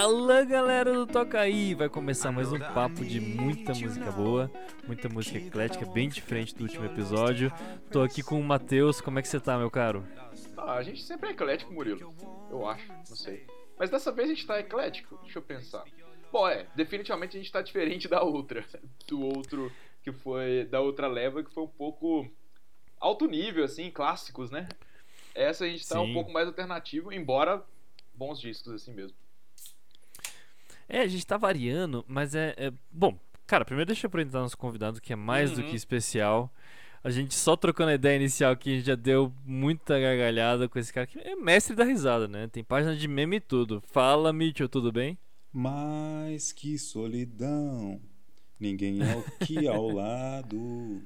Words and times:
Fala 0.00 0.46
galera 0.46 0.94
do 0.94 1.06
Toca 1.06 1.38
Aí! 1.38 1.74
Vai 1.74 1.86
começar 1.86 2.32
mais 2.32 2.50
um 2.50 2.58
papo 2.58 3.04
de 3.04 3.20
muita 3.20 3.74
música 3.74 4.10
boa, 4.10 4.50
muita 4.86 5.10
música 5.10 5.36
eclética, 5.36 5.84
bem 5.84 6.08
diferente 6.08 6.54
do 6.54 6.62
último 6.62 6.86
episódio. 6.86 7.52
Tô 7.92 8.00
aqui 8.00 8.22
com 8.22 8.40
o 8.40 8.42
Matheus, 8.42 8.98
como 9.02 9.18
é 9.18 9.22
que 9.22 9.28
você 9.28 9.38
tá, 9.38 9.58
meu 9.58 9.70
caro? 9.70 10.02
Ah, 10.56 10.76
a 10.76 10.82
gente 10.82 11.02
sempre 11.02 11.28
é 11.28 11.32
eclético, 11.32 11.70
Murilo. 11.74 12.14
Eu 12.50 12.66
acho, 12.66 12.88
não 12.88 13.04
sei. 13.14 13.46
Mas 13.78 13.90
dessa 13.90 14.10
vez 14.10 14.30
a 14.30 14.32
gente 14.32 14.46
tá 14.46 14.58
eclético, 14.58 15.18
deixa 15.22 15.38
eu 15.38 15.42
pensar. 15.42 15.84
Bom, 16.32 16.48
é, 16.48 16.66
definitivamente 16.74 17.36
a 17.36 17.40
gente 17.40 17.52
tá 17.52 17.60
diferente 17.60 18.08
da 18.08 18.22
outra. 18.22 18.64
Do 19.06 19.20
outro 19.20 19.70
que 20.02 20.12
foi. 20.12 20.64
Da 20.64 20.80
outra 20.80 21.08
leva 21.08 21.44
que 21.44 21.52
foi 21.52 21.64
um 21.64 21.68
pouco 21.68 22.26
alto 22.98 23.26
nível, 23.26 23.64
assim, 23.64 23.90
clássicos, 23.90 24.50
né? 24.50 24.66
Essa 25.34 25.66
a 25.66 25.68
gente 25.68 25.86
tá 25.86 25.96
Sim. 25.96 26.10
um 26.10 26.14
pouco 26.14 26.32
mais 26.32 26.46
alternativo, 26.46 27.12
embora 27.12 27.62
bons 28.14 28.40
discos 28.40 28.72
assim 28.72 28.94
mesmo. 28.94 29.14
É, 30.90 31.00
a 31.00 31.06
gente 31.06 31.26
tá 31.26 31.36
variando, 31.36 32.04
mas 32.08 32.34
é. 32.34 32.54
é- 32.56 32.72
Bom, 32.92 33.18
cara, 33.46 33.64
primeiro 33.64 33.86
deixa 33.86 34.06
eu 34.06 34.08
apresentar 34.08 34.40
nosso 34.40 34.58
convidado 34.58 35.00
que 35.00 35.12
é 35.12 35.16
mais 35.16 35.52
do 35.52 35.62
Uhum. 35.62 35.70
que 35.70 35.76
especial. 35.76 36.52
A 37.02 37.08
gente 37.10 37.34
só 37.34 37.56
trocando 37.56 37.90
a 37.90 37.94
ideia 37.94 38.16
inicial 38.16 38.52
aqui, 38.52 38.72
a 38.72 38.76
gente 38.76 38.86
já 38.86 38.94
deu 38.94 39.32
muita 39.46 39.98
gargalhada 39.98 40.68
com 40.68 40.78
esse 40.78 40.92
cara 40.92 41.06
que 41.06 41.18
é 41.18 41.34
mestre 41.34 41.74
da 41.74 41.84
risada, 41.84 42.28
né? 42.28 42.46
Tem 42.48 42.62
página 42.62 42.94
de 42.94 43.08
meme 43.08 43.36
e 43.36 43.40
tudo. 43.40 43.82
Fala, 43.86 44.32
Mitchell, 44.34 44.68
tudo 44.68 44.92
bem? 44.92 45.16
Mais 45.52 46.52
que 46.52 46.78
solidão, 46.78 47.98
ninguém 48.58 49.00
é 49.02 49.16
o 49.16 49.24
que 49.46 49.66
ao 49.68 49.88
lado. 49.90 51.00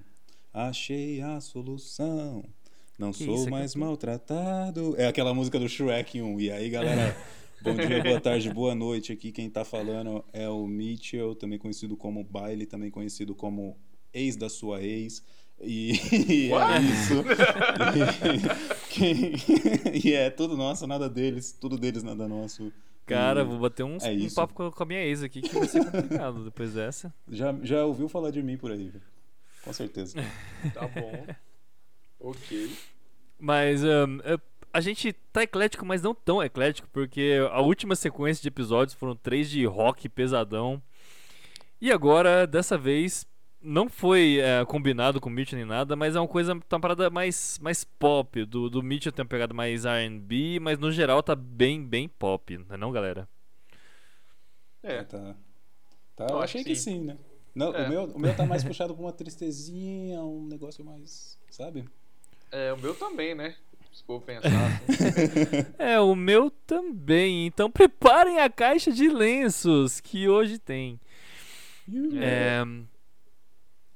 Achei 0.53 1.21
a 1.21 1.41
solução. 1.41 2.45
Não 2.99 3.13
Que 3.13 3.25
sou 3.25 3.47
é 3.47 3.51
mais 3.51 3.75
maltratado. 3.75 4.95
É 4.99 5.07
aquela 5.07 5.33
música 5.35 5.59
do 5.59 5.69
Shrek 5.69 6.21
1. 6.23 6.41
E 6.41 6.51
aí, 6.51 6.71
galera, 6.71 7.17
bom 7.65 7.75
dia, 7.75 8.03
boa 8.03 8.21
tarde, 8.21 8.53
boa 8.53 8.75
noite. 8.75 9.13
Aqui 9.13 9.33
quem 9.33 9.49
tá 9.51 9.65
falando 9.65 10.25
é 10.33 10.49
o 10.49 10.67
Mitchell, 10.67 11.35
também 11.35 11.59
conhecido 11.59 11.97
como 11.97 12.23
Baile, 12.23 12.67
também 12.67 12.91
conhecido 12.91 13.35
como 13.35 13.77
ex 14.13 14.37
da 14.37 14.49
sua 14.49 14.83
ex. 14.83 15.23
E, 15.61 15.93
e 16.29 16.53
é 16.53 16.81
isso. 16.81 17.25
E, 18.95 18.95
quem- 18.97 19.35
e 20.05 20.13
é 20.13 20.31
tudo 20.31 20.57
nosso, 20.57 20.87
nada 20.87 21.09
deles. 21.09 21.53
Tudo 21.53 21.77
deles, 21.77 22.03
nada 22.03 22.29
nosso. 22.29 22.73
Cara, 23.07 23.43
E- 23.43 23.45
vou 23.45 23.59
bater 23.59 23.83
uns- 23.85 24.05
é 24.05 24.11
um 24.11 24.15
isso. 24.15 24.35
papo 24.37 24.71
com 24.73 24.83
a, 24.83 24.87
minha 24.87 25.01
ex 25.05 25.23
aqui 25.23 25.41
que 25.43 25.53
vai 25.55 25.67
ser 25.69 25.85
complicado 25.85 26.45
depois 26.45 26.73
dessa. 26.75 27.13
Já, 27.29 27.55
já 27.63 27.85
ouviu 27.85 28.09
falar 28.09 28.31
de 28.31 28.43
mim 28.43 28.57
por 28.57 28.71
aí. 28.71 28.93
Com 29.63 29.73
certeza. 29.73 30.17
Tá 30.73 30.87
bom. 30.89 31.27
ok. 32.21 32.71
Mas 33.39 33.83
ahn, 33.85 34.21
é, 34.25 34.39
a 34.75 34.81
gente 34.81 35.13
tá 35.33 35.45
eclético, 35.45 35.87
mas 35.87 36.03
não 36.03 36.13
tão 36.13 36.43
eclético, 36.43 36.89
porque 36.93 37.39
a 37.53 37.61
última 37.61 37.95
sequência 37.95 38.43
de 38.43 38.49
episódios 38.49 38.95
foram 38.95 39.15
três 39.15 39.49
de 39.49 39.65
rock 39.65 40.09
pesadão. 40.09 40.83
E 41.81 41.93
agora, 41.93 42.45
dessa 42.45 42.77
vez, 42.77 43.25
não 43.63 43.89
foi 43.89 44.39
é, 44.41 44.65
combinado 44.65 45.21
com 45.21 45.29
o 45.29 45.33
Mitchell 45.33 45.57
nem 45.59 45.65
nada, 45.67 45.95
mas 45.95 46.17
é 46.17 46.21
uma 46.21 46.27
coisa, 46.27 46.59
tá 46.69 46.75
uma 46.77 46.81
parada 46.81 47.09
mais, 47.09 47.57
mais 47.63 47.85
pop. 47.85 48.45
Do, 48.45 48.69
do 48.69 48.83
Mitchell 48.83 49.13
tem 49.13 49.23
uma 49.23 49.29
pegada 49.29 49.55
mais 49.55 49.85
RB, 49.85 50.59
mas 50.61 50.77
no 50.77 50.91
geral 50.91 51.23
tá 51.23 51.37
bem, 51.37 51.87
bem 51.87 52.09
pop, 52.09 52.59
não 52.59 52.75
é 52.75 52.77
não, 52.77 52.91
galera? 52.91 53.29
É. 54.83 55.05
Tá. 55.05 55.37
Tá, 56.17 56.27
Eu 56.31 56.41
achei 56.41 56.63
que 56.65 56.71
que 56.71 56.77
sim. 56.77 56.99
sim, 56.99 57.05
né? 57.05 57.17
Não, 57.55 57.73
É. 57.75 57.87
o, 57.87 57.89
meu, 57.89 58.05
o 58.07 58.19
meu 58.19 58.37
tá 58.37 58.45
mais 58.45 58.63
puxado 58.65 58.93
pra 58.93 59.03
uma 59.05 59.13
tristezinha, 59.13 60.21
um 60.23 60.47
negócio 60.49 60.85
mais. 60.85 61.39
Sabe? 61.49 61.89
É, 62.51 62.73
o 62.73 62.77
meu 62.77 62.95
também, 62.95 63.35
né? 63.35 63.55
Se 63.95 64.03
for 64.03 64.21
pensar 64.21 64.49
assim. 64.49 65.73
É, 65.79 66.01
o 66.01 66.17
meu 66.17 66.51
também. 66.51 67.47
Então 67.47 67.71
preparem 67.71 68.41
a 68.41 68.51
caixa 68.51 68.91
de 68.91 69.09
lenços 69.09 70.01
que 70.01 70.29
hoje 70.29 70.59
tem. 70.59 71.01
É, 72.21 72.61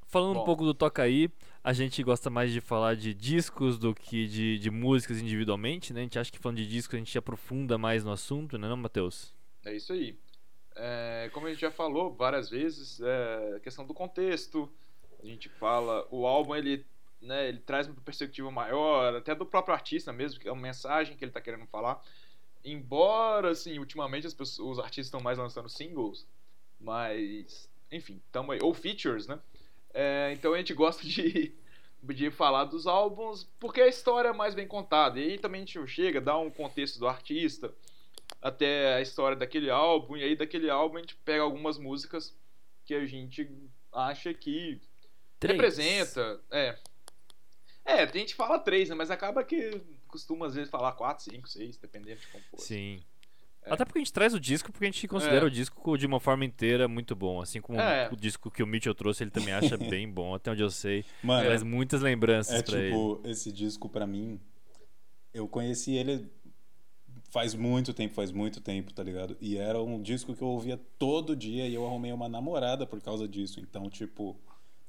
falando 0.06 0.30
um 0.30 0.34
Bom. 0.34 0.44
pouco 0.44 0.64
do 0.64 0.72
Toca 0.72 1.02
Aí, 1.02 1.28
a 1.64 1.72
gente 1.72 2.00
gosta 2.04 2.30
mais 2.30 2.52
de 2.52 2.60
falar 2.60 2.94
de 2.94 3.12
discos 3.12 3.76
do 3.76 3.92
que 3.92 4.28
de, 4.28 4.58
de 4.60 4.70
músicas 4.70 5.18
individualmente, 5.20 5.92
né? 5.92 6.00
A 6.00 6.02
gente 6.04 6.18
acha 6.18 6.30
que 6.30 6.38
falando 6.38 6.58
de 6.58 6.66
disco 6.68 6.94
a 6.94 6.98
gente 6.98 7.18
aprofunda 7.18 7.76
mais 7.76 8.04
no 8.04 8.12
assunto, 8.12 8.56
né, 8.56 8.68
não, 8.68 8.76
Matheus? 8.76 9.34
É 9.64 9.74
isso 9.74 9.92
aí. 9.92 10.16
É, 10.76 11.28
como 11.32 11.46
a 11.46 11.50
gente 11.50 11.60
já 11.60 11.72
falou 11.72 12.14
várias 12.14 12.48
vezes, 12.48 13.00
é 13.00 13.56
a 13.56 13.60
questão 13.60 13.84
do 13.84 13.92
contexto. 13.92 14.70
A 15.20 15.26
gente 15.26 15.48
fala, 15.48 16.06
o 16.08 16.24
álbum 16.24 16.54
ele, 16.54 16.86
né, 17.20 17.48
ele 17.48 17.58
traz 17.58 17.86
uma 17.86 18.00
perspectiva 18.00 18.50
maior, 18.50 19.14
até 19.16 19.34
do 19.34 19.44
próprio 19.44 19.74
artista 19.74 20.12
mesmo, 20.12 20.40
que 20.40 20.48
é 20.48 20.52
uma 20.52 20.62
mensagem 20.62 21.16
que 21.16 21.24
ele 21.24 21.30
está 21.30 21.40
querendo 21.40 21.66
falar. 21.66 22.02
Embora, 22.64 23.50
assim, 23.50 23.78
ultimamente 23.78 24.26
as 24.26 24.34
pessoas, 24.34 24.78
os 24.78 24.78
artistas 24.78 25.06
estão 25.06 25.20
mais 25.20 25.38
lançando 25.38 25.68
singles, 25.68 26.26
mas, 26.80 27.68
enfim, 27.90 28.20
tamo 28.30 28.52
aí. 28.52 28.58
Ou 28.62 28.74
features, 28.74 29.26
né? 29.26 29.38
É, 29.92 30.30
então 30.32 30.52
a 30.54 30.58
gente 30.58 30.74
gosta 30.74 31.06
de, 31.06 31.52
de 32.02 32.30
falar 32.30 32.64
dos 32.64 32.86
álbuns 32.86 33.44
porque 33.58 33.80
a 33.80 33.88
história 33.88 34.28
é 34.28 34.32
mais 34.32 34.54
bem 34.54 34.66
contada. 34.66 35.18
E 35.18 35.32
aí 35.32 35.38
também 35.38 35.62
a 35.62 35.64
gente 35.64 35.86
chega, 35.88 36.20
dá 36.20 36.38
um 36.38 36.50
contexto 36.50 36.98
do 36.98 37.08
artista, 37.08 37.72
até 38.40 38.94
a 38.94 39.00
história 39.00 39.36
daquele 39.36 39.70
álbum, 39.70 40.16
e 40.16 40.22
aí 40.22 40.36
daquele 40.36 40.70
álbum 40.70 40.98
a 40.98 41.00
gente 41.00 41.16
pega 41.16 41.42
algumas 41.42 41.78
músicas 41.78 42.36
que 42.84 42.94
a 42.94 43.04
gente 43.06 43.50
acha 43.92 44.32
que 44.32 44.80
representa. 45.42 46.40
É. 46.50 46.78
É, 47.88 48.02
a 48.02 48.06
gente 48.06 48.34
fala 48.34 48.58
três, 48.58 48.88
né? 48.88 48.94
Mas 48.94 49.10
acaba 49.10 49.42
que 49.42 49.80
costuma 50.06 50.46
às 50.46 50.54
vezes 50.54 50.70
falar 50.70 50.92
quatro, 50.92 51.24
cinco, 51.24 51.48
seis, 51.48 51.76
dependendo 51.76 52.20
de 52.20 52.26
como 52.28 52.44
for. 52.50 52.60
Sim. 52.60 53.00
É. 53.62 53.72
Até 53.72 53.84
porque 53.84 53.98
a 53.98 54.02
gente 54.02 54.12
traz 54.12 54.34
o 54.34 54.40
disco 54.40 54.70
porque 54.70 54.84
a 54.84 54.90
gente 54.90 55.08
considera 55.08 55.44
É. 55.44 55.48
o 55.48 55.50
disco 55.50 55.96
de 55.98 56.06
uma 56.06 56.20
forma 56.20 56.44
inteira 56.44 56.86
muito 56.86 57.16
bom. 57.16 57.40
Assim 57.40 57.60
como 57.60 57.80
É. 57.80 58.08
o 58.12 58.16
disco 58.16 58.50
que 58.50 58.62
o 58.62 58.66
Mitchell 58.66 58.94
trouxe, 58.94 59.24
ele 59.24 59.30
também 59.30 59.52
acha 59.54 59.76
bem 60.00 60.08
bom, 60.10 60.34
até 60.34 60.50
onde 60.50 60.62
eu 60.62 60.70
sei. 60.70 61.04
Mano, 61.22 61.44
Traz 61.46 61.62
muitas 61.62 62.02
lembranças 62.02 62.60
é 62.60 62.62
pra 62.62 62.78
ele. 62.78 62.88
tipo, 62.90 63.20
esse 63.24 63.50
disco 63.52 63.88
pra 63.88 64.06
mim, 64.06 64.38
eu 65.34 65.48
conheci 65.48 65.94
ele 65.94 66.30
faz 67.30 67.54
muito 67.54 67.92
tempo, 67.92 68.14
faz 68.14 68.30
muito 68.30 68.60
tempo, 68.60 68.92
tá 68.92 69.02
ligado? 69.02 69.36
E 69.40 69.58
era 69.58 69.82
um 69.82 70.00
disco 70.00 70.34
que 70.34 70.40
eu 70.42 70.48
ouvia 70.48 70.78
todo 70.98 71.36
dia 71.36 71.66
e 71.66 71.74
eu 71.74 71.86
arrumei 71.86 72.12
uma 72.12 72.28
namorada 72.28 72.86
por 72.86 73.00
causa 73.02 73.28
disso. 73.28 73.60
Então, 73.60 73.90
tipo, 73.90 74.38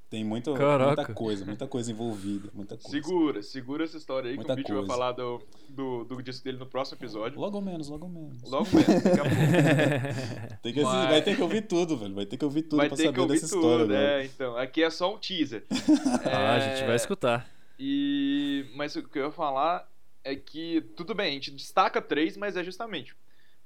tem 0.09 0.23
muito, 0.23 0.53
Caraca. 0.55 0.95
muita 0.95 1.13
coisa, 1.13 1.45
muita 1.45 1.67
coisa 1.67 1.91
envolvida, 1.91 2.49
muita 2.53 2.75
coisa. 2.77 2.89
Segura, 2.89 3.43
segura 3.43 3.83
essa 3.83 3.97
história 3.97 4.29
aí 4.31 4.35
Muita 4.35 4.55
que 4.55 4.61
o 4.61 4.75
Mitch 4.75 4.75
vai 4.75 4.85
falar 4.87 5.11
do, 5.11 5.41
do, 5.69 6.03
do 6.05 6.23
disco 6.23 6.43
dele 6.43 6.57
no 6.57 6.65
próximo 6.65 6.97
episódio. 6.97 7.39
Logo 7.39 7.61
menos, 7.61 7.89
logo 7.89 8.09
menos. 8.09 8.41
Logo 8.49 8.67
menos, 8.73 9.03
daqui 9.03 9.19
a 9.19 9.23
pouco. 9.23 10.57
Tem 10.63 10.73
que 10.73 10.81
Mas- 10.81 11.09
Vai 11.09 11.21
ter 11.21 11.35
que 11.35 11.41
ouvir 11.43 11.61
tudo, 11.61 11.95
velho. 11.97 12.15
Vai 12.15 12.25
ter 12.25 12.37
que 12.37 12.45
ouvir 12.45 12.63
tudo 12.63 12.77
Vai 12.77 12.87
pra 12.87 12.97
ter 12.97 13.03
saber 13.03 13.13
que 13.15 13.21
ouvir 13.21 13.33
dessa 13.33 13.45
história, 13.45 13.77
tudo, 13.85 13.87
velho. 13.93 14.07
é, 14.07 14.25
então. 14.25 14.57
Aqui 14.57 14.83
é 14.83 14.89
só 14.89 15.13
um 15.13 15.17
teaser. 15.19 15.63
Ah, 16.25 16.55
a 16.55 16.59
gente 16.59 16.81
vai 16.83 16.93
É, 16.93 16.95
escutar. 16.95 17.49
E 17.79 18.65
mas 18.75 18.95
o 18.95 19.03
que 19.03 19.19
eu 19.19 19.25
ia 19.25 19.31
falar 19.31 19.87
é 20.23 20.35
que 20.35 20.81
tudo 20.95 21.13
bem, 21.15 21.29
a 21.29 21.33
gente 21.33 21.51
destaca 21.51 22.01
três, 22.01 22.35
mas 22.35 22.57
é 22.57 22.63
justamente 22.63 23.15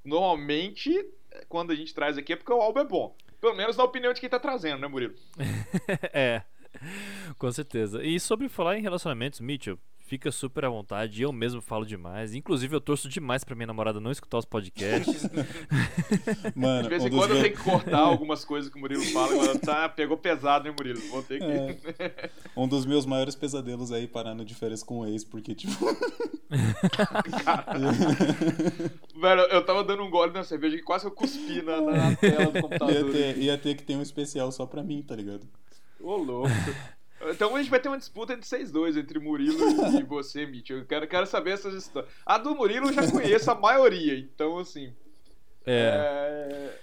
normalmente 0.04 1.04
quando 1.48 1.72
a 1.72 1.74
gente 1.74 1.92
traz 1.94 2.16
aqui 2.18 2.32
é 2.32 2.36
porque 2.36 2.52
o 2.52 2.60
álbum 2.60 2.80
é 2.80 2.84
bom. 2.84 3.16
Pelo 3.44 3.54
menos 3.54 3.76
na 3.76 3.84
opinião 3.84 4.14
de 4.14 4.22
quem 4.22 4.30
tá 4.30 4.40
trazendo, 4.40 4.80
né, 4.80 4.88
Murilo? 4.88 5.12
é, 6.14 6.40
com 7.36 7.52
certeza. 7.52 8.02
E 8.02 8.18
sobre 8.18 8.48
falar 8.48 8.78
em 8.78 8.80
relacionamentos, 8.80 9.38
Mitchell, 9.38 9.78
fica 10.04 10.30
super 10.30 10.64
à 10.64 10.68
vontade. 10.68 11.22
Eu 11.22 11.32
mesmo 11.32 11.60
falo 11.60 11.84
demais. 11.84 12.34
Inclusive, 12.34 12.76
eu 12.76 12.80
torço 12.80 13.08
demais 13.08 13.42
pra 13.42 13.54
minha 13.54 13.66
namorada 13.66 14.00
não 14.00 14.10
escutar 14.10 14.38
os 14.38 14.44
podcasts. 14.44 15.28
Mano, 16.54 16.84
De 16.84 16.88
vez 16.88 17.04
em 17.04 17.10
dos 17.10 17.18
quando 17.18 17.34
eu 17.34 17.42
tenho 17.42 17.56
que 17.56 17.62
cortar 17.62 17.98
algumas 17.98 18.44
coisas 18.44 18.70
que 18.70 18.76
o 18.76 18.80
Murilo 18.80 19.04
fala, 19.06 19.32
agora 19.32 19.58
tá, 19.58 19.88
pegou 19.88 20.16
pesado, 20.16 20.64
né, 20.64 20.74
Murilo? 20.76 21.00
Vou 21.10 21.22
ter 21.22 21.38
que. 21.38 21.44
É. 21.44 22.30
Um 22.56 22.68
dos 22.68 22.86
meus 22.86 23.06
maiores 23.06 23.34
pesadelos 23.34 23.90
aí 23.90 24.06
parando 24.06 24.44
de 24.44 24.54
férias 24.54 24.82
com 24.82 25.00
o 25.00 25.06
ex, 25.06 25.24
porque, 25.24 25.54
tipo. 25.54 25.74
Velho, 29.20 29.40
eu 29.42 29.64
tava 29.64 29.82
dando 29.82 30.02
um 30.02 30.10
gole 30.10 30.32
na 30.32 30.44
cerveja 30.44 30.76
que 30.76 30.82
quase 30.82 31.06
eu 31.06 31.10
cuspi 31.10 31.62
na, 31.62 31.80
na 31.80 32.16
tela 32.16 32.46
do 32.46 32.52
ia, 32.56 32.62
computador. 32.62 33.12
ter, 33.12 33.38
ia 33.38 33.58
ter 33.58 33.74
que 33.74 33.82
ter 33.82 33.96
um 33.96 34.02
especial 34.02 34.52
só 34.52 34.66
pra 34.66 34.82
mim, 34.82 35.02
tá 35.02 35.16
ligado? 35.16 35.46
Ô, 36.00 36.16
louco. 36.16 36.50
Então 37.30 37.54
a 37.54 37.58
gente 37.60 37.70
vai 37.70 37.80
ter 37.80 37.88
uma 37.88 37.98
disputa 37.98 38.32
entre 38.32 38.46
vocês 38.46 38.70
dois, 38.70 38.96
entre 38.96 39.18
Murilo 39.18 39.58
e 39.98 40.02
você, 40.04 40.46
Mitch. 40.46 40.70
Eu 40.70 40.84
quero, 40.84 41.06
quero 41.06 41.26
saber 41.26 41.52
essas 41.52 41.74
histórias. 41.74 42.10
A 42.24 42.38
do 42.38 42.54
Murilo 42.54 42.88
eu 42.88 42.92
já 42.92 43.10
conheço 43.10 43.50
a 43.50 43.54
maioria, 43.54 44.18
então 44.18 44.58
assim. 44.58 44.92
É. 45.66 46.74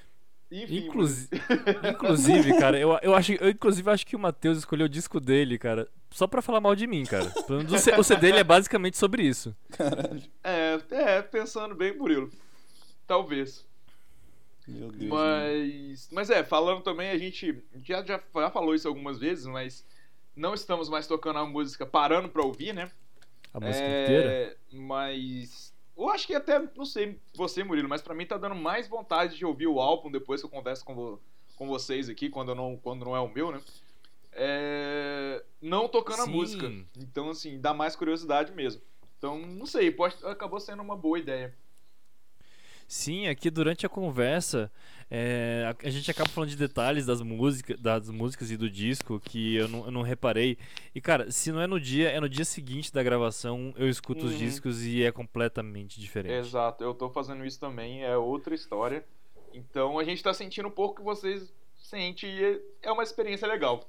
é, 0.51 0.63
Enfim. 0.63 0.87
Inclusi- 0.87 1.29
inclusive, 1.91 2.57
cara, 2.57 2.79
eu, 2.79 2.97
eu 3.01 3.13
acho, 3.13 3.33
eu 3.33 3.49
inclusive 3.49 3.89
acho 3.89 4.05
que 4.05 4.15
o 4.15 4.19
Matheus 4.19 4.57
escolheu 4.57 4.85
o 4.85 4.89
disco 4.89 5.19
dele, 5.19 5.57
cara, 5.59 5.87
só 6.09 6.25
pra 6.27 6.41
falar 6.41 6.59
mal 6.59 6.75
de 6.75 6.87
mim, 6.87 7.03
cara. 7.05 7.29
Pelo 7.45 7.59
menos 7.59 7.71
O 7.73 7.77
C- 7.77 7.95
o 7.99 8.03
CD 8.03 8.21
dele 8.21 8.39
é 8.39 8.43
basicamente 8.43 8.97
sobre 8.97 9.23
isso. 9.23 9.55
Caralho. 9.71 10.21
É, 10.43 10.79
é, 10.91 11.21
pensando 11.21 11.75
bem, 11.75 11.95
Murilo. 11.95 12.29
Talvez. 13.07 13.65
Meu 14.67 14.91
Deus. 14.91 15.09
mano. 15.09 15.41
Mas, 15.41 16.09
mas 16.11 16.29
é, 16.29 16.43
falando 16.43 16.81
também, 16.81 17.09
a 17.11 17.17
gente 17.17 17.61
já, 17.83 18.03
já, 18.03 18.19
já 18.35 18.49
falou 18.51 18.73
isso 18.75 18.87
algumas 18.87 19.17
vezes, 19.19 19.45
mas 19.45 19.85
não 20.35 20.53
estamos 20.53 20.89
mais 20.89 21.07
tocando 21.07 21.39
a 21.39 21.45
música 21.45 21.85
parando 21.85 22.29
pra 22.29 22.43
ouvir, 22.43 22.73
né? 22.73 22.91
A 23.53 23.59
música 23.59 23.87
É, 23.89 24.03
inteira. 24.03 24.57
Mas 24.71 25.73
Eu 25.97 26.09
acho 26.09 26.25
que 26.25 26.33
até, 26.33 26.57
não 26.75 26.85
sei 26.85 27.19
você, 27.35 27.63
Murilo, 27.63 27.87
mas 27.89 28.01
pra 28.01 28.15
mim 28.15 28.25
tá 28.25 28.37
dando 28.37 28.55
mais 28.55 28.87
vontade 28.87 29.37
de 29.37 29.45
ouvir 29.45 29.67
o 29.67 29.79
álbum 29.79 30.09
depois 30.09 30.41
que 30.41 30.45
eu 30.45 30.49
converso 30.49 30.83
com, 30.85 30.95
vo- 30.95 31.21
com 31.55 31.67
vocês 31.67 32.09
aqui, 32.09 32.29
quando 32.29 32.55
não, 32.55 32.77
quando 32.77 33.05
não 33.05 33.15
é 33.15 33.19
o 33.19 33.27
meu, 33.31 33.51
né? 33.51 33.61
É, 34.31 35.43
não 35.61 35.87
tocando 35.87 36.21
a 36.21 36.25
Sim. 36.25 36.31
música. 36.31 36.71
Então, 36.97 37.29
assim, 37.29 37.59
dá 37.59 37.73
mais 37.73 37.95
curiosidade 37.95 38.51
mesmo. 38.53 38.81
Então, 39.17 39.37
não 39.39 39.65
sei, 39.65 39.91
pode, 39.91 40.15
acabou 40.25 40.59
sendo 40.59 40.81
uma 40.81 40.95
boa 40.95 41.19
ideia. 41.19 41.53
Sim, 42.91 43.27
aqui 43.27 43.49
durante 43.49 43.85
a 43.85 43.89
conversa 43.89 44.69
é, 45.09 45.63
a, 45.65 45.87
a 45.87 45.89
gente 45.89 46.11
acaba 46.11 46.29
falando 46.29 46.49
de 46.49 46.57
detalhes 46.57 47.05
das 47.05 47.21
músicas, 47.21 47.79
das 47.79 48.09
músicas 48.09 48.51
e 48.51 48.57
do 48.57 48.69
disco 48.69 49.17
que 49.17 49.55
eu 49.55 49.69
não, 49.69 49.85
eu 49.85 49.91
não 49.91 50.01
reparei. 50.01 50.57
E 50.93 50.99
cara, 50.99 51.31
se 51.31 51.53
não 51.53 51.61
é 51.61 51.67
no 51.67 51.79
dia, 51.79 52.09
é 52.09 52.19
no 52.19 52.27
dia 52.27 52.43
seguinte 52.43 52.91
da 52.91 53.01
gravação, 53.01 53.73
eu 53.77 53.87
escuto 53.87 54.25
os 54.25 54.33
Uhum. 54.33 54.37
discos 54.37 54.83
e 54.85 55.03
é 55.03 55.09
completamente 55.11 56.01
diferente. 56.01 56.33
Exato, 56.33 56.83
eu 56.83 56.93
tô 56.93 57.09
fazendo 57.09 57.45
isso 57.45 57.57
também, 57.57 58.03
é 58.03 58.17
outra 58.17 58.53
história. 58.53 59.05
Então, 59.53 59.97
a 59.97 60.03
gente 60.03 60.21
tá 60.21 60.33
sentindo 60.33 60.67
um 60.67 60.71
pouco 60.71 60.97
que 60.97 61.01
vocês 61.01 61.49
sentem 61.77 62.29
e 62.29 62.61
é 62.81 62.91
uma 62.91 63.03
experiência 63.03 63.47
legal. 63.47 63.87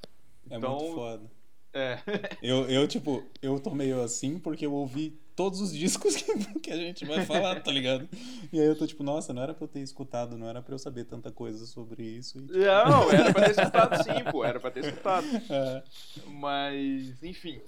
É 0.49 0.57
Então, 0.57 0.77
muito 0.77 0.95
foda. 0.95 1.29
É. 1.75 1.99
Eu, 2.41 2.69
eu, 2.71 2.87
tipo, 2.87 3.25
eu 3.41 3.59
tô 3.59 3.71
meio 3.75 4.01
assim 4.01 4.39
porque 4.39 4.67
eu 4.67 4.73
ouvi 4.73 5.19
todos 5.37 5.61
os 5.61 5.73
discos 5.73 6.15
que, 6.17 6.61
que 6.61 6.71
a 6.71 6.77
gente 6.77 7.05
vai 7.05 7.25
falar, 7.25 7.61
tá 7.63 7.71
ligado? 7.73 8.09
E 8.53 8.61
aí 8.61 8.67
eu 8.67 8.77
tô 8.77 8.87
tipo, 8.87 9.03
nossa, 9.03 9.33
não 9.33 9.43
era 9.43 9.55
pra 9.55 9.65
eu 9.65 9.69
ter 9.69 9.81
escutado, 9.81 10.37
não 10.37 10.49
era 10.49 10.61
pra 10.63 10.75
eu 10.75 10.79
saber 10.79 11.05
tanta 11.05 11.31
coisa 11.33 11.65
sobre 11.67 12.03
isso. 12.05 12.39
E, 12.51 12.59
Não, 12.59 13.11
era 13.13 13.33
pra 13.33 13.45
ter 13.45 13.51
escutado 13.53 14.03
sim, 14.05 14.25
pô, 14.31 14.45
era 14.45 14.61
pra 14.61 14.71
ter 14.71 14.85
escutado. 14.85 15.27
é, 15.51 15.83
Mas, 16.27 17.23
enfim. 17.23 17.61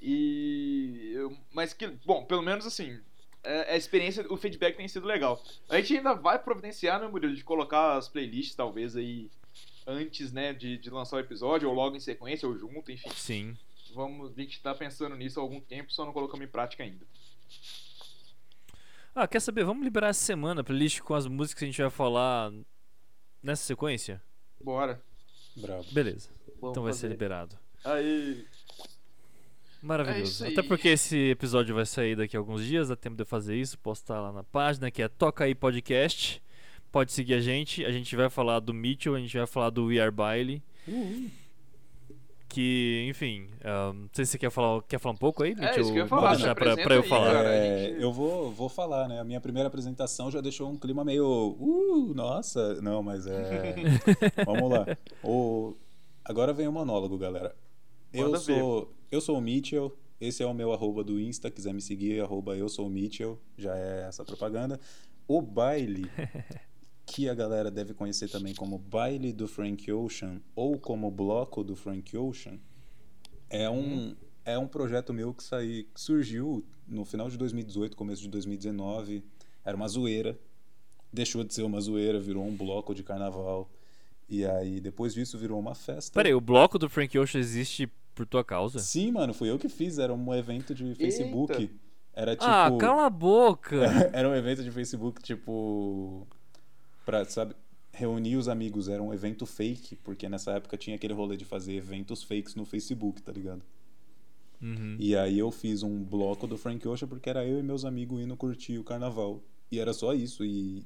E. 0.00 1.12
eu- 1.14 1.36
Mas 1.52 1.72
que. 1.72 1.86
Bom, 2.06 2.24
pelo 2.24 2.42
menos 2.42 2.66
assim. 2.66 2.98
é- 3.42 3.72
A 3.74 3.76
experiência, 3.76 4.24
o 4.30 4.36
feedback 4.36 4.76
tem 4.76 4.88
sido 4.88 5.06
legal. 5.06 5.42
A 5.68 5.76
gente 5.80 5.96
ainda 5.96 6.14
vai 6.14 6.38
providenciar, 6.38 7.00
né, 7.00 7.08
Murilo, 7.08 7.34
de 7.34 7.44
colocar 7.44 7.96
as 7.96 8.08
playlists, 8.08 8.54
talvez, 8.54 8.96
aí 8.96 9.30
antes, 9.86 10.32
né, 10.32 10.52
de, 10.52 10.76
de 10.76 10.90
lançar 10.90 11.16
o 11.16 11.20
episódio, 11.20 11.68
ou 11.68 11.74
logo 11.74 11.96
em 11.96 12.00
sequência, 12.00 12.46
ou 12.46 12.56
junto, 12.56 12.92
enfim. 12.92 13.08
Sim. 13.14 13.56
Vamos, 13.94 14.32
a 14.36 14.40
gente 14.40 14.60
tá 14.60 14.74
pensando 14.74 15.16
nisso 15.16 15.40
há 15.40 15.42
algum 15.42 15.60
tempo, 15.60 15.92
só 15.92 16.04
não 16.04 16.12
colocamos 16.12 16.44
em 16.44 16.50
prática 16.50 16.82
ainda. 16.82 17.06
Ah, 19.14 19.26
quer 19.26 19.40
saber? 19.40 19.64
Vamos 19.64 19.82
liberar 19.82 20.08
essa 20.08 20.24
semana 20.24 20.60
a 20.60 20.64
playlist 20.64 21.00
com 21.00 21.14
as 21.14 21.26
músicas 21.26 21.58
que 21.58 21.64
a 21.64 21.68
gente 21.68 21.80
vai 21.80 21.90
falar 21.90 22.52
nessa 23.42 23.64
sequência? 23.64 24.22
Bora. 24.62 25.02
bravo. 25.56 25.84
Beleza. 25.92 26.28
Vamos 26.60 26.70
então 26.70 26.82
vai 26.82 26.92
ser 26.92 27.02
fazer. 27.02 27.08
liberado. 27.14 27.58
Aí. 27.84 28.46
Maravilhoso. 29.82 30.44
É. 30.44 30.48
Até 30.48 30.62
porque 30.62 30.88
esse 30.88 31.30
episódio 31.30 31.74
vai 31.74 31.86
sair 31.86 32.16
daqui 32.16 32.36
a 32.36 32.40
alguns 32.40 32.64
dias, 32.64 32.88
dá 32.88 32.96
tempo 32.96 33.16
de 33.16 33.22
eu 33.22 33.26
fazer 33.26 33.56
isso, 33.56 33.78
postar 33.78 34.20
lá 34.20 34.32
na 34.32 34.42
página, 34.42 34.90
que 34.90 35.02
é 35.02 35.08
Toca 35.08 35.44
aí 35.44 35.54
Podcast. 35.54 36.42
Pode 36.90 37.12
seguir 37.12 37.34
a 37.34 37.40
gente. 37.40 37.84
A 37.84 37.92
gente 37.92 38.14
vai 38.16 38.30
falar 38.30 38.60
do 38.60 38.72
Mitchell, 38.74 39.14
a 39.14 39.20
gente 39.20 39.36
vai 39.36 39.46
falar 39.46 39.70
do 39.70 39.86
We 39.86 40.00
Are 40.00 40.10
Bailey. 40.10 40.62
Que, 42.48 43.06
enfim, 43.10 43.46
ah, 43.62 43.92
não 43.94 44.08
sei 44.12 44.24
se 44.24 44.32
você 44.32 44.38
quer 44.38 44.50
falar, 44.50 44.82
quer 44.84 44.98
falar 44.98 45.14
um 45.14 45.18
pouco 45.18 45.42
aí, 45.42 45.50
Mitchell? 45.54 45.68
É, 45.68 45.80
isso 45.80 45.92
que 45.92 45.98
eu 45.98 46.02
ia 46.02 46.06
Vou 46.06 46.18
falar, 46.18 46.34
deixar 46.34 46.48
se 46.48 46.54
pra, 46.54 46.76
pra 46.76 46.94
eu 46.94 47.02
aí, 47.02 47.08
falar. 47.08 47.32
cara. 47.32 47.48
É, 47.54 47.88
gente- 47.90 48.02
eu 48.02 48.12
vou, 48.12 48.50
vou 48.50 48.68
falar, 48.70 49.06
né? 49.06 49.20
A 49.20 49.24
minha 49.24 49.40
primeira 49.40 49.66
apresentação 49.68 50.30
já 50.30 50.40
deixou 50.40 50.70
um 50.70 50.76
clima 50.76 51.04
meio. 51.04 51.26
Uh, 51.60 52.14
nossa! 52.14 52.80
Não, 52.80 53.02
mas 53.02 53.26
é. 53.26 53.74
Vamos 54.46 54.70
lá. 54.70 54.86
O... 55.22 55.74
Agora 56.24 56.52
vem 56.54 56.66
o 56.66 56.72
monólogo, 56.72 57.18
galera. 57.18 57.54
Eu 58.12 58.24
Manda 58.26 58.38
ver. 58.38 58.58
sou, 58.58 58.94
eu 59.10 59.20
sou 59.20 59.36
o 59.36 59.40
Mitchell. 59.42 59.94
Esse 60.20 60.42
é 60.42 60.46
o 60.46 60.54
meu 60.54 60.72
arroba 60.72 61.04
do 61.04 61.20
Insta. 61.20 61.50
Quiser 61.50 61.72
me 61.74 61.80
seguir, 61.82 62.20
arroba 62.22 62.56
eu 62.56 62.68
sou 62.68 62.86
o 62.86 62.90
Mitchell. 62.90 63.38
Já 63.58 63.76
é 63.76 64.06
essa 64.08 64.24
propaganda. 64.24 64.80
O 65.28 65.42
baile, 65.42 66.10
que 67.08 67.26
a 67.28 67.34
galera 67.34 67.70
deve 67.70 67.94
conhecer 67.94 68.28
também 68.28 68.54
como 68.54 68.76
Baile 68.76 69.32
do 69.32 69.48
Frank 69.48 69.90
Ocean 69.90 70.42
ou 70.54 70.78
como 70.78 71.10
Bloco 71.10 71.64
do 71.64 71.74
Frank 71.74 72.14
Ocean, 72.16 72.58
é 73.48 73.68
um, 73.68 74.14
é 74.44 74.58
um 74.58 74.68
projeto 74.68 75.14
meu 75.14 75.32
que, 75.32 75.42
saí, 75.42 75.84
que 75.84 76.00
surgiu 76.00 76.62
no 76.86 77.06
final 77.06 77.30
de 77.30 77.38
2018, 77.38 77.96
começo 77.96 78.20
de 78.20 78.28
2019. 78.28 79.24
Era 79.64 79.74
uma 79.74 79.88
zoeira. 79.88 80.38
Deixou 81.10 81.42
de 81.42 81.54
ser 81.54 81.62
uma 81.62 81.80
zoeira, 81.80 82.20
virou 82.20 82.44
um 82.44 82.54
bloco 82.54 82.94
de 82.94 83.02
carnaval. 83.02 83.70
E 84.28 84.44
aí, 84.44 84.78
depois 84.78 85.14
disso, 85.14 85.38
virou 85.38 85.58
uma 85.58 85.74
festa. 85.74 86.12
Peraí, 86.12 86.34
o 86.34 86.40
bloco 86.42 86.78
do 86.78 86.90
Frank 86.90 87.18
Ocean 87.18 87.40
existe 87.40 87.90
por 88.14 88.26
tua 88.26 88.44
causa? 88.44 88.78
Sim, 88.80 89.12
mano, 89.12 89.32
fui 89.32 89.48
eu 89.48 89.58
que 89.58 89.70
fiz. 89.70 89.98
Era 89.98 90.12
um 90.12 90.34
evento 90.34 90.74
de 90.74 90.94
Facebook. 90.94 91.54
Eita. 91.54 91.74
Era 92.12 92.32
tipo. 92.36 92.44
Ah, 92.44 92.70
cala 92.78 93.06
a 93.06 93.10
boca! 93.10 93.76
era 94.12 94.28
um 94.28 94.34
evento 94.34 94.62
de 94.62 94.70
Facebook, 94.70 95.22
tipo. 95.22 96.26
Pra, 97.08 97.24
sabe, 97.24 97.54
reunir 97.90 98.36
os 98.36 98.48
amigos. 98.48 98.86
Era 98.86 99.02
um 99.02 99.14
evento 99.14 99.46
fake, 99.46 99.96
porque 99.96 100.28
nessa 100.28 100.52
época 100.52 100.76
tinha 100.76 100.94
aquele 100.94 101.14
rolê 101.14 101.38
de 101.38 101.44
fazer 101.46 101.72
eventos 101.72 102.22
fakes 102.22 102.54
no 102.54 102.66
Facebook, 102.66 103.22
tá 103.22 103.32
ligado? 103.32 103.62
Uhum. 104.60 104.94
E 104.98 105.16
aí 105.16 105.38
eu 105.38 105.50
fiz 105.50 105.82
um 105.82 106.04
bloco 106.04 106.46
do 106.46 106.58
Frank 106.58 106.86
Ocean 106.86 107.08
porque 107.08 107.30
era 107.30 107.46
eu 107.46 107.60
e 107.60 107.62
meus 107.62 107.86
amigos 107.86 108.20
indo 108.20 108.36
curtir 108.36 108.76
o 108.76 108.84
carnaval. 108.84 109.42
E 109.72 109.78
era 109.80 109.94
só 109.94 110.12
isso. 110.12 110.44
E 110.44 110.82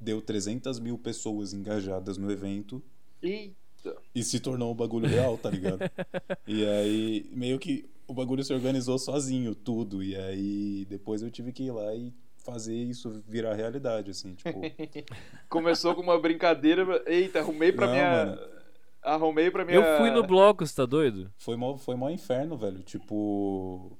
deu 0.00 0.22
300 0.22 0.78
mil 0.78 0.96
pessoas 0.96 1.52
engajadas 1.52 2.16
no 2.16 2.30
evento. 2.30 2.80
Eita. 3.20 3.96
E 4.14 4.22
se 4.22 4.38
tornou 4.38 4.70
um 4.70 4.76
bagulho 4.76 5.08
real, 5.08 5.36
tá 5.36 5.50
ligado? 5.50 5.80
e 6.46 6.64
aí, 6.64 7.28
meio 7.32 7.58
que 7.58 7.90
o 8.06 8.14
bagulho 8.14 8.44
se 8.44 8.54
organizou 8.54 9.00
sozinho, 9.00 9.52
tudo. 9.52 10.00
E 10.00 10.14
aí, 10.14 10.86
depois 10.88 11.22
eu 11.22 11.30
tive 11.30 11.50
que 11.50 11.64
ir 11.64 11.72
lá 11.72 11.92
e 11.92 12.14
fazer 12.46 12.74
isso 12.74 13.22
virar 13.26 13.54
realidade, 13.54 14.10
assim, 14.10 14.34
tipo. 14.34 14.60
Começou 15.50 15.94
com 15.94 16.00
uma 16.02 16.18
brincadeira. 16.18 17.02
Eita, 17.06 17.40
arrumei 17.40 17.72
pra 17.72 17.86
Não, 17.86 17.92
minha. 17.92 18.10
mano. 18.26 18.38
Arrumei 19.02 19.50
pra 19.50 19.64
minha. 19.64 19.76
Eu 19.78 19.98
fui 19.98 20.10
no 20.10 20.26
bloco, 20.26 20.66
você 20.66 20.74
tá 20.74 20.86
doido? 20.86 21.30
Foi 21.36 21.56
mó, 21.56 21.76
foi 21.76 21.94
mó 21.96 22.08
inferno, 22.08 22.56
velho. 22.56 22.82
Tipo, 22.82 23.96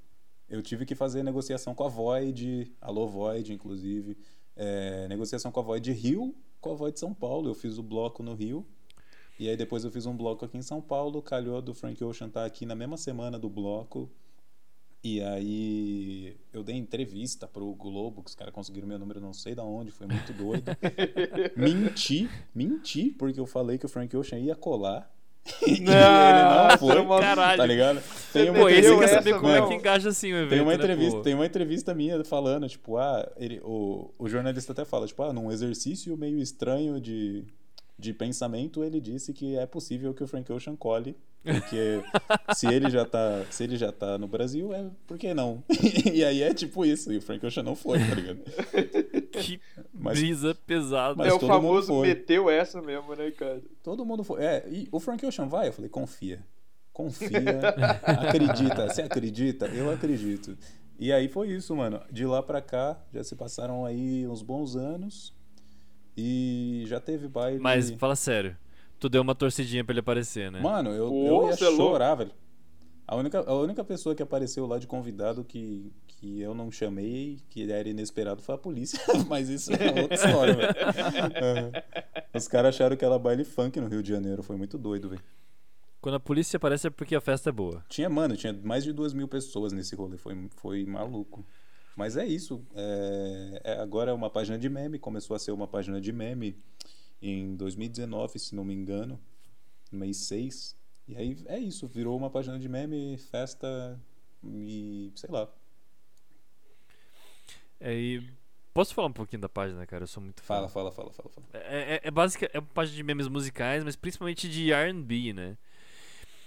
eu 0.48 0.62
tive 0.62 0.87
que 0.87 0.94
fazer 0.94 1.22
negociação 1.22 1.75
com 1.75 1.84
a 1.84 1.88
Void, 1.88 2.72
alô 2.81 3.06
Void, 3.06 3.52
inclusive. 3.52 4.16
É, 4.56 5.06
negociação 5.08 5.52
com 5.52 5.60
a 5.60 5.62
Void 5.62 5.93
Rio, 5.93 6.34
com 6.60 6.72
a 6.72 6.75
Void 6.75 6.98
São 6.98 7.12
Paulo. 7.12 7.48
Eu 7.50 7.54
fiz 7.54 7.78
o 7.78 7.82
bloco 7.82 8.22
no 8.22 8.34
Rio. 8.34 8.66
E 9.38 9.48
aí 9.48 9.56
depois 9.56 9.84
eu 9.84 9.90
fiz 9.90 10.06
um 10.06 10.16
bloco 10.16 10.44
aqui 10.44 10.56
em 10.56 10.62
São 10.62 10.81
Paulo. 10.81 11.20
Calhou 11.22 11.60
do 11.60 11.75
Frank 11.75 12.02
Ocean 12.02 12.28
tá 12.28 12.44
aqui 12.44 12.64
na 12.64 12.75
mesma 12.75 12.96
semana 12.96 13.38
do 13.38 13.48
bloco. 13.50 14.10
E 15.02 15.22
aí 15.22 16.37
eu 16.52 16.64
dei 16.64 16.76
entrevista 16.76 17.46
pro 17.46 17.72
Globo, 17.74 18.22
que 18.22 18.31
os 18.31 18.34
caras 18.34 18.53
conseguiram 18.53 18.88
meu 18.88 18.98
número 18.98 19.20
não 19.20 19.32
sei 19.32 19.55
da 19.55 19.62
onde, 19.62 19.91
foi 19.91 20.06
muito 20.06 20.32
doido. 20.32 20.76
menti, 21.56 22.29
menti, 22.55 23.10
porque 23.10 23.38
eu 23.38 23.46
falei 23.46 23.79
que 23.79 23.86
o 23.86 23.88
Frank 23.88 24.17
Ocean 24.17 24.38
ia 24.38 24.56
colar. 24.56 25.10
e 25.65 25.74
ele 25.74 25.84
não 25.84 26.79
foi. 26.79 27.03
mano. 27.03 27.20
Caralho. 27.20 27.56
Tá 27.56 27.67
ligado? 27.67 28.03
Tem 28.32 28.50
uma 28.50 28.60
Pô, 28.60 28.69
esse 28.69 28.98
quer 28.98 29.08
saber 29.08 29.34
como 29.38 29.48
é 29.48 29.67
que 29.67 29.74
engaja 29.74 30.08
assim 30.08 30.32
o 30.32 30.36
evento, 30.36 30.50
tem 30.50 30.60
uma 30.60 30.72
né, 30.72 30.74
entrevista, 30.74 31.17
pô? 31.17 31.22
tem 31.22 31.34
uma 31.34 31.46
entrevista 31.46 31.94
minha 31.94 32.24
falando, 32.24 32.69
tipo, 32.69 32.96
ah, 32.96 33.31
ele, 33.36 33.60
o, 33.62 34.12
o 34.19 34.29
jornalista 34.29 34.72
até 34.72 34.84
fala, 34.84 35.06
tipo, 35.06 35.22
ah, 35.22 35.32
num 35.32 35.53
exercício 35.53 36.17
meio 36.17 36.38
estranho 36.38 37.00
de, 37.00 37.44
de 37.98 38.12
pensamento, 38.12 38.84
ele 38.84 39.00
disse 39.00 39.32
que 39.32 39.56
é 39.56 39.65
possível 39.67 40.12
que 40.12 40.22
o 40.22 40.26
Frank 40.26 40.53
Ocean 40.53 40.76
cole, 40.76 41.17
porque 41.43 42.03
se 42.55 42.67
ele 42.67 42.91
já 42.91 43.05
tá, 43.05 43.44
se 43.50 43.65
ele 43.65 43.76
já 43.76 43.91
tá 43.93 44.19
no 44.19 44.26
Brasil, 44.29 44.72
é 44.74 44.91
por 45.06 45.17
que 45.17 45.32
não? 45.32 45.62
e 46.12 46.24
aí 46.24 46.43
é 46.43 46.53
tipo 46.53 46.84
isso, 46.84 47.12
e 47.12 47.17
o 47.19 47.22
Frank 47.22 47.44
Ocean 47.46 47.62
não 47.62 47.74
foi, 47.74 47.98
tá 47.98 48.15
ligado? 48.15 48.41
Que 49.32 49.60
Mas- 49.93 50.19
brisa 50.19 50.55
pesada. 50.55 51.15
mas 51.17 51.29
é 51.29 51.34
o 51.34 51.41
famoso 51.41 51.88
foi. 51.88 52.08
meteu 52.08 52.50
essa 52.50 52.82
mesmo, 52.82 53.15
né, 53.15 53.31
cara? 53.31 53.62
Todo 53.82 54.05
mundo 54.05 54.22
foi. 54.24 54.43
É, 54.44 54.67
e 54.69 54.88
o 54.93 55.00
Frank 55.00 55.24
Ocean 55.24 55.46
vai? 55.48 55.69
Eu 55.69 55.72
falei, 55.72 55.88
confia. 55.88 56.44
Confia, 56.93 57.60
acredita. 58.03 58.88
Você 58.88 59.03
acredita? 59.03 59.67
Eu 59.67 59.91
acredito. 59.91 60.56
E 60.98 61.12
aí 61.12 61.29
foi 61.29 61.48
isso, 61.50 61.76
mano. 61.76 62.00
De 62.10 62.24
lá 62.24 62.43
pra 62.43 62.62
cá, 62.62 62.98
já 63.12 63.22
se 63.22 63.36
passaram 63.36 63.84
aí 63.84 64.26
uns 64.26 64.41
bons 64.41 64.76
anos. 64.76 65.35
E 66.17 66.85
já 66.87 66.99
teve 67.01 67.29
baile. 67.29 67.58
Mas 67.61 67.91
fala 67.93 68.17
sério, 68.17 68.56
tu 68.99 69.08
deu 69.08 69.23
uma 69.23 69.35
torcidinha 69.35 69.85
pra 69.85 69.93
ele 69.93 70.01
aparecer, 70.01 70.51
né? 70.51 70.61
Mano, 70.61 70.91
eu, 70.91 71.13
Ô, 71.13 71.27
eu 71.27 71.49
ia 71.49 71.55
é 71.55 71.69
louco. 71.69 71.93
chorar, 71.93 72.15
velho. 72.15 72.32
A 73.08 73.15
única, 73.15 73.39
a 73.41 73.55
única 73.55 73.85
pessoa 73.85 74.15
que 74.15 74.23
apareceu 74.23 74.67
lá 74.67 74.79
de 74.79 74.87
convidado 74.87 75.44
que, 75.44 75.93
que 76.08 76.41
eu 76.41 76.55
não 76.55 76.73
chamei, 76.73 77.39
que 77.49 77.70
era 77.70 77.89
inesperado, 77.89 78.43
foi 78.43 78.55
a 78.56 78.58
polícia. 78.58 78.99
Mas 79.29 79.49
isso 79.49 79.73
é 79.73 80.03
outra 80.03 80.15
história, 80.15 80.55
velho. 80.55 80.75
É. 80.75 81.85
Os 82.35 82.49
caras 82.49 82.75
acharam 82.75 82.96
que 82.96 83.05
era 83.05 83.19
baile 83.19 83.44
funk 83.44 83.81
no 83.81 83.87
Rio 83.87 84.03
de 84.03 84.08
Janeiro. 84.08 84.43
Foi 84.43 84.56
muito 84.56 84.77
doido, 84.77 85.08
velho. 85.08 85.23
Quando 86.01 86.17
a 86.17 86.20
polícia 86.20 86.56
aparece 86.56 86.89
é 86.89 86.91
porque 86.91 87.15
a 87.15 87.20
festa 87.20 87.51
é 87.51 87.53
boa. 87.53 87.85
Tinha, 87.89 88.08
mano, 88.08 88.37
tinha 88.37 88.53
mais 88.53 88.82
de 88.82 88.93
duas 88.93 89.13
mil 89.13 89.29
pessoas 89.29 89.73
nesse 89.73 89.94
rolê. 89.94 90.17
Foi, 90.17 90.49
foi 90.56 90.85
maluco. 90.85 91.46
Mas 91.96 92.17
é 92.17 92.26
isso. 92.26 92.62
É, 92.74 93.60
é- 93.65 93.81
agora 93.81 94.10
é 94.10 94.15
uma 94.15 94.29
página 94.29 94.58
de 94.58 94.69
meme. 94.69 94.98
Começou 94.98 95.34
a 95.34 95.38
ser 95.38 95.50
uma 95.50 95.67
página 95.67 95.98
de 95.98 96.12
meme 96.12 96.55
em 97.22 97.56
2019, 97.56 98.38
se 98.38 98.55
não 98.55 98.65
me 98.65 98.74
engano. 98.74 99.19
No 99.91 100.00
mês 100.00 100.19
6. 100.19 100.76
E 101.08 101.17
aí 101.17 101.36
é 101.46 101.58
isso. 101.58 101.88
Virou 101.88 102.17
uma 102.17 102.29
página 102.29 102.58
de 102.58 102.69
meme, 102.69 103.17
festa 103.17 103.98
e 104.44 105.10
sei 105.17 105.31
lá. 105.31 105.48
Aí. 107.81 108.22
Posso 108.74 108.94
falar 108.94 109.08
um 109.08 109.12
pouquinho 109.12 109.41
da 109.41 109.48
página, 109.48 109.86
cara? 109.86 110.03
Eu 110.03 110.06
sou 110.06 110.22
muito 110.22 110.43
fã. 110.43 110.56
Fala, 110.56 110.69
fala, 110.69 110.93
fala, 110.93 111.10
fala. 111.10 111.31
fala. 111.31 111.46
É, 111.55 111.94
é, 111.94 112.00
é 112.05 112.10
básica, 112.10 112.50
é 112.53 112.58
uma 112.58 112.69
página 112.69 112.94
de 112.94 113.03
memes 113.03 113.26
musicais, 113.26 113.82
mas 113.82 113.96
principalmente 113.96 114.50
de 114.50 114.70
R&B, 114.70 115.32
né? 115.32 115.56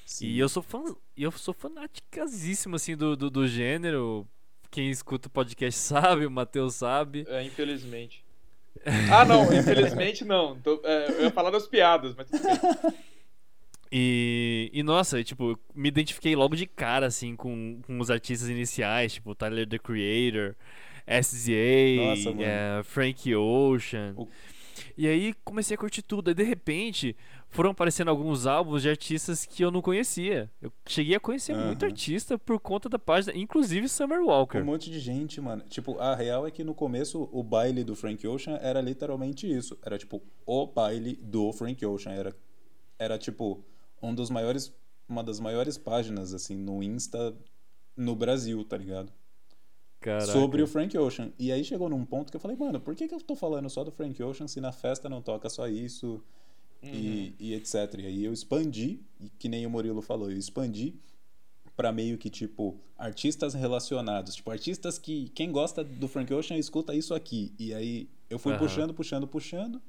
Sim. 0.05 0.27
E 0.27 0.37
eu 0.37 0.47
sou 0.47 0.61
fã, 0.61 0.83
e 1.17 1.23
eu 1.23 1.31
sou 1.31 1.55
fanáticasíssimo 1.55 2.75
assim 2.75 2.95
do, 2.95 3.15
do, 3.15 3.31
do 3.31 3.47
gênero. 3.47 4.27
Quem 4.71 4.89
escuta 4.89 5.27
o 5.27 5.31
podcast 5.31 5.79
sabe, 5.79 6.25
o 6.25 6.31
Matheus 6.31 6.75
sabe. 6.75 7.25
É, 7.29 7.43
infelizmente. 7.43 8.23
Ah, 9.11 9.25
não, 9.25 9.51
infelizmente 9.53 10.23
não. 10.23 10.57
Tô- 10.61 10.81
é, 10.85 11.09
eu 11.11 11.21
ia 11.23 11.31
falar 11.31 11.49
das 11.49 11.67
piadas, 11.67 12.15
mas 12.15 12.29
tudo 12.29 12.41
bem. 12.43 12.93
E, 13.91 14.69
e 14.71 14.83
nossa, 14.83 15.21
tipo, 15.23 15.59
me 15.75 15.89
identifiquei 15.89 16.35
logo 16.35 16.55
de 16.55 16.65
cara, 16.67 17.07
assim, 17.07 17.35
com, 17.35 17.81
com 17.85 17.99
os 17.99 18.09
artistas 18.11 18.47
iniciais, 18.47 19.13
tipo, 19.13 19.33
Tyler 19.35 19.67
the 19.67 19.79
Creator, 19.79 20.55
SZA, 21.07 21.95
Nossa, 21.97 22.29
eh, 22.41 22.81
Frank 22.83 23.35
Ocean. 23.35 24.13
O- 24.15 24.27
E 24.97 25.07
aí 25.07 25.33
comecei 25.43 25.75
a 25.75 25.77
curtir 25.77 26.01
tudo. 26.01 26.29
Aí 26.29 26.33
de 26.33 26.43
repente 26.43 27.15
foram 27.49 27.71
aparecendo 27.71 28.09
alguns 28.09 28.45
álbuns 28.45 28.81
de 28.81 28.89
artistas 28.89 29.45
que 29.45 29.63
eu 29.63 29.71
não 29.71 29.81
conhecia. 29.81 30.51
Eu 30.61 30.71
cheguei 30.87 31.15
a 31.15 31.19
conhecer 31.19 31.55
muito 31.55 31.83
Aham. 31.83 31.91
artista 31.91 32.37
por 32.37 32.59
conta 32.59 32.87
da 32.89 32.99
página, 32.99 33.37
inclusive 33.37 33.87
Summer 33.87 34.21
Walker. 34.21 34.59
Um 34.59 34.65
monte 34.65 34.89
de 34.89 34.99
gente, 34.99 35.39
mano. 35.41 35.63
Tipo, 35.69 35.97
a 35.99 36.15
real 36.15 36.45
é 36.45 36.51
que 36.51 36.63
no 36.63 36.73
começo 36.73 37.29
o 37.31 37.43
baile 37.43 37.83
do 37.83 37.95
Frank 37.95 38.25
Ocean 38.27 38.57
era 38.61 38.81
literalmente 38.81 39.49
isso. 39.51 39.77
Era 39.83 39.97
tipo 39.97 40.21
o 40.45 40.67
baile 40.67 41.15
do 41.21 41.51
Frank 41.53 41.85
Ocean. 41.85 42.13
Era, 42.13 42.35
era 42.97 43.17
tipo 43.17 43.63
um 44.01 44.13
dos 44.13 44.29
maiores, 44.29 44.73
uma 45.07 45.23
das 45.23 45.39
maiores 45.39 45.77
páginas 45.77 46.33
assim 46.33 46.55
no 46.55 46.81
Insta 46.83 47.35
no 47.95 48.15
Brasil, 48.15 48.63
tá 48.63 48.77
ligado? 48.77 49.11
Caraca. 49.99 50.31
Sobre 50.31 50.61
o 50.61 50.67
Frank 50.67 50.97
Ocean. 50.97 51.31
E 51.37 51.51
aí 51.51 51.63
chegou 51.63 51.89
num 51.89 52.05
ponto 52.05 52.31
que 52.31 52.35
eu 52.35 52.39
falei, 52.39 52.55
mano, 52.55 52.79
por 52.79 52.95
que, 52.95 53.07
que 53.07 53.13
eu 53.13 53.19
tô 53.19 53.35
falando 53.35 53.69
só 53.69 53.83
do 53.83 53.91
Frank 53.91 54.21
Ocean 54.23 54.47
se 54.47 54.61
na 54.61 54.71
festa 54.71 55.09
não 55.09 55.21
toca 55.21 55.49
só 55.49 55.67
isso 55.67 56.23
e, 56.81 57.33
e 57.39 57.53
etc. 57.53 57.75
E 57.99 58.05
aí 58.05 58.25
eu 58.25 58.31
expandi, 58.31 59.01
que 59.37 59.49
nem 59.49 59.65
o 59.65 59.69
Murilo 59.69 60.01
falou, 60.01 60.31
eu 60.31 60.37
expandi 60.37 60.95
pra 61.75 61.91
meio 61.91 62.17
que 62.17 62.29
tipo 62.29 62.77
artistas 62.97 63.53
relacionados, 63.53 64.35
tipo 64.35 64.51
artistas 64.51 64.97
que 64.97 65.29
quem 65.29 65.51
gosta 65.51 65.83
do 65.83 66.07
Frank 66.07 66.33
Ocean 66.33 66.57
escuta 66.57 66.93
isso 66.93 67.13
aqui. 67.13 67.53
E 67.59 67.73
aí 67.73 68.09
eu 68.29 68.39
fui 68.39 68.53
Aham. 68.53 68.59
puxando, 68.59 68.93
puxando, 68.93 69.27
puxando. 69.27 69.81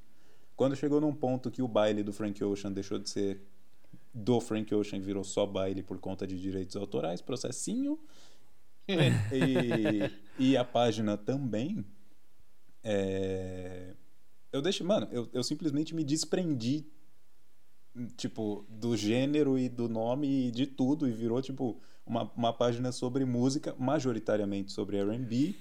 Quando 0.56 0.76
chegou 0.76 1.00
num 1.00 1.14
ponto 1.14 1.50
que 1.50 1.62
o 1.62 1.68
baile 1.68 2.02
do 2.02 2.12
Frank 2.12 2.42
Ocean 2.44 2.72
deixou 2.72 2.98
de 2.98 3.08
ser 3.08 3.40
do 4.12 4.40
Frank 4.40 4.74
Ocean 4.74 5.00
virou 5.00 5.22
só 5.22 5.46
baile 5.46 5.82
por 5.82 5.98
conta 5.98 6.26
de 6.26 6.38
direitos 6.40 6.76
autorais, 6.76 7.20
processinho. 7.20 7.98
e, 10.38 10.50
e 10.50 10.56
a 10.56 10.64
página 10.64 11.16
também. 11.16 11.84
é, 12.82 13.94
Eu 14.52 14.60
deixo. 14.62 14.84
Mano, 14.84 15.08
eu, 15.12 15.28
eu 15.32 15.42
simplesmente 15.42 15.94
me 15.94 16.02
desprendi, 16.04 16.84
tipo, 18.16 18.64
do 18.68 18.96
gênero 18.96 19.58
e 19.58 19.68
do 19.68 19.88
nome 19.88 20.48
e 20.48 20.50
de 20.50 20.66
tudo, 20.66 21.08
e 21.08 21.12
virou, 21.12 21.40
tipo, 21.42 21.80
uma, 22.06 22.30
uma 22.36 22.52
página 22.52 22.90
sobre 22.92 23.24
música, 23.24 23.74
majoritariamente 23.78 24.72
sobre 24.72 25.00
RB 25.02 25.54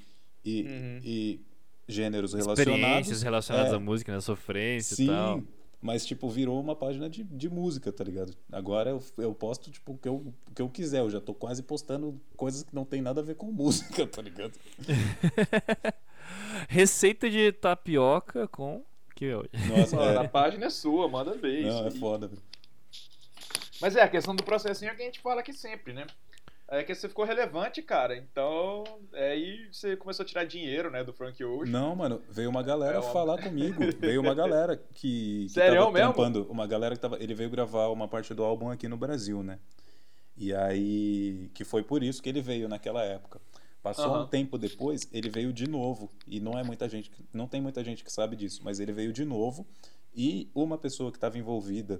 e, 0.44 0.62
Uhum. 0.64 1.00
e 1.04 1.42
gêneros 1.88 2.34
Experiências 2.34 3.22
relacionados. 3.22 3.24
relacionadas 3.24 3.74
É. 3.74 3.76
à 3.76 3.80
música, 3.80 4.12
né? 4.14 4.20
Sofrência 4.22 4.96
Sim, 4.96 5.04
e 5.06 5.08
tal. 5.08 5.44
Mas 5.82 6.06
tipo, 6.06 6.30
virou 6.30 6.60
uma 6.60 6.76
página 6.76 7.10
de, 7.10 7.24
de 7.24 7.50
música, 7.50 7.92
tá 7.92 8.04
ligado? 8.04 8.36
Agora 8.52 8.90
eu, 8.90 9.04
eu 9.18 9.34
posto, 9.34 9.72
tipo, 9.72 9.94
o 9.94 9.98
que, 9.98 10.08
eu, 10.08 10.16
o 10.16 10.54
que 10.54 10.62
eu 10.62 10.70
quiser. 10.70 11.00
Eu 11.00 11.10
já 11.10 11.22
tô 11.22 11.34
quase 11.34 11.64
postando 11.64 12.20
coisas 12.36 12.64
que 12.64 12.76
não 12.76 12.84
tem 12.86 13.02
nada 13.02 13.22
a 13.22 13.24
ver 13.24 13.36
com 13.36 13.48
música, 13.52 14.06
tá 14.06 14.22
ligado? 14.22 14.54
Receita 16.68 17.30
de 17.30 17.52
tapioca 17.52 18.48
com. 18.48 18.84
Que 19.16 19.26
é 19.26 19.38
hoje? 19.38 19.50
Nossa, 19.68 19.96
Mano, 19.96 20.20
a 20.20 20.24
é, 20.24 20.28
página 20.28 20.66
é 20.66 20.70
sua, 20.70 21.08
manda 21.10 21.34
ver 21.34 21.66
não, 21.66 21.88
é 21.88 21.92
foda. 21.92 22.28
velho. 22.28 22.42
Mas 23.82 23.96
é, 23.96 24.02
a 24.02 24.08
questão 24.08 24.36
do 24.36 24.44
processinho 24.44 24.92
é 24.92 24.96
que 24.96 25.02
a 25.02 25.06
gente 25.06 25.20
fala 25.20 25.42
aqui 25.42 25.54
sempre, 25.54 25.94
né? 25.94 26.06
É 26.72 26.84
que 26.84 26.94
você 26.94 27.10
ficou 27.10 27.26
relevante, 27.26 27.82
cara. 27.82 28.16
Então, 28.16 28.84
é 29.14 29.32
aí 29.32 29.68
você 29.72 29.96
começou 29.98 30.24
a 30.24 30.26
tirar 30.28 30.44
dinheiro, 30.44 30.92
né, 30.92 31.04
do 31.04 31.12
Frank 31.12 31.44
Ocean. 31.44 31.72
Não, 31.72 31.96
mano, 31.96 32.22
veio 32.30 32.48
uma 32.50 32.62
galera 32.62 32.98
É 32.98 33.00
uma- 33.00 33.12
falar 33.12 33.42
comigo. 33.42 33.80
Veio 34.00 34.22
uma 34.22 34.36
galera 34.36 34.78
que, 34.78 35.46
que 35.46 35.50
Sério 35.50 35.80
tava 35.80 35.92
mesmo? 35.92 36.14
trampando. 36.14 36.48
Uma 36.52 36.68
galera 36.68 36.96
que 36.96 37.02
tava. 37.02 37.18
Ele 37.22 37.34
veio 37.34 37.50
gravar 37.50 37.88
uma 37.88 38.08
parte 38.08 38.34
do 38.36 38.44
álbum 38.44 38.70
aqui 38.70 38.88
no 38.88 38.98
Brasil, 38.98 39.42
né? 39.42 39.58
E 40.38 40.54
aí. 40.54 41.50
Que 41.56 41.64
foi 41.64 41.82
por 41.84 42.04
isso 42.04 42.22
que 42.22 42.30
ele 42.30 42.42
veio 42.42 42.70
naquela 42.70 43.04
época. 43.04 43.42
Passou 43.82 44.06
Aham. 44.14 44.24
um 44.24 44.28
tempo 44.28 44.58
depois, 44.58 45.08
ele 45.12 45.30
veio 45.30 45.52
de 45.54 45.68
novo. 45.68 46.12
E 46.28 46.40
não 46.40 46.60
é 46.60 46.64
muita 46.64 46.88
gente. 46.88 47.10
Não 47.34 47.48
tem 47.48 47.62
muita 47.62 47.84
gente 47.84 48.04
que 48.04 48.12
sabe 48.12 48.36
disso, 48.36 48.62
mas 48.64 48.80
ele 48.80 48.92
veio 48.92 49.12
de 49.12 49.26
novo. 49.26 49.66
E 50.14 50.50
uma 50.54 50.78
pessoa 50.78 51.12
que 51.12 51.18
estava 51.18 51.38
envolvida 51.38 52.00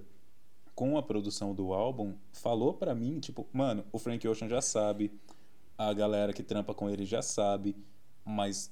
com 0.80 0.98
a 0.98 1.04
produção 1.04 1.54
do 1.54 1.74
álbum 1.74 2.14
falou 2.32 2.74
pra 2.74 2.96
mim, 2.96 3.20
tipo, 3.20 3.46
mano, 3.52 3.84
o 3.92 4.00
Frank 4.00 4.26
Ocean 4.26 4.48
já 4.48 4.62
sabe, 4.62 5.12
a 5.78 5.92
galera 5.94 6.32
que 6.32 6.42
trampa 6.42 6.74
com 6.74 6.90
ele 6.90 7.06
já 7.06 7.22
sabe, 7.22 7.76
mas 8.24 8.72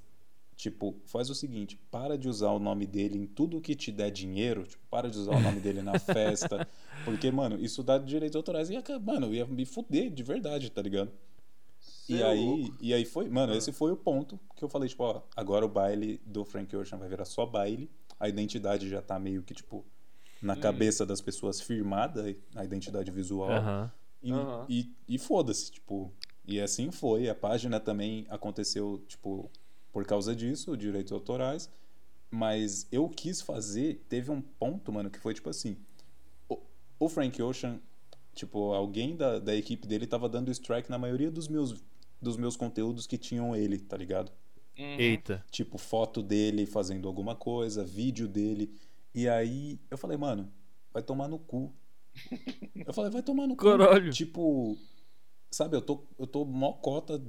tipo, 0.56 0.96
faz 1.06 1.30
o 1.30 1.36
seguinte, 1.36 1.78
para 1.92 2.18
de 2.18 2.30
usar 2.30 2.52
o 2.52 2.60
nome 2.60 2.88
dele 2.88 3.18
em 3.18 3.26
tudo 3.28 3.60
que 3.60 3.76
te 3.76 3.92
der 3.92 4.10
dinheiro, 4.10 4.64
tipo, 4.66 4.82
para 4.90 5.10
de 5.10 5.18
usar 5.18 5.36
o 5.36 5.40
nome 5.42 5.60
dele 5.60 5.82
na 5.82 6.00
festa, 6.00 6.66
porque, 7.04 7.30
mano, 7.30 7.60
isso 7.60 7.84
dá 7.84 7.98
direitos 7.98 8.38
autorais 8.38 8.70
e, 8.70 8.74
ia, 8.76 8.84
mano, 9.04 9.34
ia 9.34 9.46
me 9.46 9.66
fuder 9.66 10.10
de 10.10 10.24
verdade, 10.24 10.72
tá 10.72 10.82
ligado? 10.82 11.12
E 12.08 12.22
é 12.22 12.24
aí, 12.24 12.40
louco. 12.46 12.78
e 12.80 12.94
aí 12.94 13.04
foi, 13.04 13.28
mano, 13.30 13.52
Ah. 13.52 13.58
esse 13.58 13.74
foi 13.74 13.92
o 13.92 13.98
ponto 13.98 14.40
que 14.56 14.64
eu 14.64 14.70
falei, 14.70 14.88
tipo, 14.88 15.04
ó, 15.04 15.22
agora 15.36 15.66
o 15.66 15.70
baile 15.70 16.22
do 16.26 16.46
Frank 16.46 16.74
Ocean 16.74 16.98
vai 16.98 17.10
virar 17.10 17.26
só 17.26 17.46
baile, 17.46 17.92
a 18.18 18.30
identidade 18.30 18.88
já 18.90 19.02
tá 19.02 19.20
meio 19.20 19.44
que, 19.44 19.54
tipo, 19.54 19.86
na 20.42 20.56
Hum. 20.56 20.60
cabeça 20.60 21.06
das 21.06 21.22
pessoas 21.22 21.60
firmada, 21.62 22.36
a 22.56 22.64
identidade 22.64 23.12
visual, 23.12 23.50
Aham. 23.52 23.92
e, 24.22 24.32
Aham. 24.32 24.66
e, 24.70 24.92
e 25.08 25.18
foda-se, 25.18 25.72
tipo, 25.72 26.14
e 26.46 26.60
assim 26.60 26.92
foi, 26.92 27.30
a 27.30 27.36
página 27.36 27.80
também 27.80 28.26
aconteceu, 28.30 29.04
tipo, 29.08 29.50
por 29.92 30.06
causa 30.06 30.36
disso, 30.36 30.78
direitos 30.78 31.12
autorais, 31.12 31.70
mas 32.30 32.88
eu 32.92 33.10
quis 33.10 33.42
fazer, 33.42 34.06
teve 34.10 34.32
um 34.32 34.42
ponto, 34.42 34.92
mano, 34.92 35.10
que 35.10 35.20
foi 35.20 35.34
tipo 35.34 35.50
assim, 35.50 35.78
o, 36.50 36.60
o 37.00 37.10
Frank 37.10 37.42
Ocean, 37.42 37.80
tipo, 38.34 38.74
alguém 38.74 39.16
da, 39.16 39.40
da 39.40 39.56
equipe 39.56 39.88
dele 39.88 40.06
tava 40.08 40.30
dando 40.30 40.52
strike 40.52 40.90
na 40.90 40.98
maioria 40.98 41.32
dos 41.32 41.48
meus, 41.48 41.84
dos 42.22 42.38
meus 42.38 42.56
conteúdos 42.56 43.08
que 43.08 43.18
tinham 43.18 43.56
ele, 43.56 43.80
tá 43.80 43.98
ligado? 43.98 44.32
Uhum. 44.78 44.98
Eita. 45.00 45.44
Tipo, 45.50 45.78
foto 45.78 46.22
dele 46.22 46.66
fazendo 46.66 47.08
alguma 47.08 47.36
coisa, 47.36 47.84
vídeo 47.84 48.28
dele, 48.28 48.72
e 49.22 49.28
aí 49.30 49.80
eu 49.90 49.98
falei, 49.98 50.18
mano, 50.18 50.52
vai 50.94 51.02
tomar 51.02 51.28
no 51.28 51.40
cu. 51.40 51.74
Eu 52.86 52.94
falei, 52.94 53.12
vai 53.12 53.22
tomar 53.24 53.48
no 53.48 53.56
cu. 53.56 53.64
Caralho. 53.66 54.12
Tipo, 54.12 54.78
sabe, 55.52 55.76
eu 55.76 55.82
tô, 55.82 56.04
eu 56.18 56.28
tô 56.28 56.46
mó 56.46 56.74
cota 56.74 57.22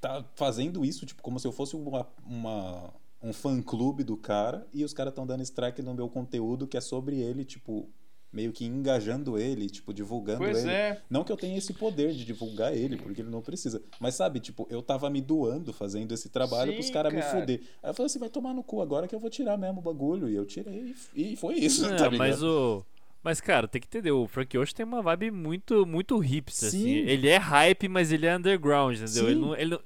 tá 0.00 0.24
fazendo 0.34 0.84
isso, 0.84 1.06
tipo, 1.06 1.22
como 1.22 1.38
se 1.38 1.46
eu 1.46 1.52
fosse 1.52 1.76
uma, 1.76 2.08
uma- 2.26 2.92
um 3.22 3.32
fã-clube 3.32 4.02
do 4.02 4.16
cara 4.16 4.66
e 4.72 4.84
os 4.84 4.92
caras 4.92 5.12
estão 5.12 5.26
dando 5.26 5.42
strike 5.44 5.80
no 5.80 5.94
meu 5.94 6.08
conteúdo 6.08 6.66
que 6.66 6.76
é 6.76 6.80
sobre 6.80 7.20
ele, 7.20 7.44
tipo, 7.44 7.88
meio 8.32 8.50
que 8.52 8.64
engajando 8.64 9.38
ele, 9.38 9.68
tipo, 9.68 9.92
divulgando 9.92 10.38
Pois 10.38 10.58
ele. 10.64 10.70
é. 10.70 11.00
Não 11.10 11.22
que 11.22 11.30
eu 11.30 11.36
tenha 11.36 11.56
esse 11.58 11.72
poder 11.74 12.12
de 12.12 12.24
divulgar 12.24 12.74
ele, 12.74 12.96
porque 12.96 13.20
ele 13.20 13.30
não 13.30 13.42
precisa. 13.42 13.82
Mas 14.00 14.14
sabe, 14.14 14.40
tipo, 14.40 14.66
eu 14.70 14.80
tava 14.82 15.10
me 15.10 15.20
doando 15.20 15.72
fazendo 15.72 16.12
esse 16.12 16.28
trabalho 16.28 16.70
Sim, 16.72 16.76
pros 16.78 16.90
caras 16.90 17.12
me 17.12 17.20
cara. 17.20 17.40
fuder. 17.40 17.60
Aí 17.82 17.90
eu 17.90 17.94
falei 17.94 18.06
assim, 18.06 18.18
vai 18.18 18.30
tomar 18.30 18.54
no 18.54 18.62
cu 18.62 18.80
agora 18.80 19.06
que 19.06 19.14
eu 19.14 19.20
vou 19.20 19.28
tirar 19.30 19.56
mesmo 19.58 19.80
o 19.80 19.82
bagulho. 19.82 20.28
E 20.28 20.34
eu 20.34 20.46
tirei 20.46 20.94
e 21.14 21.36
foi 21.36 21.54
isso, 21.54 21.84
É, 21.84 21.88
tá 21.90 22.08
ligado? 22.08 22.18
mas 22.18 22.42
o. 22.42 22.84
Mas, 23.24 23.40
cara, 23.40 23.68
tem 23.68 23.80
que 23.80 23.86
entender, 23.86 24.10
o 24.10 24.26
Frank 24.26 24.58
Ocean 24.58 24.74
tem 24.74 24.84
uma 24.84 25.00
vibe 25.00 25.30
muito, 25.30 25.86
muito 25.86 26.18
hipster, 26.18 26.68
assim. 26.68 26.82
Sim. 26.82 26.90
Ele 27.06 27.28
é 27.28 27.36
hype, 27.36 27.86
mas 27.88 28.10
ele 28.10 28.26
é 28.26 28.36
underground, 28.36 28.96
entendeu? 28.98 29.26
Ele, 29.26 29.34
Sim. 29.34 29.40
não, 29.40 29.54
ele, 29.56 29.70
não- 29.70 29.80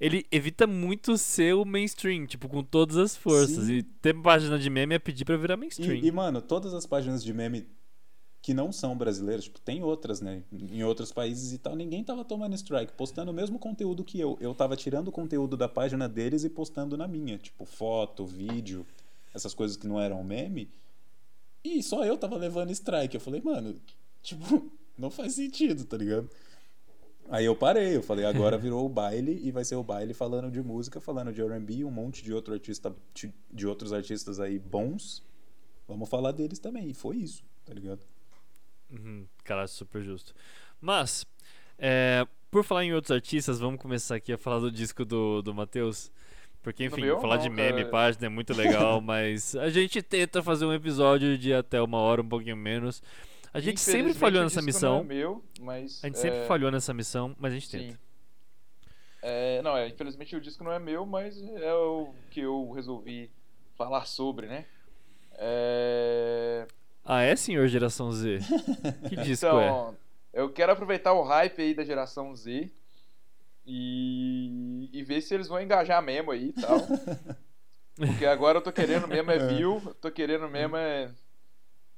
ele 0.00 0.26
evita 0.32 0.66
muito 0.66 1.18
ser 1.18 1.54
o 1.54 1.64
mainstream, 1.64 2.24
tipo, 2.24 2.48
com 2.48 2.64
todas 2.64 2.96
as 2.96 3.14
forças. 3.14 3.66
Sim. 3.66 3.74
E 3.74 3.82
ter 3.82 4.14
página 4.14 4.58
de 4.58 4.70
meme 4.70 4.94
é 4.94 4.98
pedir 4.98 5.26
pra 5.26 5.36
virar 5.36 5.58
mainstream. 5.58 5.96
E, 5.96 6.06
e, 6.06 6.10
mano, 6.10 6.40
todas 6.40 6.72
as 6.72 6.86
páginas 6.86 7.22
de 7.22 7.34
meme 7.34 7.66
que 8.42 8.54
não 8.54 8.72
são 8.72 8.96
brasileiras, 8.96 9.44
tipo, 9.44 9.60
tem 9.60 9.82
outras, 9.82 10.22
né? 10.22 10.42
Em 10.50 10.82
outros 10.82 11.12
países 11.12 11.52
e 11.52 11.58
tal, 11.58 11.76
ninguém 11.76 12.02
tava 12.02 12.24
tomando 12.24 12.54
strike, 12.54 12.94
postando 12.94 13.30
o 13.30 13.34
mesmo 13.34 13.58
conteúdo 13.58 14.02
que 14.02 14.18
eu. 14.18 14.38
Eu 14.40 14.54
tava 14.54 14.74
tirando 14.74 15.08
o 15.08 15.12
conteúdo 15.12 15.54
da 15.54 15.68
página 15.68 16.08
deles 16.08 16.44
e 16.44 16.48
postando 16.48 16.96
na 16.96 17.06
minha, 17.06 17.36
tipo, 17.36 17.66
foto, 17.66 18.24
vídeo, 18.24 18.86
essas 19.34 19.52
coisas 19.52 19.76
que 19.76 19.86
não 19.86 20.00
eram 20.00 20.24
meme. 20.24 20.70
E 21.62 21.82
só 21.82 22.06
eu 22.06 22.16
tava 22.16 22.36
levando 22.36 22.70
strike. 22.70 23.14
Eu 23.14 23.20
falei, 23.20 23.42
mano, 23.42 23.78
tipo, 24.22 24.72
não 24.96 25.10
faz 25.10 25.34
sentido, 25.34 25.84
tá 25.84 25.98
ligado? 25.98 26.30
Aí 27.30 27.44
eu 27.44 27.54
parei, 27.54 27.96
eu 27.96 28.02
falei, 28.02 28.24
agora 28.24 28.58
virou 28.58 28.84
o 28.84 28.88
baile 28.88 29.40
e 29.42 29.52
vai 29.52 29.64
ser 29.64 29.76
o 29.76 29.84
baile 29.84 30.12
falando 30.12 30.50
de 30.50 30.60
música, 30.60 31.00
falando 31.00 31.32
de 31.32 31.40
R&B, 31.40 31.84
um 31.84 31.90
monte 31.90 32.24
de 32.24 32.32
outro 32.32 32.52
artista, 32.52 32.94
de 33.50 33.66
outros 33.68 33.92
artistas 33.92 34.40
aí 34.40 34.58
bons. 34.58 35.22
Vamos 35.86 36.08
falar 36.08 36.32
deles 36.32 36.58
também. 36.58 36.90
E 36.90 36.94
foi 36.94 37.18
isso, 37.18 37.44
tá 37.64 37.72
ligado? 37.72 38.00
Uhum, 38.90 39.26
cara, 39.44 39.68
super 39.68 40.02
justo. 40.02 40.34
Mas, 40.80 41.24
é, 41.78 42.26
por 42.50 42.64
falar 42.64 42.84
em 42.84 42.92
outros 42.92 43.12
artistas, 43.12 43.60
vamos 43.60 43.80
começar 43.80 44.16
aqui 44.16 44.32
a 44.32 44.38
falar 44.38 44.58
do 44.58 44.70
disco 44.70 45.04
do, 45.04 45.40
do 45.40 45.54
Matheus. 45.54 46.10
Porque, 46.62 46.84
enfim, 46.84 47.02
meu, 47.02 47.20
falar 47.20 47.36
não, 47.36 47.42
de 47.44 47.48
meme, 47.48 47.78
cara. 47.78 47.90
página 47.90 48.26
é 48.26 48.28
muito 48.28 48.52
legal, 48.52 49.00
mas 49.02 49.54
a 49.54 49.70
gente 49.70 50.02
tenta 50.02 50.42
fazer 50.42 50.66
um 50.66 50.72
episódio 50.72 51.38
de 51.38 51.54
até 51.54 51.80
uma 51.80 51.98
hora, 51.98 52.22
um 52.22 52.28
pouquinho 52.28 52.56
menos. 52.56 53.00
A 53.52 53.60
gente 53.60 53.80
sempre 53.80 54.14
falhou 54.14 54.42
nessa 54.42 54.60
disco 54.60 54.66
missão. 54.66 54.94
Não 54.96 55.00
é 55.00 55.14
meu, 55.14 55.44
mas, 55.60 56.04
A 56.04 56.06
gente 56.06 56.18
sempre 56.18 56.38
é, 56.38 56.46
falhou 56.46 56.70
nessa 56.70 56.94
missão, 56.94 57.34
mas 57.38 57.52
a 57.52 57.54
gente 57.54 57.68
sim. 57.68 57.78
tenta. 57.78 58.00
É, 59.22 59.60
não, 59.62 59.76
é, 59.76 59.88
infelizmente 59.88 60.34
o 60.34 60.40
disco 60.40 60.64
não 60.64 60.72
é 60.72 60.78
meu, 60.78 61.04
mas 61.04 61.40
é 61.42 61.74
o 61.74 62.14
que 62.30 62.40
eu 62.40 62.70
resolvi 62.70 63.30
falar 63.76 64.06
sobre, 64.06 64.46
né? 64.46 64.64
É, 65.32 66.66
Ah, 67.04 67.22
é, 67.22 67.34
senhor 67.36 67.66
Geração 67.66 68.12
Z? 68.12 68.38
Que 69.08 69.16
disco 69.16 69.46
é? 69.46 69.48
então, 69.48 69.96
eu 70.32 70.50
quero 70.50 70.72
aproveitar 70.72 71.12
o 71.12 71.22
hype 71.22 71.60
aí 71.60 71.74
da 71.74 71.84
geração 71.84 72.34
Z 72.34 72.70
e, 73.66 74.88
e 74.92 75.02
ver 75.02 75.20
se 75.20 75.34
eles 75.34 75.48
vão 75.48 75.60
engajar 75.60 76.02
mesmo 76.02 76.30
aí 76.30 76.48
e 76.48 76.52
tal. 76.52 76.78
Porque 77.96 78.24
agora 78.24 78.58
eu 78.58 78.62
tô 78.62 78.72
querendo 78.72 79.06
mesmo 79.06 79.30
é 79.30 79.38
view, 79.48 79.80
tô 80.00 80.10
querendo 80.10 80.48
mesmo 80.48 80.76
é. 80.76 81.10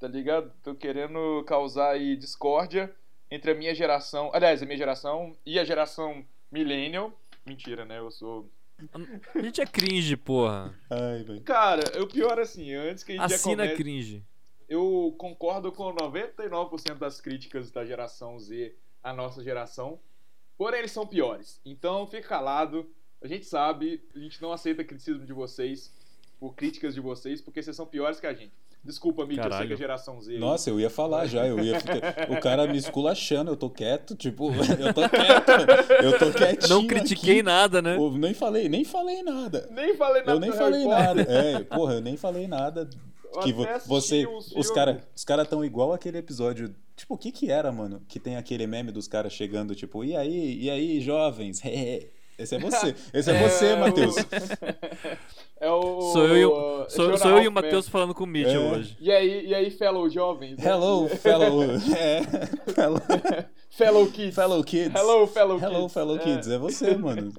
Tá 0.02 0.08
ligado? 0.08 0.52
Tô 0.64 0.74
querendo 0.74 1.44
causar 1.46 1.90
aí 1.92 2.16
discórdia 2.16 2.92
entre 3.30 3.52
a 3.52 3.54
minha 3.54 3.72
geração. 3.72 4.32
Aliás, 4.34 4.60
a 4.60 4.66
minha 4.66 4.76
geração 4.76 5.36
e 5.46 5.60
a 5.60 5.64
geração 5.64 6.26
Millennial. 6.50 7.16
Mentira, 7.46 7.84
né? 7.84 8.00
Eu 8.00 8.10
sou. 8.10 8.50
A 9.32 9.40
gente 9.40 9.60
é 9.60 9.64
cringe, 9.64 10.16
porra. 10.16 10.76
Ai, 10.90 11.22
velho. 11.22 11.40
Cara, 11.42 12.02
o 12.02 12.08
pior 12.08 12.40
assim, 12.40 12.74
antes 12.74 13.04
que 13.04 13.12
a 13.12 13.14
gente 13.14 13.30
já 13.30 13.36
Assina 13.36 13.62
comece, 13.62 13.76
cringe. 13.76 14.24
eu 14.68 15.14
concordo 15.16 15.70
com 15.70 15.94
99% 15.94 16.98
das 16.98 17.20
críticas 17.20 17.70
da 17.70 17.84
geração 17.84 18.40
Z 18.40 18.74
à 19.04 19.12
nossa 19.12 19.40
geração. 19.44 20.00
Porém, 20.58 20.80
eles 20.80 20.90
são 20.90 21.06
piores. 21.06 21.60
Então, 21.64 22.08
fica 22.08 22.26
calado. 22.26 22.90
A 23.22 23.28
gente 23.28 23.46
sabe, 23.46 24.02
a 24.16 24.18
gente 24.18 24.42
não 24.42 24.50
aceita 24.50 24.82
criticismo 24.82 25.24
de 25.24 25.32
vocês, 25.32 25.94
por 26.40 26.56
críticas 26.56 26.92
de 26.92 27.00
vocês, 27.00 27.40
porque 27.40 27.62
vocês 27.62 27.76
são 27.76 27.86
piores 27.86 28.18
que 28.18 28.26
a 28.26 28.34
gente. 28.34 28.52
Desculpa, 28.84 29.24
Mídia, 29.24 29.40
eu 29.40 29.42
sei 29.44 29.50
Caralho. 29.50 29.68
que 29.68 29.74
é 29.74 29.76
geração 29.76 30.20
Z. 30.20 30.38
Nossa, 30.38 30.68
eu 30.68 30.80
ia 30.80 30.90
falar 30.90 31.26
já, 31.26 31.46
eu 31.46 31.60
ia 31.60 31.78
ficar... 31.78 32.30
O 32.30 32.40
cara 32.40 32.66
me 32.66 32.76
esculachando, 32.76 33.52
eu 33.52 33.56
tô 33.56 33.70
quieto, 33.70 34.16
tipo, 34.16 34.50
eu 34.78 34.92
tô 34.92 35.08
quieto, 35.08 35.50
eu 36.02 36.18
tô 36.18 36.32
quietinho 36.32 36.68
Não 36.68 36.86
critiquei 36.86 37.34
aqui. 37.34 37.42
nada, 37.44 37.80
né? 37.80 37.96
Eu 37.96 38.10
nem 38.10 38.34
falei, 38.34 38.68
nem 38.68 38.84
falei 38.84 39.22
nada. 39.22 39.68
Nem 39.70 39.96
falei 39.96 40.22
nada 40.22 40.32
Eu 40.32 40.40
nem 40.40 40.52
falei 40.52 40.84
nada. 40.84 41.22
É, 41.22 41.60
porra, 41.60 41.94
eu 41.94 42.00
nem 42.00 42.16
falei 42.16 42.48
nada. 42.48 42.90
Eu 43.34 43.40
Que 43.40 43.52
você, 43.86 44.26
os 44.56 44.70
caras 44.70 45.02
os 45.14 45.24
cara 45.24 45.44
tão 45.44 45.64
igual 45.64 45.92
aquele 45.92 46.18
episódio. 46.18 46.74
Tipo, 46.96 47.14
o 47.14 47.18
que 47.18 47.32
que 47.32 47.50
era, 47.50 47.72
mano? 47.72 48.02
Que 48.08 48.20
tem 48.20 48.36
aquele 48.36 48.66
meme 48.66 48.92
dos 48.92 49.08
caras 49.08 49.32
chegando, 49.32 49.74
tipo, 49.74 50.04
e 50.04 50.16
aí, 50.16 50.58
e 50.60 50.70
aí, 50.70 51.00
jovens? 51.00 51.62
Esse 52.42 52.54
é 52.56 52.58
você. 52.58 52.94
Esse 53.12 53.30
é, 53.30 53.48
você, 53.48 53.72
o- 53.74 53.78
Matheus. 53.78 54.14
É 55.60 55.70
o. 55.70 56.00
Sou 56.12 56.26
eu, 56.26 56.36
e 56.36 56.44
o- 56.46 56.82
é 56.84 56.88
sou, 56.90 57.16
sou 57.18 57.30
eu 57.32 57.42
e 57.42 57.48
o. 57.48 57.52
Matheus 57.52 57.88
falando 57.88 58.14
com 58.14 58.24
o 58.24 58.26
Mitchell 58.26 58.62
É. 58.62 58.70
hoje. 58.72 58.96
E 59.00 59.10
aí, 59.12 59.46
e 59.46 59.54
aí, 59.54 59.70
fellow 59.70 60.08
jovens? 60.10 60.58
Hello, 60.64 61.08
fellow. 61.08 61.62
É. 61.96 62.22
Fellow, 62.72 63.00
fellow 63.70 64.06
kids. 64.10 64.34
fellow 64.34 64.64
kids. 64.64 64.94
Hello, 65.00 65.26
fellow 65.26 65.58
kids. 65.58 65.72
Hello, 65.72 65.88
fellow 65.88 66.16
É. 66.16 66.18
kids. 66.18 66.48
É 66.48 66.58
você, 66.58 66.96
mano. 66.96 67.32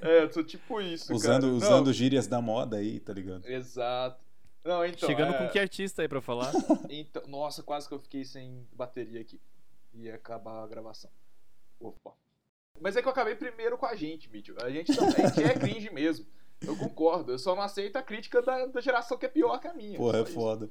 É, 0.00 0.22
eu 0.22 0.32
sou 0.32 0.44
tipo 0.44 0.80
isso, 0.80 1.12
Usando, 1.14 1.40
cara. 1.42 1.46
Não, 1.46 1.56
usando 1.56 1.92
gírias 1.92 2.26
da 2.26 2.40
moda 2.40 2.76
aí, 2.76 3.00
tá 3.00 3.12
ligado? 3.12 3.44
Exato. 3.46 4.22
Não, 4.64 4.84
então. 4.84 5.06
Chegando 5.08 5.34
é, 5.34 5.38
com 5.38 5.48
que 5.48 5.58
artista 5.58 6.02
aí 6.02 6.08
pra 6.08 6.20
falar? 6.22 6.52
então- 6.88 7.22
Nossa, 7.26 7.62
quase 7.62 7.86
que 7.88 7.94
eu 7.94 7.98
fiquei 7.98 8.24
sem 8.24 8.66
bateria 8.72 9.20
aqui. 9.20 9.40
Ia 9.94 10.14
acabar 10.14 10.62
a 10.62 10.66
gravação. 10.66 11.10
Opa. 11.80 12.12
Mas 12.80 12.96
é 12.96 13.02
que 13.02 13.08
eu 13.08 13.12
acabei 13.12 13.34
primeiro 13.34 13.78
com 13.78 13.86
a 13.86 13.94
gente, 13.94 14.30
Mitchell. 14.30 14.56
A 14.60 14.70
gente, 14.70 14.94
também, 14.94 15.24
a 15.24 15.28
gente 15.28 15.42
é 15.42 15.54
cringe 15.54 15.90
mesmo. 15.92 16.26
Eu 16.60 16.76
concordo. 16.76 17.32
Eu 17.32 17.38
só 17.38 17.54
não 17.54 17.62
aceito 17.62 17.96
a 17.96 18.02
crítica 18.02 18.42
da, 18.42 18.66
da 18.66 18.80
geração 18.80 19.16
que 19.16 19.26
é 19.26 19.28
pior 19.28 19.58
que 19.60 19.68
a 19.68 19.74
minha. 19.74 19.96
Porra, 19.96 20.18
é 20.18 20.22
isso. 20.22 20.32
foda. 20.32 20.70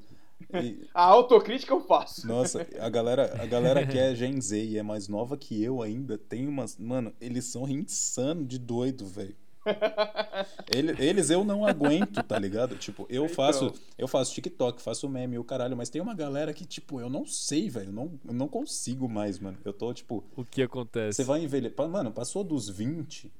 E- 0.61 0.87
A 0.93 1.03
autocrítica 1.03 1.73
eu 1.73 1.79
faço. 1.81 2.27
nossa, 2.27 2.67
a 2.79 2.89
galera, 2.89 3.41
a 3.41 3.45
galera 3.45 3.85
que 3.87 3.97
é 3.97 4.13
Gen 4.15 4.39
Z 4.41 4.61
e 4.61 4.77
é 4.77 4.83
mais 4.83 5.07
nova 5.07 5.37
que 5.37 5.63
eu 5.63 5.81
ainda, 5.81 6.17
tem 6.17 6.47
umas. 6.47 6.77
Mano, 6.77 7.13
eles 7.21 7.45
são 7.45 7.67
insano 7.69 8.43
de 8.45 8.59
doido, 8.59 9.05
velho. 9.05 9.35
Ele- 10.73 10.95
Eles 11.03 11.29
eu 11.29 11.43
não 11.43 11.65
aguento, 11.65 12.21
tá 12.23 12.37
ligado? 12.37 12.75
Tipo, 12.75 13.05
eu 13.09 13.25
Então. 13.25 13.35
faço, 13.35 13.73
eu 13.97 14.07
faço 14.07 14.33
TikTok, 14.33 14.81
faço 14.81 15.07
meme, 15.09 15.37
o 15.37 15.43
caralho, 15.43 15.75
mas 15.77 15.89
tem 15.89 16.01
uma 16.01 16.13
galera 16.13 16.53
que, 16.53 16.65
tipo, 16.65 16.99
eu 16.99 17.09
não 17.09 17.25
sei, 17.25 17.69
velho. 17.69 17.89
Eu 17.89 17.93
não, 17.93 18.19
eu 18.25 18.33
não 18.33 18.47
consigo 18.47 19.07
mais, 19.09 19.39
mano. 19.39 19.57
Eu 19.63 19.73
tô, 19.73 19.93
tipo, 19.93 20.23
O 20.35 20.43
que 20.45 20.61
acontece? 20.63 21.17
você 21.17 21.23
vai 21.23 21.43
envelhecer. 21.43 21.87
Mano, 21.87 22.11
passou 22.11 22.43
dos 22.43 22.69
20. 22.69 23.31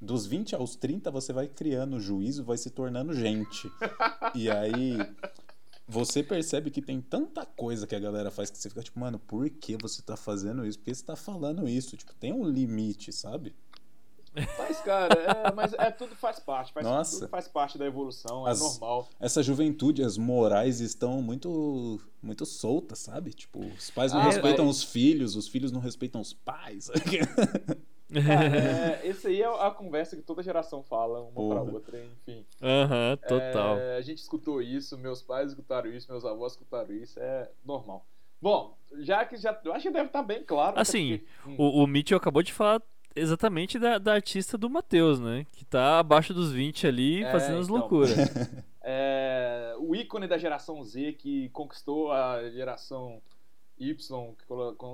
Dos 0.00 0.26
20 0.26 0.54
aos 0.54 0.74
30, 0.74 1.10
você 1.12 1.32
vai 1.32 1.46
criando 1.46 2.00
juízo, 2.00 2.42
vai 2.44 2.58
se 2.58 2.70
tornando 2.70 3.12
gente. 3.14 3.70
E 4.34 4.50
aí. 4.50 4.96
Você 5.86 6.22
percebe 6.22 6.70
que 6.70 6.80
tem 6.80 7.00
tanta 7.00 7.44
coisa 7.44 7.86
que 7.86 7.94
a 7.94 7.98
galera 8.00 8.30
faz 8.30 8.48
que 8.50 8.56
você 8.56 8.68
fica 8.68 8.82
tipo, 8.82 8.98
mano, 8.98 9.18
por 9.18 9.50
que 9.50 9.76
você 9.76 10.00
tá 10.00 10.16
fazendo 10.16 10.64
isso? 10.64 10.78
Por 10.78 10.84
que 10.86 10.94
você 10.94 11.04
tá 11.04 11.16
falando 11.16 11.68
isso? 11.68 11.96
Tipo, 11.96 12.14
tem 12.14 12.32
um 12.32 12.44
limite, 12.48 13.12
sabe? 13.12 13.54
Mas, 14.58 14.80
cara, 14.80 15.14
é, 15.14 15.52
mas 15.52 15.72
é, 15.74 15.90
tudo 15.90 16.14
faz 16.16 16.38
parte. 16.40 16.72
Faz, 16.72 16.86
Nossa. 16.86 17.20
Tudo 17.20 17.28
faz 17.28 17.48
parte 17.48 17.76
da 17.76 17.84
evolução, 17.84 18.46
As- 18.46 18.60
é 18.60 18.64
normal. 18.64 19.08
Essa 19.20 19.42
juventude, 19.42 20.02
as 20.02 20.16
morais 20.16 20.80
estão 20.80 21.20
muito 21.22 22.00
muito 22.22 22.46
soltas, 22.46 23.00
sabe? 23.00 23.32
Tipo, 23.32 23.60
os 23.60 23.90
pais 23.90 24.12
não 24.12 24.20
Ah, 24.20 24.24
respeitam 24.24 24.64
mas- 24.66 24.76
os 24.76 24.84
filhos, 24.84 25.34
os 25.36 25.48
filhos 25.48 25.70
não 25.72 25.80
respeitam 25.80 26.20
os 26.20 26.32
pais. 26.32 26.88
Cara, 28.12 28.56
é, 28.58 29.06
esse 29.08 29.26
aí 29.26 29.40
é 29.40 29.46
a 29.46 29.70
conversa 29.70 30.14
que 30.16 30.22
toda 30.22 30.42
geração 30.42 30.82
fala, 30.82 31.20
uma 31.22 31.32
Porra. 31.32 31.62
pra 31.64 31.72
outra, 31.74 32.04
enfim. 32.04 32.44
Aham, 32.60 33.16
total. 33.26 33.78
É, 33.78 33.96
a 33.96 34.00
gente 34.02 34.18
escutou 34.18 34.60
isso, 34.60 34.98
meus 34.98 35.22
pais 35.22 35.48
escutaram 35.50 35.90
isso, 35.90 36.10
meus 36.10 36.24
avós 36.24 36.52
escutaram 36.52 36.92
isso, 36.94 37.18
é 37.18 37.50
normal. 37.64 38.04
Bom, 38.40 38.76
já 38.98 39.24
que 39.24 39.36
já. 39.36 39.58
Eu 39.64 39.72
acho 39.72 39.84
que 39.84 39.90
deve 39.90 40.06
estar 40.08 40.22
bem 40.22 40.42
claro. 40.44 40.78
Assim, 40.78 41.18
porque- 41.44 41.50
hum, 41.50 41.56
O, 41.58 41.82
o 41.84 41.86
Mitchell 41.86 42.18
acabou 42.18 42.42
de 42.42 42.52
falar 42.52 42.82
exatamente 43.14 43.78
da, 43.78 43.98
da 43.98 44.14
artista 44.14 44.56
do 44.58 44.68
Matheus, 44.70 45.18
né? 45.20 45.46
Que 45.52 45.64
tá 45.64 45.98
abaixo 45.98 46.32
dos 46.34 46.52
20 46.52 46.86
ali, 46.86 47.22
É, 47.24 47.30
fazendo 47.32 47.58
as 47.58 47.66
então. 47.66 47.76
loucuras. 47.78 48.16
é, 48.82 49.74
o 49.78 49.94
ícone 49.94 50.26
da 50.26 50.38
geração 50.38 50.82
Z 50.84 51.12
que 51.14 51.48
conquistou 51.50 52.10
a 52.12 52.48
geração 52.50 53.20
Y, 53.78 53.94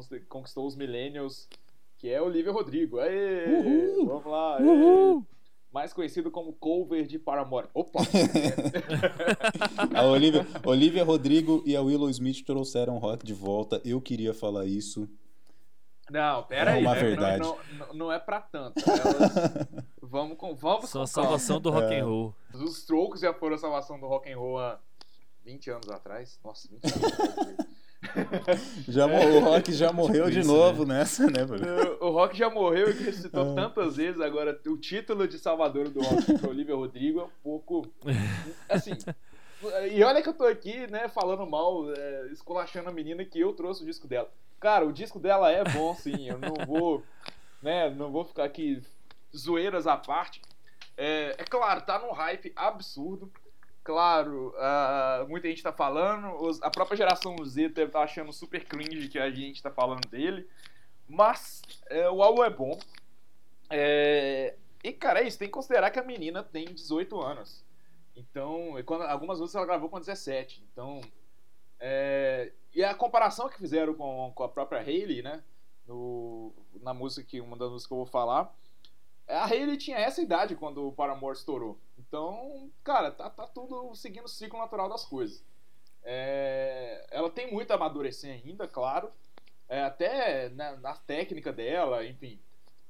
que 0.09 0.21
conquistou 0.27 0.67
os 0.67 0.77
millennials, 0.77 1.49
que 1.99 2.09
é 2.09 2.21
Olivia 2.23 2.53
Rodrigo. 2.53 2.99
Aê, 2.99 3.47
Uhul! 3.49 4.07
vamos 4.07 4.27
lá. 4.27 4.57
aê. 4.59 4.65
Uhul! 4.65 5.27
Mais 5.71 5.93
conhecido 5.93 6.31
como 6.31 6.55
cover 6.55 7.07
de 7.07 7.19
Paramore. 7.19 7.69
Opa! 7.75 8.01
A 9.95 10.05
Olivia, 10.07 10.47
Olivia 10.65 11.05
Rodrigo 11.05 11.63
e 11.67 11.77
a 11.77 11.83
Willow 11.83 12.09
Smith 12.11 12.43
trouxeram 12.45 12.97
rock 12.99 13.25
de 13.27 13.35
volta. 13.35 13.81
Eu 13.85 14.01
queria 14.01 14.33
falar 14.33 14.65
isso. 14.67 15.09
Não, 16.11 16.43
pera 16.45 16.71
É 16.71 16.75
aí. 16.75 16.83
uma 16.83 16.95
né? 16.95 17.01
verdade. 17.01 17.39
Não, 17.41 17.59
não, 17.79 17.95
não 17.95 18.13
é 18.13 18.19
pra 18.19 18.41
tanto. 18.41 18.83
Elas- 18.89 19.67
vamos 20.03 20.37
com, 20.39 20.55
vamos 20.55 20.89
São 20.91 21.01
com 21.01 21.05
a 21.05 21.07
salvação 21.07 21.61
do 21.61 21.71
rock 21.71 21.93
É. 21.95 22.01
and 22.01 22.05
roll. 22.07 22.35
calma. 22.53 22.65
Os 22.67 22.79
Strokes 22.79 23.21
já 23.21 23.35
foram 23.35 23.57
a 23.57 23.59
salvação 23.59 23.99
do 24.01 24.07
rock 24.07 24.31
and 24.33 24.39
roll 24.39 24.59
há 24.59 24.79
20 25.45 25.71
anos 25.71 25.89
atrás. 25.91 26.39
Nossa, 26.45 26.69
20 26.69 26.85
anos. 26.85 27.69
Já 28.89 29.09
mo- 29.09 29.17
O 29.19 29.41
rock 29.41 29.73
já 29.73 29.93
morreu 29.93 30.31
de 30.31 30.39
isso, 30.39 30.49
novo 30.49 30.87
nessa, 30.87 31.27
né? 31.27 31.41
O- 32.01 32.07
o 32.07 32.11
Rock 32.11 32.39
já 32.39 32.49
morreu 32.49 32.89
e 32.89 32.93
ressuscitou 32.93 33.53
Ah. 33.53 33.55
tantas 33.57 33.97
vezes. 33.97 34.21
Agora, 34.21 34.59
o 34.67 34.77
título 34.79 35.27
de 35.27 35.37
Salvador 35.39 35.89
do 35.89 36.01
Rock 36.01 36.39
para 36.39 36.49
Olivia 36.49 36.77
Rodrigo 36.77 37.21
é 37.21 37.25
um 37.25 37.31
pouco. 37.43 37.87
Assim. 38.69 38.93
E 39.91 40.03
olha 40.05 40.23
que 40.23 40.29
eu 40.29 40.35
tô 40.35 40.45
aqui, 40.45 40.87
né, 40.87 41.09
falando 41.09 41.47
mal, 41.47 41.93
é, 41.93 42.27
esculachando 42.31 42.89
a 42.89 42.93
menina 42.93 43.25
que 43.25 43.41
eu 43.41 43.53
trouxe 43.53 43.83
o 43.83 43.87
disco 43.87 44.07
dela. 44.07 44.31
Cara, 44.61 44.87
o 44.87 44.93
disco 44.93 45.19
dela 45.19 45.51
é 45.51 45.65
bom, 45.65 45.95
sim. 45.95 46.29
Eu 46.29 46.39
não 46.39 46.55
vou, 46.67 47.03
né, 47.63 47.91
não 47.91 48.11
vou 48.11 48.25
ficar 48.25 48.45
aqui 48.45 48.83
zoeiras 49.37 49.87
à 49.87 49.97
parte. 49.97 50.41
É, 50.97 51.35
é 51.39 51.45
claro, 51.45 51.81
tá 51.83 51.99
num 51.99 52.13
hype 52.13 52.53
absurdo. 52.57 53.31
Claro, 53.85 54.55
ah, 54.59 55.25
muita 55.29 55.49
gente 55.49 55.63
tá 55.63 55.73
falando. 55.73 56.35
os- 56.43 56.63
a 56.63 56.71
própria 56.71 56.97
geração 56.97 57.37
Z 57.45 57.73
estar 57.77 58.03
achando 58.03 58.33
super 58.33 58.65
cringe 58.65 59.09
que 59.09 59.19
a 59.19 59.31
gente 59.31 59.63
tá 59.63 59.71
falando 59.71 60.07
dele. 60.09 60.47
Mas 61.09 61.63
é, 61.87 62.09
o 62.11 62.23
álbum 62.23 62.45
é 62.45 62.51
bom. 62.51 62.79
É, 63.71 64.55
e, 64.85 64.93
cara, 64.93 65.21
é 65.23 65.27
isso. 65.27 65.39
Tem 65.39 65.49
que 65.49 65.53
considerar 65.55 65.91
que 65.91 65.99
a 65.99 66.03
menina 66.05 66.43
tem 66.43 66.67
18 66.67 67.19
anos. 67.21 67.65
Então, 68.19 68.75
quando, 68.85 69.03
algumas 69.03 69.39
vezes 69.39 69.55
ela 69.55 69.67
gravou 69.67 69.89
com 69.89 70.01
17. 70.01 70.65
Então, 70.73 71.01
é, 71.79 72.53
e 72.75 72.83
a 72.83 72.95
comparação 72.95 73.49
que 73.49 73.59
fizeram 73.59 73.95
com, 73.95 74.33
com 74.35 74.43
a 74.43 74.49
própria 74.49 74.81
Hailey, 74.81 75.23
né? 75.23 75.43
No, 75.87 76.53
na 76.83 76.93
música 76.93 77.27
que 77.27 77.41
uma 77.41 77.57
das 77.57 77.71
músicas 77.71 77.87
que 77.87 77.93
eu 77.93 77.99
vou 77.99 78.07
falar. 78.07 78.53
A 79.27 79.45
Hailey 79.45 79.77
tinha 79.77 79.99
essa 79.99 80.23
idade 80.23 80.57
quando 80.57 80.89
o 80.89 80.93
Paramore 80.93 81.37
estourou. 81.37 81.79
Então, 81.99 82.71
cara, 82.83 83.11
tá, 83.11 83.29
tá 83.31 83.47
tudo 83.47 83.95
seguindo 83.95 84.25
o 84.25 84.29
ciclo 84.29 84.59
natural 84.59 84.89
das 84.89 85.05
coisas. 85.05 85.45
É, 86.03 87.07
ela 87.11 87.31
tem 87.31 87.53
muito 87.53 87.71
a 87.71 87.75
amadurecer 87.75 88.33
ainda, 88.33 88.67
claro. 88.67 89.13
é, 89.69 89.83
até 89.83 90.49
na, 90.51 90.77
na 90.77 90.95
técnica 90.95 91.53
dela, 91.53 92.05
enfim. 92.07 92.41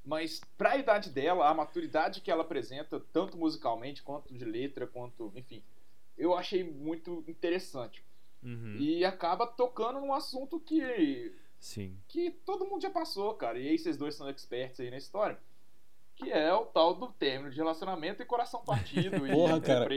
Mas 0.03 0.41
pra 0.57 0.77
idade 0.77 1.09
dela, 1.09 1.49
a 1.49 1.53
maturidade 1.53 2.21
que 2.21 2.31
ela 2.31 2.41
apresenta, 2.41 2.99
tanto 3.11 3.37
musicalmente 3.37 4.01
quanto 4.01 4.33
de 4.33 4.43
letra, 4.45 4.87
quanto, 4.87 5.31
enfim, 5.35 5.61
eu 6.17 6.35
achei 6.35 6.63
muito 6.63 7.23
interessante. 7.27 8.03
Uhum. 8.43 8.77
E 8.79 9.03
acaba 9.03 9.45
tocando 9.45 9.99
num 9.99 10.13
assunto 10.13 10.59
que 10.59 11.33
Sim. 11.59 11.97
que 12.07 12.31
todo 12.45 12.65
mundo 12.65 12.81
já 12.81 12.89
passou, 12.89 13.33
cara. 13.33 13.59
E 13.59 13.67
aí 13.67 13.77
vocês 13.77 13.97
dois 13.97 14.15
são 14.15 14.29
experts 14.29 14.79
aí 14.79 14.89
na 14.89 14.97
história. 14.97 15.37
Que 16.15 16.31
é 16.31 16.53
o 16.53 16.65
tal 16.65 16.93
do 16.95 17.07
término 17.13 17.49
de 17.49 17.55
relacionamento 17.55 18.21
e 18.21 18.25
coração 18.25 18.61
partido. 18.61 19.19
Porra, 19.31 19.57
e 19.57 19.61
cara. 19.61 19.87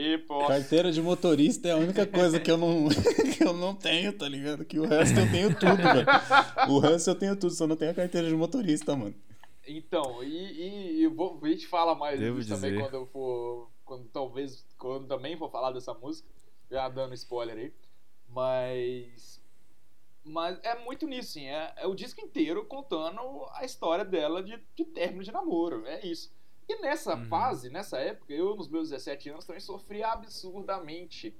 Carteira 0.47 0.91
de 0.91 1.01
motorista 1.01 1.67
é 1.67 1.71
a 1.71 1.77
única 1.77 2.05
coisa 2.05 2.39
que 2.39 2.49
eu 2.49 2.57
não, 2.57 2.87
que 3.37 3.43
eu 3.43 3.53
não 3.53 3.75
tenho, 3.75 4.13
tá 4.13 4.27
ligado? 4.27 4.63
Que 4.63 4.79
o 4.79 4.85
resto 4.85 5.19
eu 5.19 5.29
tenho 5.29 5.53
tudo, 5.53 5.75
velho. 5.75 6.07
O 6.69 6.79
resto 6.79 7.09
eu 7.09 7.15
tenho 7.15 7.35
tudo, 7.35 7.53
só 7.53 7.67
não 7.67 7.75
tenho 7.75 7.91
a 7.91 7.95
carteira 7.95 8.27
de 8.29 8.35
motorista, 8.35 8.95
mano. 8.95 9.15
Então, 9.65 10.23
e, 10.23 10.27
e, 10.27 11.01
e 11.03 11.07
vou, 11.07 11.39
a 11.41 11.47
gente 11.47 11.67
fala 11.67 11.95
mais 11.95 12.19
Devo 12.19 12.37
disso 12.39 12.53
também 12.55 12.71
dizer. 12.71 12.83
quando 12.83 12.93
eu 12.95 13.05
for. 13.07 13.69
Quando 13.85 14.07
talvez. 14.09 14.65
Quando 14.77 15.07
também 15.07 15.37
for 15.37 15.49
falar 15.49 15.71
dessa 15.71 15.93
música. 15.93 16.27
Já 16.69 16.89
dando 16.89 17.13
spoiler 17.13 17.57
aí. 17.57 17.73
Mas. 18.29 19.41
Mas 20.25 20.57
é 20.63 20.79
muito 20.83 21.05
nisso, 21.05 21.33
sim. 21.33 21.45
É, 21.47 21.73
é 21.77 21.87
o 21.87 21.93
disco 21.95 22.21
inteiro 22.21 22.65
contando 22.65 23.19
a 23.53 23.65
história 23.65 24.05
dela 24.05 24.41
de, 24.41 24.57
de 24.75 24.85
término 24.85 25.23
de 25.23 25.31
namoro. 25.31 25.85
É 25.85 26.05
isso. 26.05 26.31
E 26.67 26.77
nessa 26.81 27.15
Uhum. 27.15 27.25
fase, 27.25 27.69
nessa 27.69 27.99
época, 27.99 28.31
eu 28.33 28.55
nos 28.55 28.69
meus 28.69 28.89
17 28.89 29.29
anos 29.29 29.45
também 29.45 29.59
sofri 29.59 30.01
absurdamente 30.01 31.35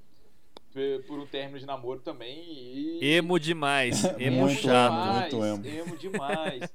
por 1.08 1.20
um 1.20 1.26
término 1.28 1.60
de 1.60 1.66
namoro 1.66 2.02
também. 2.02 2.44
E, 2.46 3.00
Emo 3.16 3.40
demais. 3.40 4.04
Emo 4.20 4.42
Muito 4.42 4.62
chato. 4.62 5.36
emo. 5.36 5.58
muito 5.58 5.68
emo. 5.68 5.80
emo 5.88 5.98
demais. 5.98 6.74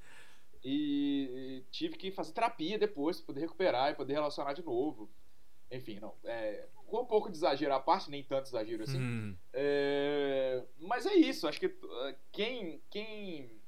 E 0.64 1.64
tive 1.70 1.96
que 1.96 2.10
fazer 2.10 2.32
terapia 2.32 2.78
depois 2.78 3.18
pra 3.18 3.26
poder 3.26 3.40
recuperar 3.40 3.90
e 3.90 3.94
poder 3.94 4.14
relacionar 4.14 4.52
de 4.52 4.64
novo. 4.64 5.10
Enfim, 5.70 5.98
não. 6.00 6.14
É, 6.24 6.66
com 6.86 7.02
um 7.02 7.06
pouco 7.06 7.30
de 7.30 7.36
exagero 7.36 7.74
à 7.74 7.80
parte, 7.80 8.10
nem 8.10 8.22
tanto 8.22 8.46
exagero 8.48 8.82
assim. 8.82 8.98
Hum. 8.98 9.36
É, 9.52 10.62
mas 10.80 11.06
é 11.06 11.14
isso, 11.14 11.46
acho 11.46 11.60
que 11.60 11.66
uh, 11.66 12.14
quem. 12.32 12.80
quem 12.90 13.58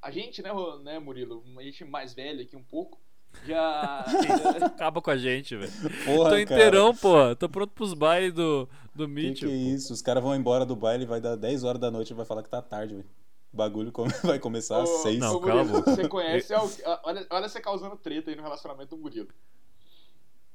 a 0.00 0.10
gente, 0.10 0.42
né, 0.42 0.50
né, 0.82 0.98
Murilo? 0.98 1.44
A 1.56 1.62
gente 1.62 1.84
mais 1.84 2.12
velho 2.12 2.42
aqui 2.42 2.56
um 2.56 2.64
pouco. 2.64 3.00
Já. 3.44 4.00
Acaba 4.66 5.00
com 5.00 5.10
a 5.10 5.16
gente, 5.16 5.56
velho. 5.56 5.72
Porra, 6.04 6.30
Tô 6.30 6.38
inteirão, 6.38 6.94
pô. 6.94 7.34
Tô 7.36 7.48
pronto 7.48 7.72
pros 7.72 7.94
bailes 7.94 8.32
do, 8.32 8.68
do 8.94 9.06
Que 9.06 9.12
Mitchell. 9.12 9.48
que 9.48 9.54
é 9.54 9.58
isso? 9.58 9.92
Os 9.92 10.02
caras 10.02 10.22
vão 10.22 10.34
embora 10.34 10.66
do 10.66 10.76
baile, 10.76 11.06
vai 11.06 11.20
dar 11.20 11.36
10 11.36 11.64
horas 11.64 11.80
da 11.80 11.90
noite 11.90 12.10
e 12.10 12.14
vai 12.14 12.26
falar 12.26 12.42
que 12.42 12.50
tá 12.50 12.60
tarde, 12.60 12.94
velho. 12.94 13.08
O 13.52 13.56
bagulho 13.56 13.92
come- 13.92 14.12
vai 14.24 14.38
começar 14.38 14.82
às 14.82 14.88
6. 15.02 15.18
Não, 15.18 15.34
ô, 15.36 15.40
cala 15.40 15.60
a 15.60 15.64
Murilo, 15.64 15.78
boca. 15.84 15.94
Você 15.94 16.08
conhece. 16.08 16.54
al- 16.54 16.70
Olha, 17.04 17.26
olha 17.30 17.48
você 17.48 17.60
causando 17.60 17.96
treta 17.96 18.30
aí 18.30 18.36
no 18.36 18.42
relacionamento 18.42 18.96
do 18.96 19.02
Murilo. 19.02 19.28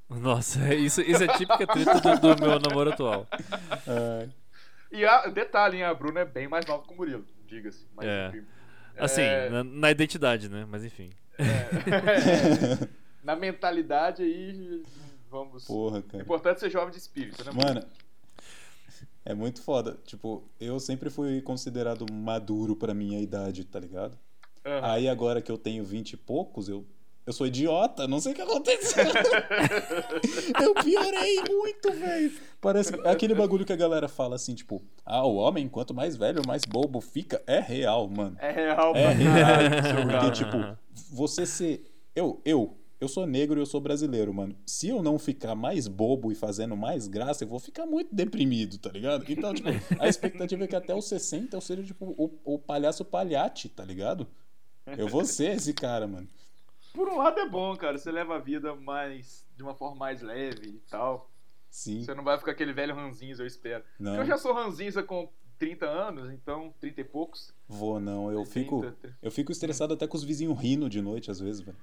Nossa, 0.09 0.73
isso, 0.73 1.01
isso 1.01 1.23
é 1.23 1.27
típica 1.37 1.67
treta 1.67 1.99
do, 2.17 2.35
do 2.35 2.41
meu 2.41 2.59
namoro 2.59 2.91
atual. 2.93 3.27
É, 3.85 4.29
E 4.91 5.05
a, 5.05 5.27
detalhe, 5.27 5.77
hein, 5.77 5.83
a 5.83 5.93
Bruna 5.93 6.21
é 6.21 6.25
bem 6.25 6.47
mais 6.47 6.65
nova 6.65 6.83
que 6.87 6.93
o 6.93 6.95
Murilo, 6.95 7.25
diga-se. 7.45 7.85
Mas, 7.95 8.05
É. 8.07 8.27
enfim. 8.29 8.45
Assim, 8.97 9.21
É, 9.21 9.49
na, 9.49 9.63
na 9.63 9.91
identidade, 9.91 10.49
né? 10.49 10.65
Mas 10.67 10.83
enfim. 10.85 11.11
é, 11.37 12.87
na 13.23 13.35
mentalidade 13.35 14.23
aí, 14.23 14.81
vamos. 15.29 15.65
Porra, 15.65 15.99
O 15.99 16.03
cara. 16.03 16.23
importante 16.23 16.57
é 16.57 16.59
ser 16.61 16.69
jovem 16.71 16.89
de 16.91 16.97
espírito, 16.97 17.43
né? 17.43 17.51
Mano, 17.53 17.85
é 19.29 19.33
muito 19.33 19.61
foda. 19.61 19.97
Tipo, 20.05 20.43
eu 20.59 20.79
sempre 20.79 21.09
fui 21.09 21.41
considerado 21.41 22.05
maduro 22.11 22.75
pra 22.75 22.93
minha 22.93 23.19
idade, 23.19 23.63
tá 23.65 23.79
ligado? 23.79 24.17
Aham. 24.65 24.79
Aí 24.91 25.07
agora 25.09 25.41
que 25.41 25.51
eu 25.51 25.57
tenho 25.57 25.83
20 25.83 26.13
e 26.13 26.17
poucos, 26.17 26.67
eu, 26.69 26.85
eu 27.25 27.33
sou 27.33 27.45
idiota, 27.47 28.07
não 28.07 28.19
sei 28.19 28.31
o 28.31 28.35
que 28.35 28.41
aconteceu. 28.41 29.03
eu 30.61 30.73
piorei 30.75 31.41
muito, 31.49 31.91
velho. 31.91 32.31
Parece 32.61 32.93
que- 32.93 33.07
é 33.07 33.11
aquele 33.11 33.35
bagulho 33.35 33.65
que 33.65 33.73
a 33.73 33.77
galera 33.77 34.07
fala 34.07 34.35
assim, 34.35 34.55
tipo, 34.55 34.81
ah, 35.05 35.25
o 35.25 35.35
homem, 35.35 35.67
quanto 35.67 35.93
mais 35.93 36.15
velho, 36.15 36.41
mais 36.47 36.63
bobo 36.65 37.01
fica. 37.01 37.41
É 37.45 37.59
real, 37.59 38.07
mano. 38.07 38.35
É 38.39 38.51
real, 38.51 38.95
É 38.95 39.07
real. 39.13 40.07
Porque, 40.09 40.31
tipo, 40.31 40.57
você 41.11 41.45
ser. 41.45 41.83
Eu, 42.15 42.41
eu, 42.43 42.75
eu 42.99 43.07
sou 43.07 43.25
negro 43.25 43.59
e 43.59 43.61
eu 43.61 43.65
sou 43.65 43.79
brasileiro, 43.79 44.33
mano. 44.33 44.55
Se 44.65 44.87
eu 44.87 45.03
não 45.03 45.19
ficar 45.19 45.53
mais 45.55 45.87
bobo 45.87 46.31
e 46.31 46.35
fazendo 46.35 46.75
mais 46.75 47.07
graça, 47.07 47.43
eu 47.43 47.47
vou 47.47 47.59
ficar 47.59 47.85
muito 47.85 48.13
deprimido, 48.13 48.77
tá 48.77 48.89
ligado? 48.89 49.25
Então, 49.29 49.53
tipo, 49.53 49.69
a 49.99 50.07
expectativa 50.07 50.63
é 50.63 50.67
que 50.67 50.75
até 50.75 50.95
os 50.95 51.05
60 51.05 51.55
eu 51.55 51.61
seja, 51.61 51.83
tipo, 51.83 52.05
o, 52.17 52.55
o 52.55 52.59
palhaço 52.59 53.05
palhate, 53.05 53.69
tá 53.69 53.83
ligado? 53.83 54.27
Eu 54.97 55.07
vou 55.07 55.25
ser 55.25 55.55
esse 55.55 55.73
cara, 55.73 56.07
mano. 56.07 56.27
Por 56.93 57.07
um 57.09 57.17
lado 57.17 57.39
é 57.39 57.47
bom, 57.47 57.75
cara. 57.75 57.97
Você 57.97 58.11
leva 58.11 58.35
a 58.37 58.39
vida 58.39 58.73
mais. 58.75 59.45
de 59.55 59.61
uma 59.61 59.75
forma 59.75 59.95
mais 59.97 60.21
leve 60.21 60.67
e 60.67 60.81
tal. 60.89 61.29
Sim. 61.69 62.03
Você 62.03 62.15
não 62.15 62.23
vai 62.23 62.37
ficar 62.39 62.51
aquele 62.53 62.73
velho 62.73 62.95
ranzinza, 62.95 63.43
eu 63.43 63.47
espero. 63.47 63.83
Não, 63.99 64.15
Eu 64.15 64.25
já 64.25 64.37
sou 64.37 64.53
ranzinza 64.53 65.03
com 65.03 65.29
30 65.59 65.85
anos, 65.85 66.31
então, 66.31 66.73
30 66.79 67.01
e 67.01 67.03
poucos. 67.03 67.53
vou 67.67 67.99
não. 67.99 68.31
Eu 68.31 68.43
30, 68.43 68.51
fico, 68.51 68.81
30. 68.81 69.17
eu 69.21 69.31
fico 69.31 69.51
estressado 69.51 69.93
até 69.93 70.07
com 70.07 70.17
os 70.17 70.23
vizinhos 70.23 70.57
rindo 70.57 70.89
de 70.89 71.01
noite, 71.01 71.29
às 71.29 71.39
vezes, 71.39 71.61
velho. 71.61 71.77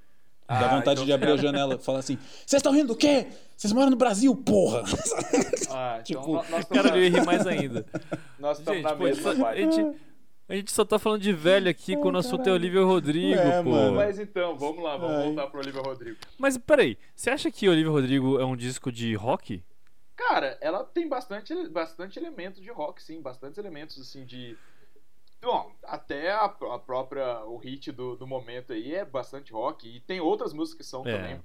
Ah, 0.47 0.61
Dá 0.61 0.69
vontade 0.69 0.91
então 1.01 1.05
de 1.07 1.13
abrir 1.13 1.31
a 1.33 1.37
você- 1.37 1.43
janela 1.47 1.75
e 1.77 1.79
falar 1.79 2.01
assim: 2.01 2.17
Vocês 2.45 2.55
estão 2.61 2.73
rindo 2.73 2.89
do 2.89 2.97
quê? 2.97 3.27
Vocês 3.57 3.73
moram 3.73 3.91
no 3.91 3.97
Brasil, 3.97 4.35
porra! 4.37 4.83
Ah, 5.71 6.01
então 6.07 6.21
Tipo, 6.23 6.33
nós- 6.35 6.51
nós 6.51 6.65
Cara, 6.67 6.97
eu 6.99 7.11
rir 7.11 7.25
mais 7.25 7.47
ainda. 7.47 7.87
nós 8.39 8.59
estamos 8.59 8.83
na 8.83 8.95
pô, 8.95 9.05
mesma 9.05 9.49
a, 9.49 9.57
gente, 9.57 9.97
a 10.49 10.55
gente 10.55 10.71
só 10.73 10.85
tá 10.85 10.99
falando 10.99 11.23
de 11.23 11.33
velho 11.33 11.71
aqui 11.71 11.97
quando 11.97 12.17
o 12.17 12.19
assunto 12.19 12.47
é. 12.49 12.53
Olivia 12.53 12.83
Rodrigo, 12.85 13.39
É, 13.41 13.63
pô. 13.63 13.71
mano. 13.71 13.97
Mas 13.97 14.19
então, 14.19 14.57
vamos 14.59 14.83
lá, 14.85 14.97
vamos 14.97 15.17
Ai. 15.17 15.25
voltar 15.25 15.47
pro 15.47 15.61
Olivia 15.61 15.81
Rodrigo. 15.81 16.19
Mas 16.39 16.59
peraí, 16.59 16.99
você 17.15 17.31
acha 17.31 17.51
que 17.51 17.69
Olivia 17.69 17.91
Rodrigo 17.91 18.39
é 18.39 18.45
um 18.45 18.57
disco 18.57 18.93
de 18.93 19.15
rock? 19.15 19.63
Cara, 20.17 20.57
ela 20.61 20.85
tem 20.85 21.09
bastante, 21.09 21.53
bastante 21.69 22.19
elementos 22.19 22.61
de 22.63 22.71
rock, 22.71 23.03
sim, 23.03 23.21
bastantes 23.21 23.59
elementos 23.59 23.99
assim 24.01 24.25
de. 24.25 24.57
Bom, 25.45 25.73
até 25.85 26.31
a, 26.33 26.45
a 26.45 26.79
própria. 26.79 27.45
O 27.45 27.57
hit 27.59 27.93
do, 27.93 28.17
do 28.17 28.27
momento 28.27 28.73
aí 28.73 28.95
é 28.95 29.05
bastante 29.05 29.53
rock. 29.53 29.87
E 29.89 30.01
tem 30.01 30.21
outras 30.21 30.53
músicas 30.53 30.87
que 30.87 30.91
são 30.91 31.07
É. 31.07 31.13
também. 31.17 31.45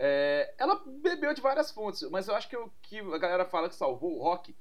É, 0.00 0.54
ela 0.58 0.80
bebeu 0.86 1.34
de 1.34 1.40
várias 1.40 1.70
fontes, 1.72 2.08
mas 2.10 2.28
eu 2.28 2.34
acho 2.34 2.48
que 2.48 2.56
o 2.56 2.70
que 2.82 2.98
a 2.98 3.18
galera 3.18 3.44
fala 3.44 3.68
que 3.68 3.74
salvou 3.74 4.16
o 4.16 4.22
rock 4.22 4.54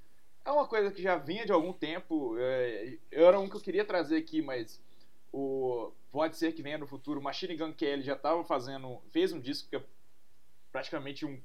é 0.44 0.52
uma 0.52 0.68
coisa 0.68 0.90
que 0.92 1.02
já 1.02 1.16
vinha 1.18 1.46
de 1.46 1.52
algum 1.52 1.74
tempo. 1.74 2.36
É, 2.40 2.98
era 3.12 3.40
um 3.40 3.48
que 3.50 3.56
eu 3.56 3.62
queria 3.62 3.86
trazer 3.86 4.18
aqui, 4.18 4.42
mas 4.42 4.82
o 5.32 5.92
pode 6.12 6.38
ser 6.38 6.54
que 6.54 6.64
venha 6.64 6.78
no 6.78 6.88
futuro. 6.88 7.22
Machine 7.22 7.56
Gun 7.56 7.74
Kelly 7.74 8.02
já 8.02 8.14
estava 8.14 8.44
fazendo, 8.44 9.00
fez 9.12 9.32
um 9.32 9.40
disco 9.40 9.70
que 9.70 9.76
é 9.76 9.84
praticamente 10.72 11.26
um 11.26 11.40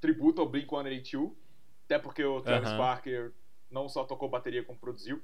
tributo 0.00 0.40
ao 0.42 0.50
Blink-182, 0.50 1.32
até 1.86 1.98
porque 1.98 2.22
o 2.24 2.42
Travis 2.42 2.68
Aham. 2.68 2.78
Barker 2.78 3.32
não 3.70 3.88
só 3.88 4.04
tocou 4.04 4.28
bateria 4.28 4.62
como 4.62 4.78
produziu. 4.78 5.22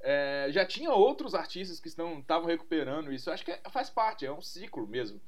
É, 0.00 0.48
já 0.50 0.64
tinha 0.64 0.92
outros 0.92 1.34
artistas 1.34 1.80
que 1.80 1.88
estavam 1.88 2.46
recuperando 2.46 3.12
isso. 3.12 3.28
Eu 3.28 3.34
acho 3.34 3.44
que 3.44 3.50
é- 3.52 3.60
faz 3.70 3.90
parte, 3.90 4.24
é 4.26 4.32
um 4.32 4.40
ciclo 4.42 4.86
mesmo. 4.86 5.20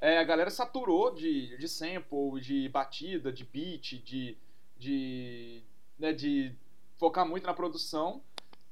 É, 0.00 0.18
a 0.18 0.24
galera 0.24 0.50
saturou 0.50 1.14
de, 1.14 1.56
de 1.56 1.68
sample, 1.68 2.40
de 2.40 2.68
batida, 2.68 3.32
de 3.32 3.44
beat, 3.44 4.02
de, 4.04 4.36
de, 4.76 5.62
né, 5.98 6.12
de 6.12 6.54
focar 6.96 7.26
muito 7.26 7.46
na 7.46 7.54
produção 7.54 8.22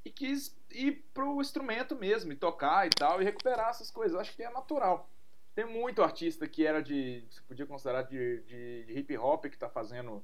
e 0.05 0.09
quis 0.09 0.55
ir 0.71 1.03
pro 1.13 1.39
instrumento 1.41 1.95
mesmo, 1.95 2.31
e 2.31 2.35
tocar 2.35 2.85
e 2.87 2.89
tal, 2.89 3.21
e 3.21 3.25
recuperar 3.25 3.69
essas 3.69 3.89
coisas. 3.89 4.13
Eu 4.13 4.19
acho 4.19 4.35
que 4.35 4.43
é 4.43 4.49
natural. 4.49 5.09
Tem 5.55 5.65
muito 5.65 6.01
artista 6.01 6.47
que 6.47 6.65
era 6.65 6.81
de. 6.81 7.23
Você 7.29 7.41
podia 7.47 7.65
considerar 7.65 8.03
de, 8.03 8.41
de, 8.41 8.83
de 8.85 8.99
hip 8.99 9.15
hop 9.17 9.45
que 9.45 9.57
tá 9.57 9.69
fazendo 9.69 10.23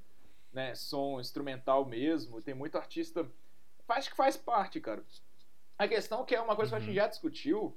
né, 0.52 0.74
som 0.74 1.20
instrumental 1.20 1.86
mesmo. 1.86 2.42
Tem 2.42 2.54
muito 2.54 2.78
artista. 2.78 3.26
Acho 3.90 4.10
que 4.10 4.16
faz 4.16 4.38
parte, 4.38 4.80
cara. 4.80 5.04
A 5.78 5.88
questão 5.88 6.24
que 6.26 6.36
é 6.36 6.42
uma 6.42 6.56
coisa 6.56 6.72
que 6.72 6.76
a 6.76 6.80
gente 6.80 6.90
Uhum. 6.90 6.96
já 6.96 7.08
discutiu, 7.08 7.76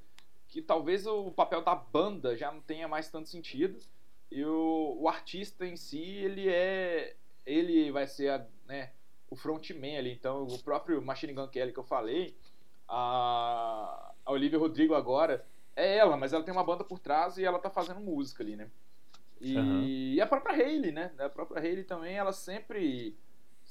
que 0.49 0.61
talvez 0.61 1.07
o 1.07 1.31
papel 1.31 1.63
da 1.63 1.75
banda 1.75 2.37
já 2.37 2.51
não 2.53 2.61
tenha 2.61 2.87
mais 2.89 3.09
tanto 3.11 3.29
sentido. 3.29 3.79
E 4.31 4.45
o, 4.45 4.97
o 5.01 5.09
artista 5.09 5.67
em 5.67 5.77
si, 5.77 6.01
ele 6.03 6.49
é. 6.49 7.17
Ele 7.45 7.91
vai 7.91 8.07
ser 8.07 8.31
a, 8.31 8.47
né, 8.67 8.93
o 9.29 9.37
frontman 9.37 9.99
ali. 9.99 10.13
Então, 10.13 10.45
o 10.47 10.59
próprio 10.59 11.01
Machine 11.03 11.33
Gun 11.33 11.49
Kelly 11.49 11.73
que 11.73 11.79
eu 11.79 11.85
falei, 11.85 12.37
a, 12.89 14.13
a 14.25 14.33
Olivia 14.33 14.59
Rodrigo 14.59 14.95
agora, 14.95 15.45
é 15.75 15.97
ela, 15.97 16.17
mas 16.17 16.33
ela 16.33 16.45
tem 16.45 16.53
uma 16.53 16.65
banda 16.65 16.85
por 16.85 16.99
trás 16.99 17.37
e 17.39 17.45
ela 17.45 17.59
tá 17.59 17.69
fazendo 17.71 18.01
música 18.01 18.43
ali, 18.43 18.57
né? 18.57 18.71
E, 19.41 19.57
Aham. 19.57 19.85
e 19.85 20.21
a 20.21 20.27
própria 20.27 20.55
Hayley, 20.55 20.93
né? 20.93 21.13
A 21.19 21.29
própria 21.29 21.61
Hayley 21.61 21.85
também, 21.85 22.15
ela 22.17 22.33
sempre 22.33 23.17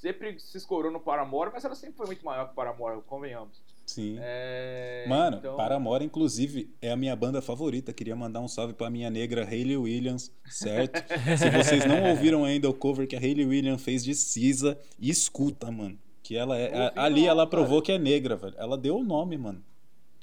sempre 0.02 0.36
se 0.40 0.58
escorou 0.58 0.90
no 0.90 0.98
Paramore, 0.98 1.50
mas 1.52 1.64
ela 1.64 1.76
sempre 1.76 1.96
foi 1.96 2.06
muito 2.06 2.24
maior 2.24 2.46
que 2.46 2.52
o 2.52 2.54
Paramore, 2.56 3.00
convenhamos. 3.06 3.62
Sim. 3.86 4.16
É, 4.20 5.04
Mano, 5.08 5.36
então- 5.38 5.56
Paramore, 5.56 6.04
inclusive, 6.04 6.72
é 6.82 6.90
a 6.90 6.96
minha 6.96 7.14
banda 7.14 7.40
favorita. 7.40 7.92
Queria 7.92 8.16
mandar 8.16 8.40
um 8.40 8.48
salve 8.48 8.72
pra 8.74 8.90
minha 8.90 9.10
negra 9.10 9.44
Hayley 9.44 9.76
Williams, 9.76 10.32
certo? 10.46 10.98
Se 11.38 11.50
vocês 11.50 11.84
não 11.86 12.02
ouviram 12.10 12.44
ainda 12.44 12.68
o 12.68 12.74
cover 12.74 13.06
que 13.06 13.14
a 13.14 13.18
Hayley 13.20 13.44
Williams 13.46 13.82
fez 13.82 14.02
de 14.04 14.14
Cisa, 14.14 14.78
escuta, 15.00 15.70
mano. 15.70 15.96
Que 16.22 16.36
ela 16.36 16.56
é. 16.58 16.74
a- 16.76 16.84
Ouvi 16.88 16.98
ali 17.00 17.20
não, 17.22 17.28
ela 17.28 17.46
cara. 17.46 17.50
provou 17.50 17.80
que 17.82 17.92
é 17.92 17.98
negra, 17.98 18.34
velho. 18.36 18.54
Ela 18.56 18.76
deu 18.78 18.96
o 18.96 19.04
nome, 19.04 19.36
mano. 19.36 19.62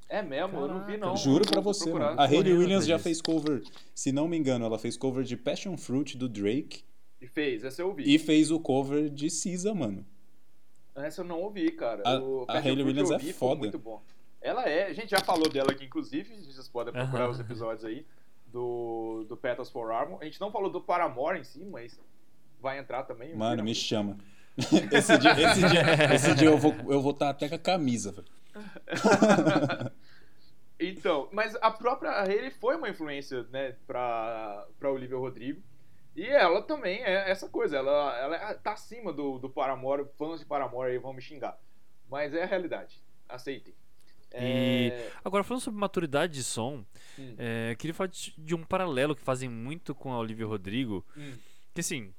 É 0.10 0.22
mesmo? 0.22 0.60
eu 0.60 0.68
não 0.68 0.86
vi, 0.86 0.98
não. 0.98 1.16
Juro 1.16 1.46
pra 1.46 1.62
você, 1.62 1.92
mano. 1.94 2.20
A 2.20 2.26
Hayley 2.26 2.54
Williams 2.54 2.86
já 2.86 2.98
fez 2.98 3.22
cover, 3.22 3.62
se 3.94 4.12
não 4.12 4.28
me 4.28 4.38
engano, 4.38 4.66
ela 4.66 4.80
fez 4.80 4.98
cover 4.98 5.24
de 5.24 5.38
Passion 5.38 5.78
Fruit 5.78 6.18
do 6.18 6.28
Drake 6.28 6.82
E 7.22 7.28
fez, 7.28 7.64
essa 7.64 7.82
eu 7.82 7.88
ouvi. 7.88 8.04
e 8.06 8.18
fez 8.18 8.50
o 8.52 8.60
cover 8.60 9.10
de 9.10 9.30
Cisa, 9.30 9.74
mano. 9.74 10.06
Essa 10.96 11.22
eu 11.22 11.26
não 11.26 11.40
ouvi, 11.42 11.72
cara. 11.72 12.02
A- 12.06 12.20
o 12.20 12.46
a 12.48 12.58
Hayley 12.60 12.84
Williams 12.84 13.10
é 13.12 13.14
ouvi, 13.14 13.26
foi 13.34 13.34
foda. 13.34 13.60
muito 13.60 13.80
bom. 13.80 14.02
Ela 14.42 14.68
é, 14.70 14.86
a 14.88 14.94
gente 14.94 15.10
já 15.12 15.20
falou 15.20 15.50
dela 15.50 15.72
aqui, 15.72 15.86
inclusive, 15.86 16.34
vocês 16.46 16.68
podem 16.70 16.94
procurar 16.94 17.24
Aham. 17.24 17.32
os 17.32 17.40
episódios 17.40 17.84
aí 17.86 18.06
do, 18.48 19.26
do 19.28 19.36
Petals 19.38 19.70
for 19.70 19.92
Armor. 19.92 20.18
A 20.22 20.26
gente 20.26 20.40
não 20.40 20.52
falou 20.52 20.70
do 20.70 20.80
Paramore 20.82 21.40
em 21.40 21.44
si, 21.44 21.64
mas 21.66 22.00
vai 22.62 22.80
entrar 22.80 23.04
também. 23.04 23.36
Mano, 23.36 23.64
me 23.64 23.70
me 23.70 23.76
chama. 23.76 24.18
Esse 24.92 25.18
dia, 25.18 25.32
esse 25.32 25.68
dia, 25.70 25.84
esse 26.16 26.36
dia 26.36 26.48
eu 26.50 26.58
vou 26.58 26.74
eu 26.90 27.02
vou 27.02 27.12
estar 27.12 27.30
até 27.30 27.48
com 27.48 27.56
a 27.56 27.60
camisa, 27.60 28.12
velho. 28.12 28.28
Então, 30.82 31.28
mas 31.34 31.56
a 31.62 31.70
própria 31.72 32.12
Hayley 32.22 32.52
foi 32.52 32.78
uma 32.78 32.88
influência, 32.90 33.44
né, 33.52 33.76
pra, 33.86 34.66
pra 34.80 34.90
Olivia 34.92 35.18
Rodrigo. 35.18 35.62
E 36.16 36.26
ela 36.26 36.62
também 36.62 37.02
é 37.04 37.30
essa 37.30 37.48
coisa, 37.48 37.78
ela, 37.78 38.18
ela 38.18 38.54
tá 38.56 38.74
acima 38.74 39.14
do, 39.14 39.40
do 39.40 39.50
Paramore, 39.50 40.06
fãs 40.18 40.40
de 40.40 40.46
Paramore 40.46 40.92
aí 40.92 40.98
vão 40.98 41.14
me 41.14 41.22
xingar. 41.22 41.58
Mas 42.10 42.34
é 42.34 42.44
a 42.44 42.48
realidade, 42.48 43.02
aceitem. 43.28 43.74
É... 44.32 45.12
Agora, 45.24 45.44
falando 45.44 45.62
sobre 45.62 45.80
maturidade 45.80 46.34
de 46.34 46.44
som, 46.44 46.84
Hum, 47.20 47.36
é, 47.38 47.76
queria 47.76 47.94
falar 47.94 48.08
de, 48.08 48.34
de 48.38 48.56
um 48.56 48.64
paralelo 48.64 49.14
que 49.14 49.22
fazem 49.22 49.50
muito 49.50 49.94
com 49.94 50.14
a 50.14 50.20
Olivia 50.20 50.46
Rodrigo. 50.46 51.06
hum. 51.18 51.34
Que 51.74 51.82
assim. 51.82 52.14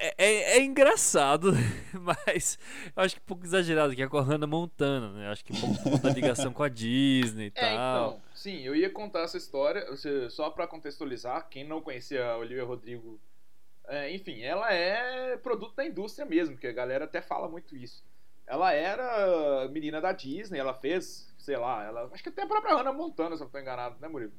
É, 0.00 0.14
é- 0.16 0.58
é 0.58 0.62
engraçado, 0.62 1.50
mas 2.00 2.58
eu 2.96 3.02
acho 3.02 3.16
que 3.16 3.20
um 3.20 3.24
pouco 3.26 3.44
exagerado, 3.44 3.94
que 3.96 4.02
é 4.02 4.08
com 4.08 4.16
a 4.18 4.22
Hannah 4.22 4.46
Montana, 4.46 5.10
né? 5.12 5.28
Acho 5.28 5.44
que 5.44 5.52
um 5.52 5.74
pouco 5.76 5.98
da 5.98 6.10
ligação 6.10 6.52
com 6.52 6.62
a 6.62 6.68
Disney 6.68 7.46
e 7.46 7.52
É, 7.56 7.60
tal. 7.74 8.10
então, 8.10 8.22
sim, 8.32 8.60
eu 8.60 8.76
ia 8.76 8.90
contar 8.90 9.22
essa 9.22 9.36
história, 9.36 9.84
só 10.30 10.50
pra 10.50 10.66
contextualizar, 10.68 11.48
quem 11.48 11.64
não 11.66 11.80
conhecia 11.80 12.24
a 12.24 12.36
Olivia 12.38 12.64
Rodrigo, 12.64 13.18
é, 13.88 14.14
enfim, 14.14 14.40
ela 14.42 14.72
é 14.72 15.36
produto 15.38 15.74
da 15.74 15.84
indústria 15.84 16.24
mesmo, 16.26 16.56
que 16.56 16.66
a 16.66 16.72
galera 16.72 17.04
até 17.06 17.20
fala 17.20 17.48
muito 17.48 17.74
isso. 17.76 18.04
Ela 18.46 18.72
era 18.72 19.68
menina 19.70 20.00
da 20.00 20.12
Disney, 20.12 20.58
ela 20.58 20.74
fez, 20.74 21.34
sei 21.38 21.56
lá, 21.56 21.84
ela, 21.84 22.08
acho 22.12 22.22
que 22.22 22.28
até 22.28 22.42
a 22.42 22.46
própria 22.46 22.74
Hannah 22.76 22.92
Montana, 22.92 23.36
se 23.36 23.42
eu 23.42 23.46
não 23.46 23.50
tô 23.52 23.58
enganado, 23.58 23.96
né, 24.00 24.06
Murilo? 24.08 24.32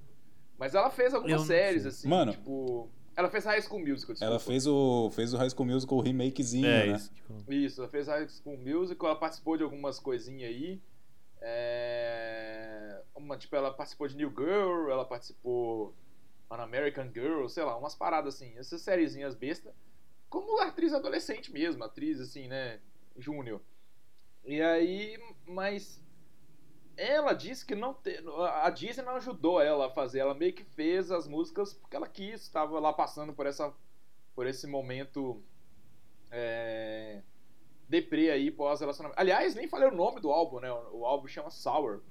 Mas 0.57 0.73
ela 0.73 0.89
fez 0.89 1.11
Eu 1.13 1.17
algumas 1.19 1.41
não 1.41 1.47
séries, 1.47 1.85
assim, 1.85 2.07
Mano. 2.07 2.31
tipo... 2.31 2.89
Ela 3.19 3.29
fez 3.29 3.43
High 3.43 3.61
School 3.61 3.79
Musical, 3.79 4.13
desculpa. 4.13 4.23
Ela 4.25 4.39
fez 4.39 4.65
o 4.65 5.11
fez 5.11 5.33
o 5.33 5.37
High 5.37 5.49
School 5.49 5.65
Musical 5.65 5.99
remakezinho, 5.99 6.65
É, 6.65 6.85
né? 6.87 6.95
isso. 6.95 7.11
tipo, 7.13 7.53
Isso, 7.53 7.81
ela 7.81 7.89
fez 7.89 8.07
High 8.07 8.29
School 8.29 8.57
Musical, 8.57 9.09
ela 9.09 9.19
participou 9.19 9.57
de 9.57 9.63
algumas 9.63 9.99
coisinhas 9.99 10.49
aí. 10.49 10.81
É, 11.41 13.01
Uma, 13.15 13.37
tipo, 13.37 13.53
ela 13.57 13.73
participou 13.73 14.07
de 14.07 14.15
New 14.15 14.29
Girl, 14.29 14.89
ela 14.89 15.03
participou 15.03 15.93
An 16.49 16.61
American 16.61 17.11
Girl, 17.13 17.45
sei 17.49 17.63
lá, 17.63 17.75
umas 17.77 17.93
paradas 17.93 18.35
assim, 18.35 18.57
essas 18.57 18.81
sériezinhas 18.81 19.35
besta, 19.35 19.73
como 20.29 20.61
atriz 20.61 20.93
adolescente 20.93 21.51
mesmo, 21.51 21.83
atriz 21.83 22.21
assim, 22.21 22.47
né, 22.47 22.79
júnior. 23.17 23.61
E 24.45 24.61
aí, 24.61 25.19
mas 25.45 26.01
ela 27.01 27.33
disse 27.33 27.65
que 27.65 27.75
não 27.75 27.93
te... 27.93 28.17
a 28.63 28.69
Disney 28.69 29.03
não 29.05 29.15
ajudou 29.15 29.61
ela 29.61 29.87
a 29.87 29.89
fazer, 29.89 30.19
ela 30.19 30.33
meio 30.33 30.53
que 30.53 30.63
fez 30.63 31.11
as 31.11 31.27
músicas 31.27 31.73
porque 31.73 31.95
ela 31.95 32.07
quis, 32.07 32.41
estava 32.41 32.79
lá 32.79 32.91
passando 32.93 33.33
por 33.33 33.45
essa 33.45 33.73
por 34.35 34.45
esse 34.47 34.67
momento 34.67 35.41
é, 36.31 37.21
deprê 37.87 38.29
aí 38.29 38.51
pós-relacionamento. 38.51 39.19
Aliás, 39.19 39.55
nem 39.55 39.67
falei 39.67 39.87
o 39.89 39.95
nome 39.95 40.21
do 40.21 40.29
álbum, 40.31 40.59
né? 40.59 40.71
O, 40.91 41.05
álbum 41.05 41.27
chama 41.27 41.49
Sour. 41.49 42.01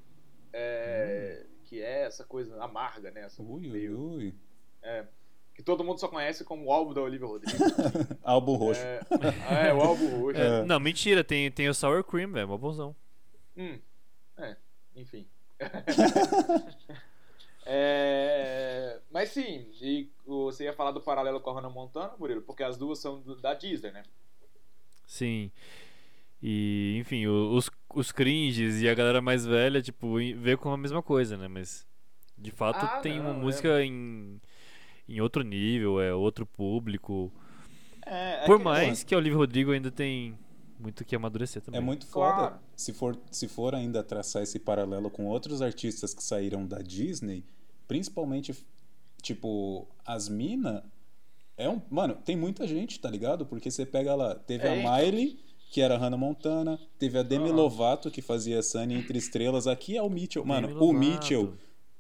é, 0.52 1.46
Que 1.64 1.80
é 1.82 2.02
essa 2.02 2.24
coisa 2.24 2.62
amarga, 2.62 3.10
né? 3.10 3.22
Essa 3.22 3.42
Ui, 3.42 3.68
meio- 3.68 3.98
ui. 3.98 4.34
que 5.54 5.62
todo 5.62 5.84
mundo 5.84 5.98
só 6.00 6.08
conhece 6.08 6.44
como 6.44 6.66
o 6.66 6.72
álbum 6.72 6.92
da 6.92 7.00
Olivia 7.00 7.26
Rodrigo. 7.26 7.58
Álbum 8.22 8.56
roxo. 8.56 8.80
É, 8.82 9.68
é, 9.68 9.74
o 9.74 9.80
álbum 9.80 10.20
roxo. 10.20 10.38
é, 10.40 10.64
Não, 10.64 10.78
mentira, 10.80 11.22
tem, 11.24 11.50
tem 11.50 11.68
o 11.68 11.74
Sour 11.74 12.04
Cream, 12.04 12.30
velho, 12.32 12.46
uma 12.46 12.58
bonzão. 12.58 12.94
Hum, 13.56 13.78
é, 14.36 14.56
enfim. 14.98 15.26
É, 17.70 18.98
mas 19.10 19.28
sim, 19.28 19.70
e 19.82 20.08
você 20.26 20.64
ia 20.64 20.72
falar 20.72 20.90
do 20.90 21.02
paralelo 21.02 21.38
com 21.38 21.50
a 21.50 21.54
Hannah 21.54 21.68
Montana, 21.68 22.14
Murilo? 22.18 22.40
Porque 22.40 22.62
as 22.62 22.78
duas 22.78 22.98
são 22.98 23.22
da 23.42 23.52
Disney, 23.52 23.90
né? 23.90 24.04
Sim. 25.06 25.50
E, 26.42 26.96
enfim, 26.98 27.26
o- 27.26 27.54
os, 27.54 27.68
os 27.94 28.10
cringes 28.10 28.80
e 28.80 28.88
a 28.88 28.94
galera 28.94 29.20
mais 29.20 29.44
velha, 29.44 29.82
tipo, 29.82 30.14
vê 30.36 30.56
como 30.56 30.74
a 30.74 30.78
mesma 30.78 31.02
coisa, 31.02 31.36
né? 31.36 31.46
Mas, 31.46 31.86
de 32.38 32.50
fato, 32.50 32.86
Ah, 32.86 33.00
tem 33.00 33.20
uma 33.20 33.34
não, 33.34 33.40
é. 33.40 33.42
música 33.42 33.84
em, 33.84 34.40
em 35.06 35.20
outro 35.20 35.42
nível, 35.42 36.00
é 36.00 36.14
outro 36.14 36.46
público. 36.46 37.30
É, 38.06 38.44
é 38.44 38.46
Por 38.46 38.58
mais 38.58 39.02
que 39.04 39.14
a 39.14 39.18
Olivia 39.18 39.36
Rodrigo 39.36 39.72
ainda 39.72 39.90
tem 39.90 40.38
muito 40.78 41.04
que 41.04 41.14
amadurecer 41.16 41.60
também. 41.62 41.78
É 41.80 41.82
muito 41.82 42.06
foda. 42.06 42.34
Claro. 42.34 42.54
Se 42.76 42.92
for, 42.92 43.18
se 43.30 43.48
for 43.48 43.74
ainda 43.74 44.02
traçar 44.02 44.42
esse 44.42 44.58
paralelo 44.58 45.10
com 45.10 45.26
outros 45.26 45.60
artistas 45.62 46.14
que 46.14 46.22
saíram 46.22 46.66
da 46.66 46.78
Disney, 46.78 47.44
principalmente, 47.86 48.54
tipo, 49.22 49.88
as 50.06 50.28
mina, 50.28 50.84
é 51.56 51.68
um. 51.68 51.80
Mano, 51.90 52.14
tem 52.24 52.36
muita 52.36 52.66
gente, 52.66 53.00
tá 53.00 53.10
ligado? 53.10 53.44
Porque 53.44 53.70
você 53.70 53.84
pega 53.84 54.14
lá, 54.14 54.34
teve 54.34 54.66
É, 54.66 54.70
a 54.70 54.76
então. 54.76 54.96
Miley, 54.96 55.38
que 55.70 55.80
era 55.80 55.96
a 55.96 55.98
Hannah 55.98 56.16
Montana, 56.16 56.78
teve 56.98 57.18
a 57.18 57.22
Demi 57.22 57.50
Ah. 57.50 57.52
Lovato, 57.52 58.10
que 58.10 58.22
fazia 58.22 58.62
Sunny 58.62 58.94
Entre 58.94 59.18
Estrelas. 59.18 59.66
Aqui 59.66 59.96
é 59.96 60.02
o 60.02 60.08
Mitchell. 60.08 60.44
Mano, 60.44 60.68
Demi 60.68 60.80
o 60.80 60.84
Lovato. 60.84 60.98
Mitchell, 61.06 61.54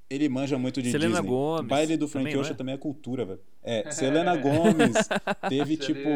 ele 0.08 0.28
manja 0.28 0.56
muito 0.56 0.80
de 0.80 0.90
Selena 0.90 1.16
Disney. 1.16 1.28
Gomez, 1.28 1.68
Baile 1.68 1.96
do 1.96 2.08
Frank 2.08 2.26
também, 2.26 2.40
Ocean 2.40 2.52
é? 2.52 2.56
também 2.56 2.74
é 2.74 2.78
cultura, 2.78 3.24
velho. 3.24 3.40
É, 3.62 3.90
Selena 3.92 4.36
Gomez, 4.36 4.96
teve 5.48 5.76
tipo. 5.76 6.08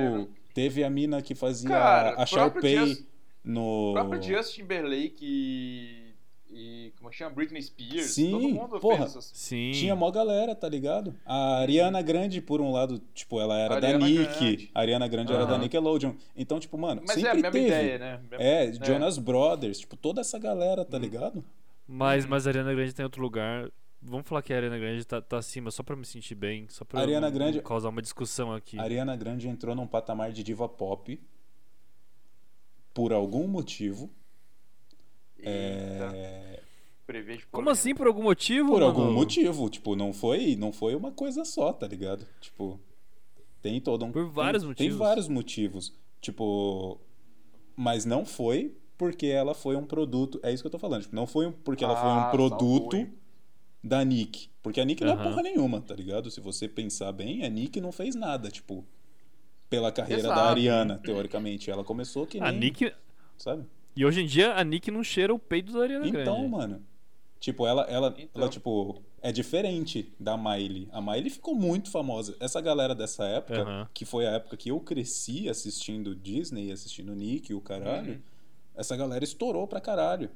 Teve 0.54 0.84
a 0.84 0.90
mina 0.90 1.22
que 1.22 1.34
fazia 1.34 1.68
Cara, 1.68 2.14
a 2.20 2.26
Sharpay 2.26 2.76
Just- 2.86 3.06
no. 3.44 3.90
O 3.90 3.92
próprio 3.94 4.22
Justin 4.22 4.62
Timberlake 4.62 5.16
e, 5.20 6.12
e 6.50 6.92
como 6.98 7.10
chama? 7.12 7.30
Britney 7.34 7.62
Spears. 7.62 8.10
Sim, 8.10 8.30
todo 8.30 8.48
mundo 8.48 8.80
porra. 8.80 8.98
fez 8.98 9.10
essas... 9.10 9.30
Sim. 9.34 9.70
Tinha 9.72 9.96
mó 9.96 10.10
galera, 10.10 10.54
tá 10.54 10.68
ligado? 10.68 11.14
A 11.24 11.56
Ariana 11.60 12.02
Grande, 12.02 12.40
por 12.40 12.60
um 12.60 12.70
lado, 12.70 13.00
tipo, 13.14 13.40
ela 13.40 13.58
era 13.58 13.80
da 13.80 13.88
Ariana 13.88 14.06
Nick. 14.06 14.24
Grande. 14.38 14.70
A 14.74 14.80
Ariana 14.80 15.08
Grande 15.08 15.32
era 15.32 15.46
da. 15.46 15.58
Nickelodeon. 15.58 16.12
Então, 16.36 16.60
tipo, 16.60 16.76
mano, 16.78 17.02
Mas 17.06 17.14
sempre 17.14 17.28
é 17.28 17.30
a 17.30 17.34
mesma 17.34 17.50
teve. 17.50 17.66
ideia, 17.66 17.98
né? 17.98 18.20
É, 18.32 18.72
Jonas 18.84 19.18
Brothers, 19.18 19.78
tipo, 19.80 19.96
toda 19.96 20.20
essa 20.20 20.38
galera, 20.38 20.82
Hum. 20.82 20.86
tá 20.86 20.98
ligado? 20.98 21.42
Mas, 21.88 22.24
mas 22.26 22.46
a 22.46 22.50
Ariana 22.50 22.72
Grande 22.74 22.94
tem 22.94 23.04
outro 23.04 23.20
lugar. 23.22 23.68
Vamos 24.04 24.26
falar 24.28 24.42
que 24.42 24.52
a 24.52 24.56
Ariana 24.56 24.78
Grande 24.78 25.04
tá, 25.06 25.20
tá 25.22 25.38
acima, 25.38 25.70
só 25.70 25.82
pra 25.82 25.94
me 25.94 26.04
sentir 26.04 26.34
bem, 26.34 26.66
só 26.68 26.84
pra 26.84 26.98
eu 26.98 27.02
Ariana 27.04 27.28
não- 27.28 27.34
Grande- 27.34 27.62
causar 27.62 27.88
uma 27.88 28.02
discussão 28.02 28.52
aqui. 28.52 28.78
A 28.78 28.82
Ariana 28.82 29.14
Grande 29.16 29.48
entrou 29.48 29.74
num 29.76 29.86
patamar 29.86 30.32
de 30.32 30.42
diva 30.42 30.68
pop 30.68 31.20
por 32.92 33.12
algum 33.12 33.46
motivo. 33.46 34.10
É... 35.38 36.60
Como 37.50 37.68
assim, 37.68 37.94
por 37.94 38.06
algum 38.06 38.22
motivo? 38.22 38.70
Por 38.70 38.82
algum 38.82 39.02
mano? 39.02 39.12
motivo, 39.14 39.68
tipo, 39.68 39.94
não 39.94 40.12
foi, 40.12 40.56
não 40.56 40.72
foi 40.72 40.94
uma 40.94 41.12
coisa 41.12 41.44
só, 41.44 41.72
tá 41.72 41.86
ligado? 41.86 42.26
Tipo, 42.40 42.80
tem 43.60 43.80
todo 43.80 44.04
um 44.04 44.10
Por 44.12 44.26
vários 44.30 44.62
tem, 44.62 44.68
motivos. 44.68 44.90
Tem 44.98 45.06
vários 45.06 45.28
motivos. 45.28 45.92
Tipo, 46.20 46.98
mas 47.76 48.04
não 48.04 48.24
foi 48.24 48.74
porque 48.96 49.26
ela 49.26 49.52
foi 49.52 49.76
um 49.76 49.84
produto, 49.84 50.40
é 50.42 50.52
isso 50.52 50.62
que 50.62 50.66
eu 50.68 50.70
tô 50.70 50.78
falando, 50.78 51.02
tipo, 51.02 51.14
não 51.14 51.26
foi 51.26 51.50
porque 51.64 51.84
ela 51.84 51.96
foi 51.96 52.08
Ah, 52.08 52.18
um 52.18 52.22
só 52.22 52.30
produto. 52.30 52.96
Da 53.82 54.04
Nick, 54.04 54.48
porque 54.62 54.80
a 54.80 54.84
Nick 54.84 55.02
não 55.04 55.12
é 55.12 55.16
porra 55.22 55.42
nenhuma, 55.42 55.80
tá 55.80 55.94
ligado? 55.94 56.30
Se 56.30 56.40
você 56.40 56.68
pensar 56.68 57.10
bem, 57.12 57.44
a 57.44 57.48
Nick 57.48 57.80
não 57.80 57.90
fez 57.90 58.14
nada, 58.14 58.48
tipo, 58.50 58.84
pela 59.68 59.90
carreira 59.90 60.22
da 60.22 60.28
Exato. 60.34 60.48
Ariana, 60.50 60.98
teoricamente, 60.98 61.70
ela 61.70 61.82
começou 61.82 62.26
que 62.26 62.38
nem, 62.38 62.48
A 62.48 62.52
Nick. 62.52 62.92
sabe? 63.36 63.64
E 63.96 64.04
hoje 64.06 64.22
em 64.22 64.26
dia 64.26 64.54
a 64.54 64.62
Nick 64.64 64.90
não 64.90 65.02
cheira 65.02 65.34
o 65.34 65.38
peito 65.38 65.72
da 65.72 65.80
Ariana 65.80 66.06
Então, 66.06 66.34
Grande. 66.36 66.48
mano. 66.48 66.82
Tipo, 67.40 67.66
ela, 67.66 67.82
ela, 67.90 68.14
Então. 68.16 68.40
ela, 68.42 68.48
tipo, 68.48 69.02
é 69.20 69.32
diferente 69.32 70.12
da 70.18 70.36
Miley. 70.36 70.88
A 70.92 71.00
Miley 71.00 71.28
ficou 71.28 71.54
muito 71.56 71.90
famosa. 71.90 72.36
Essa 72.38 72.60
galera 72.60 72.94
dessa 72.94 73.24
época, 73.24 73.62
Aham. 73.62 73.88
que 73.92 74.04
foi 74.04 74.26
a 74.26 74.30
época 74.30 74.56
que 74.56 74.68
eu 74.70 74.78
cresci 74.78 75.48
assistindo 75.48 76.14
Disney, 76.14 76.70
assistindo 76.70 77.12
Nick 77.16 77.50
e 77.50 77.54
o 77.54 77.60
caralho, 77.60 78.12
Uhum. 78.12 78.20
essa 78.76 78.96
galera 78.96 79.24
estourou 79.24 79.66
pra 79.66 79.80
caralho. 79.80 80.30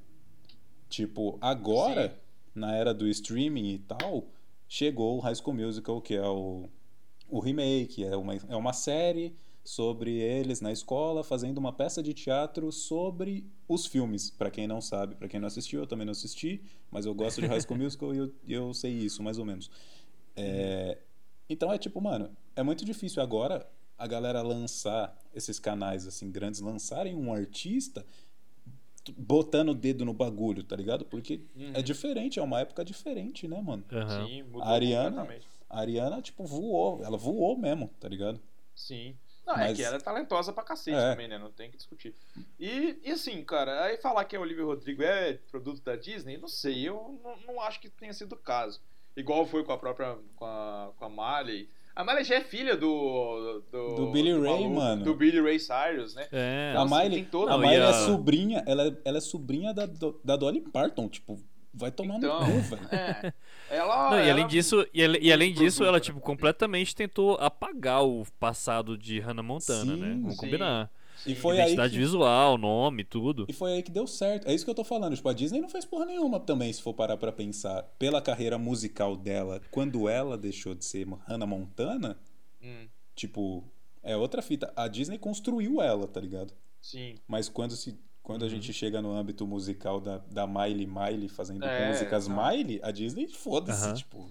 Tipo, 0.89 1.39
agora, 1.41 2.09
Sim. 2.09 2.15
Na 2.57 2.75
era 2.75 2.93
do 2.95 3.07
streaming 3.09 3.69
e 3.75 3.79
tal, 3.79 4.29
chegou 4.69 5.17
o 5.17 5.21
High 5.21 5.35
School 5.37 5.55
Musical, 5.57 6.01
que 6.01 6.15
é 6.15 6.27
o, 6.27 6.69
o 7.29 7.39
remake, 7.41 8.05
é 8.05 8.17
uma, 8.17 8.35
é 8.35 8.57
uma 8.57 8.73
série 8.73 9.35
sobre 9.65 10.13
eles 10.13 10.61
na 10.61 10.71
escola 10.71 11.25
fazendo 11.25 11.59
uma 11.59 11.73
peça 11.73 12.01
de 12.03 12.15
teatro 12.15 12.71
sobre 12.71 13.45
os 13.69 13.85
filmes. 13.85 14.31
Pra 14.31 14.51
quem 14.51 14.67
não 14.67 14.81
sabe, 14.81 15.17
pra 15.17 15.29
quem 15.29 15.41
não 15.41 15.49
assistiu, 15.49 15.81
eu 15.81 15.87
também 15.87 16.07
não 16.07 16.13
assisti, 16.13 16.63
mas 16.91 17.05
eu 17.05 17.15
gosto 17.15 17.41
de 17.41 17.47
High 17.49 17.61
School 17.61 17.79
Musical 17.79 18.15
e 18.15 18.19
eu, 18.19 18.33
eu 18.47 18.75
sei 18.75 18.93
isso, 18.93 19.23
mais 19.23 19.39
ou 19.39 19.45
menos. 19.45 19.71
É, 20.37 20.99
Então 21.49 21.73
é 21.73 21.79
tipo, 21.79 22.01
mano, 22.01 22.31
é 22.55 22.63
muito 22.63 22.85
difícil 22.85 23.23
agora 23.23 23.69
a 23.99 24.07
galera 24.07 24.43
lançar 24.43 25.17
esses 25.35 25.59
canais 25.59 26.07
assim 26.07 26.31
grandes 26.31 26.61
lançarem 26.61 27.15
um 27.17 27.33
artista 27.33 28.05
botando 29.13 29.71
o 29.71 29.75
dedo 29.75 30.05
no 30.05 30.13
bagulho, 30.13 30.63
tá 30.65 30.75
ligado? 30.77 31.05
Porque 31.05 31.41
Uhum. 31.55 31.73
é 31.75 31.83
diferente, 31.83 32.39
é 32.39 32.43
uma 32.43 32.61
época 32.61 32.85
diferente, 32.85 33.47
né, 33.49 33.61
mano? 33.61 33.85
Aham. 33.93 34.27
Sim, 34.27 34.43
mudou 34.45 34.63
A 34.63 34.69
Ariana- 34.71 35.11
completamente. 35.11 35.49
A 35.69 35.81
Ariana, 35.81 36.23
tipo, 36.23 36.45
voou. 36.45 37.03
Ela 37.05 37.17
voou 37.17 37.57
mesmo, 37.59 37.89
tá 38.01 38.09
ligado? 38.09 38.41
Sim. 38.75 39.17
Não, 39.47 39.55
é 39.55 39.59
Mas- 39.69 39.77
que 39.77 39.85
ela 39.85 39.97
é 39.97 40.01
talentosa 40.01 40.53
pra 40.53 40.65
cacete 40.65 40.97
É. 40.97 41.11
também, 41.13 41.29
né? 41.29 41.39
Não 41.39 41.53
tem 41.53 41.71
que 41.71 41.77
discutir. 41.77 42.15
E, 42.59 42.99
e 43.05 43.11
assim, 43.13 43.45
cara, 43.45 43.85
aí 43.85 43.97
falar 43.97 44.25
que 44.25 44.35
a 44.35 44.41
Olivia 44.41 44.65
Rodrigo 44.65 45.03
é 45.05 45.35
produto 45.51 45.83
da 45.83 45.95
Disney, 45.95 46.37
não 46.37 46.49
sei, 46.49 46.89
eu 46.89 47.21
não, 47.23 47.37
não 47.55 47.61
acho 47.61 47.81
que 47.81 47.89
tenha 47.89 48.13
sido 48.13 48.33
o 48.33 48.37
caso. 48.39 48.81
Igual 49.17 49.47
foi 49.47 49.63
com 49.65 49.73
a 49.73 49.79
própria. 49.79 50.19
com 50.35 50.45
a, 50.45 50.93
com 50.97 51.05
a 51.05 51.09
Miley. 51.41 51.71
A 51.97 52.05
Miley 52.05 52.25
já 52.25 52.35
é 52.37 52.41
filha 52.43 52.77
do. 52.77 53.63
Do, 53.73 53.95
Do 53.95 54.07
Billy 54.13 54.33
Ray, 54.33 54.43
maluco, 54.43 54.75
mano. 54.75 55.03
Do 55.05 55.15
Billy 55.15 55.41
Ray 55.41 55.59
Cyrus, 55.59 56.15
né? 56.15 56.27
É. 56.31 56.75
a 56.77 56.83
assim, 56.83 56.95
Miley, 56.95 57.11
tem 57.11 57.25
todo- 57.25 57.49
a 57.49 57.53
Não, 57.53 57.59
Miley 57.59 57.79
é 57.79 57.85
a- 57.89 57.93
sobrinha, 58.07 58.63
ela 58.67 58.87
é, 58.89 58.93
ela 59.05 59.17
é 59.17 59.21
sobrinha 59.21 59.73
da, 59.73 59.87
do- 59.87 60.21
da 60.23 60.37
Dolly 60.37 60.61
Parton, 60.61 61.09
tipo, 61.09 61.41
vai 61.73 61.91
tomar 61.91 62.17
Então, 62.19 62.39
no 62.39 62.47
cu, 62.53 62.61
velho. 62.61 62.89
É. 62.93 63.33
Ela. 63.71 64.11
Não, 64.11 64.25
e 64.25 64.31
além 64.31 64.47
disso, 64.47 64.87
e, 64.93 65.01
e 65.01 65.33
além 65.33 65.53
disso, 65.55 65.83
ela 65.85 65.95
né? 65.95 66.01
tipo 66.01 66.21
completamente 66.21 66.95
tentou 66.95 67.35
apagar 67.41 68.05
o 68.05 68.25
passado 68.39 68.97
de 68.99 69.19
Hannah 69.19 69.43
Montana, 69.43 69.95
Sim, 69.95 70.01
né? 70.01 70.09
Vamos 70.21 70.35
sim. 70.35 70.41
combinar. 70.41 70.91
E 71.27 71.35
foi 71.35 71.57
aí 71.59 71.65
Identidade 71.65 71.93
que, 71.93 71.99
visual, 71.99 72.57
nome, 72.57 73.03
tudo. 73.05 73.47
e 73.49 73.53
foi 73.53 73.73
aí 73.75 73.83
que 73.83 73.91
deu 73.91 74.07
certo. 74.07 74.47
É 74.49 74.55
isso 74.55 74.65
que 74.65 74.71
eu 74.71 74.75
tô 74.75 74.85
falando. 74.85 75.15
Tipo, 75.17 75.29
a 75.29 75.33
Disney 75.33 75.61
não 75.61 75.69
fez 75.69 75.85
porra 75.85 76.05
nenhuma 76.07 76.39
também, 76.39 76.73
se 76.73 76.81
for 76.81 76.95
parar 76.95 77.17
pra 77.17 77.33
pensar. 77.33 77.83
Pela 77.99 78.23
carreira 78.23 78.57
musical 78.59 79.17
dela, 79.17 79.61
quando 79.71 80.09
ela 80.09 80.39
deixou 80.39 80.75
de 80.75 80.85
ser 80.85 81.07
Hannah 81.27 81.47
Montana, 81.47 82.17
Hum, 82.63 82.87
tipo, 83.15 83.65
é 84.03 84.17
outra 84.17 84.41
fita. 84.43 84.73
A 84.77 84.89
Disney 84.89 85.19
construiu 85.19 85.81
ela, 85.83 86.07
tá 86.07 86.21
ligado? 86.21 86.53
sim. 86.81 87.17
Mas 87.27 87.49
quando 87.49 87.75
se 87.77 87.99
quando 88.23 88.43
a 88.43 88.47
Uhum. 88.47 88.51
gente 88.51 88.73
chega 88.73 89.01
no 89.01 89.13
âmbito 89.13 89.47
musical 89.47 90.01
da, 90.01 90.19
da 90.19 90.47
Miley 90.49 90.85
Miley 90.87 91.29
fazendo 91.29 91.65
É, 91.65 91.87
músicas 91.87 92.27
não. 92.27 92.37
Miley, 92.45 92.81
a 92.83 92.91
Disney 92.91 93.29
foda-se, 93.29 93.85
Aham. 93.85 93.95
tipo. 93.95 94.29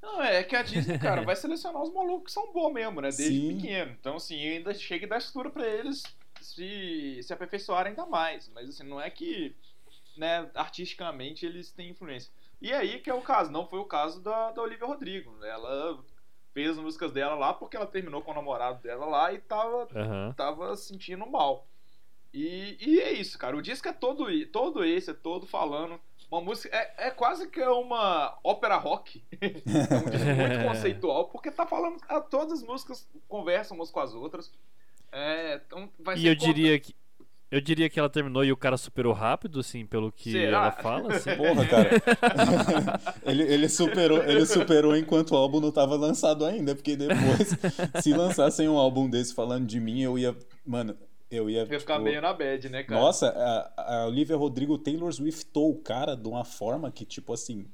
Não, 0.00 0.22
é 0.22 0.44
que 0.44 0.54
a 0.54 0.62
Disney, 0.62 0.96
cara, 0.98 1.22
vai 1.26 1.34
selecionar 1.34 1.82
os 1.82 1.92
malucos 1.92 2.26
que 2.26 2.32
são 2.32 2.52
bons 2.52 2.72
mesmo, 2.72 3.00
né? 3.00 3.08
Desde 3.08 3.24
Sim. 3.40 3.56
pequeno. 3.56 3.96
Então, 3.98 4.16
assim, 4.16 4.36
ainda 4.36 4.72
chega 4.74 5.06
e 5.06 5.08
dá 5.08 5.16
estrutura 5.18 5.50
pra 5.50 5.66
eles 5.66 6.02
se, 6.42 7.20
se 7.22 7.32
aperfeiçoarem 7.32 7.90
ainda 7.90 8.06
mais. 8.06 8.48
Mas, 8.48 8.68
assim, 8.68 8.84
não 8.84 9.00
é 9.00 9.08
que, 9.10 9.54
né, 10.16 10.50
artisticamente 10.54 11.46
eles 11.46 11.70
têm 11.70 11.90
influência. 11.90 12.32
E 12.60 12.72
aí 12.72 13.00
que 13.00 13.10
é 13.10 13.14
o 13.14 13.22
caso. 13.22 13.50
Não 13.50 13.66
foi 13.66 13.78
o 13.78 13.84
caso 13.84 14.20
da, 14.20 14.50
da 14.52 14.62
Olivia 14.62 14.86
Rodrigo. 14.86 15.44
Ela 15.44 15.98
fez 16.52 16.70
as 16.70 16.76
músicas 16.76 17.12
dela 17.12 17.34
lá 17.34 17.52
porque 17.54 17.76
ela 17.76 17.86
terminou 17.86 18.22
com 18.22 18.30
o 18.30 18.34
namorado 18.34 18.82
dela 18.82 19.06
lá 19.06 19.32
e 19.32 19.38
tava 19.38 19.88
Aham. 19.94 20.34
tava 20.36 20.76
sentindo 20.76 21.26
mal. 21.26 21.66
E, 22.32 22.76
e 22.80 23.00
é 23.00 23.12
isso, 23.12 23.38
cara. 23.38 23.56
O 23.56 23.62
disco 23.62 23.88
é 23.88 23.92
todo, 23.92 24.26
todo 24.46 24.84
esse, 24.84 25.10
é 25.10 25.14
todo 25.14 25.46
falando. 25.46 26.00
Uma 26.30 26.40
música. 26.40 26.74
É, 26.74 27.08
é 27.08 27.10
quase 27.10 27.48
que 27.50 27.60
uma 27.60 28.38
ópera 28.42 28.76
rock. 28.76 29.22
é 29.40 29.46
um 29.46 30.10
disco 30.10 30.30
muito 30.30 30.64
conceitual, 30.66 31.28
porque 31.28 31.50
tá 31.50 31.66
falando. 31.66 32.00
ah, 32.08 32.20
Todas 32.20 32.60
as 32.60 32.62
músicas 32.62 33.06
conversam 33.28 33.76
umas 33.76 33.90
com 33.90 34.00
as 34.00 34.14
outras. 34.14 34.50
É, 35.12 35.60
então 35.66 35.88
vai 36.00 36.16
E 36.16 36.22
ser 36.22 36.28
eu 36.28 36.36
conta- 36.36 36.46
diria 36.54 36.78
que 36.80 36.94
eu 37.50 37.60
diria 37.60 37.90
que 37.90 38.00
ela 38.00 38.08
terminou 38.08 38.42
e 38.42 38.50
o 38.50 38.56
cara 38.56 38.78
superou 38.78 39.12
rápido, 39.12 39.60
assim, 39.60 39.84
pelo 39.84 40.10
que 40.10 40.32
Será? 40.32 40.46
ela 40.46 40.72
fala, 40.72 41.14
assim. 41.14 41.30
Porra, 41.36 41.66
cara. 41.66 41.90
ele, 43.26 43.42
ele 43.42 43.68
superou, 43.68 44.22
ele 44.24 44.46
superou 44.46 44.96
enquanto 44.96 45.32
o 45.32 45.36
álbum 45.36 45.60
não 45.60 45.70
tava 45.70 45.94
lançado 45.96 46.46
ainda, 46.46 46.74
porque 46.74 46.96
depois, 46.96 47.54
se 48.02 48.14
lançassem 48.14 48.66
um 48.70 48.78
álbum 48.78 49.08
desse 49.08 49.34
falando 49.34 49.66
de 49.66 49.78
mim, 49.78 50.00
eu 50.00 50.18
ia. 50.18 50.34
Mano, 50.64 50.96
eu 51.30 51.50
ia. 51.50 51.66
Vai 51.66 51.78
ficar 51.78 51.94
tipo, 51.96 52.04
meio 52.04 52.22
na 52.22 52.32
bad, 52.32 52.70
né, 52.70 52.84
cara? 52.84 52.98
Nossa, 52.98 53.28
a, 53.76 53.96
a 54.02 54.06
Olivia 54.06 54.34
Rodrigo 54.36 54.78
Taylor 54.78 55.12
Swiftou 55.12 55.72
o 55.72 55.78
cara 55.78 56.14
de 56.16 56.28
uma 56.28 56.46
forma 56.46 56.90
que, 56.90 57.04
tipo 57.04 57.34
assim, 57.34 57.66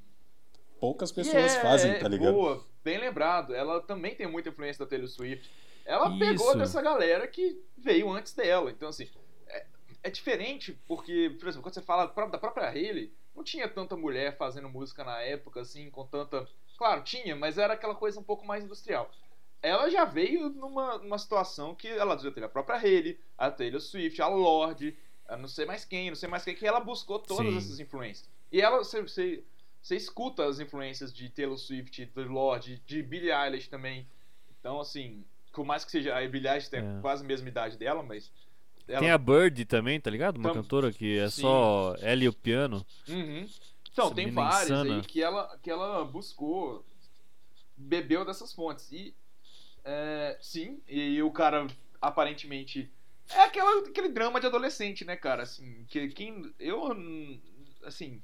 poucas 0.80 1.10
E 1.10 1.14
pessoas 1.14 1.54
é, 1.54 1.60
fazem, 1.62 1.92
é, 1.92 1.98
tá 2.00 2.08
ligado? 2.08 2.32
Boa, 2.34 2.64
bem 2.82 2.98
lembrado. 2.98 3.54
Ela 3.54 3.80
também 3.80 4.16
tem 4.16 4.26
muita 4.26 4.48
influência 4.48 4.84
da 4.84 4.90
Taylor 4.90 5.06
Swift. 5.08 5.48
Ela 5.88 6.10
Isso. 6.10 6.18
pegou 6.18 6.54
dessa 6.54 6.82
galera 6.82 7.26
que 7.26 7.58
veio 7.78 8.10
antes 8.10 8.34
dela. 8.34 8.70
Então, 8.70 8.90
assim, 8.90 9.08
é, 9.46 9.66
é 10.02 10.10
diferente 10.10 10.78
porque, 10.86 11.34
por 11.40 11.48
exemplo, 11.48 11.62
quando 11.62 11.74
você 11.74 11.80
fala 11.80 12.06
da 12.06 12.38
própria 12.38 12.68
Hailey, 12.68 13.10
não 13.34 13.42
tinha 13.42 13.66
tanta 13.66 13.96
mulher 13.96 14.36
fazendo 14.36 14.68
música 14.68 15.02
na 15.02 15.18
época, 15.22 15.62
assim, 15.62 15.90
com 15.90 16.06
tanta. 16.06 16.46
Claro, 16.76 17.02
tinha, 17.02 17.34
mas 17.34 17.56
era 17.56 17.72
aquela 17.72 17.94
coisa 17.94 18.20
um 18.20 18.22
pouco 18.22 18.44
mais 18.44 18.62
industrial. 18.62 19.10
Ela 19.62 19.88
já 19.88 20.04
veio 20.04 20.50
numa, 20.50 20.98
numa 20.98 21.18
situação 21.18 21.74
que 21.74 21.88
ela 21.88 22.18
já 22.18 22.30
teve 22.30 22.44
a 22.44 22.50
própria 22.50 22.76
Hailey, 22.76 23.18
a 23.38 23.50
Taylor 23.50 23.80
Swift, 23.80 24.20
a 24.20 24.28
Lorde, 24.28 24.94
a 25.26 25.38
não 25.38 25.48
sei 25.48 25.64
mais 25.64 25.86
quem, 25.86 26.10
não 26.10 26.16
sei 26.16 26.28
mais 26.28 26.44
quem, 26.44 26.54
que 26.54 26.66
ela 26.66 26.80
buscou 26.80 27.18
todas 27.18 27.46
Sim. 27.46 27.56
essas 27.56 27.80
influências. 27.80 28.28
E 28.52 28.60
ela, 28.60 28.76
você, 28.76 29.00
você, 29.00 29.42
você 29.80 29.96
escuta 29.96 30.44
as 30.44 30.60
influências 30.60 31.14
de 31.14 31.30
Taylor 31.30 31.56
Swift, 31.56 32.04
de 32.04 32.24
Lorde, 32.24 32.82
de 32.84 33.02
Billie 33.02 33.32
Eilish 33.32 33.70
também. 33.70 34.06
Então, 34.50 34.78
assim, 34.80 35.24
por 35.58 35.66
mais 35.66 35.84
que 35.84 35.90
seja 35.90 36.14
a 36.14 36.22
Eilish 36.22 36.68
tem 36.70 36.78
É. 36.78 37.00
quase 37.00 37.24
a 37.24 37.26
mesma 37.26 37.48
idade 37.48 37.76
dela, 37.76 38.00
mas. 38.00 38.30
Ela... 38.86 39.00
Tem 39.00 39.10
a 39.10 39.18
Bird 39.18 39.64
também, 39.64 40.00
tá 40.00 40.08
ligado? 40.08 40.36
Uma 40.36 40.50
Tam- 40.52 40.62
cantora 40.62 40.92
que 40.92 41.18
é 41.18 41.28
Sim. 41.28 41.40
só 41.42 41.96
ela 42.00 42.22
e 42.22 42.28
o 42.28 42.32
piano. 42.32 42.86
Uhum. 43.08 43.44
Então, 43.90 44.06
Essa 44.06 44.14
tem 44.14 44.26
mina 44.26 44.40
várias 44.42 44.70
insana. 44.70 44.94
aí 44.94 45.02
que 45.02 45.20
ela, 45.20 45.58
que 45.60 45.68
ela 45.68 46.04
buscou, 46.04 46.86
bebeu 47.76 48.24
dessas 48.24 48.52
fontes. 48.52 48.90
E, 48.92 49.12
é, 49.84 50.38
sim, 50.40 50.80
e 50.88 51.20
o 51.22 51.30
cara 51.32 51.66
aparentemente. 52.00 52.88
É 53.30 53.40
aquela, 53.42 53.80
aquele 53.80 54.08
drama 54.10 54.40
de 54.40 54.46
adolescente, 54.46 55.04
né, 55.04 55.16
cara? 55.16 55.42
Assim, 55.42 55.84
que 55.88 56.08
quem. 56.10 56.54
Eu. 56.60 56.84
Assim. 57.84 58.22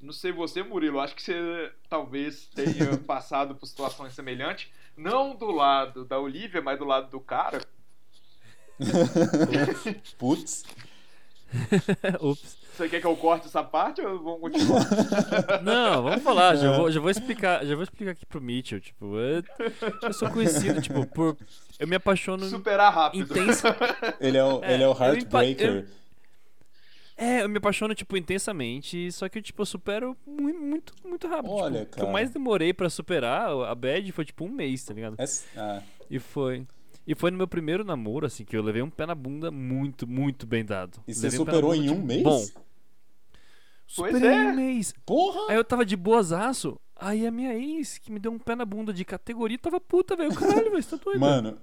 Não 0.00 0.12
sei 0.12 0.32
você, 0.32 0.62
Murilo, 0.62 0.98
acho 1.00 1.14
que 1.14 1.22
você 1.22 1.72
talvez 1.88 2.46
tenha 2.48 2.96
passado 3.06 3.54
por 3.54 3.66
situações 3.66 4.12
semelhantes. 4.14 4.70
Não 4.96 5.34
do 5.34 5.50
lado 5.50 6.04
da 6.04 6.18
Olivia, 6.18 6.62
mas 6.62 6.78
do 6.78 6.84
lado 6.84 7.10
do 7.10 7.20
cara. 7.20 7.60
Putz. 10.18 10.64
Ups. 12.20 12.56
Você 12.76 12.88
quer 12.88 13.00
que 13.00 13.06
eu 13.06 13.16
corte 13.16 13.46
essa 13.46 13.62
parte 13.62 14.00
ou 14.00 14.18
vamos 14.18 14.40
continuar? 14.40 14.82
Não, 15.62 16.02
vamos 16.02 16.22
falar, 16.24 16.56
já 16.56 16.76
vou, 16.76 16.90
já 16.90 16.98
vou 17.00 17.10
explicar, 17.10 17.64
já 17.64 17.74
vou 17.76 17.84
explicar 17.84 18.10
aqui 18.10 18.26
pro 18.26 18.40
Mitchell, 18.40 18.80
tipo, 18.80 19.16
eu, 19.16 19.44
eu 20.02 20.12
sou 20.12 20.28
conhecido, 20.28 20.82
tipo, 20.82 21.06
por 21.06 21.36
eu 21.78 21.86
me 21.86 21.94
apaixono 21.94 22.44
Superar 22.46 22.92
rápido. 22.92 23.38
intensa, 23.38 23.76
Ele 24.20 24.36
é 24.36 24.44
o, 24.44 24.64
É, 24.64 24.74
ele 24.74 24.82
é 24.82 24.88
o 24.88 24.90
eu 24.90 25.00
Heartbreaker. 25.00 25.86
É, 27.16 27.42
eu 27.42 27.48
me 27.48 27.58
apaixono, 27.58 27.94
tipo, 27.94 28.16
intensamente, 28.16 29.10
só 29.12 29.28
que, 29.28 29.40
tipo, 29.40 29.62
eu 29.62 29.66
supero 29.66 30.16
muito, 30.26 30.60
muito, 30.60 30.94
muito 31.04 31.28
rápido. 31.28 31.52
Olha, 31.52 31.80
tipo, 31.80 31.82
O 31.82 31.86
que 31.90 31.96
cara. 31.96 32.08
eu 32.08 32.12
mais 32.12 32.30
demorei 32.30 32.72
pra 32.74 32.90
superar 32.90 33.48
a 33.50 33.74
bad 33.74 34.10
foi, 34.12 34.24
tipo, 34.24 34.44
um 34.44 34.48
mês, 34.50 34.82
tá 34.84 34.92
ligado? 34.94 35.16
É- 35.18 35.24
ah, 35.56 35.82
E 36.10 36.18
foi... 36.18 36.66
E 37.06 37.14
foi 37.14 37.30
no 37.30 37.36
meu 37.36 37.46
primeiro 37.46 37.84
namoro, 37.84 38.24
assim, 38.26 38.44
que 38.46 38.56
eu 38.56 38.62
levei 38.62 38.80
um 38.80 38.88
pé 38.88 39.04
na 39.04 39.14
bunda 39.14 39.50
muito, 39.50 40.06
muito 40.08 40.46
bem 40.46 40.64
dado. 40.64 40.98
e 41.06 41.12
você 41.14 41.26
Levei 41.26 41.38
um 41.38 41.44
na 41.44 41.52
superou 41.52 41.70
bunda, 41.72 41.84
em 41.84 41.90
um 41.90 41.94
tipo, 41.96 42.06
mês? 42.06 42.22
Bom. 42.22 42.46
Pois 43.96 44.12
Superei 44.14 44.30
é. 44.30 44.42
em 44.42 44.46
um 44.46 44.54
mês. 44.56 44.94
Porra! 45.04 45.52
Aí 45.52 45.56
eu 45.56 45.64
tava 45.64 45.84
de 45.84 45.96
boazaço, 45.96 46.80
aí 46.96 47.26
a 47.26 47.30
minha 47.30 47.54
ex, 47.54 47.98
que 47.98 48.10
me 48.10 48.18
deu 48.18 48.32
um 48.32 48.38
pé 48.38 48.56
na 48.56 48.64
bunda 48.64 48.92
de 48.92 49.04
categoria, 49.04 49.58
tava 49.58 49.78
puta, 49.80 50.16
velho. 50.16 50.34
Caralho, 50.34 50.70
velho, 50.70 50.82
você 50.82 50.96
tá 50.96 51.04
doido. 51.04 51.20
Mano, 51.20 51.58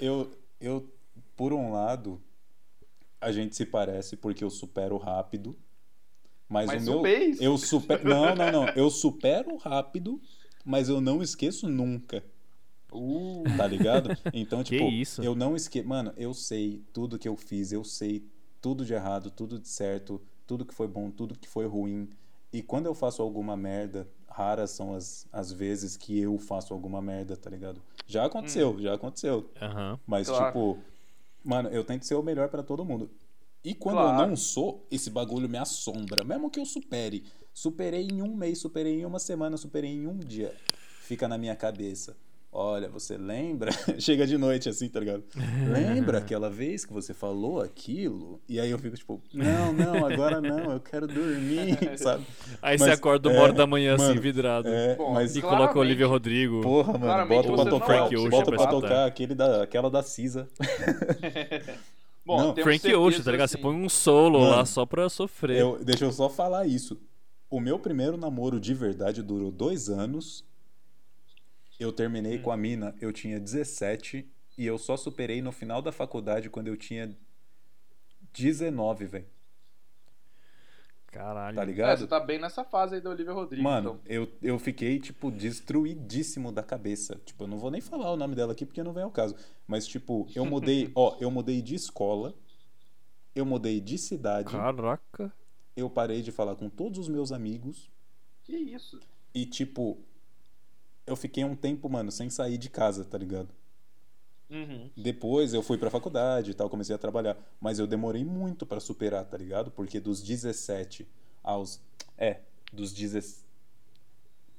eu, 0.00 0.30
eu, 0.60 0.88
por 1.36 1.52
um 1.52 1.72
lado, 1.72 2.22
a 3.24 3.32
gente 3.32 3.56
se 3.56 3.64
parece 3.66 4.16
porque 4.16 4.44
eu 4.44 4.50
supero 4.50 4.96
rápido. 4.96 5.56
Mas, 6.48 6.66
Mas 6.66 6.86
o 6.88 7.00
meu. 7.02 7.34
Eu 7.40 7.56
super... 7.58 8.04
Não, 8.04 8.34
não, 8.34 8.52
não. 8.52 8.68
Eu 8.70 8.90
supero 8.90 9.56
rápido, 9.56 10.20
mas 10.64 10.88
eu 10.88 11.00
não 11.00 11.22
esqueço 11.22 11.68
nunca. 11.68 12.22
Uh, 12.92 13.42
Tá 13.56 13.66
ligado? 13.66 14.10
Então, 14.32 14.62
Que 14.62 14.76
tipo, 14.78 14.90
isso? 14.90 15.22
eu 15.22 15.34
não 15.34 15.56
esqueço. 15.56 15.88
Mano, 15.88 16.12
eu 16.16 16.32
sei 16.34 16.82
tudo 16.92 17.18
que 17.18 17.26
eu 17.28 17.36
fiz, 17.36 17.72
eu 17.72 17.82
sei 17.82 18.24
tudo 18.60 18.84
de 18.84 18.92
errado, 18.94 19.30
tudo 19.30 19.58
de 19.58 19.68
certo, 19.68 20.20
tudo 20.46 20.64
que 20.64 20.74
foi 20.74 20.86
bom, 20.86 21.10
tudo 21.10 21.36
que 21.38 21.48
foi 21.48 21.66
ruim. 21.66 22.08
E 22.52 22.62
quando 22.62 22.86
eu 22.86 22.94
faço 22.94 23.20
alguma 23.20 23.56
merda, 23.56 24.06
raras 24.28 24.70
são 24.70 24.94
as, 24.94 25.26
as 25.32 25.50
vezes 25.50 25.96
que 25.96 26.18
eu 26.20 26.38
faço 26.38 26.72
alguma 26.72 27.02
merda, 27.02 27.36
tá 27.36 27.50
ligado? 27.50 27.82
Já 28.06 28.26
aconteceu, 28.26 28.78
já 28.80 28.94
aconteceu. 28.94 29.50
Aham. 29.60 29.98
Mas, 30.06 30.28
Claro. 30.28 30.46
tipo, 30.46 30.78
mano, 31.42 31.68
eu 31.70 31.82
tento 31.82 32.04
ser 32.04 32.14
o 32.14 32.22
melhor 32.22 32.48
pra 32.48 32.62
todo 32.62 32.84
mundo. 32.84 33.10
E 33.64 33.74
quando 33.74 33.96
Claro. 33.96 34.22
eu 34.22 34.28
não 34.28 34.36
sou, 34.36 34.86
esse 34.90 35.08
bagulho 35.08 35.48
me 35.48 35.56
assombra. 35.58 36.22
Mesmo 36.22 36.50
que 36.50 36.60
eu 36.60 36.66
supere. 36.66 37.24
Superei 37.52 38.06
em 38.10 38.20
um 38.20 38.34
mês, 38.36 38.58
superei 38.58 39.00
em 39.00 39.04
uma 39.06 39.18
semana, 39.18 39.56
superei 39.56 39.90
em 39.90 40.06
um 40.06 40.18
dia. 40.18 40.52
Fica 41.00 41.26
na 41.28 41.38
minha 41.38 41.56
cabeça. 41.56 42.16
Olha, 42.56 42.88
você 42.88 43.16
lembra? 43.16 43.72
Chega 43.98 44.24
de 44.26 44.38
noite 44.38 44.68
assim, 44.68 44.88
tá 44.88 45.00
ligado? 45.00 45.24
Lembra 45.72 46.18
aquela 46.18 46.48
vez 46.48 46.84
que 46.84 46.92
você 46.92 47.12
falou 47.12 47.60
aquilo? 47.60 48.40
E 48.48 48.60
aí 48.60 48.70
eu 48.70 48.78
fico 48.78 48.96
tipo, 48.96 49.20
não, 49.32 49.72
não, 49.72 50.06
agora 50.06 50.40
não, 50.40 50.70
eu 50.72 50.78
quero 50.78 51.08
dormir, 51.08 51.76
sabe? 51.98 52.24
Aí 52.62 52.78
você 52.78 52.84
Mas, 52.90 52.98
acorda 52.98 53.28
uma 53.28 53.38
é, 53.38 53.40
hora 53.40 53.52
da 53.52 53.66
manhã, 53.66 53.96
assim, 53.96 54.04
mano, 54.06 54.20
vidrado. 54.20 54.68
É, 54.68 54.94
Bom, 54.94 55.14
mas 55.14 55.34
E 55.34 55.42
coloca 55.42 55.76
o 55.76 55.80
Olivia 55.80 56.06
Rodrigo. 56.06 56.60
porra, 56.60 56.96
mano, 56.96 57.26
bota 57.28 57.48
você 57.48 57.62
pra 57.62 57.70
tocar, 57.70 57.86
Frank 57.86 58.16
Ocean 58.16 58.30
bota 58.30 58.52
pra 58.52 58.66
tocar 58.68 59.06
aquele 59.06 59.34
da, 59.34 59.62
aquela 59.64 59.90
da 59.90 60.02
Cisa. 60.04 60.46
Bom, 62.24 62.38
Não, 62.38 62.56
Frank 62.56 62.94
Ocean, 62.94 63.22
tá 63.22 63.30
ligado? 63.32 63.48
Você 63.48 63.56
assim, 63.56 63.62
põe 63.62 63.74
um 63.74 63.88
solo 63.88 64.40
Mano, 64.40 64.50
lá 64.52 64.64
só 64.64 64.86
pra 64.86 65.08
sofrer. 65.08 65.58
Eu, 65.60 65.84
deixa 65.84 66.04
eu 66.06 66.12
só 66.12 66.30
falar 66.30 66.66
isso. 66.66 66.98
O 67.50 67.60
meu 67.60 67.78
primeiro 67.78 68.16
namoro 68.16 68.58
de 68.58 68.72
verdade 68.72 69.22
durou 69.22 69.50
dois 69.52 69.88
anos. 69.90 70.44
Eu 71.78 71.92
terminei 71.92 72.38
Hum. 72.38 72.42
com 72.42 72.50
a 72.50 72.56
mina, 72.56 72.94
eu 73.00 73.12
tinha 73.12 73.38
17 73.38 74.26
e 74.56 74.64
eu 74.64 74.78
só 74.78 74.96
superei 74.96 75.42
no 75.42 75.52
final 75.52 75.82
da 75.82 75.92
faculdade 75.92 76.48
quando 76.48 76.68
eu 76.68 76.76
tinha 76.76 77.14
19, 78.32 79.06
velho. 79.06 79.26
Caralho. 81.14 81.54
Tá 81.56 81.62
É, 81.62 81.64
ligado? 81.66 81.98
você 81.98 82.06
tá 82.08 82.18
bem 82.18 82.40
nessa 82.40 82.64
fase 82.64 82.96
aí 82.96 83.00
da 83.00 83.10
Olivia 83.10 83.32
Rodrigo, 83.32 83.62
Mano, 83.62 84.00
então. 84.04 84.12
eu, 84.12 84.28
eu 84.42 84.58
fiquei, 84.58 84.98
tipo, 84.98 85.30
destruidíssimo 85.30 86.50
da 86.50 86.62
cabeça. 86.62 87.20
Tipo, 87.24 87.44
eu 87.44 87.48
não 87.48 87.58
vou 87.58 87.70
nem 87.70 87.80
falar 87.80 88.10
o 88.12 88.16
nome 88.16 88.34
dela 88.34 88.52
aqui 88.52 88.66
porque 88.66 88.82
não 88.82 88.92
vem 88.92 89.04
ao 89.04 89.10
caso. 89.12 89.36
Mas, 89.66 89.86
tipo, 89.86 90.26
eu 90.34 90.44
mudei, 90.44 90.90
ó, 90.96 91.16
eu 91.20 91.30
mudei 91.30 91.62
de 91.62 91.74
escola, 91.76 92.34
eu 93.34 93.46
mudei 93.46 93.80
de 93.80 93.96
cidade, 93.96 94.50
Caraca. 94.50 95.32
eu 95.76 95.88
parei 95.88 96.20
de 96.20 96.32
falar 96.32 96.56
com 96.56 96.68
todos 96.68 96.98
os 96.98 97.08
meus 97.08 97.30
amigos 97.32 97.90
Que 98.42 98.56
isso? 98.56 98.98
e, 99.32 99.46
tipo, 99.46 99.98
eu 101.06 101.14
fiquei 101.16 101.44
um 101.44 101.54
tempo, 101.54 101.88
mano, 101.88 102.10
sem 102.10 102.28
sair 102.28 102.58
de 102.58 102.68
casa, 102.68 103.04
tá 103.04 103.16
ligado? 103.18 103.48
Uhum. 104.50 104.90
Depois 104.96 105.54
eu 105.54 105.62
fui 105.62 105.78
pra 105.78 105.90
faculdade 105.90 106.50
e 106.50 106.54
tal, 106.54 106.68
comecei 106.68 106.94
a 106.94 106.98
trabalhar. 106.98 107.36
Mas 107.60 107.78
eu 107.78 107.86
demorei 107.86 108.24
muito 108.24 108.66
pra 108.66 108.80
superar, 108.80 109.24
tá 109.24 109.36
ligado? 109.36 109.70
Porque 109.70 109.98
dos 109.98 110.22
17 110.22 111.06
aos. 111.42 111.80
É, 112.16 112.40
dos 112.72 112.92
17. 112.92 113.44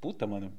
Puta, 0.02 0.28
mano. 0.28 0.52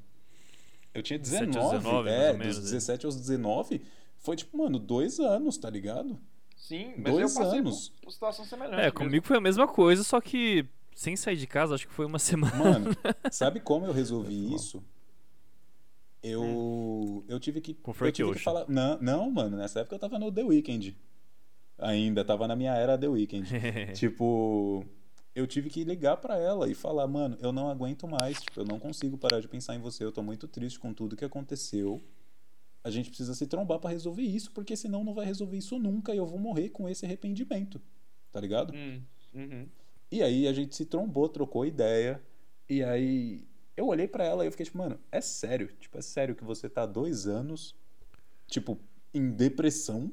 Eu 0.95 1.03
tinha 1.03 1.18
17 1.18 1.47
19. 1.51 1.74
aos 1.74 1.85
19, 1.85 2.11
mais 2.11 2.20
é, 2.20 2.33
menos, 2.33 2.57
dos 2.57 2.68
é. 2.68 2.74
17 2.74 3.07
aos 3.07 3.16
19. 3.16 3.83
Foi 4.18 4.35
tipo, 4.37 4.57
mano, 4.57 4.79
dois 4.79 5.20
anos, 5.20 5.59
tá 5.59 5.68
ligado? 5.68 6.18
Sim, 6.57 6.95
mas 6.97 7.12
Dois 7.12 7.35
eu 7.37 7.43
passei 7.43 7.59
anos. 7.61 7.93
por, 8.03 8.11
situação 8.11 8.45
semelhante. 8.45 8.74
É, 8.74 8.85
mesmo. 8.85 8.95
comigo 8.95 9.27
foi 9.27 9.37
a 9.37 9.41
mesma 9.41 9.68
coisa, 9.68 10.03
só 10.03 10.20
que 10.20 10.66
sem 10.95 11.14
sair 11.14 11.37
de 11.37 11.47
casa, 11.47 11.74
acho 11.74 11.87
que 11.87 11.93
foi 11.93 12.07
uma 12.07 12.18
semana. 12.18 12.57
Mano, 12.57 12.91
sabe 13.31 13.61
como 13.61 13.87
eu 13.87 13.93
resolvi 13.93 14.55
isso? 14.55 14.83
Eu. 16.23 17.25
Eu 17.29 17.39
tive 17.39 17.61
que. 17.61 17.75
Com 17.75 17.93
eu 18.01 18.12
tive 18.12 18.33
que 18.33 18.39
falar. 18.41 18.67
Não, 18.69 18.99
não, 19.01 19.31
mano, 19.31 19.57
nessa 19.57 19.81
época 19.81 19.95
eu 19.95 19.99
tava 20.01 20.19
no 20.19 20.33
The 20.33 20.43
Weeknd. 20.43 20.97
Ainda, 21.79 22.25
tava 22.25 22.49
na 22.49 22.57
minha 22.57 22.75
era 22.75 22.97
The 22.97 23.09
Weeknd. 23.09 23.49
Tipo, 23.95 24.85
eu 25.35 25.47
tive 25.47 25.69
que 25.69 25.85
ligar 25.85 26.17
pra 26.17 26.39
ela 26.39 26.69
e 26.69 26.75
falar, 26.75 27.07
mano, 27.07 27.37
eu 27.41 27.53
não 27.53 27.69
aguento 27.69 28.09
mais, 28.09 28.41
tipo, 28.41 28.61
eu 28.61 28.64
não 28.64 28.79
consigo 28.79 29.19
parar 29.19 29.41
de 29.41 29.47
pensar 29.47 29.75
em 29.75 29.81
você, 29.81 30.03
eu 30.03 30.11
tô 30.11 30.23
muito 30.23 30.49
triste 30.49 30.79
com 30.79 30.95
tudo 30.95 31.14
que 31.14 31.25
aconteceu. 31.25 32.03
A 32.83 32.91
gente 32.91 33.09
precisa 33.11 33.35
se 33.35 33.47
trombar 33.47 33.79
pra 33.79 33.91
resolver 33.91 34.23
isso, 34.23 34.51
porque 34.53 34.77
senão 34.77 35.05
não 35.05 35.12
vai 35.12 35.27
resolver 35.27 35.59
isso 35.59 35.79
nunca 35.79 36.14
e 36.14 36.19
eu 36.19 36.27
vou 36.27 36.39
morrer 36.39 36.71
com 36.71 36.89
esse 36.89 37.05
arrependimento. 37.05 37.81
Tá 38.33 38.41
ligado? 38.41 38.73
Hum, 38.75 39.03
uhum. 39.35 39.69
E 40.11 40.23
aí 40.23 40.47
a 40.47 40.53
gente 40.53 40.75
se 40.75 40.87
trombou, 40.87 41.29
trocou 41.29 41.67
ideia. 41.67 42.23
E 42.69 42.83
aí 42.83 43.47
eu 43.77 43.87
olhei 43.87 44.09
pra 44.09 44.24
ela 44.24 44.45
e 44.45 44.49
eu 44.49 44.51
fiquei 44.53 44.64
tipo, 44.66 44.79
mano, 44.79 44.99
é 45.12 45.20
sério? 45.20 45.68
Tipo, 45.79 45.99
é 45.99 46.03
sério 46.03 46.35
que 46.35 46.45
você 46.45 46.68
tá 46.68 46.87
dois 46.87 47.27
anos, 47.27 47.74
tipo, 48.47 48.79
em 49.12 49.31
depressão 49.31 50.11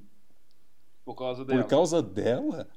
Por 1.06 1.16
causa 1.16 1.44
dela. 1.46 1.62
por 1.64 1.70
causa 1.70 2.02
dela? 2.02 2.68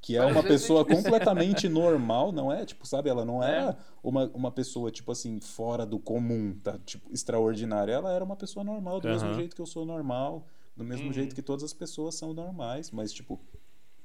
Que 0.00 0.16
é 0.16 0.20
Mas 0.20 0.30
uma 0.36 0.42
pessoa 0.44 0.80
gente- 0.84 0.94
completamente 0.94 1.68
normal, 1.68 2.30
não 2.30 2.52
é? 2.52 2.64
Tipo, 2.64 2.86
sabe? 2.86 3.10
Ela 3.10 3.24
não 3.24 3.42
É. 3.42 3.50
era 3.50 3.78
uma, 4.02 4.26
uma 4.28 4.50
pessoa, 4.52 4.90
tipo 4.92 5.10
assim, 5.10 5.40
fora 5.40 5.84
do 5.84 5.98
comum, 5.98 6.56
tá? 6.62 6.78
Tipo, 6.86 7.12
extraordinária. 7.12 7.92
Ela 7.92 8.12
era 8.12 8.24
uma 8.24 8.36
pessoa 8.36 8.62
normal, 8.62 9.00
do 9.00 9.08
mesmo 9.08 9.28
Aham. 9.28 9.34
jeito 9.38 9.56
que 9.56 9.60
eu 9.62 9.66
sou 9.66 9.84
normal, 9.84 10.46
do 10.76 10.84
mesmo 10.84 11.08
Uhum. 11.08 11.12
jeito 11.12 11.34
que 11.34 11.42
todas 11.42 11.64
as 11.64 11.72
pessoas 11.72 12.14
são 12.14 12.32
normais. 12.32 12.92
Mas, 12.92 13.12
tipo, 13.12 13.40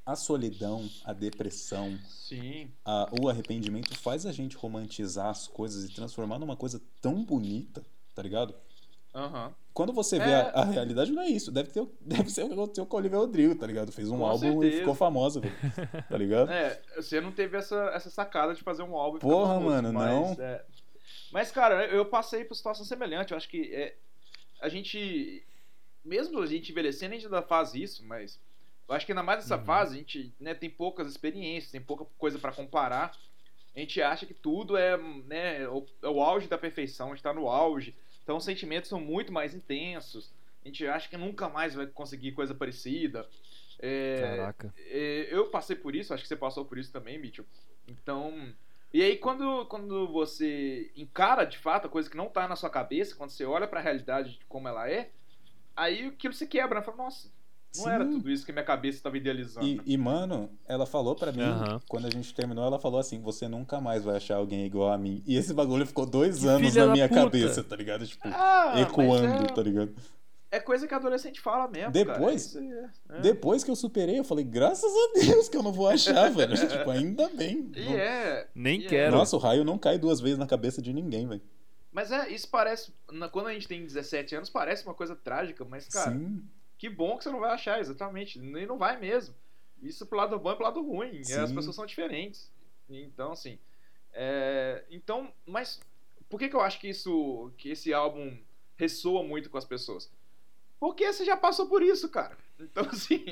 a 0.06 0.16
solidão, 0.16 0.89
a 1.06 1.14
depressão, 1.14 1.97
Sim. 2.10 2.70
a- 2.84 3.10
o 3.22 3.30
arrependimento 3.30 3.95
faz 3.97 4.26
a 4.26 4.32
gente 4.32 4.56
romantizar 4.58 5.28
as 5.28 5.47
coisas 5.47 5.89
e 5.89 5.93
transformar 5.93 6.39
numa 6.39 6.56
coisa 6.58 6.82
tão 7.01 7.24
bonita, 7.24 7.84
tá 8.14 8.22
ligado? 8.22 8.54
Aham. 9.16 9.54
Quando 9.74 9.91
você 9.93 10.20
vê 10.20 10.30
É. 10.32 10.36
a, 10.36 10.49
a 10.62 10.66
realidade, 10.66 11.12
não 11.12 11.22
é 11.24 11.28
isso. 11.30 11.51
Deve, 11.51 11.70
ter, 11.72 11.88
deve 12.01 12.30
ser 12.30 12.43
o 12.43 12.47
que 12.47 12.54
aconteceu 12.54 12.86
com 12.86 12.95
a 12.97 12.99
Olivia 12.99 13.18
Rodrigo, 13.18 13.56
tá 13.56 13.66
ligado? 13.66 13.91
Fez 13.91 14.10
um 14.10 14.18
Com 14.18 14.26
álbum 14.26 14.39
certeza. 14.62 14.76
e 14.76 14.80
ficou 14.80 14.93
famosa, 14.95 15.39
velho. 15.39 15.56
Tá 16.10 16.18
ligado? 16.18 16.51
É, 16.51 16.82
você 16.95 17.20
não 17.22 17.32
teve 17.32 17.58
essa, 17.58 17.76
essa 17.93 18.10
sacada 18.10 18.54
de 18.54 18.62
fazer 18.62 18.84
um 18.84 18.95
álbum. 18.95 19.18
e 19.18 19.22
Porra, 19.22 19.54
famoso, 19.56 19.66
mano, 19.68 19.93
mas, 19.93 20.38
não. 20.38 20.43
é. 20.43 20.66
Mas, 21.32 21.51
cara, 21.51 21.86
eu 21.88 22.06
passei 22.06 22.43
por 22.45 22.56
situação 22.56 22.86
semelhante. 22.86 23.32
Eu 23.32 23.38
acho 23.38 23.49
que 23.49 23.74
é, 23.74 23.95
a 24.62 24.70
gente, 24.70 25.43
mesmo 26.06 26.39
a 26.39 26.45
gente 26.45 26.72
envelhecendo, 26.72 27.14
a 27.14 27.18
gente 27.18 27.26
ainda 27.26 27.41
faz 27.41 27.74
isso, 27.74 28.04
mas 28.06 28.39
eu 28.88 28.95
acho 28.95 29.05
que 29.05 29.11
ainda 29.11 29.23
mais 29.23 29.39
nessa 29.39 29.57
Uhum. 29.57 29.65
fase, 29.65 29.95
a 29.95 29.97
gente 29.97 30.34
né, 30.39 30.53
tem 30.53 30.69
poucas 30.69 31.07
experiências, 31.07 31.71
tem 31.71 31.81
pouca 31.81 32.05
coisa 32.17 32.38
pra 32.39 32.51
comparar. 32.51 33.15
A 33.75 33.79
gente 33.79 34.01
acha 34.01 34.25
que 34.25 34.34
tudo 34.34 34.77
é, 34.77 34.97
né, 34.97 35.67
o, 35.67 35.86
é 36.01 36.07
o 36.07 36.21
auge 36.21 36.47
da 36.47 36.57
perfeição, 36.57 37.07
a 37.07 37.15
gente 37.15 37.23
tá 37.23 37.34
no 37.34 37.47
auge. 37.49 37.95
Então 38.23 38.38
os 38.38 38.43
sentimentos 38.45 38.89
são 38.89 38.99
muito 38.99 39.31
mais 39.31 39.53
intensos. 39.55 40.31
A 40.63 40.67
gente 40.67 40.86
acha 40.88 41.09
que 41.09 41.17
nunca 41.17 41.49
mais 41.49 41.73
vai 41.75 41.88
conseguir 41.88 42.31
coisa 42.34 42.53
parecida. 42.53 43.27
É, 43.79 44.21
Caraca. 44.21 44.73
é, 44.77 45.27
eu 45.29 45.47
passei 45.49 45.75
por 45.75 45.93
isso, 45.95 46.13
acho 46.13 46.23
que 46.23 46.29
você 46.29 46.36
passou 46.36 46.63
por 46.65 46.77
isso 46.77 46.91
também, 46.91 47.17
Mitchell. 47.17 47.45
Então. 47.88 48.53
E 48.93 49.01
aí, 49.01 49.17
quando, 49.17 49.65
quando 49.65 50.07
você 50.07 50.91
encara 50.95 51.45
de 51.45 51.57
fato 51.57 51.88
a 51.88 51.89
coisa 51.89 52.07
que 52.07 52.15
não 52.15 52.29
tá 52.29 52.47
na 52.47 52.55
sua 52.55 52.69
cabeça, 52.69 53.15
quando 53.15 53.31
você 53.31 53.43
olha 53.43 53.67
pra 53.67 53.81
realidade 53.81 54.38
de 54.38 54.45
como 54.45 54.67
ela 54.67 54.88
é, 54.88 55.09
aí 55.75 56.05
aquilo 56.05 56.34
se 56.34 56.45
quebra. 56.47 56.79
Né? 56.79 56.86
Fala, 56.86 56.97
nossa, 56.97 57.32
não 57.78 57.89
era 57.89 58.05
Sim. 58.05 58.11
tudo 58.11 58.30
isso 58.32 58.45
que 58.45 58.51
minha 58.51 58.63
cabeça 58.63 58.97
estava 58.97 59.17
idealizando. 59.17 59.65
E, 59.65 59.82
e, 59.86 59.97
mano, 59.97 60.49
ela 60.67 60.86
falou 60.86 61.15
pra 61.15 61.32
mim, 61.32 61.41
Aham. 61.41 61.80
quando 61.88 62.05
a 62.07 62.09
gente 62.09 62.34
terminou, 62.34 62.63
ela 62.65 62.80
falou 62.80 62.99
assim: 62.99 63.19
você 63.21 63.47
nunca 63.47 63.80
mais 63.82 64.03
vai 64.03 64.17
achar 64.17 64.36
alguém 64.36 64.65
igual 64.65 64.91
a 64.91 64.97
mim. 64.97 65.24
E 65.26 65.36
esse 65.36 65.53
bagulho 65.53 65.86
ficou 65.86 66.05
dois 66.05 66.39
Que 66.39 66.47
anos 66.47 66.76
na 66.76 66.88
minha 66.88 67.07
puta. 67.09 67.21
cabeça, 67.21 67.63
tá 67.63 67.76
ligado? 67.76 68.05
Tipo, 68.05 68.28
Ah, 68.28 68.74
ecoando, 68.82 69.43
é, 69.45 69.47
tá 69.53 69.61
ligado? 69.61 69.93
é 70.51 70.59
coisa 70.59 70.88
que 70.88 70.93
adolescente 70.93 71.41
fala 71.41 71.67
mesmo. 71.67 71.91
Depois? 71.91 72.53
Cara. 72.53 72.65
Isso 72.65 72.91
é- 73.11 73.17
é. 73.17 73.21
Depois 73.21 73.63
que 73.63 73.71
eu 73.71 73.76
superei, 73.76 74.19
eu 74.19 74.24
falei, 74.24 74.45
graças 74.45 74.91
a 74.91 75.19
Deus 75.19 75.49
que 75.49 75.57
eu 75.57 75.63
não 75.63 75.74
vou 75.74 75.89
achar, 75.89 76.30
velho. 76.32 76.55
tipo, 76.55 76.89
ainda 76.91 77.28
bem. 77.30 77.71
E 77.76 77.86
Não- 77.86 77.97
é. 77.97 78.47
Nem 78.53 78.82
e 78.82 78.86
é- 78.86 78.89
quero. 78.89 79.15
Nossa, 79.17 79.36
o 79.36 79.39
raio 79.39 79.63
não 79.63 79.80
cai 79.80 79.97
duas 79.97 80.19
vezes 80.19 80.38
na 80.38 80.45
cabeça 80.45 80.80
de 80.80 80.93
ninguém, 80.93 81.28
velho. 81.28 81.41
Mas 81.91 82.11
é, 82.11 82.30
isso 82.30 82.47
parece. 82.49 82.93
Quando 83.32 83.47
a 83.47 83.53
gente 83.53 83.67
tem 83.67 83.84
17 83.84 84.36
anos, 84.36 84.49
parece 84.49 84.84
uma 84.86 84.93
coisa 84.93 85.15
trágica, 85.15 85.63
mas, 85.65 85.88
cara, 85.88 86.11
Sim. 86.11 86.43
Que 86.84 86.89
bom 86.89 87.17
que 87.17 87.23
você 87.23 87.29
não 87.29 87.39
vai 87.39 87.51
achar, 87.51 87.79
exatamente. 87.79 88.38
E 88.38 88.65
não 88.65 88.77
vai 88.77 88.99
mesmo. 88.99 89.34
Isso 89.81 90.05
pro 90.05 90.17
lado 90.17 90.38
bom 90.38 90.51
e 90.51 90.55
pro 90.55 90.65
lado 90.65 90.86
ruim. 90.86 91.15
E 91.15 91.21
As 91.21 91.47
Sim. 91.49 91.55
pessoas 91.55 91.77
são 91.77 91.86
diferentes. 91.86 92.51
Então, 92.89 93.31
assim. 93.31 93.57
é, 94.11 94.84
Então, 94.91 95.31
mas 95.47 95.79
por 96.27 96.38
que, 96.38 96.49
que 96.49 96.55
eu 96.57 96.59
acho 96.59 96.81
que 96.81 96.89
isso. 96.89 97.53
que 97.57 97.69
esse 97.69 97.93
álbum 97.93 98.38
ressoa 98.75 99.23
muito 99.23 99.49
com 99.49 99.57
as 99.57 99.63
pessoas? 99.63 100.11
Porque 100.77 101.13
você 101.13 101.23
já 101.23 101.38
passou 101.38 101.67
por 101.69 101.81
isso, 101.81 102.09
cara. 102.09 102.38
Então, 102.59 102.86
assim. 102.91 103.23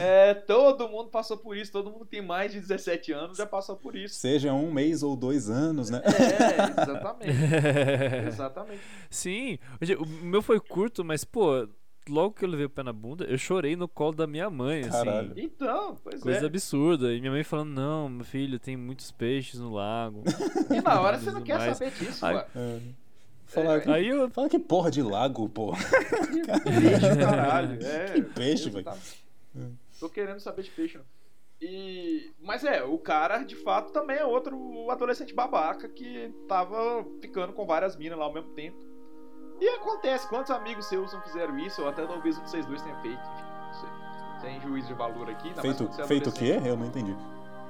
é, 0.00 0.34
todo 0.34 0.88
mundo 0.88 1.10
passou 1.10 1.36
por 1.36 1.56
isso. 1.56 1.72
Todo 1.72 1.90
mundo 1.90 2.04
que 2.04 2.12
tem 2.12 2.22
mais 2.22 2.52
de 2.52 2.60
17 2.60 3.10
anos 3.12 3.36
já 3.36 3.46
passou 3.46 3.76
por 3.76 3.96
isso. 3.96 4.14
Seja 4.14 4.52
um 4.52 4.72
mês 4.72 5.02
ou 5.02 5.16
dois 5.16 5.50
anos, 5.50 5.90
né? 5.90 6.00
É, 6.04 6.82
exatamente. 6.82 7.32
Exatamente. 8.28 8.82
Sim, 9.10 9.58
o 9.98 10.06
meu 10.24 10.42
foi 10.42 10.60
curto, 10.60 11.04
mas, 11.04 11.24
pô, 11.24 11.68
logo 12.08 12.34
que 12.34 12.44
eu 12.44 12.48
levei 12.48 12.66
o 12.66 12.70
pé 12.70 12.82
na 12.82 12.92
bunda, 12.92 13.24
eu 13.24 13.36
chorei 13.38 13.76
no 13.76 13.86
colo 13.88 14.12
da 14.14 14.26
minha 14.26 14.48
mãe, 14.50 14.82
Caralho. 14.88 15.32
assim. 15.32 15.40
Então, 15.42 15.96
pois 16.02 16.20
Coisa 16.22 16.40
é. 16.40 16.46
absurda. 16.46 17.12
E 17.12 17.20
minha 17.20 17.32
mãe 17.32 17.44
falando, 17.44 17.70
não, 17.70 18.08
meu 18.08 18.24
filho, 18.24 18.58
tem 18.58 18.76
muitos 18.76 19.10
peixes 19.12 19.60
no 19.60 19.72
lago. 19.72 20.22
E 20.74 20.80
na 20.80 21.00
hora 21.00 21.18
você 21.18 21.30
não 21.30 21.42
quer 21.42 21.58
Mas- 21.58 21.76
saber 21.78 21.90
disso, 21.92 22.24
Ai, 22.26 22.34
mano. 22.34 22.46
É. 22.56 22.80
Fala, 23.46 23.80
que, 23.80 23.90
Aí 23.90 24.08
eu. 24.08 24.28
fala 24.30 24.48
que 24.48 24.58
porra 24.58 24.90
de 24.90 25.00
lago, 25.02 25.48
pô. 25.48 25.72
Peixe, 26.64 27.16
caralho. 27.18 27.78
É, 27.84 28.12
Que 28.12 28.22
peixe, 28.22 28.64
velho. 28.70 28.80
exatamente. 28.80 29.24
Tô 29.98 30.08
querendo 30.08 30.40
saber 30.40 30.62
de 30.62 30.70
peixe. 30.70 30.98
não. 30.98 31.04
E... 31.60 32.30
Mas 32.40 32.62
é, 32.64 32.84
o 32.84 32.98
cara 32.98 33.42
de 33.42 33.56
fato 33.56 33.90
também 33.92 34.16
é 34.18 34.24
outro 34.24 34.88
adolescente 34.90 35.34
babaca 35.34 35.88
que 35.88 36.32
tava 36.46 37.04
ficando 37.20 37.52
com 37.52 37.66
várias 37.66 37.96
minas 37.96 38.18
lá 38.18 38.26
ao 38.26 38.32
mesmo 38.32 38.50
tempo. 38.50 38.76
E 39.60 39.68
acontece, 39.70 40.26
quantos 40.28 40.50
amigos 40.50 40.86
seus 40.86 41.12
não 41.12 41.20
fizeram 41.22 41.58
isso? 41.58 41.82
Ou 41.82 41.88
até 41.88 42.06
talvez 42.06 42.38
um 42.38 42.42
de 42.42 42.50
vocês 42.50 42.66
dois 42.66 42.80
tenha 42.82 42.96
feito, 42.96 43.20
enfim, 43.20 43.44
não 43.66 43.74
sei. 43.74 43.88
Sem 44.40 44.60
juízo 44.60 44.88
de 44.88 44.94
valor 44.94 45.28
aqui. 45.28 45.52
Feito, 45.60 45.90
é 45.98 46.06
feito 46.06 46.30
o 46.30 46.32
quê? 46.32 46.60
Eu 46.64 46.76
não 46.76 46.86
entendi. 46.86 47.16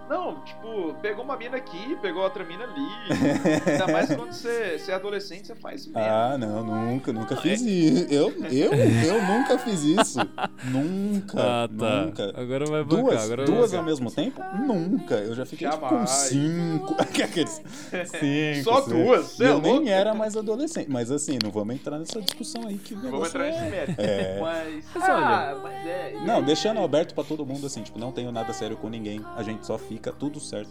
Não, 0.08 0.40
tipo, 0.42 0.94
pegou 1.02 1.24
uma 1.24 1.36
mina 1.36 1.56
aqui, 1.56 1.96
pegou 2.00 2.22
outra 2.22 2.44
mina 2.44 2.64
ali. 2.64 2.88
Ainda 3.70 3.86
mais 3.88 4.06
quando 4.14 4.32
você, 4.32 4.78
você 4.78 4.90
é 4.90 4.94
adolescente, 4.94 5.46
você 5.48 5.54
faz 5.54 5.82
isso 5.82 5.92
mesmo. 5.92 6.08
Ah, 6.10 6.36
não, 6.38 6.64
nunca, 6.64 7.12
nunca 7.12 7.36
fiz 7.36 7.60
isso. 7.60 8.06
Eu, 8.12 8.30
eu, 8.50 8.72
eu 8.72 9.22
nunca 9.22 9.58
fiz 9.58 9.82
isso. 9.82 10.18
Nunca, 10.64 11.38
Ah, 11.40 11.68
tá. 11.68 12.00
nunca. 12.06 12.32
Agora 12.40 12.64
vai 12.66 12.84
bancar. 12.84 13.04
Duas, 13.04 13.24
agora 13.24 13.44
vai 13.46 13.54
duas 13.54 13.70
bancar. 13.70 13.78
ao 13.80 13.84
mesmo 13.86 14.10
tempo? 14.10 14.40
Nunca. 14.66 15.14
Eu 15.16 15.34
já 15.34 15.44
fiquei 15.44 15.68
tipo, 15.68 15.86
com 15.88 16.06
cinco. 16.06 16.96
Aqueles 17.00 17.60
cinco. 18.06 18.64
Só 18.64 18.82
seis. 18.82 18.86
duas? 19.04 19.40
É 19.40 19.48
eu 19.48 19.60
nem 19.60 19.72
louco? 19.74 19.88
era 19.88 20.14
mais 20.14 20.36
adolescente. 20.36 20.88
Mas 20.90 21.10
assim, 21.10 21.38
não 21.42 21.50
vamos 21.50 21.74
entrar 21.74 21.98
nessa 21.98 22.20
discussão 22.22 22.66
aí 22.66 22.78
que 22.78 22.94
o 22.94 23.00
Vamos 23.00 23.28
entrar 23.28 23.44
nesse 23.44 23.58
é... 23.58 23.70
mérito. 23.70 24.00
É. 24.00 24.38
Mas. 24.40 24.84
Mas 24.94 25.08
ah, 25.08 25.50
olha- 25.52 25.60
mas 25.62 25.86
é. 25.86 26.12
Não, 26.24 26.42
deixando 26.42 26.80
aberto 26.80 27.14
pra 27.14 27.24
todo 27.24 27.44
mundo 27.44 27.66
assim, 27.66 27.82
tipo, 27.82 27.98
não 27.98 28.10
tenho 28.12 28.32
nada 28.32 28.52
sério 28.52 28.76
com 28.76 28.88
ninguém. 28.88 29.20
A 29.36 29.42
gente 29.42 29.66
só 29.66 29.76
fica 29.76 29.97
tudo 30.12 30.38
certo. 30.40 30.70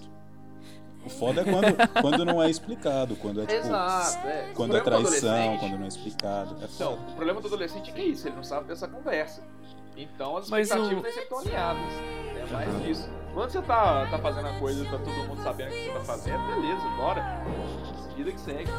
O 1.06 1.10
foda 1.10 1.42
é 1.42 1.44
quando, 1.46 2.02
quando 2.02 2.26
não 2.26 2.42
é 2.42 2.50
explicado, 2.50 3.16
quando 3.16 3.42
é 3.42 3.46
tipo. 3.46 3.60
Exato, 3.66 4.28
é. 4.28 4.52
Quando 4.54 4.74
O 4.74 4.78
é 4.78 4.82
traição, 4.82 5.58
quando 5.58 5.78
não 5.78 5.86
é 5.86 5.88
explicado. 5.88 6.58
É 6.62 6.66
Então, 6.66 6.94
o 6.96 7.14
problema 7.16 7.40
do 7.40 7.48
adolescente 7.48 7.92
é 7.92 7.94
que 7.94 8.02
é 8.02 8.06
isso, 8.06 8.28
ele 8.28 8.36
não 8.36 8.44
sabe 8.44 8.68
dessa 8.68 8.88
conversa. 8.88 9.42
Então 9.96 10.38
as 10.38 10.50
Mas 10.50 10.68
expectativas 10.68 11.02
o- 11.02 11.06
sempre 11.08 11.24
estão 11.24 11.40
alinhadas. 11.40 11.94
É 12.36 12.54
mais 12.54 12.70
Aham. 12.70 12.88
isso. 12.90 13.10
Quando 13.34 13.50
você 13.52 13.62
tá, 13.62 14.06
tá 14.10 14.18
fazendo 14.20 14.48
a 14.48 14.54
coisa, 14.60 14.84
tá 14.86 14.98
todo 14.98 15.28
mundo 15.28 15.42
sabendo 15.44 15.70
o 15.70 15.72
que 15.72 15.86
você 15.86 15.92
tá 15.94 16.00
fazendo, 16.02 16.46
beleza, 16.48 16.88
bora. 16.98 17.24
Vida 18.16 18.32
que 18.32 18.40
segue. 18.42 18.70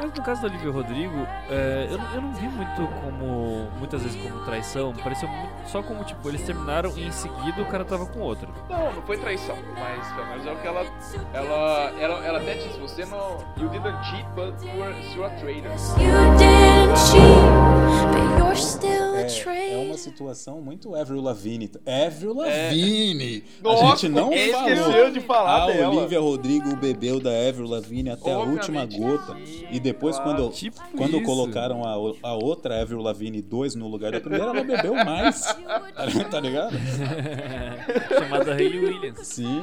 Mas 0.00 0.12
no 0.14 0.22
caso 0.22 0.40
do 0.42 0.46
Olivia 0.46 0.70
Rodrigo, 0.70 1.26
é, 1.50 1.88
eu, 1.90 1.98
não- 1.98 2.14
eu 2.14 2.20
não 2.22 2.32
vi 2.34 2.48
muito 2.48 2.86
como. 3.02 3.68
muitas 3.78 4.02
vezes 4.02 4.20
como 4.22 4.44
traição. 4.44 4.92
Pareceu 5.02 5.28
muito, 5.28 5.52
só 5.68 5.82
como, 5.82 6.04
tipo, 6.04 6.28
eles 6.28 6.42
terminaram 6.42 6.92
e 6.96 7.06
em 7.06 7.10
seguida 7.12 7.60
o 7.62 7.66
cara 7.66 7.84
tava 7.84 8.06
com 8.06 8.20
outro. 8.20 8.48
Não, 8.70 8.92
não 8.92 9.02
foi 9.02 9.16
traição, 9.18 9.56
mas 9.78 10.06
pelo 10.12 10.26
menos 10.28 10.46
é 10.46 10.52
o 10.52 10.56
que 10.56 10.66
ela. 10.66 10.84
Ela, 11.32 11.92
ela, 12.00 12.24
ela 12.24 12.38
até 12.38 12.54
disse, 12.54 12.78
você 12.78 13.04
não. 13.06 13.38
You 13.56 13.68
didn't 13.70 14.04
cheat, 14.04 14.24
but 14.34 14.54
you 14.62 14.80
were, 14.80 14.94
you're 15.14 15.24
a 15.26 15.30
traitor. 15.40 15.72
You 15.98 16.36
didn't 16.38 16.96
cheat, 16.98 17.67
but 18.12 18.38
you're 18.38 18.56
still 18.56 19.14
a 19.14 19.18
É, 19.18 19.22
é 19.22 19.42
traitor. 19.42 19.84
uma 19.84 19.98
situação 19.98 20.60
muito 20.62 20.94
Avril 20.94 21.20
Lavigne. 21.20 21.70
Avril 22.06 22.44
É. 22.44 22.64
Lavigne! 22.66 23.44
Nossa, 23.62 23.84
a 23.84 23.88
gente 23.90 24.08
não 24.08 24.30
falou. 24.32 24.34
esqueceu 24.34 25.10
de 25.12 25.20
falar 25.20 25.64
a 25.64 25.66
dela? 25.66 25.94
Olivia 25.96 26.20
Rodrigo 26.20 26.76
bebeu 26.76 27.20
da 27.20 27.30
Avril 27.30 27.68
Lavigne 27.68 28.10
até 28.10 28.32
a 28.32 28.38
última 28.38 28.82
Obviamente 28.84 28.98
gota. 29.18 29.36
E 29.70 29.78
depois, 29.80 30.16
claro. 30.18 30.36
quando, 30.44 30.52
Tipo 30.52 30.80
quando 30.96 31.16
isso. 31.16 31.24
colocaram 31.24 31.84
a, 31.84 31.92
a 32.28 32.34
outra 32.34 32.80
Avril 32.80 33.00
Lavigne 33.00 33.42
2 33.42 33.74
no 33.74 33.86
lugar 33.88 34.12
da 34.12 34.20
primeira, 34.20 34.44
ela 34.46 34.64
bebeu 34.64 34.94
mais. 34.94 35.42
tá 36.30 36.40
ligado? 36.40 36.74
Chamada 38.18 38.52
Hayley 38.54 38.78
Williams. 38.78 39.26
Sim. 39.26 39.62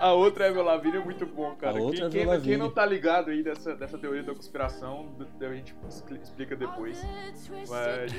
A 0.00 0.12
outra 0.12 0.48
Avril 0.48 0.64
Lavigne 0.64 0.96
é 0.96 1.04
muito 1.04 1.24
bom, 1.26 1.54
cara. 1.54 1.78
A 1.78 1.82
outra 1.82 2.08
quem, 2.10 2.26
quem, 2.40 2.56
não 2.56 2.70
tá 2.70 2.84
ligado 2.84 3.30
aí 3.30 3.42
dessa, 3.42 3.74
dessa 3.76 3.96
teoria 3.98 4.22
da 4.22 4.34
conspiração, 4.34 5.06
a 5.40 5.54
gente 5.54 5.74
expli- 5.88 6.20
explica 6.22 6.56
depois. 6.56 6.98
Mas 7.50 7.70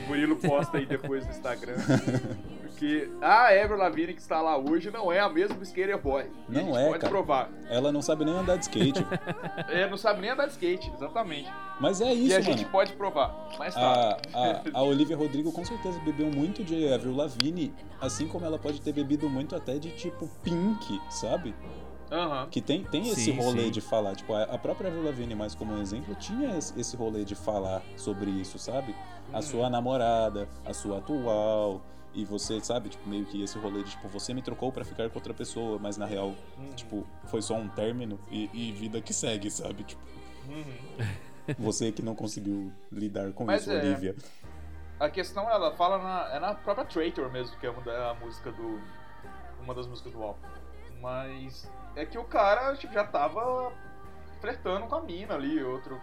o 0.03 0.07
Murilo 0.07 0.35
posta 0.37 0.77
aí 0.77 0.85
depois 0.85 1.25
no 1.25 1.31
Instagram. 1.31 1.75
Porque 2.75 3.09
a 3.21 3.47
Avril 3.47 3.77
Lavigne 3.77 4.13
que 4.13 4.19
está 4.21 4.41
lá 4.41 4.57
hoje 4.57 4.91
não 4.91 5.09
é 5.09 5.19
a 5.19 5.29
mesma 5.29 5.55
Skater 5.63 5.97
Boy. 5.97 6.25
E 6.49 6.51
Não 6.51 6.75
a 6.75 6.81
é, 6.81 6.87
pode 6.87 6.99
cara. 6.99 7.09
provar. 7.09 7.49
Ela 7.69 7.89
não 7.89 8.01
sabe 8.01 8.25
nem 8.25 8.37
andar 8.37 8.57
de 8.57 8.63
skate. 8.63 9.05
É, 9.69 9.89
não 9.89 9.97
sabe 9.97 10.19
nem 10.21 10.29
andar 10.29 10.45
de 10.45 10.51
skate, 10.51 10.91
exatamente. 10.93 11.49
Mas 11.79 12.01
é 12.01 12.13
e 12.13 12.27
isso, 12.27 12.35
a 12.35 12.39
mano. 12.41 12.57
gente 12.57 12.65
pode 12.69 12.93
provar. 12.93 13.49
Mais 13.57 13.75
A, 13.77 13.79
tarde. 13.79 14.29
a, 14.73 14.77
a 14.79 14.83
Olivia 14.83 15.15
Rodrigo 15.15 15.51
com 15.53 15.63
certeza 15.63 15.97
bebeu 15.99 16.27
muito 16.27 16.63
de 16.63 16.91
Avril 16.93 17.15
Lavigne, 17.15 17.73
assim 18.01 18.27
como 18.27 18.45
ela 18.45 18.59
pode 18.59 18.81
ter 18.81 18.91
bebido 18.91 19.29
muito 19.29 19.55
até 19.55 19.77
de 19.79 19.91
tipo 19.91 20.29
Pink, 20.43 20.99
sabe? 21.09 21.55
Aham. 22.15 22.47
Que 22.49 22.61
tem, 22.61 22.83
tem 22.83 23.07
esse 23.09 23.25
Sim, 23.25 23.37
rolê 23.37 23.65
sim. 23.65 23.71
de 23.71 23.81
falar, 23.81 24.15
tipo, 24.15 24.33
a 24.33 24.43
a 24.43 24.57
própria 24.57 24.87
Avril 24.87 25.03
Lavigne, 25.03 25.35
mais 25.35 25.53
como 25.53 25.73
um 25.73 25.81
exemplo, 25.81 26.15
tinha 26.15 26.57
esse 26.57 26.95
rolê 26.95 27.25
de 27.25 27.35
falar 27.35 27.81
sobre 27.97 28.31
isso, 28.31 28.57
sabe? 28.57 28.95
A 29.33 29.37
Uhum. 29.37 29.41
sua 29.41 29.69
namorada, 29.69 30.47
a 30.65 30.73
sua 30.73 30.99
atual, 30.99 31.81
e 32.13 32.23
você, 32.23 32.61
sabe, 32.61 32.87
tipo, 32.89 33.07
meio 33.09 33.25
que 33.25 33.43
esse 33.43 33.57
rolê 33.57 33.83
de, 33.83 33.89
tipo, 33.91 34.07
você 34.07 34.33
me 34.33 34.41
trocou 34.41 34.71
pra 34.71 34.85
ficar 34.85 35.09
com 35.09 35.17
outra 35.17 35.33
pessoa, 35.33 35.77
mas 35.77 35.97
na 35.97 36.05
real, 36.05 36.33
Uhum. 36.57 36.73
tipo, 36.75 37.05
foi 37.25 37.41
só 37.41 37.55
um 37.55 37.67
término 37.67 38.17
e, 38.31 38.49
e 38.53 38.71
vida 38.71 39.01
que 39.01 39.13
segue, 39.13 39.51
sabe? 39.51 39.83
Tipo, 39.83 40.01
Uhum. 40.47 40.65
você 41.59 41.91
que 41.91 42.01
não 42.01 42.15
conseguiu 42.15 42.71
lidar 42.91 43.33
com 43.33 43.45
Mas 43.45 43.61
isso, 43.63 43.71
é. 43.71 43.75
Olivia. 43.79 44.15
A 44.99 45.09
questão, 45.09 45.49
ela 45.49 45.73
fala 45.75 45.97
na, 45.97 46.33
é 46.35 46.39
na 46.39 46.55
própria 46.55 46.85
Traitor 46.85 47.29
mesmo, 47.29 47.57
que 47.57 47.65
é 47.67 47.69
uma 47.69 47.81
da 47.81 48.13
música 48.13 48.49
do. 48.51 48.79
Uma 49.61 49.73
das 49.73 49.87
músicas 49.87 50.13
do 50.13 50.23
álbum. 50.23 50.39
Mas 51.05 51.69
é 51.95 52.03
que 52.03 52.17
o 52.17 52.23
cara 52.23 52.75
tipo, 52.75 52.91
já 52.91 53.03
tava 53.03 53.71
flertando 54.41 54.87
com 54.87 54.95
a 54.95 55.01
mina 55.01 55.35
ali, 55.35 55.63
outro. 55.63 56.01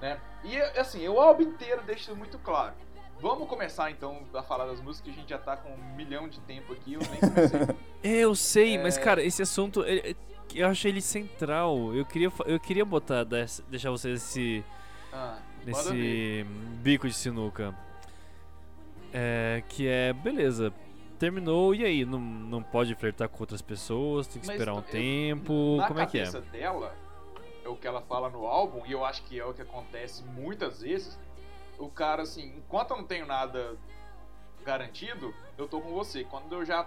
Né? 0.00 0.20
E 0.44 0.56
assim, 0.78 1.08
o 1.08 1.18
álbum 1.18 1.42
inteiro 1.42 1.82
deixa 1.84 2.02
isso 2.02 2.16
muito 2.16 2.38
claro. 2.38 2.74
Vamos 3.20 3.48
começar 3.48 3.90
então 3.90 4.22
a 4.32 4.44
falar 4.44 4.66
das 4.66 4.80
músicas, 4.80 5.00
que 5.06 5.10
a 5.10 5.20
gente 5.20 5.28
já 5.28 5.38
tá 5.38 5.56
com 5.56 5.70
um 5.70 5.96
milhão 5.96 6.28
de 6.28 6.38
tempo 6.42 6.72
aqui, 6.72 6.92
eu 6.92 7.00
nem 7.00 7.18
comecei. 7.18 7.76
É, 8.04 8.18
eu 8.22 8.32
sei, 8.36 8.76
É. 8.76 8.82
mas 8.82 8.96
cara, 8.96 9.20
esse 9.24 9.42
assunto, 9.42 9.82
eu 10.54 10.68
acho 10.68 10.86
ele 10.86 11.02
central. 11.02 11.92
Eu 11.92 12.04
queria, 12.04 12.30
eu 12.46 12.60
queria 12.60 12.84
botar, 12.84 13.24
deixar 13.24 13.90
vocês 13.90 14.22
esse, 14.22 14.64
Ah, 15.12 15.36
nesse 15.66 16.46
bico 16.80 17.08
de 17.08 17.14
sinuca. 17.14 17.74
É, 19.12 19.64
que 19.68 19.88
é, 19.88 20.12
beleza, 20.12 20.72
terminou, 21.18 21.74
e 21.74 21.84
aí? 21.84 22.04
Não, 22.04 22.18
não 22.18 22.62
pode 22.62 22.94
flertar 22.94 23.28
com 23.28 23.40
outras 23.42 23.60
pessoas, 23.60 24.26
tem 24.26 24.40
que 24.40 24.46
Mas 24.46 24.54
esperar 24.56 24.74
um 24.74 24.78
eu- 24.78 24.82
tempo, 24.82 25.76
Na 25.76 25.88
como 25.88 26.00
é 26.00 26.06
que 26.06 26.18
é? 26.18 26.24
cabeça 26.24 26.40
dela, 26.40 26.94
é 27.64 27.68
o 27.68 27.76
que 27.76 27.86
ela 27.86 28.00
fala 28.02 28.30
no 28.30 28.46
álbum, 28.46 28.84
e 28.86 28.92
eu 28.92 29.04
acho 29.04 29.22
que 29.24 29.38
é 29.38 29.44
o 29.44 29.52
que 29.52 29.62
acontece 29.62 30.22
muitas 30.24 30.80
vezes. 30.82 31.18
O 31.78 31.88
cara, 31.88 32.22
assim, 32.22 32.56
enquanto 32.56 32.90
eu 32.92 32.96
não 32.98 33.04
tenho 33.04 33.26
nada 33.26 33.76
garantido, 34.64 35.34
eu 35.56 35.68
tô 35.68 35.80
com 35.80 35.90
você. 35.92 36.24
Quando 36.24 36.52
eu 36.54 36.64
já 36.64 36.86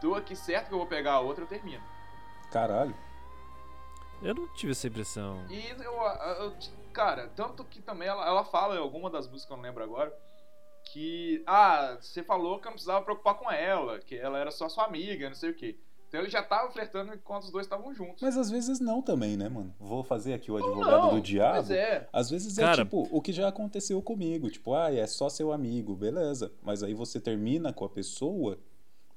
tô 0.00 0.14
aqui 0.14 0.36
certo 0.36 0.68
que 0.68 0.74
eu 0.74 0.78
vou 0.78 0.86
pegar 0.86 1.14
a 1.14 1.20
outra, 1.20 1.44
eu 1.44 1.48
termino. 1.48 1.82
Caralho. 2.52 2.94
Eu 4.22 4.34
não 4.34 4.46
tive 4.54 4.72
essa 4.72 4.86
impressão. 4.86 5.44
E 5.50 5.68
eu, 5.68 5.92
eu- 5.92 6.54
cara, 6.92 7.28
tanto 7.34 7.64
que 7.64 7.82
também 7.82 8.08
ela, 8.08 8.24
ela 8.26 8.44
fala 8.44 8.76
em 8.76 8.78
alguma 8.78 9.10
das 9.10 9.26
músicas 9.26 9.46
que 9.46 9.52
eu 9.52 9.56
não 9.56 9.64
lembro 9.64 9.82
agora, 9.82 10.16
que, 10.94 11.42
ah, 11.44 11.98
você 12.00 12.22
falou 12.22 12.60
que 12.60 12.68
eu 12.68 12.70
não 12.70 12.74
precisava 12.74 13.04
preocupar 13.04 13.34
com 13.34 13.50
ela, 13.50 13.98
que 13.98 14.14
ela 14.14 14.38
era 14.38 14.52
só 14.52 14.68
sua 14.68 14.84
amiga, 14.84 15.28
não 15.28 15.34
sei 15.34 15.50
o 15.50 15.54
quê. 15.54 15.76
Então 16.06 16.20
ele 16.20 16.30
já 16.30 16.40
tava 16.40 16.70
flertando 16.70 17.12
enquanto 17.12 17.42
os 17.42 17.50
dois 17.50 17.66
estavam 17.66 17.92
juntos. 17.92 18.22
Mas 18.22 18.38
às 18.38 18.48
vezes 18.48 18.78
não 18.78 19.02
também, 19.02 19.36
né, 19.36 19.48
mano? 19.48 19.74
Vou 19.80 20.04
fazer 20.04 20.34
aqui 20.34 20.52
o 20.52 20.56
advogado 20.56 21.08
não, 21.08 21.14
do 21.16 21.20
diabo. 21.20 21.56
Mas 21.56 21.72
é. 21.72 22.08
Às 22.12 22.30
vezes 22.30 22.56
é 22.58 22.62
Cara- 22.62 22.84
tipo 22.84 23.08
o 23.10 23.20
que 23.20 23.32
já 23.32 23.48
aconteceu 23.48 24.00
comigo. 24.00 24.48
Tipo, 24.48 24.72
ah, 24.72 24.94
é 24.94 25.04
só 25.08 25.28
seu 25.28 25.50
amigo, 25.50 25.96
beleza. 25.96 26.52
Mas 26.62 26.84
aí 26.84 26.94
você 26.94 27.18
termina 27.18 27.72
com 27.72 27.84
a 27.84 27.88
pessoa 27.88 28.56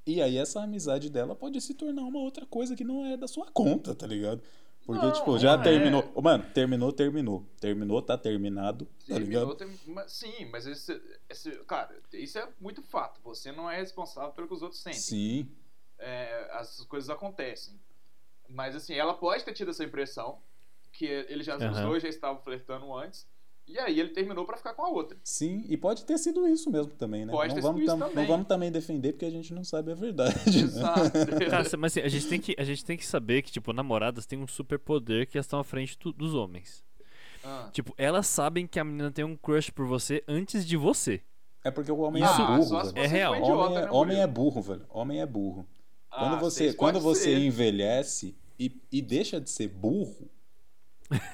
e 0.04 0.20
aí 0.20 0.36
essa 0.36 0.60
amizade 0.60 1.08
dela 1.08 1.36
pode 1.36 1.60
se 1.60 1.74
tornar 1.74 2.02
uma 2.02 2.18
outra 2.18 2.44
coisa 2.44 2.74
que 2.74 2.82
não 2.82 3.06
é 3.06 3.16
da 3.16 3.28
sua 3.28 3.46
conta, 3.52 3.94
tá 3.94 4.06
ligado? 4.06 4.42
Porque, 4.88 5.04
Não, 5.04 5.12
tipo, 5.12 5.38
já 5.38 5.52
é. 5.52 5.58
terminou. 5.62 6.10
Ô, 6.14 6.22
Mano, 6.22 6.44
terminou, 6.54 6.90
terminou. 6.90 7.44
Terminou, 7.60 8.00
tá 8.00 8.16
terminado, 8.16 8.86
tá 8.86 9.16
Terminou, 9.16 9.52
ligado? 9.52 9.54
tem- 9.56 9.78
mas- 9.94 10.10
sim, 10.10 10.46
mas 10.46 10.66
esse, 10.66 10.98
esse- 11.28 11.50
cara, 11.66 11.94
isso 12.10 12.38
é 12.38 12.48
muito 12.58 12.80
fato. 12.80 13.20
Você 13.22 13.52
não 13.52 13.70
é 13.70 13.76
responsável 13.76 14.32
pelo 14.32 14.48
que 14.48 14.54
os 14.54 14.62
outros 14.62 14.80
sentem. 14.80 14.98
Sim. 14.98 15.50
É, 15.98 16.48
as 16.52 16.80
coisas 16.86 17.10
acontecem. 17.10 17.78
Mas 18.48 18.74
assim, 18.74 18.94
ela 18.94 19.12
pode 19.12 19.44
ter 19.44 19.52
tido 19.52 19.72
essa 19.72 19.84
impressão 19.84 20.40
que 20.90 21.04
ele 21.04 21.42
já, 21.42 21.56
os 21.58 21.62
Aham. 21.62 21.86
dois 21.88 22.02
já 22.02 22.08
estavam 22.08 22.40
flertando 22.40 22.90
antes. 22.96 23.26
E 23.68 23.78
aí 23.78 24.00
ele 24.00 24.08
terminou 24.10 24.44
pra 24.44 24.56
ficar 24.56 24.72
com 24.74 24.82
a 24.84 24.88
outra. 24.88 25.16
Sim, 25.22 25.64
e 25.68 25.76
pode 25.76 26.04
ter 26.04 26.16
sido 26.18 26.46
isso 26.48 26.70
mesmo 26.70 26.92
também, 26.92 27.26
né? 27.26 27.32
Pode 27.32 27.48
não, 27.48 27.54
ter 27.56 27.60
vamos 27.60 27.80
sido 27.80 27.88
isso 27.88 27.98
tam- 27.98 28.08
também. 28.08 28.24
não 28.24 28.26
vamos 28.32 28.46
também 28.48 28.72
defender 28.72 29.12
porque 29.12 29.26
a 29.26 29.30
gente 29.30 29.52
não 29.52 29.62
sabe 29.62 29.92
a 29.92 29.94
verdade. 29.94 30.34
né? 30.46 30.62
Exato. 30.62 31.10
Cara, 31.50 31.64
mas 31.78 31.92
assim, 31.92 32.00
a 32.00 32.08
gente 32.08 32.26
tem 32.28 32.40
que, 32.40 32.54
a 32.58 32.64
gente 32.64 32.84
tem 32.84 32.96
que 32.96 33.06
saber 33.06 33.42
que, 33.42 33.52
tipo, 33.52 33.72
namoradas 33.72 34.24
têm 34.26 34.38
um 34.38 34.46
super 34.46 34.78
poder 34.78 35.26
que 35.26 35.36
elas 35.36 35.46
estão 35.46 35.58
à 35.60 35.64
frente 35.64 35.98
do- 35.98 36.12
dos 36.12 36.34
homens. 36.34 36.82
Ah, 37.44 37.68
Tipo, 37.72 37.94
elas 37.96 38.26
sabem 38.26 38.66
que 38.66 38.80
a 38.80 38.84
menina 38.84 39.10
tem 39.10 39.24
um 39.24 39.36
crush 39.36 39.70
por 39.70 39.86
você 39.86 40.24
antes 40.26 40.66
de 40.66 40.76
você. 40.76 41.20
É 41.64 41.70
porque 41.70 41.90
o 41.92 41.98
homem 41.98 42.22
é 42.22 42.26
burro, 42.26 42.62
só 42.62 42.84
se 42.84 42.92
velho. 42.94 43.04
É 43.04 43.08
você 43.08 43.14
real. 43.16 43.36
idiota, 43.36 43.52
Homem, 43.64 43.76
é, 43.78 43.82
né, 43.82 43.90
homem 43.90 44.20
é 44.20 44.26
burro, 44.26 44.62
velho. 44.62 44.86
Homem 44.88 45.20
é 45.20 45.26
burro. 45.26 45.66
Quando 46.10 46.34
Ah, 46.34 46.38
você, 46.38 46.64
vocês 46.64 46.74
quando 46.74 47.00
você 47.00 47.22
ser. 47.24 47.38
envelhece 47.38 48.34
e, 48.58 48.80
e 48.90 49.02
deixa 49.02 49.40
de 49.40 49.50
ser 49.50 49.68
burro, 49.68 50.28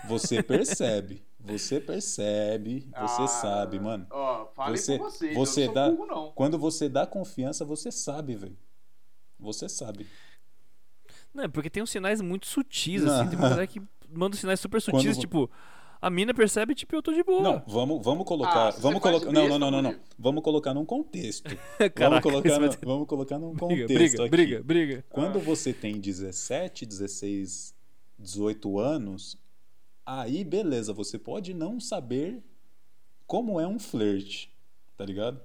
você 0.08 0.42
percebe. 0.42 1.22
Você 1.44 1.78
percebe, 1.78 2.80
você 2.90 3.22
Ah, 3.22 3.26
sabe, 3.28 3.78
mano. 3.78 4.06
Ó, 4.10 4.46
falei 4.54 4.76
Você- 4.78 4.96
vocês, 4.98 5.34
você 5.34 5.62
eu 5.62 5.66
não 5.66 5.72
sou 5.72 5.74
dá- 5.74 5.90
burro, 5.90 6.06
não. 6.06 6.32
Quando 6.32 6.58
você 6.58 6.88
dá 6.88 7.06
confiança, 7.06 7.64
você 7.64 7.92
sabe, 7.92 8.34
velho. 8.34 8.56
Você 9.38 9.68
sabe. 9.68 10.06
Não, 11.34 11.44
é 11.44 11.48
porque 11.48 11.68
tem 11.68 11.82
uns 11.82 11.90
sinais 11.90 12.20
muito 12.20 12.46
sutis, 12.46 13.02
Não. 13.02 13.20
assim. 13.20 13.28
Tem 13.30 13.38
uma 13.38 13.48
galera 13.50 13.66
que 13.66 13.82
manda 14.08 14.36
sinais 14.36 14.58
super 14.60 14.80
sutis, 14.80 15.02
Quando- 15.02 15.20
tipo... 15.20 15.50
A 16.00 16.10
mina 16.10 16.34
percebe, 16.34 16.74
tipo, 16.74 16.94
eu 16.94 17.02
tô 17.02 17.14
de 17.14 17.22
boa. 17.22 17.42
Não, 17.42 17.62
vamos, 17.66 18.04
vamos 18.04 18.26
colocar. 18.26 18.68
Ah, 18.68 18.70
vamos 18.78 19.00
colocar. 19.00 19.32
Não, 19.32 19.48
não, 19.48 19.58
não, 19.58 19.70
não, 19.70 19.80
não. 19.80 19.96
Vamos 20.18 20.42
colocar 20.42 20.74
num 20.74 20.84
contexto. 20.84 21.44
Caraca, 21.94 22.10
vamos, 22.10 22.20
colocar 22.22 22.58
no- 22.60 22.68
ter- 22.68 22.84
vamos 22.86 23.06
colocar 23.08 23.38
num 23.38 23.56
contexto 23.56 23.86
briga, 23.94 24.20
aqui. 24.22 24.28
briga, 24.30 24.62
briga. 24.62 25.04
Quando 25.08 25.40
você 25.40 25.72
tem 25.72 25.98
17, 25.98 26.84
16, 26.84 27.74
18 28.18 28.78
anos, 28.78 29.38
aí 30.06 30.44
beleza, 30.44 30.92
você 30.92 31.18
pode 31.18 31.54
não 31.54 31.78
saber 31.80 32.42
como 33.26 33.58
é 33.60 33.66
um 33.66 33.78
flerte, 33.78 34.50
tá 34.96 35.04
ligado? 35.04 35.40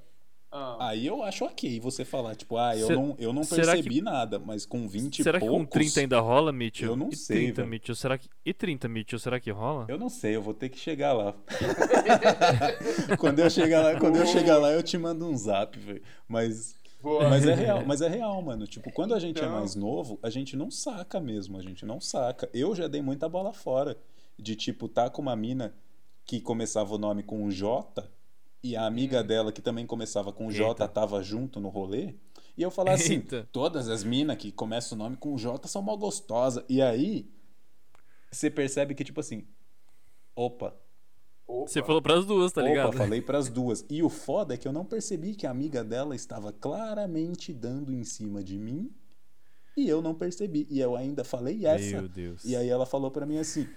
Ah, 0.52 0.88
Aí 0.90 1.06
eu 1.06 1.22
acho 1.22 1.46
ok 1.46 1.80
você 1.80 2.04
falar, 2.04 2.36
tipo, 2.36 2.58
ah, 2.58 2.76
eu 2.76 2.88
Se- 2.88 2.96
não, 2.96 3.16
eu 3.20 3.32
não 3.32 3.44
percebi 3.46 4.02
nada, 4.02 4.40
mas 4.40 4.66
com 4.66 4.88
20 4.88 5.22
Será 5.22 5.38
e 5.38 5.42
que 5.42 5.48
poucos... 5.48 5.66
com 5.68 5.72
30 5.72 6.00
ainda 6.00 6.20
rola, 6.20 6.52
Mitchell? 6.52 6.90
Eu 6.90 6.96
não 6.96 7.10
e 7.10 7.16
sei, 7.16 7.38
30, 7.38 7.62
velho. 7.62 7.70
Mitchell, 7.70 7.94
será 7.96 8.18
que... 8.18 8.28
E 8.44 8.52
30, 8.52 8.88
Mitchell, 8.90 9.20
será 9.20 9.40
que 9.40 9.52
rola? 9.52 9.86
Eu 9.88 10.00
não 10.00 10.10
sei, 10.10 10.36
eu 10.36 10.42
vou 10.42 10.56
ter 10.56 10.70
que 10.70 10.80
chegar 10.80 11.14
lá. 11.14 11.36
quando 13.20 13.40
eu 13.40 13.50
chegar 13.50 13.82
lá, 13.82 14.00
quando 14.00 14.16
eu 14.18 14.26
chegar 14.26 14.58
lá, 14.58 14.72
eu 14.72 14.82
te 14.82 14.98
mando 14.98 15.28
um 15.28 15.38
zap, 15.38 15.78
velho. 15.78 16.02
Mas 16.28 16.76
boa. 17.02 17.30
Mas 17.30 17.46
é 17.46 17.54
real, 17.54 17.84
mas 17.86 18.02
é 18.02 18.08
real, 18.08 18.42
mano. 18.42 18.66
Tipo, 18.68 18.92
quando 18.92 19.14
a 19.14 19.20
gente 19.20 19.40
é 19.40 19.46
Então- 19.46 19.60
mais 19.60 19.76
novo, 19.76 20.18
a 20.24 20.30
gente 20.32 20.56
não 20.56 20.72
saca 20.72 21.20
mesmo, 21.20 21.58
a 21.58 21.62
gente 21.62 21.86
não 21.86 22.02
saca. 22.02 22.50
Eu 22.54 22.76
já 22.76 22.88
dei 22.88 23.02
muita 23.02 23.30
bola 23.30 23.54
fora 23.54 23.96
de 24.40 24.56
tipo 24.56 24.88
tá 24.88 25.10
com 25.10 25.22
uma 25.22 25.36
mina 25.36 25.74
que 26.26 26.40
começava 26.40 26.94
o 26.94 26.98
nome 26.98 27.24
com 27.24 27.44
um 27.44 27.50
J 27.52 28.10
e 28.64 28.76
a 28.76 28.86
amiga 28.86 29.24
dela 29.24 29.52
que 29.52 29.62
também 29.62 29.86
começava 29.86 30.32
com 30.32 30.52
J 30.52 30.70
Eita. 30.70 30.88
tava 30.88 31.22
junto 31.24 31.60
no 31.60 31.70
rolê. 31.70 32.16
E 32.58 32.62
eu 32.62 32.70
falar 32.70 32.94
assim, 32.94 33.16
Eita. 33.16 33.48
todas 33.52 33.88
as 33.90 34.04
minas 34.04 34.38
que 34.38 34.52
começam 34.52 34.96
o 34.98 35.00
nome 35.00 35.18
com 35.18 35.38
J 35.38 35.68
são 35.68 35.82
mó 35.82 35.96
gostosas. 35.96 36.64
E 36.68 36.82
aí 36.82 37.30
você 38.32 38.50
percebe 38.50 38.94
que 38.94 39.04
tipo 39.04 39.20
assim, 39.20 39.46
opa, 40.36 40.76
Opa. 41.50 41.68
Você 41.68 41.82
falou 41.82 42.00
pras 42.00 42.28
duas, 42.28 42.52
tá 42.52 42.62
ligado? 42.62 42.90
Opa, 42.90 42.98
falei 43.00 43.24
pras 43.24 43.50
duas. 43.50 43.84
E 43.90 44.04
o 44.04 44.10
foda 44.10 44.54
é 44.54 44.58
que 44.58 44.68
eu 44.68 44.72
não 44.72 44.86
percebi 44.86 45.34
que 45.34 45.48
a 45.48 45.50
amiga 45.52 45.84
dela 45.84 46.16
estava 46.16 46.54
claramente 46.54 47.52
dando 47.52 47.92
em 47.92 48.04
cima 48.04 48.44
de 48.44 48.60
mim 48.60 48.94
e 49.76 49.90
eu 49.90 50.00
não 50.00 50.14
percebi. 50.14 50.68
E 50.70 50.80
eu 50.80 50.96
ainda 50.96 51.24
falei 51.24 51.66
essa. 51.66 52.02
Meu 52.02 52.08
Deus. 52.08 52.46
E 52.46 52.56
aí 52.56 52.70
ela 52.70 52.86
falou 52.86 53.10
pra 53.10 53.26
mim 53.26 53.40
assim: 53.40 53.68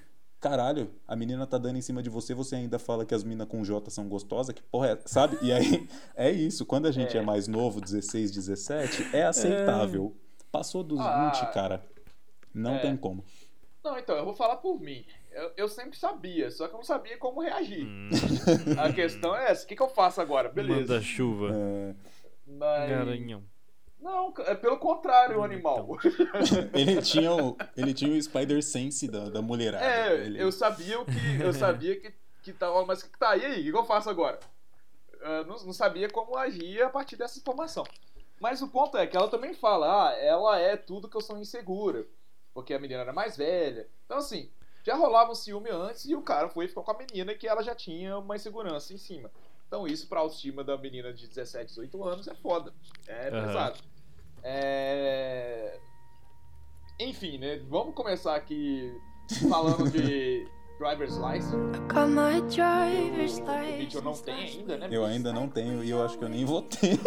Caralho, 0.42 0.90
a 1.06 1.14
menina 1.14 1.46
tá 1.46 1.56
dando 1.56 1.76
em 1.78 1.80
cima 1.80 2.02
de 2.02 2.10
você, 2.10 2.34
você 2.34 2.56
ainda 2.56 2.76
fala 2.76 3.06
que 3.06 3.14
as 3.14 3.22
minas 3.22 3.46
com 3.46 3.62
J 3.64 3.88
são 3.90 4.08
gostosas? 4.08 4.52
Que 4.52 4.60
porra 4.62 4.88
é? 4.90 4.98
Sabe? 5.06 5.38
E 5.40 5.52
aí 5.52 5.88
é 6.16 6.32
isso. 6.32 6.66
Quando 6.66 6.86
a 6.86 6.90
gente 6.90 7.16
é, 7.16 7.20
É. 7.20 7.22
mais 7.24 7.46
novo, 7.46 7.80
16, 7.80 8.32
17, 8.32 9.14
é 9.16 9.22
aceitável. 9.24 10.16
Passou 10.50 10.82
dos 10.82 10.98
Ah. 10.98 11.30
20, 11.32 11.52
cara. 11.54 11.80
Não 12.52 12.74
É. 12.74 12.78
tem 12.80 12.96
como. 12.96 13.24
Não, 13.84 13.96
então, 13.96 14.16
eu 14.16 14.24
vou 14.24 14.34
falar 14.34 14.56
por 14.56 14.80
mim. 14.80 15.04
Eu, 15.30 15.52
eu 15.56 15.68
sempre 15.68 15.96
sabia, 15.96 16.50
só 16.50 16.66
que 16.66 16.74
eu 16.74 16.78
não 16.78 16.84
sabia 16.84 17.16
como 17.18 17.40
reagir. 17.40 17.86
Hum, 17.86 18.10
A 18.78 18.92
questão 18.92 19.34
é 19.36 19.50
essa: 19.50 19.64
o 19.64 19.68
que, 19.68 19.76
que 19.76 19.82
eu 19.82 19.88
faço 19.88 20.20
agora? 20.20 20.48
Beleza. 20.48 20.80
manda 20.94 21.00
chuva. 21.00 21.50
É, 21.54 21.94
Mas... 22.46 22.90
Garanhão. 22.90 23.42
Não, 24.02 24.34
é 24.40 24.54
pelo 24.56 24.76
contrário, 24.78 25.38
o 25.38 25.44
animal. 25.44 25.96
ele, 26.74 27.00
tinha 27.00 27.32
o, 27.32 27.56
ele 27.76 27.94
tinha 27.94 28.12
o 28.12 28.20
Spider 28.20 28.60
Sense 28.62 29.06
da, 29.06 29.28
da 29.30 29.40
mulherada. 29.40 29.84
É, 29.84 30.14
Ele- 30.26 30.42
eu 30.42 30.50
sabia 30.50 31.00
o 31.00 31.04
que. 31.04 31.40
Eu 31.40 31.52
sabia 31.54 31.98
que, 32.00 32.12
que 32.42 32.52
tava. 32.52 32.84
Mas 32.84 33.04
que 33.04 33.16
tá, 33.16 33.36
e 33.36 33.44
aí? 33.44 33.68
O 33.70 33.72
que 33.72 33.78
eu 33.78 33.84
faço 33.84 34.10
agora? 34.10 34.40
Eu 35.20 35.46
não, 35.46 35.56
não 35.66 35.72
sabia 35.72 36.10
como 36.10 36.36
agir 36.36 36.82
a 36.82 36.90
partir 36.90 37.14
dessa 37.14 37.38
informação. 37.38 37.84
Mas 38.40 38.60
o 38.60 38.66
ponto 38.66 38.98
é 38.98 39.06
que 39.06 39.16
ela 39.16 39.28
também 39.28 39.54
fala, 39.54 40.08
ah, 40.08 40.12
ela 40.18 40.58
é 40.58 40.76
tudo 40.76 41.08
que 41.08 41.16
eu 41.16 41.20
sou 41.20 41.38
insegura. 41.38 42.04
Porque 42.52 42.74
a 42.74 42.78
menina 42.80 43.02
era 43.02 43.12
mais 43.12 43.36
velha. 43.36 43.88
Então, 44.04 44.18
assim, 44.18 44.50
já 44.82 44.96
rolava 44.96 45.30
um 45.30 45.34
ciúme 45.36 45.70
antes 45.70 46.06
e 46.06 46.16
o 46.16 46.22
cara 46.22 46.48
foi 46.48 46.64
e 46.64 46.68
ficou 46.68 46.82
com 46.82 46.90
a 46.90 46.98
menina 46.98 47.36
que 47.36 47.46
ela 47.46 47.62
já 47.62 47.72
tinha 47.72 48.18
uma 48.18 48.34
insegurança 48.34 48.92
em 48.92 48.98
cima. 48.98 49.30
Então, 49.68 49.86
isso 49.86 50.08
pra 50.08 50.18
autoestima 50.20 50.64
da 50.64 50.76
menina 50.76 51.12
de 51.14 51.26
17, 51.28 51.66
18 51.68 52.04
anos 52.04 52.26
é 52.28 52.34
foda. 52.34 52.74
É 53.06 53.28
Aham. 53.28 53.46
pesado. 53.46 53.78
É... 54.42 55.78
Enfim, 57.00 57.38
né? 57.38 57.60
Vamos 57.68 57.94
começar 57.94 58.34
aqui 58.36 58.92
falando 59.48 59.90
de 59.90 60.46
driver's 60.78 61.16
license. 61.16 61.56
O 61.56 61.82
Mitchell 63.78 64.02
não 64.02 64.12
tem 64.14 64.34
ainda, 64.34 64.76
né? 64.76 64.88
Eu 64.90 65.04
ainda 65.04 65.32
não 65.32 65.48
tenho 65.48 65.82
e 65.84 65.90
eu 65.90 66.04
acho 66.04 66.18
que 66.18 66.24
eu 66.24 66.28
nem 66.28 66.44
vou 66.44 66.62
ter. 66.62 66.98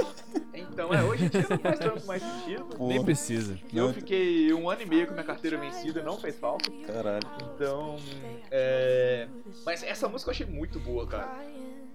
Então, 0.53 0.93
é, 0.93 1.03
hoje 1.03 1.25
em 1.25 1.29
dia 1.29 1.45
não 1.49 1.57
faz 1.59 1.79
tanto 1.79 2.05
mais 2.05 2.21
sentido. 2.21 2.65
Pô, 2.77 2.87
Nem 2.87 3.03
precisa. 3.03 3.59
Eu 3.73 3.87
não- 3.87 3.93
fiquei 3.93 4.53
um 4.53 4.69
ano 4.69 4.81
e 4.81 4.85
meio 4.85 5.07
com 5.07 5.13
minha 5.13 5.25
carteira 5.25 5.57
vencida, 5.57 6.01
não 6.03 6.17
fez 6.17 6.37
falta. 6.37 6.69
Caralho. 6.87 7.27
Então, 7.53 7.97
é... 8.51 9.27
Mas 9.65 9.83
essa 9.83 10.07
música 10.07 10.29
eu 10.29 10.33
achei 10.33 10.45
muito 10.45 10.79
boa, 10.79 11.07
cara. 11.07 11.37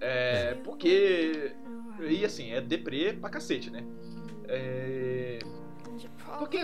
É... 0.00 0.54
Porque... 0.64 1.52
E 2.00 2.24
assim, 2.24 2.52
é 2.52 2.60
deprê 2.60 3.12
pra 3.12 3.28
cacete, 3.28 3.70
né? 3.70 3.84
É... 4.50 5.38
Porque, 6.38 6.58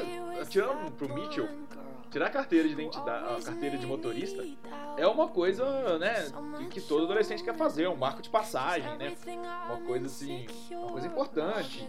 tirando 0.49 0.91
pro 0.93 1.13
Mitchell, 1.15 1.49
tirar 2.11 2.27
a 2.27 2.31
carteira 2.31 2.67
de 2.67 2.75
identidade, 2.75 3.25
a 3.41 3.45
carteira 3.45 3.77
de 3.77 3.87
motorista, 3.87 4.43
é 4.97 5.07
uma 5.07 5.29
coisa, 5.29 5.99
né, 5.99 6.15
que, 6.71 6.81
todo 6.81 7.05
adolescente 7.05 7.45
quer 7.45 7.55
fazer, 7.55 7.89
um 7.89 7.97
marco 7.97 8.23
de 8.23 8.31
passagem, 8.31 8.97
né? 8.97 9.15
Uma 9.67 9.81
coisa 9.87 10.07
assim, 10.07 10.47
uma 10.71 10.93
coisa 10.93 11.07
importante. 11.07 11.87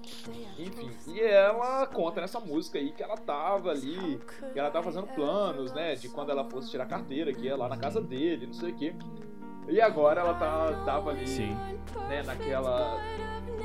Enfim, 0.57 0.91
e 1.07 1.21
ela 1.21 1.85
conta 1.87 2.19
nessa 2.21 2.39
música 2.39 2.77
aí 2.77 2.91
que 2.91 3.01
ela 3.01 3.15
tava 3.15 3.71
ali, 3.71 4.19
que 4.51 4.59
ela 4.59 4.69
tava 4.69 4.85
fazendo 4.85 5.07
planos, 5.07 5.71
né, 5.71 5.95
de 5.95 6.09
quando 6.09 6.31
ela 6.31 6.43
fosse 6.43 6.69
tirar 6.69 6.83
a 6.83 6.87
carteira, 6.87 7.33
que 7.33 7.45
ia 7.45 7.55
lá 7.55 7.69
na 7.69 7.77
casa 7.77 8.01
dele, 8.01 8.47
não 8.47 8.53
sei 8.53 8.71
o 8.71 8.75
quê. 8.75 8.93
E 9.67 9.81
agora 9.81 10.21
ela 10.21 10.33
tá, 10.35 10.83
tava 10.85 11.09
ali, 11.11 11.27
Sim. 11.27 11.57
né, 12.07 12.23
naquela 12.23 12.99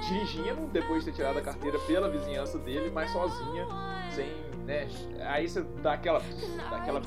dirigindo 0.09 0.67
depois 0.73 1.05
de 1.05 1.11
ter 1.11 1.17
tirado 1.17 1.39
a 1.39 1.43
carteira 1.43 1.79
pela 1.81 2.09
vizinhança 2.09 2.59
dele, 2.59 2.91
mas 2.93 3.11
sozinha, 3.11 3.67
sem, 4.11 4.33
né? 4.65 4.89
Aí 5.21 5.49
você 5.49 5.63
dá 5.81 5.93
aquela, 5.95 6.21
dá 6.71 6.77
aquela. 6.77 7.01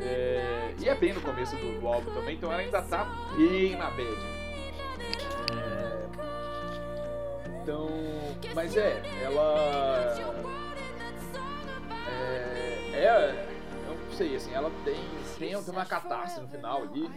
É, 0.00 0.74
e 0.78 0.88
é 0.88 0.94
bem 0.94 1.12
no 1.12 1.20
começo 1.20 1.54
do, 1.56 1.80
do 1.80 1.86
álbum 1.86 2.10
também, 2.12 2.36
então 2.36 2.50
ela 2.50 2.62
ainda 2.62 2.82
tá 2.82 3.06
bem 3.36 3.76
na 3.76 3.90
bad. 3.90 4.40
É, 5.52 6.06
então, 7.62 7.88
mas 8.54 8.76
é, 8.76 9.02
ela 9.22 10.40
é, 12.08 12.94
é, 12.94 13.46
eu 13.88 13.94
não 13.94 14.12
sei, 14.12 14.34
assim, 14.34 14.52
ela 14.52 14.70
tem 14.84 14.96
tem, 15.40 15.62
tem 15.62 15.72
uma 15.74 15.84
catarse 15.86 16.40
no 16.40 16.46
final 16.48 16.82
ali. 16.82 17.08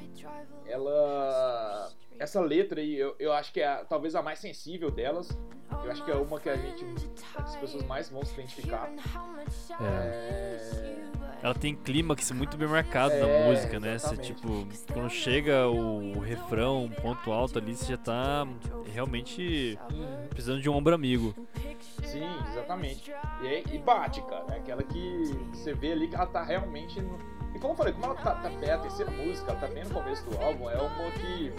Ela 0.65 1.91
essa 2.19 2.39
letra 2.41 2.80
aí, 2.80 2.95
eu, 2.95 3.15
eu 3.19 3.34
acho 3.34 3.51
que 3.51 3.59
é 3.61 3.67
a- 3.67 3.84
talvez 3.86 4.15
a 4.15 4.21
mais 4.21 4.39
sensível 4.39 4.89
delas. 4.91 5.30
Eu 5.84 5.91
acho 5.91 6.05
que 6.05 6.11
é 6.11 6.15
uma 6.15 6.39
que 6.39 6.49
a 6.49 6.55
gente, 6.55 6.86
as 7.36 7.55
pessoas 7.55 7.84
mais 7.86 8.09
vão 8.09 8.24
se 8.24 8.34
identificar. 8.34 8.89
É. 9.82 9.84
É, 9.84 11.03
Ela 11.41 11.53
tem 11.55 11.76
clímax 11.76 12.32
muito 12.32 12.55
bem 12.55 12.67
marcado 12.67 13.13
É, 13.15 13.19
na 13.19 13.49
música, 13.49 13.80
né? 13.80 13.97
Você, 13.97 14.15
tipo, 14.15 14.65
quando 14.93 15.09
chega 15.09 15.67
o 15.67 16.19
refrão, 16.19 16.86
um 16.86 16.89
ponto 16.89 17.32
alto 17.32 17.57
ali, 17.57 17.76
você 17.76 17.91
já 17.93 17.97
tá 17.97 18.47
realmente 18.86 19.78
Uhum. 19.91 20.28
precisando 20.30 20.61
de 20.61 20.69
um 20.69 20.76
ombro 20.76 20.93
amigo. 20.93 21.36
Sim, 22.03 22.30
exatamente. 22.51 23.11
E, 23.41 23.76
e 23.76 23.80
bate, 23.80 24.21
cara. 24.21 24.45
É 24.53 24.57
aquela 24.57 24.84
que 24.84 25.24
você 25.51 25.74
vê 25.74 25.91
ali 25.93 26.07
que 26.07 26.15
ela 26.15 26.28
tá 26.28 26.43
realmente. 26.43 27.01
No... 27.01 27.17
E 27.54 27.60
como 27.60 27.74
eu 27.74 27.78
falei, 27.78 27.93
como 27.93 28.06
ela 28.06 28.16
tá, 28.16 28.36
tá 28.36 28.49
é 28.62 28.72
a 28.72 28.78
terceira 28.78 29.12
música, 29.12 29.51
ela 29.51 29.60
tá 29.60 29.68
bem 29.68 29.84
no 29.84 29.89
começo 29.91 30.24
do 30.30 30.43
álbum, 30.43 30.70
é 30.70 30.78
uma 30.78 31.12
que 31.12 31.54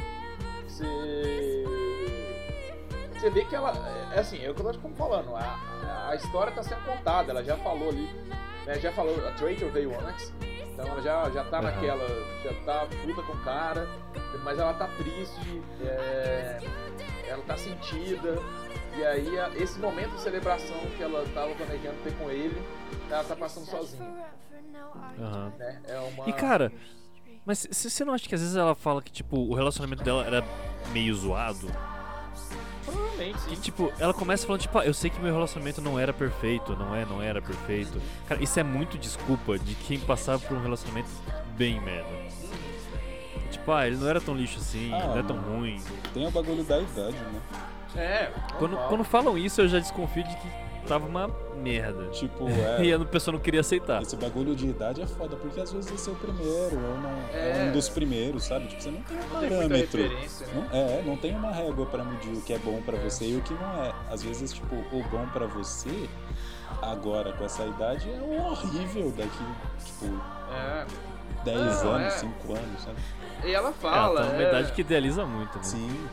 você. 0.66 1.64
Você 3.12 3.30
vê 3.30 3.44
que 3.44 3.54
ela. 3.54 3.72
É 4.12 4.20
assim, 4.20 4.44
é 4.44 4.50
o 4.50 4.54
que 4.54 4.60
eu 4.60 4.72
tô 4.72 4.88
falando. 4.90 5.34
A, 5.36 6.08
a 6.10 6.14
história 6.16 6.52
tá 6.52 6.62
sendo 6.62 6.84
contada, 6.84 7.30
ela 7.30 7.42
já 7.44 7.56
falou 7.58 7.88
ali. 7.88 8.08
Né, 8.66 8.78
já 8.80 8.92
falou, 8.92 9.14
a 9.26 9.32
traitor 9.32 9.70
veio 9.70 9.98
antes. 10.06 10.32
Então 10.72 10.86
ela 10.86 11.00
já, 11.00 11.30
já 11.30 11.44
tá 11.44 11.58
Aham. 11.58 11.70
naquela. 11.70 12.06
Já 12.42 12.52
tá 12.64 12.86
puta 12.86 13.22
com 13.22 13.32
o 13.32 13.44
cara, 13.44 13.88
mas 14.42 14.58
ela 14.58 14.74
tá 14.74 14.88
triste, 14.88 15.62
é, 15.82 16.60
ela 17.28 17.42
tá 17.44 17.56
sentida. 17.56 18.38
E 18.96 19.04
aí, 19.04 19.28
esse 19.56 19.78
momento 19.80 20.12
de 20.12 20.20
celebração 20.20 20.78
que 20.96 21.02
ela 21.02 21.24
tava 21.34 21.52
planejando 21.54 21.96
ter 22.04 22.12
com 22.16 22.30
ele, 22.30 22.62
ela 23.10 23.24
tá 23.24 23.34
passando 23.34 23.66
sozinha, 23.66 24.24
Aham. 25.20 25.52
né? 25.58 25.80
É 25.86 25.98
uma... 26.00 26.28
E 26.28 26.32
cara, 26.32 26.72
mas 27.44 27.66
você 27.70 28.04
não 28.04 28.14
acha 28.14 28.28
que 28.28 28.34
às 28.34 28.40
vezes 28.40 28.56
ela 28.56 28.74
fala 28.74 29.02
que, 29.02 29.12
tipo, 29.12 29.36
o 29.38 29.54
relacionamento 29.54 30.02
dela 30.02 30.24
era 30.24 30.44
meio 30.92 31.14
zoado? 31.14 31.68
Provavelmente, 32.84 33.40
sim. 33.40 33.50
Que, 33.50 33.56
tipo, 33.56 33.92
ela 33.98 34.12
começa 34.12 34.46
falando, 34.46 34.60
tipo, 34.62 34.78
ah, 34.78 34.84
eu 34.84 34.92
sei 34.94 35.10
que 35.10 35.18
meu 35.20 35.32
relacionamento 35.32 35.80
não 35.80 35.98
era 35.98 36.12
perfeito, 36.12 36.76
não 36.76 36.94
é, 36.94 37.04
não 37.04 37.22
era 37.22 37.40
perfeito. 37.40 38.00
Cara, 38.28 38.42
isso 38.42 38.58
é 38.58 38.62
muito 38.62 38.98
desculpa 38.98 39.58
de 39.58 39.74
quem 39.74 39.98
passava 40.00 40.38
por 40.40 40.56
um 40.56 40.62
relacionamento 40.62 41.08
bem 41.56 41.80
merda. 41.80 42.08
Tipo, 43.50 43.72
ah, 43.72 43.86
ele 43.86 43.96
não 43.96 44.08
era 44.08 44.20
tão 44.20 44.34
lixo 44.34 44.58
assim, 44.58 44.92
Ah, 44.92 45.06
não 45.06 45.18
é 45.18 45.22
tão 45.22 45.36
ruim. 45.36 45.80
Tem 46.12 46.26
o 46.26 46.30
bagulho 46.30 46.64
da 46.64 46.80
idade, 46.80 47.16
né? 47.16 47.40
É, 47.96 48.32
Quando, 48.58 48.76
quando 48.88 49.04
falam 49.04 49.38
isso, 49.38 49.60
eu 49.60 49.68
já 49.68 49.78
desconfio 49.78 50.24
de 50.24 50.36
que 50.36 50.48
tava 50.86 51.06
uma 51.06 51.28
merda. 51.62 52.06
Tipo, 52.10 52.48
E 52.80 52.90
é. 52.90 52.94
a 52.94 52.98
pessoa 53.00 53.32
não 53.32 53.40
queria 53.40 53.60
aceitar. 53.60 54.02
Esse 54.02 54.16
bagulho 54.16 54.54
de 54.54 54.66
idade 54.68 55.00
é 55.02 55.06
foda, 55.06 55.36
porque 55.36 55.60
às 55.60 55.72
vezes 55.72 55.90
esse 55.92 56.08
é 56.08 56.12
o 56.12 56.16
primeiro, 56.16 56.76
ou 56.76 56.98
não, 57.00 57.10
é. 57.32 57.60
É. 57.60 57.64
um 57.68 57.72
dos 57.72 57.88
primeiros, 57.88 58.44
sabe? 58.44 58.66
Tipo, 58.68 58.82
você 58.82 58.90
não 58.90 59.02
tem 59.02 59.16
um 59.16 59.20
Não 59.20 59.26
tem 59.40 59.50
muita 59.50 59.68
parâmetro. 59.68 60.02
referência, 60.02 60.46
né? 60.46 60.52
Não, 60.72 60.78
é, 60.78 61.02
não 61.02 61.16
tem 61.16 61.34
uma 61.36 61.50
régua 61.50 61.86
pra 61.86 62.04
medir 62.04 62.32
o 62.32 62.40
que 62.42 62.52
é 62.52 62.58
bom 62.58 62.80
pra 62.82 62.96
você 62.98 63.24
e 63.26 63.36
o 63.36 63.40
que 63.42 63.54
não 63.54 63.84
é. 63.84 63.92
Às 64.10 64.22
vezes, 64.22 64.52
tipo, 64.52 64.74
o 64.74 65.04
bom 65.10 65.26
pra 65.32 65.46
você, 65.46 66.08
agora 66.82 67.32
com 67.32 67.44
essa 67.44 67.64
idade, 67.64 68.08
é 68.10 68.18
o 68.20 68.42
horrível 68.50 69.10
daqui, 69.16 69.44
tipo, 69.84 70.14
É. 70.52 70.86
10 71.44 71.82
Não, 71.82 71.92
anos, 71.92 72.06
é. 72.14 72.18
5 72.18 72.52
anos, 72.54 72.80
sabe? 72.82 72.96
E 73.44 73.48
ela 73.52 73.68
Ela 73.68 73.72
fala. 73.72 74.20
tá 74.22 74.26
numa 74.32 74.42
é, 74.42 74.48
idade 74.48 74.72
que 74.72 74.80
idealiza 74.80 75.26
muito, 75.26 75.56
né? 75.58 75.64
Sim. 75.64 76.08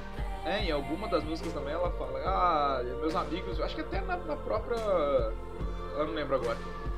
É, 0.45 0.63
em 0.63 0.71
alguma 0.71 1.07
das 1.07 1.23
músicas 1.23 1.53
também 1.53 1.73
ela 1.73 1.91
fala, 1.91 2.19
ah, 2.25 2.83
meus 2.99 3.15
amigos, 3.15 3.59
acho 3.59 3.75
que 3.75 3.81
até 3.81 4.01
na, 4.01 4.17
na 4.17 4.35
própria. 4.35 4.77
Eu 4.77 6.07
não 6.07 6.13
lembro 6.13 6.35
agora. 6.35 6.57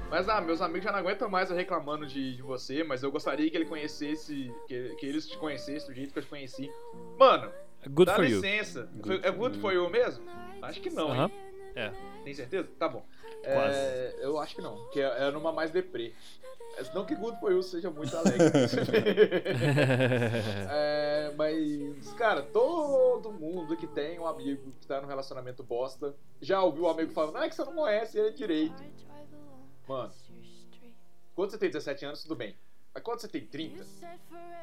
Mas 0.10 0.30
ah, 0.30 0.40
meus 0.40 0.62
amigos 0.62 0.84
já 0.84 0.92
não 0.92 1.00
aguentam 1.00 1.28
mais 1.28 1.50
eu 1.50 1.56
reclamando 1.56 2.06
de, 2.06 2.36
de 2.36 2.42
você, 2.42 2.84
mas 2.84 3.02
eu 3.04 3.12
gostaria 3.12 3.50
que 3.50 3.58
ele 3.58 3.66
conhecesse, 3.66 4.54
que, 4.68 4.96
que 4.96 5.06
eles 5.06 5.28
te 5.28 5.38
conhecessem 5.38 5.88
do 5.88 5.94
jeito 5.94 6.14
que 6.14 6.20
eu 6.20 6.24
te 6.24 6.30
conheci. 6.30 6.72
Mano, 7.18 7.52
Good 7.90 8.12
dá 8.12 8.18
licença. 8.18 8.90
Good 8.94 9.26
é 9.26 9.32
good 9.32 9.60
for 9.60 9.74
you 9.74 9.90
mesmo? 9.90 10.24
Acho 10.62 10.80
que 10.80 10.90
não, 10.90 11.12
Aham. 11.12 11.26
hein? 11.26 11.32
É. 11.76 11.92
Tem 12.24 12.34
certeza? 12.34 12.70
Tá 12.80 12.88
bom. 12.88 13.06
É, 13.44 14.16
eu 14.20 14.40
acho 14.40 14.56
que 14.56 14.62
não, 14.62 14.88
que 14.90 15.02
é, 15.02 15.28
é 15.28 15.32
numa 15.32 15.52
mais 15.52 15.72
deprê. 15.72 16.14
É, 16.78 16.94
Não 16.94 17.06
que 17.06 17.16
Good 17.16 17.40
for 17.40 17.52
You 17.52 17.62
seja 17.64 17.90
muito 17.90 18.16
alegre. 18.16 18.40
É, 20.70 21.34
mas, 21.36 22.14
cara, 22.14 22.42
todo 22.42 23.32
mundo 23.32 23.76
que 23.78 23.88
tem 23.88 24.20
um 24.20 24.28
amigo 24.28 24.72
que 24.80 24.88
tá 24.88 25.02
num 25.02 25.08
relacionamento 25.08 25.64
bosta 25.64 26.16
já 26.42 26.62
ouviu 26.62 26.84
o 26.84 26.90
amigo 26.90 27.12
falando, 27.12 27.36
não 27.36 27.44
é 27.44 27.50
que 27.50 27.56
você 27.56 27.64
não 27.64 27.74
conhece 27.74 28.18
ele 28.18 28.32
direito. 28.32 28.84
Mano, 29.88 30.12
quando 31.36 31.52
você 31.52 31.58
tem 31.58 31.70
17 31.70 32.06
anos, 32.06 32.24
tudo 32.24 32.36
bem. 32.36 32.56
Mas 32.94 33.02
quando 33.04 33.20
você 33.22 33.28
tem 33.28 33.46
30, 33.46 33.84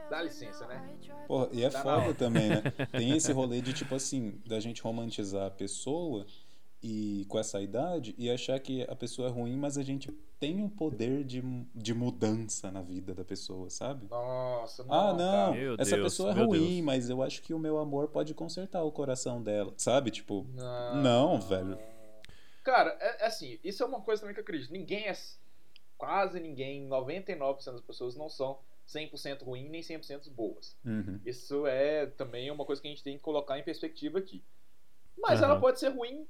dá 0.09 0.23
licença, 0.23 0.65
né? 0.67 0.97
Porra, 1.27 1.49
e 1.53 1.65
é 1.65 1.69
Dá 1.69 1.83
foda 1.83 2.07
não. 2.07 2.15
também, 2.15 2.49
né? 2.49 2.63
Tem 2.93 3.17
esse 3.17 3.33
rolê 3.33 3.61
de, 3.61 3.73
tipo 3.73 3.93
assim, 3.97 4.41
da 4.47 4.61
gente 4.61 4.81
romantizar 4.83 5.47
a 5.47 5.51
pessoa 5.51 6.25
e 6.83 7.27
com 7.29 7.39
essa 7.39 7.61
idade 7.61 8.15
e 8.17 8.31
achar 8.31 8.59
que 8.59 8.83
a 8.85 8.97
pessoa 8.97 9.29
é 9.29 9.31
ruim, 9.31 9.57
mas 9.57 9.77
a 9.77 9.83
gente 9.83 10.11
tem 10.39 10.63
um 10.63 10.69
poder 10.69 11.25
de, 11.25 11.43
de 11.75 11.93
mudança 11.93 12.71
na 12.71 12.81
vida 12.81 13.15
da 13.15 13.23
pessoa, 13.25 13.69
sabe? 13.69 14.07
Nossa, 14.09 14.83
não. 14.85 14.95
Ah, 14.95 15.13
não. 15.13 15.53
Meu 15.53 15.75
essa 15.79 15.97
Deus, 15.97 16.13
pessoa 16.13 16.31
é 16.31 16.43
ruim, 16.43 16.75
Deus. 16.77 16.85
mas 16.85 17.11
eu 17.11 17.23
acho 17.23 17.43
que 17.43 17.53
o 17.53 17.59
meu 17.59 17.79
amor 17.79 18.09
pode 18.09 18.33
consertar 18.33 18.83
o 18.83 18.91
coração 18.91 19.43
dela, 19.43 19.75
sabe? 19.77 20.11
Tipo, 20.11 20.47
Não, 20.55 21.03
não, 21.03 21.41
velho. 21.41 21.79
Cara, 22.65 22.97
é, 23.01 23.25
é 23.25 23.27
assim, 23.27 23.59
isso 23.63 23.83
é 23.83 23.87
uma 23.87 24.01
coisa 24.01 24.23
também 24.23 24.35
que 24.35 24.41
eu 24.41 24.45
acredito. 24.45 24.73
Ninguém 24.73 25.07
é. 25.07 25.17
Quase 25.99 26.41
ninguém, 26.41 26.89
99% 26.89 27.73
das 27.73 27.83
pessoas 27.83 28.17
não 28.17 28.31
são 28.31 28.59
100% 28.89 29.45
ruim 29.45 29.69
nem 29.69 29.83
100% 29.83 30.31
boas. 30.31 30.75
Uhum. 30.83 31.21
Isso 31.27 31.67
é 31.67 32.07
também 32.07 32.51
uma 32.51 32.65
coisa 32.65 32.81
que 32.81 32.89
a 32.89 32.91
gente 32.91 33.03
tem 33.05 33.19
que 33.19 33.23
colocar 33.23 33.59
em 33.59 33.63
perspectiva 33.63 34.19
aqui. 34.19 34.43
Mas 35.19 35.43
Aham. 35.43 35.51
ela 35.53 35.61
pode 35.61 35.79
ser 35.79 35.91
ruim 35.91 36.27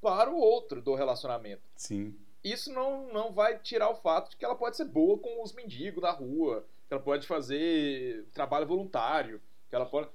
para 0.00 0.30
o 0.30 0.38
outro 0.38 0.80
do 0.80 0.94
relacionamento. 0.94 1.62
Sim. 1.76 2.14
Isso 2.42 2.72
não, 2.72 3.12
não 3.12 3.32
vai 3.32 3.58
tirar 3.58 3.90
o 3.90 3.96
fato 3.96 4.30
de 4.30 4.36
que 4.36 4.44
ela 4.44 4.54
pode 4.54 4.76
ser 4.76 4.84
boa 4.84 5.18
com 5.18 5.42
os 5.42 5.52
mendigos 5.52 6.00
da 6.02 6.10
rua, 6.10 6.64
que 6.86 6.94
ela 6.94 7.02
pode 7.02 7.26
fazer 7.26 8.24
trabalho 8.32 8.66
voluntário, 8.66 9.40
que 9.68 9.74
ela 9.74 9.86
pode. 9.86 10.08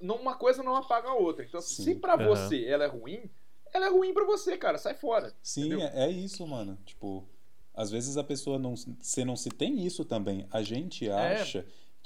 Uma 0.00 0.34
coisa 0.34 0.62
não 0.62 0.74
apaga 0.76 1.08
a 1.08 1.14
outra. 1.14 1.44
Então, 1.44 1.60
se 1.60 1.82
Sim. 1.84 1.98
pra 1.98 2.14
Aham. 2.14 2.26
você 2.28 2.64
ela 2.64 2.84
é 2.84 2.88
ruim, 2.88 3.30
ela 3.72 3.86
é 3.86 3.90
ruim 3.90 4.14
pra 4.14 4.24
você, 4.24 4.56
cara. 4.56 4.78
Sai 4.78 4.94
fora. 4.94 5.34
Sim, 5.42 5.66
Entendeu? 5.66 5.80
é, 5.88 6.06
é 6.06 6.10
isso, 6.10 6.46
mano. 6.46 6.78
Tipo, 6.86 7.22
às 7.74 7.90
vezes 7.90 8.16
a 8.16 8.24
pessoa 8.24 8.58
não. 8.58 8.74
Você 8.74 9.22
não 9.24 9.36
se 9.36 9.50
tem 9.50 9.84
isso 9.84 10.04
também. 10.04 10.46
A 10.50 10.62
gente 10.62 11.06
É. 11.06 11.12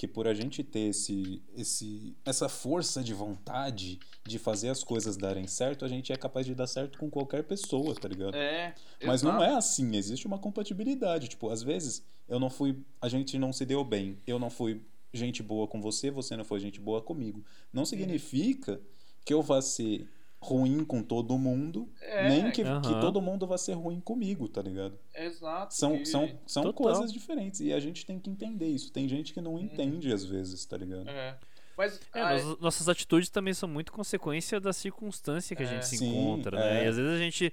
que 0.00 0.08
por 0.08 0.26
a 0.26 0.32
gente 0.32 0.64
ter 0.64 0.88
esse, 0.88 1.42
esse, 1.54 2.16
essa 2.24 2.48
força 2.48 3.04
de 3.04 3.12
vontade 3.12 4.00
de 4.26 4.38
fazer 4.38 4.70
as 4.70 4.82
coisas 4.82 5.14
darem 5.14 5.46
certo, 5.46 5.84
a 5.84 5.88
gente 5.88 6.10
é 6.10 6.16
capaz 6.16 6.46
de 6.46 6.54
dar 6.54 6.66
certo 6.66 6.98
com 6.98 7.10
qualquer 7.10 7.44
pessoa, 7.44 7.94
tá 7.94 8.08
ligado? 8.08 8.34
É. 8.34 8.74
Mas 9.04 9.20
não 9.20 9.32
exato. 9.32 9.44
é 9.44 9.54
assim, 9.54 9.94
existe 9.94 10.26
uma 10.26 10.38
compatibilidade. 10.38 11.28
Tipo, 11.28 11.50
às 11.50 11.62
vezes 11.62 12.02
eu 12.26 12.40
não 12.40 12.48
fui. 12.48 12.78
A 12.98 13.10
gente 13.10 13.38
não 13.38 13.52
se 13.52 13.66
deu 13.66 13.84
bem. 13.84 14.16
Eu 14.26 14.38
não 14.38 14.48
fui 14.48 14.80
gente 15.12 15.42
boa 15.42 15.68
com 15.68 15.82
você, 15.82 16.10
você 16.10 16.34
não 16.34 16.46
foi 16.46 16.60
gente 16.60 16.80
boa 16.80 17.02
comigo. 17.02 17.44
Não 17.70 17.84
significa 17.84 18.80
que 19.22 19.34
eu 19.34 19.42
vá 19.42 19.60
ser 19.60 20.08
ruim 20.40 20.84
com 20.84 21.02
todo 21.02 21.36
mundo, 21.36 21.88
É, 22.00 22.28
nem 22.28 22.50
que, 22.50 22.62
que 22.64 23.00
todo 23.00 23.20
mundo 23.20 23.46
vá 23.46 23.58
ser 23.58 23.74
ruim 23.74 24.00
comigo, 24.00 24.48
tá 24.48 24.62
ligado? 24.62 24.98
Exato. 25.14 25.74
São, 25.74 25.96
e- 25.96 26.06
são, 26.06 26.28
são 26.46 26.62
Total. 26.62 26.82
coisas 26.82 27.12
diferentes 27.12 27.60
e 27.60 27.72
a 27.72 27.78
gente 27.78 28.06
tem 28.06 28.18
que 28.18 28.30
entender 28.30 28.66
isso. 28.66 28.90
Tem 28.90 29.06
gente 29.06 29.34
que 29.34 29.40
não 29.40 29.58
entende 29.58 30.10
às 30.12 30.24
vezes, 30.24 30.64
tá 30.64 30.76
ligado? 30.78 31.08
É. 31.08 31.38
Mas. 31.76 32.00
É, 32.14 32.42
nos- 32.42 32.58
nossas 32.58 32.88
atitudes 32.88 33.28
também 33.28 33.52
são 33.52 33.68
muito 33.68 33.92
consequência 33.92 34.58
da 34.58 34.72
circunstância 34.72 35.54
que 35.54 35.62
a 35.62 35.66
É. 35.66 35.68
gente 35.68 35.86
se 35.86 35.98
Sim, 35.98 36.08
encontra, 36.18 36.58
né? 36.58 36.80
é. 36.80 36.84
E 36.84 36.88
às 36.88 36.96
vezes 36.96 37.12
a 37.12 37.18
gente. 37.18 37.52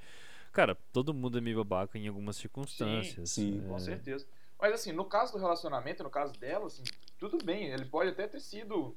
Cara, 0.54 0.76
todo 0.94 1.14
mundo 1.14 1.38
é 1.38 1.42
meio 1.42 1.58
babaca 1.58 1.98
em 2.00 2.08
algumas 2.08 2.38
circunstâncias. 2.38 3.30
sim. 3.30 3.62
é. 3.64 3.68
Com 3.68 3.78
certeza. 3.80 4.26
Mas 4.60 4.74
assim, 4.74 4.92
no 4.92 5.06
caso 5.06 5.34
do 5.34 5.38
relacionamento, 5.40 6.02
no 6.04 6.10
caso 6.10 6.34
dela, 6.40 6.66
assim, 6.66 6.84
tudo 7.20 7.38
bem, 7.44 7.66
ele 7.68 7.86
pode 7.86 8.10
até 8.12 8.28
ter 8.28 8.40
sido. 8.40 8.96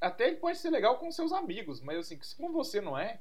Até 0.00 0.28
ele 0.28 0.36
pode 0.36 0.58
ser 0.58 0.70
legal 0.70 0.98
com 0.98 1.10
seus 1.12 1.32
amigos, 1.32 1.80
mas 1.80 1.98
assim, 1.98 2.18
se 2.22 2.34
com 2.36 2.50
você 2.52 2.80
não 2.80 2.96
é, 2.96 3.20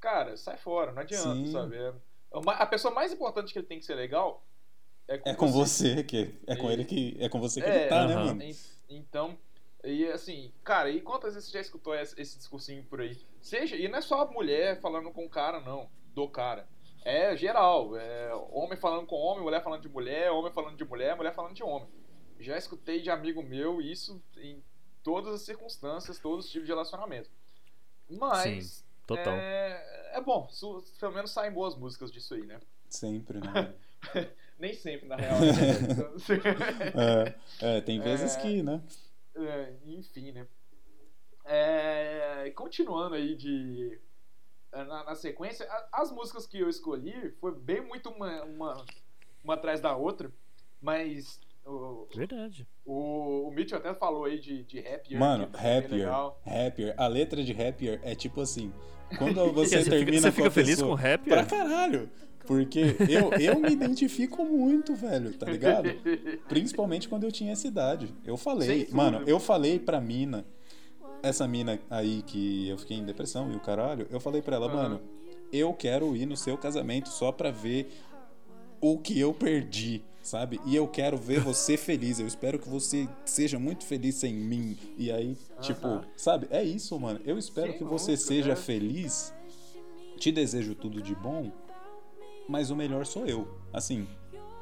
cara, 0.00 0.36
sai 0.36 0.56
fora, 0.56 0.92
não 0.92 1.02
adianta, 1.02 1.34
Sim. 1.34 1.52
sabe? 1.52 1.76
É- 1.76 1.88
é 1.92 2.40
a 2.44 2.66
pessoa 2.66 2.92
mais 2.94 3.12
importante 3.12 3.52
que 3.52 3.58
ele 3.58 3.66
tem 3.66 3.78
que 3.78 3.84
ser 3.84 3.94
legal 3.94 4.42
é 5.08 5.18
com, 5.18 5.28
É 5.30 5.34
com 5.34 5.46
você, 5.48 6.02
que 6.02 6.34
é 6.46 6.56
com 6.56 6.68
E- 6.70 6.72
ele 6.72 6.84
que 6.84 7.16
é 7.20 7.28
com 7.28 7.40
você 7.40 7.60
que 7.60 7.68
É, 7.68 7.80
ele 7.82 7.88
tá, 7.88 8.06
né, 8.08 8.14
mano? 8.16 8.42
En- 8.42 8.54
Então, 8.88 9.38
e 9.84 10.06
assim, 10.06 10.52
cara, 10.64 10.90
e 10.90 11.00
quantas 11.00 11.34
vezes 11.34 11.48
você 11.48 11.54
já 11.58 11.60
escutou 11.60 11.94
esse, 11.94 12.20
esse 12.20 12.36
discursinho 12.38 12.82
por 12.84 13.00
aí? 13.00 13.16
Seja, 13.40 13.76
e 13.76 13.86
não 13.88 13.98
é 13.98 14.00
só 14.00 14.22
a 14.22 14.26
mulher 14.30 14.80
falando 14.80 15.10
com 15.12 15.24
o 15.24 15.28
cara, 15.30 15.60
não, 15.60 15.88
do 16.14 16.28
cara. 16.28 16.66
É 17.04 17.36
geral, 17.36 17.96
é 17.96 18.34
homem 18.50 18.76
falando 18.76 19.06
com 19.06 19.14
homem, 19.16 19.44
mulher 19.44 19.62
falando 19.62 19.82
de 19.82 19.88
mulher, 19.88 20.30
homem 20.32 20.50
falando 20.52 20.76
de 20.76 20.84
mulher, 20.84 21.14
mulher 21.16 21.32
falando 21.34 21.54
de 21.54 21.62
homem. 21.62 21.88
Já 22.40 22.56
escutei 22.58 23.00
de 23.00 23.10
amigo 23.10 23.42
meu 23.42 23.80
isso 23.80 24.20
em 24.38 24.62
todas 25.06 25.32
as 25.34 25.42
circunstâncias, 25.42 26.18
todos 26.18 26.46
os 26.46 26.50
tipos 26.50 26.66
de 26.66 26.72
relacionamento. 26.72 27.30
Mas 28.10 28.84
Total. 29.06 29.34
é, 29.34 30.10
é 30.16 30.20
bom, 30.20 30.48
su- 30.50 30.82
pelo 30.98 31.12
menos 31.14 31.30
saem 31.30 31.52
boas 31.52 31.76
músicas 31.76 32.10
disso 32.10 32.34
aí, 32.34 32.44
né? 32.44 32.58
Sempre, 32.90 33.38
né? 33.38 33.72
Nem 34.58 34.74
sempre, 34.74 35.06
na 35.06 35.14
real. 35.14 35.38
né? 35.38 35.46
é, 37.62 37.76
é, 37.76 37.80
tem 37.82 38.00
vezes 38.00 38.34
É. 38.36 38.40
que, 38.40 38.62
né? 38.64 38.82
É, 39.36 39.74
enfim, 39.86 40.32
né? 40.32 40.44
É, 41.44 42.50
continuando 42.56 43.14
aí 43.14 43.36
de. 43.36 44.00
Na, 44.72 45.04
na 45.04 45.14
sequência, 45.14 45.64
a- 45.70 45.88
as 46.02 46.10
músicas 46.10 46.46
que 46.46 46.58
eu 46.58 46.68
escolhi 46.68 47.30
foi 47.40 47.54
bem 47.54 47.80
muito 47.80 48.10
uma, 48.10 48.42
uma, 48.42 48.84
uma 49.44 49.54
atrás 49.54 49.80
da 49.80 49.96
outra, 49.96 50.30
mas 50.82 51.40
o, 51.66 52.06
Verdade. 52.14 52.66
o, 52.84 53.48
o 53.48 53.50
Mitchell 53.52 53.78
até 53.78 53.92
falou 53.94 54.24
aí 54.24 54.38
de, 54.38 54.62
de 54.64 54.78
Happier. 54.80 55.18
Mano, 55.18 55.48
é 55.54 55.78
happier, 55.78 55.98
legal. 56.00 56.40
happier. 56.46 56.94
A 56.96 57.06
letra 57.06 57.42
de 57.42 57.52
happier 57.52 58.00
é 58.02 58.14
tipo 58.14 58.40
assim, 58.40 58.72
quando 59.18 59.34
você 59.52 59.78
Você 59.78 59.84
fica- 59.84 59.96
termina 59.96 60.20
você 60.22 60.28
com 60.28 60.34
fica 60.36 60.48
a 60.48 60.50
feliz 60.50 60.70
pessoa, 60.76 60.90
com 60.90 60.94
rap? 61.02 61.24
Pra 61.24 61.44
caralho. 61.44 62.10
Porque 62.46 62.78
eu, 63.10 63.32
eu 63.40 63.58
me 63.58 63.70
identifico 63.72 64.44
muito, 64.44 64.94
velho, 64.94 65.36
tá 65.36 65.46
ligado? 65.50 65.88
Principalmente 66.48 67.08
quando 67.08 67.24
eu 67.24 67.32
tinha 67.32 67.50
essa 67.52 67.66
idade. 67.66 68.14
Eu 68.24 68.36
falei, 68.36 68.86
mano, 68.92 69.22
eu 69.26 69.40
falei 69.40 69.80
pra 69.80 70.00
mina, 70.00 70.46
essa 71.24 71.48
mina 71.48 71.80
aí 71.90 72.22
que 72.22 72.68
eu 72.68 72.78
fiquei 72.78 72.96
em 72.98 73.04
depressão 73.04 73.50
e 73.52 73.56
o 73.56 73.60
caralho, 73.60 74.06
eu 74.10 74.20
falei 74.20 74.40
pra 74.42 74.54
ela, 74.54 74.68
mano, 74.68 75.00
eu 75.52 75.72
quero 75.74 76.14
ir 76.14 76.24
no 76.24 76.36
seu 76.36 76.56
casamento 76.56 77.08
só 77.08 77.32
pra 77.32 77.50
ver 77.50 77.90
o 78.80 78.96
que 78.96 79.18
eu 79.18 79.34
perdi, 79.34 80.04
sabe? 80.26 80.60
E 80.66 80.74
eu 80.76 80.86
quero 80.88 81.16
ver 81.16 81.40
você 81.40 81.76
feliz. 81.78 82.18
Eu 82.20 82.26
espero 82.26 82.58
que 82.58 82.68
você 82.68 83.08
seja 83.24 83.58
muito 83.58 83.84
feliz 83.84 84.16
sem 84.16 84.34
mim. 84.34 84.76
E 84.98 85.10
aí, 85.10 85.36
tipo, 85.60 85.86
Aham. 85.86 86.04
sabe? 86.16 86.46
É 86.50 86.62
isso, 86.62 86.98
mano. 86.98 87.20
Eu 87.24 87.38
espero 87.38 87.72
Sim, 87.72 87.78
que 87.78 87.84
você 87.84 88.12
lógico, 88.12 88.28
seja 88.28 88.48
né? 88.50 88.56
feliz. 88.56 89.32
Te 90.18 90.32
desejo 90.32 90.74
tudo 90.74 91.00
de 91.02 91.14
bom, 91.14 91.52
mas 92.48 92.70
o 92.70 92.76
melhor 92.76 93.04
sou 93.06 93.26
eu. 93.26 93.46
Assim, 93.72 94.06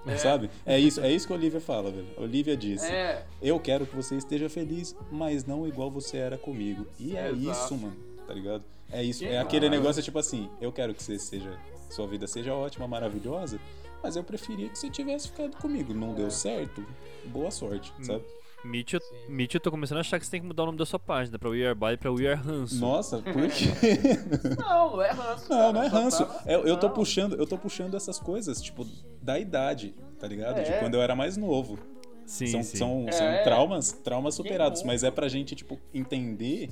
É. 0.07 0.17
sabe? 0.17 0.51
É 0.67 0.79
isso, 0.79 1.01
é 1.01 1.11
isso 1.13 1.27
que 1.27 1.33
a 1.33 1.37
Olivia 1.37 1.61
fala, 1.61 1.91
velho. 1.91 2.09
A 2.19 2.21
Olivia 2.23 2.57
disse: 2.57 2.87
É, 2.91 3.25
Eu 3.41 3.59
quero 3.61 3.87
que 3.87 3.95
você 3.95 4.17
esteja 4.17 4.49
feliz, 4.49 4.95
mas 5.13 5.45
não 5.45 5.67
igual 5.67 5.91
você 5.91 6.17
era 6.17 6.37
comigo. 6.37 6.87
E 6.99 7.17
é 7.17 7.31
Exato. 7.31 7.51
isso, 7.51 7.77
mano. 7.77 7.97
Tá 8.27 8.35
ligado? 8.35 8.65
É 8.91 9.03
isso. 9.03 9.25
É 9.25 9.39
aquele 9.39 9.69
negócio 9.69 10.03
tipo 10.03 10.19
assim: 10.19 10.51
Eu 10.61 10.73
quero 10.73 10.93
que 10.95 11.03
você 11.03 11.19
seja. 11.19 11.57
Sua 11.91 12.07
vida 12.09 12.27
seja 12.27 12.53
ótima, 12.53 12.89
maravilhosa, 12.89 13.61
mas 14.05 14.17
eu 14.17 14.23
preferia 14.23 14.69
que 14.69 14.79
você 14.79 14.89
tivesse 14.91 15.29
ficado 15.29 15.57
comigo. 15.57 15.93
Não 15.95 16.13
É. 16.13 16.15
deu 16.15 16.31
certo? 16.31 16.85
Boa 17.27 17.51
sorte, 17.51 17.93
Hum. 17.99 18.05
sabe? 18.05 18.25
Mitch. 18.65 18.95
Mitch, 19.29 19.55
eu 19.55 19.61
tô 19.61 19.71
começando 19.71 19.99
a 19.99 20.01
achar 20.01 20.19
que 20.19 20.25
você 20.25 20.31
tem 20.31 20.41
que 20.41 20.47
mudar 20.47 20.63
o 20.63 20.67
nome 20.67 20.79
da 20.79 20.87
sua 20.87 20.99
página 20.99 21.39
pra 21.39 21.51
We 21.51 21.67
Are 21.67 21.75
By 21.75 21.99
pra 21.99 22.11
We 22.11 22.27
Are 22.27 22.41
Hanso. 22.49 22.81
Nossa, 22.81 23.19
por 23.19 23.33
quê? 23.49 23.67
Não, 24.59 24.93
não 24.93 25.03
é 25.03 25.11
ranço. 25.11 25.51
Não, 25.51 25.59
cara, 25.59 25.73
não 25.73 25.83
é 25.83 26.11
tá- 26.11 26.43
Eu, 26.47 26.67
eu 26.67 26.77
tô 26.79 26.87
Não. 26.87 26.95
puxando, 26.95 27.35
eu 27.37 27.47
tô 27.47 27.59
puxando 27.59 27.95
essas 27.95 28.19
coisas, 28.19 28.63
tipo, 28.63 28.87
da 29.21 29.39
idade, 29.39 29.95
tá 30.19 30.27
ligado? 30.27 30.63
De 30.65 30.71
É. 30.73 30.79
quando 30.79 30.95
eu 30.95 31.03
era 31.03 31.15
mais 31.15 31.37
novo. 31.37 31.79
Sim, 32.25 32.47
são, 32.47 32.63
sim. 32.63 32.77
são, 32.79 33.05
É, 33.07 33.13
são 33.13 33.27
é. 33.27 33.43
traumas, 33.43 33.93
traumas 33.93 34.35
superados, 34.35 34.83
mas 34.83 35.05
é 35.05 35.11
pra 35.11 35.29
gente, 35.29 35.55
tipo, 35.55 35.79
entender 35.93 36.71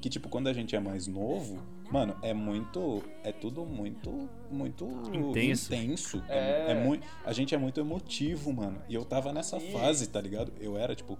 que, 0.00 0.08
tipo, 0.08 0.28
quando 0.28 0.48
a 0.48 0.52
gente 0.52 0.74
é 0.74 0.80
mais 0.80 1.06
novo, 1.06 1.58
mano, 1.90 2.16
é 2.22 2.32
muito. 2.34 3.02
É 3.22 3.30
tudo 3.32 3.64
muito. 3.64 4.10
Muito 4.50 4.84
Intenso. 5.14 5.74
intenso. 5.74 6.22
É. 6.28 6.68
É, 6.68 6.72
é 6.72 6.74
muito, 6.74 7.06
a 7.24 7.32
gente 7.32 7.54
é 7.54 7.58
muito 7.58 7.78
emotivo, 7.80 8.52
mano. 8.52 8.80
E 8.88 8.94
eu 8.94 9.04
tava 9.04 9.32
nessa 9.32 9.60
Sim. 9.60 9.70
fase, 9.72 10.08
tá 10.08 10.20
ligado? 10.20 10.52
Eu 10.60 10.76
era, 10.76 10.94
tipo, 10.94 11.18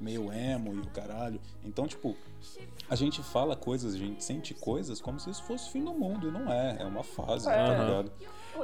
meio 0.00 0.32
emo 0.32 0.72
e 0.74 0.78
o 0.78 0.86
caralho. 0.86 1.40
Então, 1.64 1.86
tipo, 1.86 2.16
a 2.88 2.96
gente 2.96 3.22
fala 3.22 3.54
coisas, 3.54 3.94
a 3.94 3.98
gente 3.98 4.24
sente 4.24 4.54
coisas 4.54 5.00
como 5.00 5.20
se 5.20 5.30
isso 5.30 5.42
fosse 5.44 5.68
o 5.68 5.72
fim 5.72 5.84
do 5.84 5.92
mundo. 5.92 6.28
E 6.28 6.30
não 6.30 6.50
é. 6.52 6.78
É 6.80 6.84
uma 6.84 7.02
fase, 7.04 7.48
É. 7.48 7.52
tá 7.54 7.84
ligado? 7.84 8.12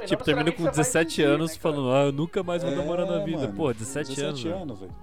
E 0.01 0.05
Tipo, 0.05 0.23
termina 0.23 0.51
com 0.51 0.57
você 0.57 0.63
vai 0.63 0.71
17 0.75 1.17
viver, 1.17 1.33
anos 1.33 1.51
né, 1.51 1.57
falando, 1.59 1.91
ah, 1.91 2.03
eu 2.05 2.11
nunca 2.11 2.43
mais 2.43 2.61
vou 2.63 2.71
namorar 2.75 3.05
na 3.07 3.21
É, 3.21 3.25
vida. 3.25 3.37
mano, 3.39 3.53
Pô, 3.53 3.73
17, 3.73 4.21
anos. 4.21 4.43
velho. 4.43 4.55
anos, 4.55 4.79
velho. 4.79 4.95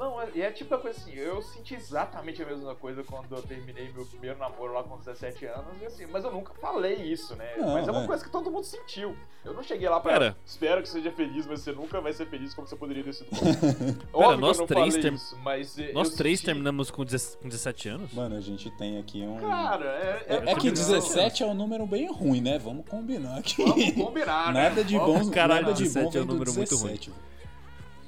Não, 0.00 0.20
é- 0.22 0.28
e 0.34 0.40
é 0.40 0.50
tipo 0.50 0.74
a 0.74 0.78
coisa 0.78 0.98
assim, 0.98 1.12
eu 1.12 1.42
senti 1.42 1.74
exatamente 1.74 2.42
a 2.42 2.46
mesma 2.46 2.74
coisa 2.74 3.04
quando 3.04 3.36
eu 3.36 3.42
terminei 3.42 3.92
meu 3.92 4.06
primeiro 4.06 4.38
namoro 4.38 4.72
lá 4.72 4.82
com 4.82 4.96
17 4.96 5.44
anos, 5.44 5.66
e 5.80 5.84
assim, 5.84 6.06
mas 6.06 6.24
eu 6.24 6.32
nunca 6.32 6.54
falei 6.54 6.94
isso, 6.94 7.36
né? 7.36 7.54
Não, 7.58 7.74
mas 7.74 7.86
é 7.86 7.90
uma 7.90 8.04
é. 8.04 8.06
coisa 8.06 8.24
que 8.24 8.30
todo 8.30 8.50
mundo 8.50 8.64
sentiu. 8.64 9.14
Eu 9.44 9.52
não 9.52 9.62
cheguei 9.62 9.88
lá 9.90 10.00
pra. 10.00 10.12
Pera. 10.12 10.36
Espero 10.44 10.82
que 10.82 10.88
seja 10.88 11.12
feliz, 11.12 11.46
mas 11.46 11.60
você 11.60 11.72
nunca 11.72 12.00
vai 12.00 12.12
ser 12.14 12.26
feliz 12.26 12.54
como 12.54 12.66
você 12.66 12.76
poderia 12.76 13.04
ter 13.04 13.12
sido. 13.12 13.28
Óbvio 14.12 14.34
que 14.36 14.40
nós 14.40 14.56
eu 14.56 14.60
não 14.62 14.66
três 14.66 14.96
term- 14.96 15.14
isso, 15.14 15.38
mas 15.42 15.78
eh, 15.78 15.92
Nós 15.92 16.10
eu 16.12 16.16
três 16.16 16.38
senti- 16.38 16.46
terminamos 16.46 16.90
com 16.90 17.04
17 17.04 17.38
com 17.42 17.48
17 17.48 17.88
anos? 17.90 18.12
Mano, 18.14 18.36
a 18.36 18.40
gente 18.40 18.70
tem 18.72 18.98
aqui 18.98 19.22
um. 19.22 19.38
Cara, 19.38 19.84
é. 19.84 20.26
É, 20.28 20.34
é 20.50 20.54
que 20.54 20.66
não, 20.66 20.74
17 20.74 21.42
é 21.42 21.46
um 21.46 21.54
número 21.54 21.86
bem 21.86 22.10
ruim, 22.10 22.40
né? 22.40 22.58
Vamos 22.58 22.86
combinar 22.86 23.38
aqui. 23.38 23.62
Vamos 23.62 23.92
combinar, 23.92 24.52
né? 24.54 24.68
Nada 24.70 24.82
de 24.84 24.96
Vamos- 24.98 25.26
bom, 25.26 25.30
Caralho, 25.32 25.62
nada 25.62 25.74
de 25.74 25.84
17 25.84 26.12
bom 26.12 26.18
é 26.18 26.22
um 26.22 26.24
número 26.26 26.52
muito 26.54 26.70
17, 26.70 27.10
velho. 27.10 27.29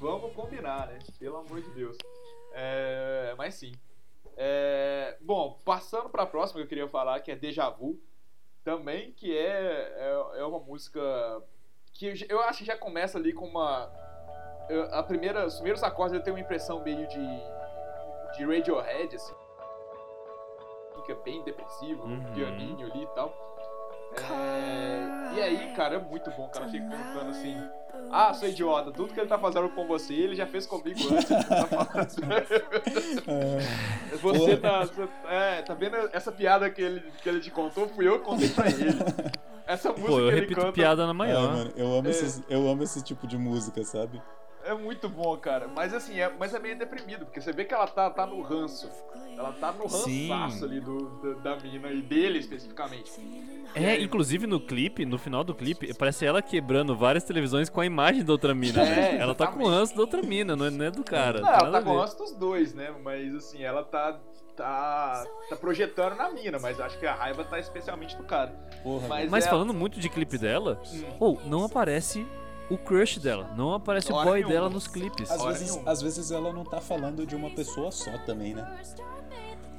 Vamos 0.03 0.33
combinar, 0.33 0.87
né? 0.87 0.99
Pelo 1.17 1.37
amor 1.37 1.61
de 1.61 1.69
Deus. 1.69 1.97
É, 2.51 3.33
mas 3.37 3.55
sim. 3.55 3.71
É, 4.35 5.17
bom, 5.21 5.57
passando 5.63 6.09
pra 6.09 6.25
próxima 6.25 6.59
que 6.59 6.65
eu 6.65 6.67
queria 6.67 6.89
falar, 6.89 7.21
que 7.21 7.31
é 7.31 7.37
Deja 7.37 7.69
Vu. 7.69 7.97
Também, 8.65 9.13
que 9.13 9.35
é, 9.37 9.93
é, 10.35 10.39
é 10.39 10.45
uma 10.45 10.59
música 10.59 10.99
que 11.93 12.25
eu 12.27 12.41
acho 12.41 12.59
que 12.59 12.65
já 12.65 12.77
começa 12.77 13.17
ali 13.17 13.31
com 13.31 13.45
uma. 13.45 13.89
A 14.91 15.03
primeira, 15.03 15.45
os 15.45 15.55
primeiros 15.55 15.83
acordes 15.83 16.17
eu 16.17 16.23
tenho 16.23 16.35
uma 16.35 16.41
impressão 16.41 16.83
meio 16.83 17.07
de. 17.07 17.39
de 18.37 18.45
Radiohead, 18.45 19.15
assim. 19.15 19.33
Fica 20.95 21.15
bem 21.23 21.41
depressivo, 21.43 22.03
Uhum. 22.03 22.13
um 22.15 22.33
pianinho 22.33 22.91
ali 22.91 23.03
e 23.03 23.07
tal. 23.07 23.33
É, 24.17 25.33
e 25.35 25.41
aí, 25.41 25.73
cara, 25.75 25.95
é 25.95 25.99
muito 25.99 26.29
bom, 26.31 26.49
cara. 26.49 26.67
Fica 26.67 26.89
cantando 26.89 27.29
assim. 27.31 27.55
Ah, 28.15 28.31
sou 28.33 28.47
idiota, 28.47 28.91
tudo 28.91 29.11
que 29.11 29.19
ele 29.19 29.27
tá 29.27 29.39
fazendo 29.39 29.69
com 29.69 29.87
você, 29.87 30.13
ele 30.13 30.35
já 30.35 30.45
fez 30.45 30.67
comigo 30.67 30.99
antes. 31.15 31.31
ele 31.31 31.43
tá 31.43 31.65
falando. 31.65 32.07
É, 34.13 34.15
Você 34.17 34.57
tá, 34.57 34.81
você- 34.85 35.07
é, 35.27 35.61
tá 35.63 35.73
vendo 35.73 35.95
essa 36.13 36.31
piada 36.31 36.69
que 36.69 36.81
ele, 36.81 37.03
que 37.21 37.27
ele 37.29 37.39
te 37.39 37.49
contou? 37.49 37.87
Fui 37.89 38.07
eu 38.07 38.19
que 38.19 38.25
contei 38.25 38.49
pra 38.49 38.67
ele. 38.67 38.93
Essa 39.65 39.89
música 39.89 40.07
Pô, 40.07 40.19
eu 40.19 40.25
que 40.27 40.31
ele 40.33 40.41
repito 40.41 40.59
canta 40.61 40.73
piada 40.73 41.05
na 41.05 41.11
é, 41.11 41.13
manhã. 41.13 41.41
mano, 41.41 41.71
eu 41.75 41.87
amo, 41.97 42.07
É. 42.07 42.11
esses, 42.11 42.43
eu 42.49 42.67
amo 42.69 42.83
esse 42.83 43.01
tipo 43.01 43.25
de 43.25 43.37
música, 43.37 43.83
sabe? 43.83 44.21
É 44.65 44.73
muito 44.73 45.07
bom, 45.09 45.35
cara. 45.37 45.67
Mas 45.67 45.93
assim, 45.93 46.19
é, 46.19 46.31
mas 46.39 46.53
é 46.53 46.59
meio 46.59 46.77
deprimido, 46.77 47.25
porque 47.25 47.41
você 47.41 47.51
vê 47.51 47.65
que 47.65 47.73
ela 47.73 47.87
tá, 47.87 48.09
tá 48.09 48.25
no 48.25 48.41
ranço. 48.41 48.89
Ela 49.37 49.51
tá 49.53 49.71
no 49.71 49.89
Sim. 49.89 50.29
rançaço 50.29 50.65
ali 50.65 50.79
do, 50.79 51.09
da, 51.41 51.55
da 51.55 51.63
mina 51.63 51.91
e 51.91 52.01
dele 52.01 52.37
especificamente. 52.39 53.11
É, 53.73 53.99
inclusive 53.99 54.45
no 54.45 54.59
clipe, 54.59 55.05
no 55.05 55.17
final 55.17 55.43
do 55.43 55.55
clipe, 55.55 55.93
parece 55.95 56.25
ela 56.25 56.41
quebrando 56.41 56.95
várias 56.95 57.23
televisões 57.23 57.67
com 57.69 57.81
a 57.81 57.85
imagem 57.85 58.23
da 58.23 58.31
outra 58.31 58.53
mina, 58.53 58.81
É, 58.81 58.85
velho. 58.95 59.21
Ela 59.21 59.33
tá 59.35 59.47
com 59.47 59.53
exatamente. 59.53 59.79
ranço 59.79 59.95
da 59.95 60.01
outra 60.01 60.21
mina, 60.21 60.55
não 60.55 60.65
é, 60.65 60.69
não 60.69 60.85
é 60.85 60.91
do 60.91 61.03
cara. 61.03 61.41
Não, 61.41 61.49
ela 61.49 61.71
tá 61.71 61.81
com 61.81 61.97
ranço 61.97 62.17
dos 62.17 62.31
dois, 62.33 62.73
né? 62.73 62.93
Mas 63.03 63.33
assim, 63.35 63.63
ela 63.63 63.83
tá. 63.83 64.19
Tá, 64.55 65.25
tá 65.49 65.55
projetando 65.55 66.15
na 66.15 66.29
mina, 66.29 66.59
mas 66.59 66.79
acho 66.79 66.99
que 66.99 67.07
a 67.07 67.15
raiva 67.15 67.43
tá 67.43 67.57
especialmente 67.59 68.15
do 68.15 68.23
cara. 68.23 68.51
Porra, 68.83 69.07
Mas- 69.07 69.31
Mas 69.31 69.47
é- 69.47 69.49
falando 69.49 69.73
muito 69.73 69.99
de 69.99 70.07
clipe 70.09 70.37
dela, 70.37 70.79
Hum. 70.93 71.03
ou 71.19 71.41
não 71.47 71.63
aparece 71.65 72.23
o 72.69 72.77
crush 72.77 73.19
dela, 73.19 73.51
não 73.55 73.73
aparece 73.73 74.11
o 74.11 74.15
Hora 74.15 74.25
boy 74.25 74.35
nenhuma. 74.39 74.53
dela 74.53 74.69
nos 74.69 74.87
clipes. 74.87 75.29
às, 75.29 75.39
hora 75.41 75.53
vezes, 75.53 75.71
nenhuma. 75.71 75.91
às 75.91 76.01
vezes 76.01 76.31
ela 76.31 76.51
não 76.53 76.63
tá 76.63 76.79
falando 76.81 77.25
de 77.25 77.35
uma 77.35 77.49
pessoa 77.49 77.91
só 77.91 78.17
também, 78.19 78.53
né? 78.55 78.65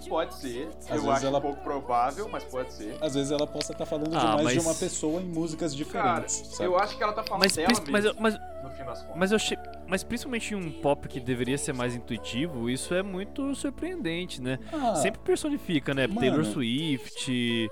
Pode 0.06 0.34
ser. 0.34 0.68
eu 0.90 0.96
vezes 0.96 1.08
acho 1.08 1.26
ela- 1.26 1.38
um 1.38 1.40
pouco 1.40 1.62
provável, 1.62 2.28
mas 2.28 2.44
pode 2.44 2.74
ser. 2.74 2.94
Às 3.00 3.14
vezes 3.14 3.32
ela 3.32 3.46
possa 3.46 3.72
estar 3.72 3.86
falando 3.86 4.10
de 4.10 4.16
Ah, 4.16 4.36
mais 4.36 4.50
de 4.50 4.56
mas- 4.56 4.66
uma 4.66 4.74
pessoa 4.74 5.18
em 5.20 5.24
músicas 5.24 5.72
Cara, 5.74 6.20
diferentes, 6.26 6.46
sabe? 6.54 6.68
eu 6.68 6.78
acho 6.78 6.94
que 6.98 7.02
ela 7.02 7.12
tá 7.14 7.22
falando 7.22 7.42
Mas, 7.42 7.56
dela 7.56 7.68
pris- 7.68 7.80
mas, 7.88 8.04
eu- 8.04 8.10
mesmo, 8.12 8.22
mas, 8.22 8.34
no 8.62 8.70
fim 8.76 8.84
das 8.84 9.00
contas. 9.00 9.16
mas 9.16 9.30
eu 9.32 9.36
achei. 9.36 9.56
Mas 9.86 10.04
principalmente 10.04 10.52
em 10.52 10.56
um 10.58 10.70
pop 10.82 11.08
que 11.08 11.18
deveria 11.18 11.56
ser 11.56 11.72
mais 11.72 11.94
intuitivo, 11.94 12.68
isso 12.68 12.92
é 12.94 13.02
muito 13.02 13.54
surpreendente, 13.54 14.42
né? 14.42 14.58
Ah, 14.70 14.94
Sempre 14.96 15.20
personifica, 15.22 15.94
né? 15.94 16.06
Mano. 16.06 16.20
Taylor 16.20 16.44
Swift, 16.44 17.68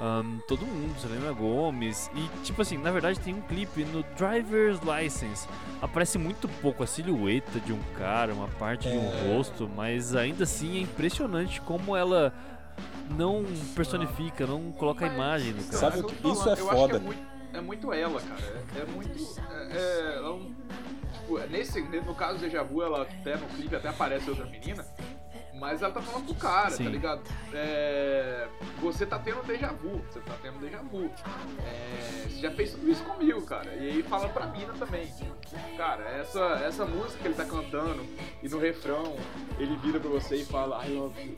ahn, 0.00 0.38
todo 0.46 0.64
mundo, 0.64 0.98
Selena 1.00 1.32
Gomes. 1.32 2.10
E, 2.14 2.44
tipo 2.44 2.62
assim, 2.62 2.78
na 2.78 2.90
verdade 2.90 3.18
tem 3.20 3.34
um 3.34 3.40
clipe 3.42 3.84
no 3.84 4.02
Driver's 4.16 4.80
License. 4.80 5.48
Aparece 5.82 6.18
muito 6.18 6.48
pouco 6.60 6.82
a 6.82 6.86
silhueta 6.86 7.58
de 7.60 7.72
um 7.72 7.80
cara, 7.96 8.32
uma 8.32 8.48
parte 8.48 8.88
de 8.88 8.96
um 8.96 9.10
É. 9.12 9.36
rosto, 9.36 9.68
mas 9.68 10.14
ainda 10.14 10.44
assim 10.44 10.78
é 10.78 10.80
impressionante 10.82 11.60
como 11.60 11.96
ela 11.96 12.32
não 13.10 13.44
personifica, 13.74 14.46
não 14.46 14.70
coloca 14.72 15.04
a 15.04 15.08
Mas, 15.08 15.16
imagem 15.16 15.52
do 15.52 15.64
cara. 15.64 15.78
Sabe 15.78 15.98
o 15.98 16.00
eu 16.00 16.04
que- 16.06 16.28
isso 16.28 16.48
é 16.50 16.54
que 16.56 16.62
foda. 16.62 16.96
é 16.96 17.00
muito, 17.00 17.22
é 17.54 17.60
muito 17.60 17.92
ela, 17.92 18.20
cara. 18.20 18.64
É, 18.76 18.80
é 18.80 18.84
muito. 18.86 19.40
É, 19.70 19.76
é, 19.76 20.16
ela 20.16 20.38
tipo, 21.12 21.38
nesse, 21.50 21.80
no 21.80 22.14
caso 22.14 22.34
do 22.38 22.40
Deja 22.42 22.62
Vu, 22.62 22.82
ela 22.82 23.02
até 23.02 23.36
no 23.36 23.46
clipe 23.48 23.74
até 23.74 23.88
aparece 23.88 24.28
outra 24.30 24.44
menina. 24.46 24.84
Mas 25.58 25.82
ela 25.82 25.92
tá 25.92 26.00
falando 26.00 26.26
pro 26.26 26.34
cara, 26.36 26.70
Sim. 26.70 26.84
tá 26.84 26.90
ligado? 26.90 27.22
É, 27.52 28.46
você 28.80 29.04
tá 29.04 29.18
tendo 29.18 29.44
déjà 29.44 29.68
vu, 29.68 30.00
você 30.08 30.20
tá 30.20 30.34
tendo 30.40 30.58
déjà 30.60 30.78
vu. 30.78 31.10
É, 31.64 32.28
você 32.28 32.38
já 32.40 32.50
fez 32.50 32.70
tudo 32.72 32.88
isso 32.90 33.02
comigo, 33.04 33.42
cara. 33.42 33.74
E 33.74 33.88
aí 33.88 34.02
fala 34.02 34.28
pra 34.28 34.46
mina 34.46 34.72
também. 34.74 35.12
Cara, 35.76 36.04
essa, 36.04 36.40
essa 36.64 36.84
música 36.84 37.18
que 37.18 37.28
ele 37.28 37.34
tá 37.34 37.44
cantando 37.44 38.04
e 38.42 38.48
no 38.48 38.58
refrão 38.58 39.16
ele 39.58 39.76
vira 39.76 39.98
pra 39.98 40.10
você 40.10 40.36
e 40.36 40.44
fala 40.44 40.84
I 40.86 40.90
love 40.94 41.20
you. 41.20 41.36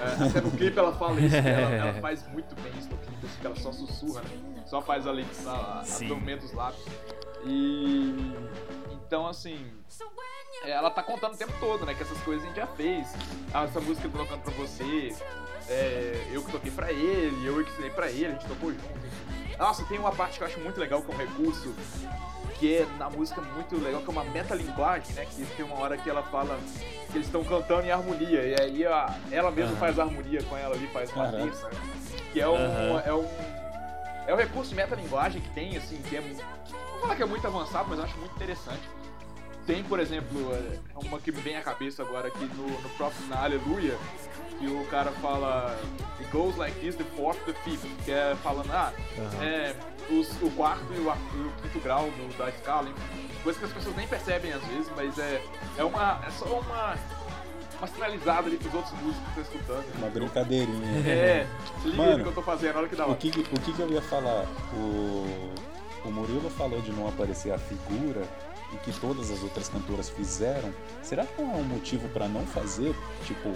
É, 0.00 0.28
até 0.28 0.40
no 0.40 0.50
clipe 0.50 0.78
ela 0.78 0.92
fala 0.92 1.20
isso, 1.20 1.30
que 1.40 1.48
ela, 1.48 1.70
ela 1.70 1.94
faz 2.00 2.26
muito 2.28 2.54
bem 2.60 2.72
isso 2.78 2.88
no 2.88 2.96
clipe, 2.98 3.26
assim, 3.26 3.38
ela 3.44 3.56
só 3.56 3.72
sussurra, 3.72 4.22
né? 4.22 4.64
Só 4.66 4.80
faz 4.80 5.06
ali, 5.06 5.26
a, 5.46 5.80
a, 5.80 5.84
Sim. 5.84 6.08
movimento 6.08 6.42
dos 6.42 6.52
lábios. 6.52 6.84
E 7.44 8.34
então 9.10 9.26
assim, 9.26 9.58
ela 10.62 10.88
tá 10.88 11.02
contando 11.02 11.34
o 11.34 11.36
tempo 11.36 11.52
todo, 11.58 11.84
né? 11.84 11.94
Que 11.94 12.02
essas 12.04 12.16
coisas 12.22 12.44
a 12.44 12.46
gente 12.46 12.56
já 12.58 12.66
fez. 12.68 13.08
Ah, 13.52 13.64
essa 13.64 13.80
música 13.80 14.06
eu 14.06 14.12
tô 14.12 14.18
tocando 14.18 14.40
pra 14.42 14.52
você, 14.52 15.12
é, 15.68 16.28
eu 16.30 16.44
que 16.44 16.52
toquei 16.52 16.70
pra 16.70 16.92
ele, 16.92 17.44
eu 17.44 17.56
que 17.64 17.72
ensinei 17.72 17.90
pra 17.90 18.08
ele, 18.08 18.26
a 18.26 18.30
gente 18.30 18.46
tocou 18.46 18.70
junto. 18.70 19.00
Nossa, 19.58 19.84
tem 19.86 19.98
uma 19.98 20.12
parte 20.12 20.38
que 20.38 20.44
eu 20.44 20.46
acho 20.46 20.60
muito 20.60 20.78
legal, 20.78 21.02
que 21.02 21.10
é 21.10 21.14
um 21.14 21.18
recurso, 21.18 21.74
que 22.60 22.76
é 22.76 22.86
na 22.98 23.10
música 23.10 23.40
muito 23.40 23.76
legal, 23.82 24.00
que 24.00 24.06
é 24.08 24.12
uma 24.12 24.22
metalinguagem, 24.22 25.12
né? 25.14 25.26
Que 25.26 25.44
tem 25.56 25.64
uma 25.64 25.80
hora 25.80 25.96
que 25.98 26.08
ela 26.08 26.22
fala 26.22 26.56
que 27.10 27.16
eles 27.16 27.26
estão 27.26 27.42
cantando 27.42 27.82
em 27.88 27.90
harmonia, 27.90 28.44
e 28.44 28.60
aí 28.60 28.86
a- 28.86 29.12
ela 29.32 29.50
mesma 29.50 29.72
Aham. 29.72 29.80
faz 29.80 29.98
harmonia 29.98 30.40
com 30.44 30.56
ela 30.56 30.76
ali, 30.76 30.86
faz 30.92 31.12
uma 31.14 31.24
Aham. 31.24 31.46
terça, 31.46 31.68
que 32.32 32.40
é 32.40 32.46
um, 32.48 32.54
Aham. 32.54 33.02
é 33.04 33.12
um. 33.12 33.28
É 34.28 34.34
um 34.34 34.36
recurso 34.36 34.72
metalinguagem 34.76 35.42
que 35.42 35.48
tem, 35.50 35.76
assim, 35.76 36.00
que 36.02 36.16
é. 36.16 36.20
Não 36.20 36.90
vou 36.92 37.00
falar 37.00 37.16
que 37.16 37.22
é 37.24 37.26
muito 37.26 37.44
avançado, 37.44 37.88
mas 37.88 37.98
eu 37.98 38.04
acho 38.04 38.16
muito 38.18 38.36
interessante. 38.36 38.82
Tem, 39.70 39.84
por 39.84 40.00
exemplo, 40.00 40.52
é, 40.52 40.78
uma 41.06 41.20
que 41.20 41.30
me 41.30 41.40
vem 41.40 41.56
à 41.56 41.62
cabeça 41.62 42.02
agora 42.02 42.26
aqui 42.26 42.44
no, 42.56 42.66
no 42.68 42.88
próprio 42.96 43.24
na 43.28 43.40
Aleluia, 43.44 43.96
que 44.58 44.66
o 44.66 44.84
cara 44.86 45.12
fala 45.22 45.78
It 46.18 46.28
goes 46.32 46.56
like 46.56 46.76
this, 46.80 46.96
the 46.96 47.04
fourth, 47.16 47.38
the 47.46 47.52
fifth, 47.64 47.86
que 48.04 48.10
é 48.10 48.34
falando, 48.42 48.68
ah, 48.72 48.92
Aham. 49.16 49.44
é, 49.44 49.76
os- 50.10 50.42
o 50.42 50.50
quarto 50.56 50.84
e 50.92 50.98
o, 50.98 51.04
e 51.12 51.46
o 51.46 51.52
quinto 51.62 51.78
grau 51.84 52.06
do- 52.10 52.36
da 52.36 52.48
escala, 52.48 52.88
coisa 53.44 53.58
que 53.60 53.64
as 53.64 53.72
pessoas 53.72 53.94
nem 53.94 54.08
percebem 54.08 54.52
às 54.52 54.62
vezes, 54.64 54.90
mas 54.96 55.16
é, 55.20 55.40
é, 55.78 55.84
uma, 55.84 56.20
é 56.26 56.30
só 56.32 56.46
uma, 56.46 56.96
uma 57.78 57.86
sinalizada 57.86 58.48
ali 58.48 58.56
pros 58.56 58.74
outros 58.74 58.92
músicos 59.00 59.32
que 59.34 59.40
estão 59.40 59.54
escutando. 59.60 59.98
Uma 59.98 60.08
brincadeirinha. 60.10 61.08
É, 61.08 61.46
se 61.80 61.86
liga 61.90 61.96
Mano, 61.96 62.18
no 62.18 62.22
que 62.24 62.28
eu 62.30 62.34
tô 62.34 62.42
fazendo, 62.42 62.76
olha 62.76 62.88
que 62.88 62.96
da 62.96 63.04
hora. 63.04 63.12
O 63.12 63.16
que, 63.16 63.30
que- 63.30 63.40
o 63.54 63.60
que, 63.60 63.72
que 63.72 63.80
eu 63.80 63.88
ia 63.90 64.02
falar? 64.02 64.46
O, 64.74 65.54
o 66.04 66.10
Murilo 66.10 66.50
falou 66.50 66.80
de 66.80 66.90
não 66.90 67.06
aparecer 67.08 67.52
a 67.52 67.58
figura 67.58 68.22
e 68.72 68.76
que 68.78 68.92
todas 69.00 69.30
as 69.30 69.42
outras 69.42 69.68
cantoras 69.68 70.08
fizeram. 70.08 70.72
Será 71.02 71.26
que 71.26 71.40
não 71.42 71.52
é 71.52 71.56
um 71.56 71.64
motivo 71.64 72.08
pra 72.10 72.28
não 72.28 72.46
fazer? 72.46 72.94
Tipo, 73.26 73.50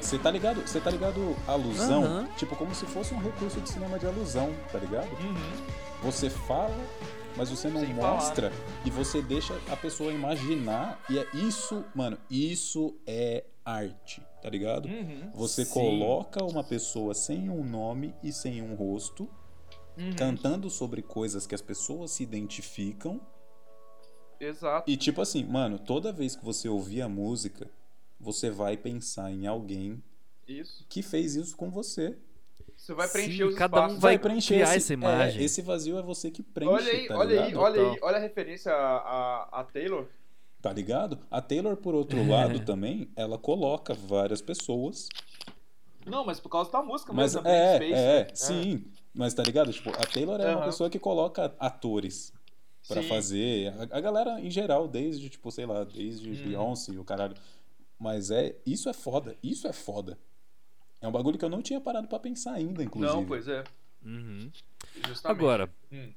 você 0.00 0.18
tá 0.18 0.30
ligado? 0.30 0.60
Você 0.66 0.80
tá 0.80 0.90
ligado 0.90 1.36
à 1.46 1.52
alusão? 1.52 2.04
Aham. 2.04 2.28
Tipo, 2.36 2.54
como 2.56 2.74
se 2.74 2.86
fosse 2.86 3.14
um 3.14 3.18
recurso 3.18 3.60
de 3.60 3.68
cinema 3.68 3.98
de 3.98 4.06
alusão, 4.06 4.52
tá 4.72 4.78
ligado? 4.78 5.08
Você 6.02 6.28
fala 6.30 6.74
mas 7.36 7.50
você 7.50 7.68
não 7.68 7.80
Sem 7.80 7.92
falar. 7.96 8.14
mostra 8.14 8.52
e 8.84 8.90
você 8.90 9.20
deixa 9.20 9.58
a 9.68 9.76
pessoa 9.76 10.12
imaginar. 10.12 11.00
E 11.10 11.18
é 11.18 11.26
isso, 11.34 11.84
mano, 11.92 12.16
isso 12.30 12.96
é 13.08 13.44
arte, 13.64 14.22
tá 14.40 14.48
ligado? 14.48 14.86
Uhum. 14.88 15.30
Você 15.34 15.64
Sim. 15.64 15.72
coloca 15.72 16.44
uma 16.44 16.62
pessoa 16.62 17.12
sem 17.12 17.50
um 17.50 17.64
nome 17.64 18.14
e 18.22 18.32
sem 18.32 18.62
um 18.62 18.76
rosto, 18.76 19.28
Uhum. 19.98 20.12
cantando 20.16 20.70
sobre 20.70 21.02
coisas 21.02 21.44
que 21.44 21.56
as 21.56 21.60
pessoas 21.60 22.12
se 22.12 22.22
identificam. 22.22 23.20
Exato. 24.40 24.90
E 24.90 24.96
tipo 24.96 25.20
assim, 25.20 25.44
mano, 25.44 25.78
toda 25.78 26.12
vez 26.12 26.34
que 26.36 26.44
você 26.44 26.68
ouvir 26.68 27.02
a 27.02 27.08
música, 27.08 27.68
você 28.20 28.50
vai 28.50 28.76
pensar 28.76 29.30
em 29.30 29.46
alguém 29.46 30.02
Isso. 30.46 30.84
que 30.88 31.02
fez 31.02 31.34
isso 31.36 31.56
com 31.56 31.70
você. 31.70 32.16
Você 32.76 32.92
vai 32.92 33.06
Sim, 33.06 33.12
preencher 33.12 33.44
os 33.44 33.54
cada 33.54 33.76
um 33.76 33.84
espaços. 33.84 34.02
vai 34.02 34.18
preencher 34.18 34.54
criar 34.54 34.68
esse, 34.68 34.76
essa 34.76 34.92
imagem. 34.94 35.40
é, 35.40 35.44
esse 35.44 35.62
vazio 35.62 35.98
é 35.98 36.02
você 36.02 36.30
que 36.30 36.42
preenche, 36.42 36.74
Olha 36.74 36.92
aí, 36.92 37.08
tá 37.08 37.16
olha 37.16 37.40
aí, 37.40 37.46
ligado? 37.48 37.62
olha 37.62 37.90
aí, 37.92 37.98
olha 38.02 38.16
a 38.16 38.20
referência 38.20 38.72
a, 38.72 38.96
a, 38.98 39.60
a 39.60 39.64
Taylor. 39.64 40.06
Tá 40.60 40.72
ligado? 40.72 41.18
A 41.30 41.40
Taylor, 41.40 41.76
por 41.76 41.94
outro 41.94 42.24
lado, 42.28 42.60
também, 42.60 43.10
ela 43.16 43.38
coloca 43.38 43.94
várias 43.94 44.42
pessoas. 44.42 45.08
Não, 46.06 46.24
mas 46.24 46.40
por 46.40 46.48
causa 46.50 46.70
da 46.70 46.82
música 46.82 47.12
Mas 47.12 47.34
mesmo, 47.34 47.48
é, 47.48 47.76
Space, 47.76 47.94
é, 47.94 48.24
né? 48.24 48.28
sim. 48.34 48.84
Mas 49.14 49.32
tá 49.32 49.42
ligado? 49.42 49.72
Tipo, 49.72 49.90
a 49.90 50.04
Taylor 50.06 50.40
é 50.40 50.46
uma 50.50 50.56
Aham. 50.56 50.64
pessoa 50.64 50.90
que 50.90 50.98
coloca 50.98 51.54
atores 51.58 52.32
pra 52.88 53.02
Sim. 53.02 53.08
fazer. 53.08 53.72
A, 53.90 53.98
a 53.98 54.00
galera 54.00 54.40
em 54.40 54.50
geral, 54.50 54.86
desde, 54.88 55.28
tipo, 55.28 55.50
sei 55.50 55.66
lá, 55.66 55.84
desde 55.84 56.30
Hum. 56.30 56.44
Beyoncé 56.44 56.92
e 56.92 56.98
o 56.98 57.04
caralho. 57.04 57.34
Mas 57.98 58.30
é. 58.30 58.56
Isso 58.66 58.88
é 58.88 58.92
foda. 58.92 59.36
Isso 59.42 59.66
é 59.66 59.72
foda. 59.72 60.18
É 61.00 61.08
um 61.08 61.12
bagulho 61.12 61.38
que 61.38 61.44
eu 61.44 61.50
não 61.50 61.62
tinha 61.62 61.80
parado 61.80 62.08
pra 62.08 62.18
pensar 62.18 62.52
ainda, 62.54 62.82
inclusive. 62.82 63.12
Não, 63.14 63.24
pois 63.26 63.46
é. 63.48 63.62
Uhum. 64.04 64.50
Agora, 65.24 65.70
Hum. 65.92 66.12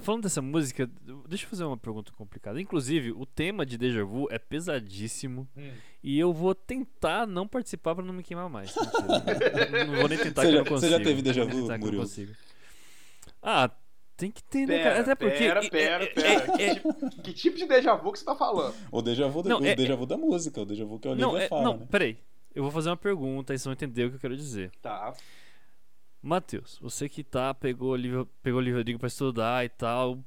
falando 0.00 0.22
dessa 0.22 0.40
música, 0.42 0.88
deixa 1.28 1.44
eu 1.44 1.48
fazer 1.50 1.64
uma 1.64 1.76
pergunta 1.76 2.12
complicada. 2.12 2.60
Inclusive, 2.60 3.12
o 3.12 3.24
tema 3.26 3.64
de 3.66 3.76
Deja 3.78 4.04
Vu 4.04 4.28
é 4.30 4.38
pesadíssimo 4.38 5.48
Hum. 5.56 5.70
e 6.02 6.18
eu 6.18 6.32
vou 6.32 6.54
tentar 6.54 7.26
não 7.26 7.46
participar 7.48 7.94
pra 7.94 8.04
não 8.04 8.12
me 8.14 8.22
queimar 8.22 8.48
mais. 8.50 8.74
Não 8.76 9.96
vou 9.96 10.08
nem 10.08 10.18
tentar 10.18 10.42
Você 10.42 10.48
que 10.48 10.52
já- 10.52 10.58
eu 10.58 10.64
não 10.64 10.70
você 10.70 10.88
já 10.88 10.96
consigo. 10.98 11.04
teve 11.04 11.22
déjà 11.22 11.44
Vou 11.44 11.66
vu, 11.66 11.78
Murilo? 11.78 12.02
consigo. 12.02 12.32
Ah, 13.42 13.70
tem 14.18 14.30
que 14.30 14.42
ter, 14.42 14.66
né, 14.66 14.78
Pera, 14.78 14.82
cara? 14.90 15.00
Até 15.00 15.14
porque. 15.14 15.38
pera, 15.38 15.64
é- 15.64 15.70
pera, 15.70 16.04
é- 16.04 16.06
pera. 16.08 16.28
é- 16.28 16.56
Que, 16.56 16.74
tipo, 16.74 17.10
que 17.22 17.32
tipo 17.32 17.56
de 17.56 17.66
déjà 17.66 17.94
vu 17.94 18.12
que 18.12 18.18
você 18.18 18.24
tá 18.24 18.34
falando? 18.34 18.74
O 18.92 19.00
déjà 19.00 19.28
vu, 19.28 19.42
Não, 19.44 19.60
o 19.60 19.64
é- 19.64 19.74
déjà 19.74 19.94
vu 19.94 20.04
da 20.04 20.16
música, 20.18 20.60
o 20.60 20.66
déjà 20.66 20.84
vu 20.84 20.98
que 20.98 21.06
a 21.08 21.12
Olivia 21.12 21.26
Não, 21.26 21.38
é, 21.38 21.48
fala, 21.48 21.62
não, 21.62 21.76
né? 21.78 21.86
peraí. 21.90 22.18
Eu 22.54 22.62
vou 22.64 22.72
fazer 22.72 22.90
uma 22.90 22.96
pergunta 22.96 23.54
e 23.54 23.58
vocês 23.58 23.64
vão 23.64 23.72
entender 23.72 24.04
o 24.06 24.10
que 24.10 24.16
eu 24.16 24.20
quero 24.20 24.36
dizer. 24.36 24.72
Tá. 24.82 25.14
Matheus, 26.20 26.78
você 26.82 27.08
que 27.08 27.22
tá, 27.22 27.54
pegou 27.54 27.92
o 27.92 27.96
livro, 27.96 28.28
pegou 28.42 28.58
o 28.58 28.62
livro 28.62 28.80
Rodrigo 28.80 28.98
pra 28.98 29.06
estudar 29.06 29.64
e 29.64 29.68
tal, 29.68 30.18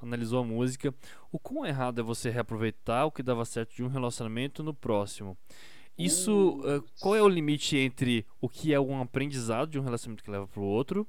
analisou 0.00 0.38
a 0.40 0.44
música. 0.44 0.94
O 1.32 1.38
quão 1.38 1.66
errado 1.66 2.00
é 2.00 2.04
você 2.04 2.30
reaproveitar 2.30 3.04
o 3.06 3.10
que 3.10 3.22
dava 3.22 3.44
certo 3.44 3.74
de 3.74 3.82
um 3.82 3.88
relacionamento 3.88 4.62
no 4.62 4.72
próximo? 4.72 5.36
Isso, 5.98 6.62
eh, 6.64 6.80
qual 7.00 7.14
é 7.16 7.22
o 7.22 7.28
limite 7.28 7.76
entre 7.76 8.24
o 8.40 8.48
que 8.48 8.72
é 8.72 8.80
um 8.80 9.02
aprendizado 9.02 9.70
de 9.70 9.78
um 9.78 9.82
relacionamento 9.82 10.22
que 10.24 10.30
leva 10.30 10.46
pro 10.46 10.62
outro, 10.62 11.06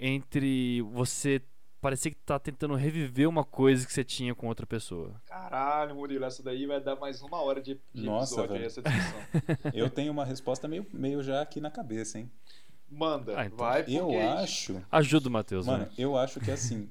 entre 0.00 0.82
você 0.82 1.40
parecer 1.86 2.10
que 2.10 2.16
tá 2.16 2.36
tentando 2.36 2.74
reviver 2.74 3.28
uma 3.28 3.44
coisa 3.44 3.86
que 3.86 3.92
você 3.92 4.02
tinha 4.02 4.34
com 4.34 4.48
outra 4.48 4.66
pessoa? 4.66 5.14
Caralho, 5.26 5.94
Murilo, 5.94 6.24
essa 6.24 6.42
daí 6.42 6.66
vai 6.66 6.80
dar 6.80 6.96
mais 6.96 7.22
uma 7.22 7.40
hora 7.40 7.62
de, 7.62 7.80
de 7.94 8.02
Nossa, 8.04 8.32
episódio 8.34 8.54
aí, 8.54 8.58
velho. 8.58 8.66
essa 8.66 8.82
discussão. 8.82 9.70
Eu 9.72 9.88
tenho 9.88 10.10
uma 10.10 10.24
resposta 10.24 10.66
meio, 10.66 10.84
meio 10.92 11.22
já 11.22 11.40
aqui 11.40 11.60
na 11.60 11.70
cabeça, 11.70 12.18
hein? 12.18 12.28
Manda, 12.90 13.38
Ah, 13.38 13.46
então. 13.46 13.56
vai, 13.58 13.84
porque... 13.84 13.96
Eu 13.96 14.20
acho. 14.30 14.82
Ajuda 14.90 15.28
o 15.28 15.30
Matheus, 15.30 15.64
Mano, 15.64 15.84
vai. 15.86 15.94
eu 15.96 16.16
acho 16.16 16.40
que 16.40 16.50
assim. 16.50 16.88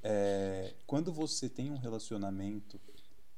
é, 0.00 0.72
quando 0.86 1.12
você 1.12 1.48
tem 1.48 1.72
um 1.72 1.76
relacionamento, 1.76 2.80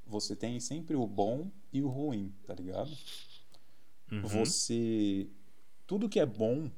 você 0.06 0.36
tem 0.36 0.60
sempre 0.60 0.94
o 0.94 1.06
bom 1.06 1.50
e 1.72 1.80
o 1.82 1.88
ruim, 1.88 2.34
tá 2.46 2.52
ligado? 2.54 2.90
Uhum. 4.12 4.20
Você. 4.22 5.26
Tudo 5.86 6.06
que 6.06 6.20
é 6.20 6.26
bom, 6.26 6.70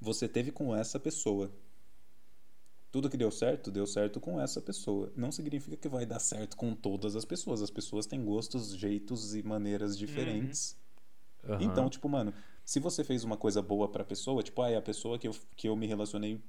você 0.00 0.28
teve 0.28 0.50
com 0.50 0.74
essa 0.74 0.98
pessoa. 0.98 1.48
Tudo 2.92 3.08
que 3.08 3.16
deu 3.16 3.30
certo, 3.30 3.70
deu 3.70 3.86
certo 3.86 4.20
com 4.20 4.40
essa 4.40 4.60
pessoa. 4.60 5.12
Não 5.16 5.30
significa 5.30 5.76
que 5.76 5.88
vai 5.88 6.04
dar 6.04 6.18
certo 6.18 6.56
com 6.56 6.74
todas 6.74 7.14
as 7.14 7.24
pessoas. 7.24 7.62
As 7.62 7.70
pessoas 7.70 8.06
têm 8.06 8.24
gostos, 8.24 8.74
jeitos 8.74 9.34
e 9.34 9.42
maneiras 9.42 9.96
diferentes. 9.96 10.76
Aham. 11.44 11.62
Então, 11.62 11.88
tipo, 11.88 12.08
mano, 12.08 12.34
se 12.64 12.80
você 12.80 13.04
fez 13.04 13.22
uma 13.22 13.36
coisa 13.36 13.62
boa 13.62 13.88
pra 13.88 14.04
pessoa, 14.04 14.42
tipo, 14.42 14.60
ah, 14.60 14.70
é 14.70 14.76
a 14.76 14.82
pessoa 14.82 15.18
que 15.18 15.28
eu, 15.28 15.34
que 15.56 15.68
eu 15.68 15.76
me 15.76 15.86
relacionei 15.86 16.40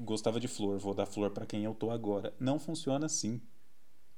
gostava 0.00 0.40
de 0.40 0.48
flor, 0.48 0.78
vou 0.78 0.94
dar 0.94 1.06
flor 1.06 1.30
pra 1.30 1.46
quem 1.46 1.64
eu 1.64 1.74
tô 1.74 1.90
agora. 1.90 2.34
Não 2.40 2.58
funciona 2.58 3.06
assim, 3.06 3.40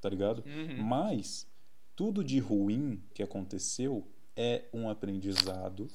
tá 0.01 0.09
ligado? 0.09 0.45
Uhum. 0.47 0.83
Mas 0.83 1.47
tudo 1.97 2.23
de 2.23 2.39
ruim 2.39 3.03
que 3.13 3.23
aconteceu 3.23 4.07
é 4.37 4.65
um 4.73 4.89
aprendizado 4.89 5.89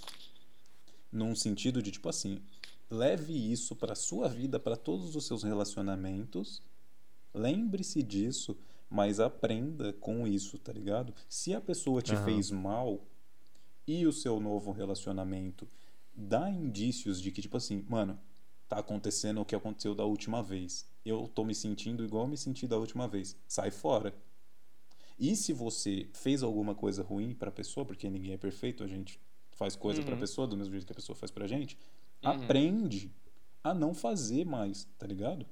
num 1.11 1.35
sentido 1.35 1.81
de 1.81 1.89
tipo 1.91 2.09
assim, 2.09 2.41
leve 2.89 3.33
isso 3.33 3.75
pra 3.75 3.95
sua 3.95 4.27
vida, 4.27 4.59
pra 4.59 4.75
todos 4.75 5.15
os 5.15 5.25
seus 5.25 5.43
relacionamentos. 5.43 6.61
Lembre-se 7.33 8.01
disso, 8.01 8.57
mas 8.89 9.19
aprenda 9.19 9.93
com 9.93 10.25
isso, 10.27 10.57
tá 10.57 10.71
ligado? 10.71 11.13
Se 11.27 11.53
a 11.53 11.61
pessoa 11.61 12.01
te 12.01 12.13
Aham. 12.13 12.23
fez 12.23 12.51
mal 12.51 13.05
e 13.85 14.05
o 14.05 14.11
seu 14.13 14.39
novo 14.39 14.71
relacionamento 14.71 15.67
dá 16.13 16.49
indícios 16.49 17.21
de 17.21 17.31
que 17.31 17.41
tipo 17.41 17.57
assim, 17.57 17.85
mano, 17.87 18.19
tá 18.67 18.79
acontecendo 18.79 19.39
o 19.41 19.45
que 19.45 19.55
aconteceu 19.55 19.93
da 19.93 20.03
última 20.05 20.41
vez. 20.41 20.89
Eu 21.05 21.27
tô 21.27 21.43
me 21.45 21.53
sentindo 21.55 22.03
igual 22.03 22.23
eu 22.23 22.29
me 22.29 22.37
senti 22.37 22.67
da 22.67 22.77
última 22.77 23.07
vez. 23.07 23.35
Sai 23.47 23.71
fora. 23.71 24.13
E 25.19 25.35
se 25.35 25.51
você 25.53 26.09
fez 26.13 26.43
alguma 26.43 26.75
coisa 26.75 27.01
ruim 27.03 27.33
pra 27.33 27.51
pessoa, 27.51 27.85
porque 27.85 28.09
ninguém 28.09 28.33
é 28.33 28.37
perfeito, 28.37 28.83
a 28.83 28.87
gente 28.87 29.19
faz 29.51 29.75
coisa 29.75 30.03
pra 30.03 30.13
Uhum. 30.13 30.19
pessoa 30.19 30.47
do 30.47 30.55
mesmo 30.57 30.73
jeito 30.73 30.85
que 30.85 30.91
a 30.91 30.95
pessoa 30.95 31.15
faz 31.15 31.31
pra 31.31 31.47
gente, 31.47 31.77
Uhum. 32.23 32.31
aprende 32.31 33.11
a 33.63 33.73
não 33.73 33.93
fazer 33.93 34.45
mais, 34.45 34.85
tá 34.97 35.05
ligado? 35.05 35.45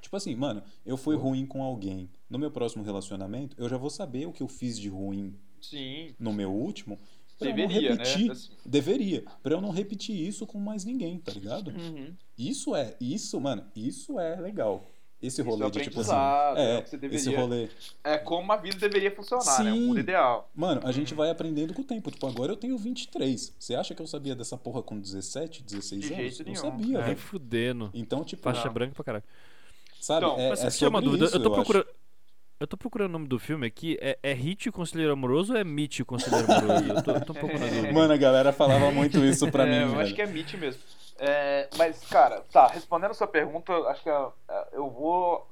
Tipo 0.00 0.16
assim, 0.16 0.34
mano, 0.36 0.62
eu 0.84 0.96
fui 0.96 1.16
ruim 1.16 1.44
com 1.44 1.62
alguém. 1.62 2.08
No 2.30 2.38
meu 2.38 2.50
próximo 2.50 2.84
relacionamento, 2.84 3.56
eu 3.58 3.68
já 3.68 3.76
vou 3.76 3.90
saber 3.90 4.26
o 4.26 4.32
que 4.32 4.42
eu 4.42 4.48
fiz 4.48 4.78
de 4.78 4.88
ruim 4.88 5.34
Sim, 5.60 6.14
no 6.18 6.32
meu 6.32 6.52
último. 6.52 6.98
Pra 7.38 7.50
eu 7.50 7.54
deveria, 7.54 7.90
não 7.90 7.96
né? 7.96 8.04
repetir. 8.04 8.30
Assim. 8.30 8.50
Deveria. 8.64 9.24
Pra 9.42 9.54
eu 9.54 9.60
não 9.60 9.70
repetir 9.70 10.16
isso 10.16 10.46
com 10.46 10.58
mais 10.58 10.84
ninguém, 10.84 11.18
tá 11.18 11.32
ligado? 11.32 11.70
Uhum. 11.70 12.14
Isso 12.38 12.74
é, 12.74 12.96
isso, 13.00 13.40
mano, 13.40 13.66
isso 13.74 14.18
é 14.18 14.40
legal. 14.40 14.84
Esse 15.26 15.40
Isso 15.42 15.50
rolê 15.50 15.66
é 15.66 15.70
de 15.70 15.80
tipo 15.80 16.00
assim. 16.00 16.12
é 16.12 16.14
É, 16.14 16.78
o 16.78 16.80
você 16.80 16.82
esse 16.82 16.96
deveria- 16.96 17.40
rolê. 17.40 17.68
É 18.04 18.18
como 18.18 18.52
a 18.52 18.56
vida 18.56 18.76
deveria 18.78 19.10
funcionar, 19.10 19.64
né? 19.64 19.72
O 19.72 19.74
Sim. 19.74 19.86
mundo 19.86 20.00
ideal. 20.00 20.50
Mano, 20.54 20.80
a 20.84 20.92
gente 20.92 21.12
Uhum. 21.12 21.16
vai 21.18 21.30
aprendendo 21.30 21.74
com 21.74 21.82
o 21.82 21.84
tempo. 21.84 22.10
Tipo, 22.10 22.26
agora 22.26 22.52
eu 22.52 22.56
tenho 22.56 22.76
23. 22.78 23.52
Você 23.58 23.74
acha 23.74 23.94
que 23.94 24.00
eu 24.02 24.06
sabia 24.06 24.34
dessa 24.34 24.56
porra 24.56 24.82
com 24.82 24.98
17, 24.98 25.62
16 25.62 26.02
De 26.02 26.14
anos? 26.14 26.36
jeito 26.36 26.48
Não 26.48 26.54
sabia, 26.54 26.98
Ai, 26.98 27.04
velho. 27.06 27.16
fudendo. 27.18 27.90
Então, 27.92 28.22
tipo, 28.24 28.42
Faixa 28.42 28.66
Não. 28.66 28.72
branca 28.72 28.94
pra 28.94 29.04
caralho. 29.04 29.24
sabe? 30.00 30.24
Então, 30.26 30.38
é, 30.38 30.50
Mas 30.50 30.82
é 30.82 30.88
uma 30.88 31.02
dúvida. 31.02 31.24
isso, 31.24 31.36
eu 31.36 31.42
tô 31.42 31.50
procurando. 31.50 31.86
Eu 32.58 32.66
tô 32.66 32.76
procurando 32.76 33.10
o 33.10 33.12
nome 33.12 33.28
do 33.28 33.38
filme 33.38 33.66
aqui. 33.66 33.98
É, 34.00 34.18
é 34.22 34.32
Hit 34.32 34.68
o 34.68 34.72
Conselheiro 34.72 35.12
Amoroso 35.12 35.52
ou 35.52 35.58
é 35.58 35.64
Meet 35.64 36.00
o 36.00 36.06
Conselheiro 36.06 36.50
Amoroso? 36.50 36.84
Eu 36.88 37.02
tô, 37.02 37.10
eu 37.10 37.20
tô 37.20 37.32
um 37.32 37.36
pouco 37.36 37.58
na 37.58 37.66
dúvida. 37.66 37.92
Mano, 37.92 38.12
a 38.14 38.16
galera 38.16 38.50
falava 38.52 38.90
muito 38.90 39.18
isso 39.24 39.50
pra 39.50 39.64
É, 39.66 39.70
mim, 39.70 39.82
eu 39.82 39.88
velho. 39.90 40.00
acho 40.00 40.14
que 40.14 40.22
é 40.22 40.26
Meet 40.26 40.54
mesmo. 40.54 40.80
É, 41.18 41.68
mas, 41.76 42.04
cara, 42.08 42.42
tá, 42.52 42.66
respondendo 42.66 43.10
a 43.12 43.14
sua 43.14 43.26
pergunta, 43.26 43.72
acho 43.88 44.02
que 44.02 44.10
é, 44.10 44.28
é, 44.48 44.68
eu 44.72 44.90
vou 44.90 45.48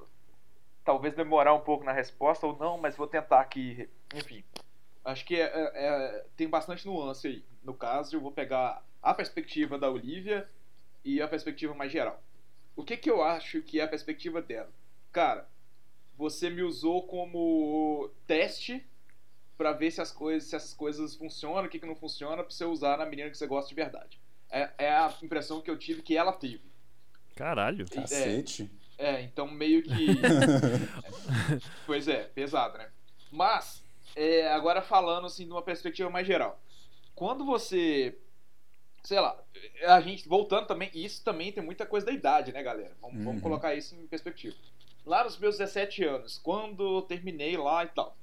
talvez 0.84 1.14
demorar 1.14 1.54
um 1.54 1.60
pouco 1.60 1.84
na 1.84 1.92
resposta 1.92 2.46
ou 2.46 2.56
não, 2.58 2.76
mas 2.76 2.96
vou 2.96 3.06
tentar 3.06 3.40
aqui, 3.40 3.88
enfim. 4.14 4.44
Acho 5.04 5.24
que 5.24 5.36
é- 5.40 5.44
é- 5.44 5.72
é- 5.74 6.24
tem 6.36 6.48
bastante 6.48 6.86
nuance 6.86 7.26
aí. 7.26 7.44
No 7.62 7.72
caso, 7.74 8.14
eu 8.16 8.20
vou 8.20 8.30
pegar 8.32 8.84
a 9.02 9.14
perspectiva 9.14 9.78
da 9.78 9.90
Olivia 9.90 10.48
e 11.04 11.20
a 11.20 11.28
perspectiva 11.28 11.74
mais 11.74 11.90
geral. 11.90 12.22
O 12.76 12.84
que 12.84 12.96
que 12.96 13.10
eu 13.10 13.22
acho 13.22 13.62
que 13.62 13.80
é 13.80 13.84
a 13.84 13.88
perspectiva 13.88 14.42
dela? 14.42 14.70
Cara, 15.12 15.48
você 16.16 16.50
me 16.50 16.62
usou 16.62 17.06
como 17.06 18.10
teste 18.26 18.84
pra 19.56 19.72
ver 19.72 19.90
se 19.90 20.00
as 20.00 20.10
coisas, 20.10 20.48
se 20.48 20.56
essas 20.56 20.74
coisas 20.74 21.14
funcionam, 21.14 21.64
o 21.64 21.68
que 21.68 21.78
que 21.78 21.86
não 21.86 21.94
funciona, 21.94 22.42
pra 22.42 22.50
você 22.50 22.64
usar 22.64 22.98
na 22.98 23.06
menina 23.06 23.30
que 23.30 23.38
você 23.38 23.46
gosta 23.46 23.68
de 23.68 23.74
verdade. 23.74 24.20
É, 24.54 24.70
é 24.78 24.90
a 24.90 25.12
impressão 25.22 25.60
que 25.60 25.70
eu 25.70 25.76
tive 25.76 26.00
que 26.02 26.16
ela 26.16 26.32
teve. 26.32 26.62
Caralho. 27.34 27.84
Cacete. 27.90 28.70
É, 28.96 29.20
então 29.22 29.50
meio 29.50 29.82
que. 29.82 29.90
pois 31.86 32.06
é, 32.08 32.24
pesado, 32.24 32.78
né? 32.78 32.88
Mas, 33.30 33.82
é, 34.14 34.48
agora 34.52 34.80
falando 34.82 35.26
assim 35.26 35.44
de 35.44 35.50
uma 35.50 35.62
perspectiva 35.62 36.08
mais 36.10 36.26
geral. 36.26 36.60
Quando 37.14 37.44
você. 37.44 38.16
Sei 39.02 39.20
lá, 39.20 39.36
a 39.86 40.00
gente 40.00 40.26
voltando 40.28 40.66
também, 40.66 40.90
isso 40.94 41.22
também 41.22 41.52
tem 41.52 41.62
muita 41.62 41.84
coisa 41.84 42.06
da 42.06 42.12
idade, 42.12 42.52
né, 42.52 42.62
galera? 42.62 42.96
Vamos, 43.02 43.18
vamos 43.18 43.34
Uhum. 43.34 43.40
colocar 43.40 43.74
isso 43.74 43.94
em 43.94 44.06
perspectiva. 44.06 44.56
Lá 45.04 45.24
nos 45.24 45.36
meus 45.36 45.58
17 45.58 46.02
anos, 46.04 46.38
quando 46.38 46.98
eu 46.98 47.02
terminei 47.02 47.56
lá 47.58 47.84
e 47.84 47.88
tal, 47.88 48.16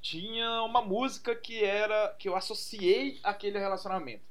tinha 0.00 0.62
uma 0.62 0.80
música 0.80 1.34
que 1.34 1.62
era. 1.62 2.14
que 2.18 2.28
eu 2.28 2.36
associei 2.36 3.20
aquele 3.22 3.58
relacionamento. 3.58 4.24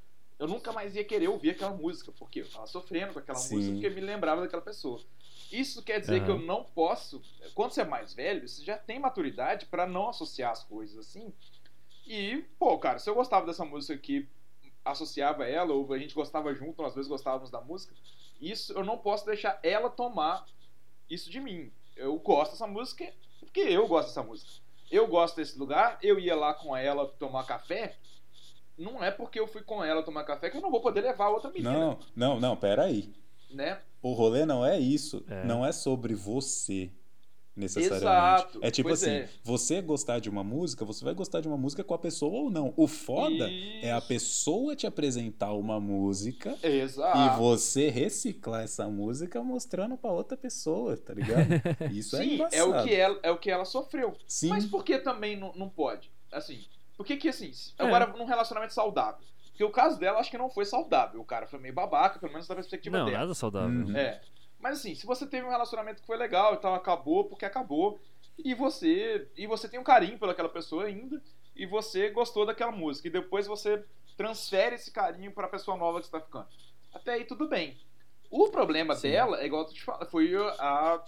Eu 0.43 0.47
nunca 0.47 0.73
mais 0.73 0.95
ia 0.95 1.03
querer 1.03 1.29
ouvir 1.29 1.51
aquela 1.51 1.71
música, 1.71 2.11
porque 2.11 2.41
eu 2.41 2.49
tava 2.49 2.67
sofrendo 2.67 3.13
com 3.13 3.19
aquela 3.19 3.37
Sim. 3.37 3.55
música, 3.55 3.73
porque 3.73 3.89
me 3.89 4.01
lembrava 4.01 4.41
daquela 4.41 4.61
pessoa. 4.61 5.01
Isso 5.49 5.81
quer 5.81 5.99
dizer 5.99 6.25
que 6.25 6.29
eu 6.31 6.39
não 6.39 6.63
posso. 6.63 7.21
Quando 7.53 7.71
você 7.71 7.81
é 7.81 7.85
mais 7.85 8.13
velho, 8.13 8.47
você 8.47 8.63
já 8.63 8.77
tem 8.77 8.99
maturidade 8.99 9.67
pra 9.67 9.87
não 9.87 10.09
associar 10.09 10.51
as 10.51 10.63
coisas 10.63 10.97
assim. 10.97 11.31
E, 12.05 12.43
pô, 12.59 12.77
cara, 12.77 12.99
se 12.99 13.09
eu 13.09 13.15
gostava 13.15 13.45
dessa 13.45 13.63
música 13.63 13.97
que 13.97 14.27
associava 14.83 15.47
ela, 15.47 15.73
ou 15.73 15.93
a 15.93 15.97
gente 15.97 16.13
gostava 16.13 16.53
junto, 16.53 16.81
ou 16.81 16.85
às 16.85 16.95
vezes 16.95 17.07
gostávamos 17.07 17.49
da 17.49 17.61
música, 17.61 17.95
isso 18.41 18.73
eu 18.73 18.83
não 18.83 18.97
posso 18.97 19.25
deixar 19.25 19.59
ela 19.63 19.89
tomar 19.89 20.45
isso 21.09 21.29
de 21.29 21.39
mim. 21.39 21.71
Eu 21.95 22.17
gosto 22.17 22.51
dessa 22.51 22.67
música 22.67 23.13
porque 23.39 23.61
eu 23.61 23.87
gosto 23.87 24.09
dessa 24.09 24.23
música. 24.23 24.51
Eu 24.91 25.07
gosto 25.07 25.37
desse 25.37 25.57
lugar, 25.57 25.97
eu 26.01 26.19
ia 26.19 26.35
lá 26.35 26.53
com 26.53 26.75
ela 26.75 27.07
tomar 27.07 27.45
café. 27.45 27.95
Não 28.84 29.03
é 29.03 29.09
porque 29.11 29.39
eu 29.39 29.47
fui 29.47 29.61
com 29.63 29.84
ela 29.84 30.03
tomar 30.03 30.23
café 30.23 30.49
que 30.49 30.57
eu 30.57 30.61
não 30.61 30.69
vou 30.71 30.81
poder 30.81 31.01
levar 31.01 31.29
outra 31.29 31.49
menina, 31.51 31.71
Não, 31.71 31.99
não, 32.15 32.39
não, 32.39 32.55
pera 32.57 32.84
aí. 32.84 33.09
né? 33.51 33.79
O 34.01 34.11
rolê 34.13 34.45
não 34.45 34.65
é 34.65 34.77
isso. 34.79 35.23
É. 35.29 35.45
Não 35.45 35.65
é 35.65 35.71
sobre 35.71 36.13
você, 36.13 36.91
necessariamente. 37.55 38.03
Exato, 38.03 38.59
É 38.61 38.71
tipo 38.71 38.89
pois 38.89 39.01
assim, 39.03 39.11
é. 39.11 39.29
você 39.43 39.81
gostar 39.81 40.19
de 40.19 40.29
uma 40.29 40.43
música, 40.43 40.84
você 40.84 41.05
vai 41.05 41.13
gostar 41.13 41.39
de 41.39 41.47
uma 41.47 41.55
música 41.55 41.84
com 41.84 41.93
a 41.93 41.97
pessoa 41.99 42.34
ou 42.34 42.49
não. 42.49 42.73
O 42.75 42.88
foda 42.88 43.49
é 43.81 43.91
a 43.91 43.99
Isso. 43.99 44.07
pessoa 44.07 44.75
te 44.75 44.86
apresentar 44.88 45.53
uma 45.53 45.79
música 45.79 46.57
Exato. 46.61 47.17
e 47.17 47.38
você 47.39 47.89
reciclar 47.89 48.63
essa 48.63 48.89
música 48.89 49.41
mostrando 49.43 49.95
pra 49.97 50.11
outra 50.11 50.36
pessoa, 50.36 50.97
tá 50.97 51.13
ligado? 51.13 51.47
Isso 51.93 52.17
é 52.17 52.23
Sim, 52.23 52.34
embaçado. 52.36 52.55
é 52.55 52.63
o 52.63 52.84
que 52.84 52.93
ela, 52.93 53.19
é 53.23 53.31
o 53.31 53.38
que 53.38 53.49
ela 53.51 53.65
sofreu. 53.65 54.13
Sim, 54.27 54.49
Mas 54.49 54.65
por 54.65 54.84
que 54.84 54.97
também 54.97 55.38
não, 55.38 55.53
não 55.55 55.69
pode? 55.69 56.11
Assim, 56.31 56.65
por 56.95 57.05
que 57.05 57.17
que 57.17 57.29
assim, 57.29 57.51
É. 57.77 57.83
agora 57.83 58.07
num 58.07 58.25
relacionamento 58.25 58.73
saudável? 58.73 59.25
Porque 59.49 59.63
o 59.63 59.71
caso 59.71 59.99
dela 59.99 60.19
acho 60.19 60.31
que 60.31 60.37
não 60.37 60.49
foi 60.49 60.65
saudável. 60.65 61.21
O 61.21 61.25
cara 61.25 61.45
foi 61.45 61.59
meio 61.59 61.73
babaca, 61.73 62.17
pelo 62.19 62.31
menos 62.31 62.47
da 62.47 62.55
perspectiva 62.55 62.97
Não, 62.97 63.05
dela. 63.05 63.19
nada 63.19 63.33
saudável. 63.35 63.69
Uhum. 63.85 63.95
É. 63.95 64.19
Mas 64.59 64.79
assim, 64.79 64.95
se 64.95 65.05
você 65.05 65.27
teve 65.27 65.45
um 65.45 65.49
relacionamento 65.51 66.01
que 66.01 66.07
foi 66.07 66.17
legal 66.17 66.53
e 66.55 66.57
tal, 66.57 66.73
acabou 66.73 67.25
porque 67.25 67.45
acabou, 67.45 67.99
e 68.37 68.55
você 68.55 69.27
e 69.37 69.45
você 69.45 69.67
tem 69.69 69.79
um 69.79 69.83
carinho 69.83 70.17
pelaquela 70.17 70.49
pessoa 70.49 70.85
ainda, 70.85 71.21
e 71.55 71.65
você 71.67 72.09
gostou 72.09 72.45
daquela 72.45 72.71
música, 72.71 73.07
e 73.07 73.11
depois 73.11 73.45
você 73.45 73.83
transfere 74.17 74.75
esse 74.75 74.89
carinho 74.91 75.31
pra 75.31 75.47
pessoa 75.47 75.77
nova 75.77 75.99
que 75.99 76.05
você 76.07 76.11
tá 76.11 76.21
ficando. 76.21 76.47
Até 76.93 77.13
aí 77.13 77.25
tudo 77.25 77.47
bem. 77.47 77.77
O 78.31 78.49
problema 78.49 78.95
Sim. 78.95 79.11
dela, 79.11 79.39
é 79.39 79.45
igual 79.45 79.63
eu 79.63 79.69
te 79.69 79.83
falei, 79.83 80.07
foi 80.09 80.33
a, 80.57 81.03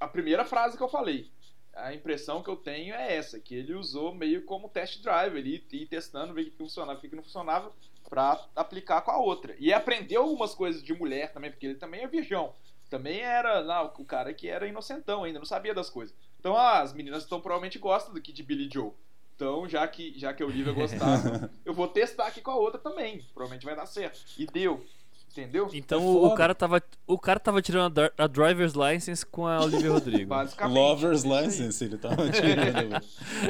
a 0.00 0.08
primeira 0.08 0.44
frase 0.46 0.76
que 0.76 0.82
eu 0.82 0.88
falei. 0.88 1.30
A 1.74 1.94
impressão 1.94 2.42
que 2.42 2.50
eu 2.50 2.56
tenho 2.56 2.94
é 2.94 3.16
essa, 3.16 3.40
que 3.40 3.54
ele 3.54 3.74
usou 3.74 4.14
meio 4.14 4.44
como 4.44 4.68
test 4.68 5.02
drive, 5.02 5.36
ele 5.36 5.64
ia 5.70 5.86
testando, 5.86 6.34
ver 6.34 6.42
o 6.42 6.44
que 6.46 6.56
funcionava, 6.56 6.98
o 6.98 7.00
que 7.00 7.16
não 7.16 7.22
funcionava, 7.22 7.72
pra 8.08 8.44
aplicar 8.54 9.00
com 9.00 9.10
a 9.10 9.18
outra. 9.18 9.56
E 9.58 9.72
aprendeu 9.72 10.22
algumas 10.22 10.54
coisas 10.54 10.82
de 10.82 10.92
mulher 10.92 11.32
também, 11.32 11.50
porque 11.50 11.66
ele 11.66 11.74
também 11.76 12.02
é 12.02 12.06
virgão. 12.06 12.54
Também 12.90 13.20
era 13.20 13.60
lá, 13.60 13.82
o 13.84 14.04
cara 14.04 14.34
que 14.34 14.48
era 14.48 14.68
inocentão 14.68 15.24
ainda, 15.24 15.38
não 15.38 15.46
sabia 15.46 15.72
das 15.72 15.88
coisas. 15.88 16.14
Então 16.38 16.54
ah, 16.56 16.80
as 16.80 16.92
meninas 16.92 17.24
então, 17.24 17.40
provavelmente 17.40 17.78
gostam 17.78 18.12
do 18.12 18.20
que 18.20 18.32
de 18.32 18.42
Billy 18.42 18.68
Joe. 18.70 18.92
Então, 19.34 19.68
já 19.68 19.88
que, 19.88 20.16
já 20.18 20.32
que 20.32 20.42
a 20.42 20.46
Olivia 20.46 20.72
gostava, 20.72 21.50
eu 21.64 21.72
vou 21.72 21.88
testar 21.88 22.26
aqui 22.26 22.40
com 22.40 22.50
a 22.50 22.56
outra 22.56 22.78
também. 22.78 23.22
Provavelmente 23.34 23.64
vai 23.64 23.74
dar 23.74 23.86
certo. 23.86 24.20
E 24.38 24.46
deu. 24.46 24.86
Entendeu? 25.32 25.68
Então 25.72 26.00
É 26.02 26.26
o, 26.26 26.34
cara 26.34 26.54
tava, 26.54 26.82
o 27.06 27.18
cara 27.18 27.40
tava 27.40 27.62
tirando 27.62 27.98
a, 27.98 28.12
a 28.18 28.26
driver's 28.26 28.74
license 28.74 29.24
com 29.24 29.46
a 29.46 29.60
Olivia 29.62 29.90
Rodrigo. 29.92 30.28
Basicamente. 30.28 30.76
Lover's 30.76 31.24
aí. 31.24 31.44
License, 31.46 31.84
ele 31.84 31.96
tava 31.98 32.28
tirando. 32.30 33.02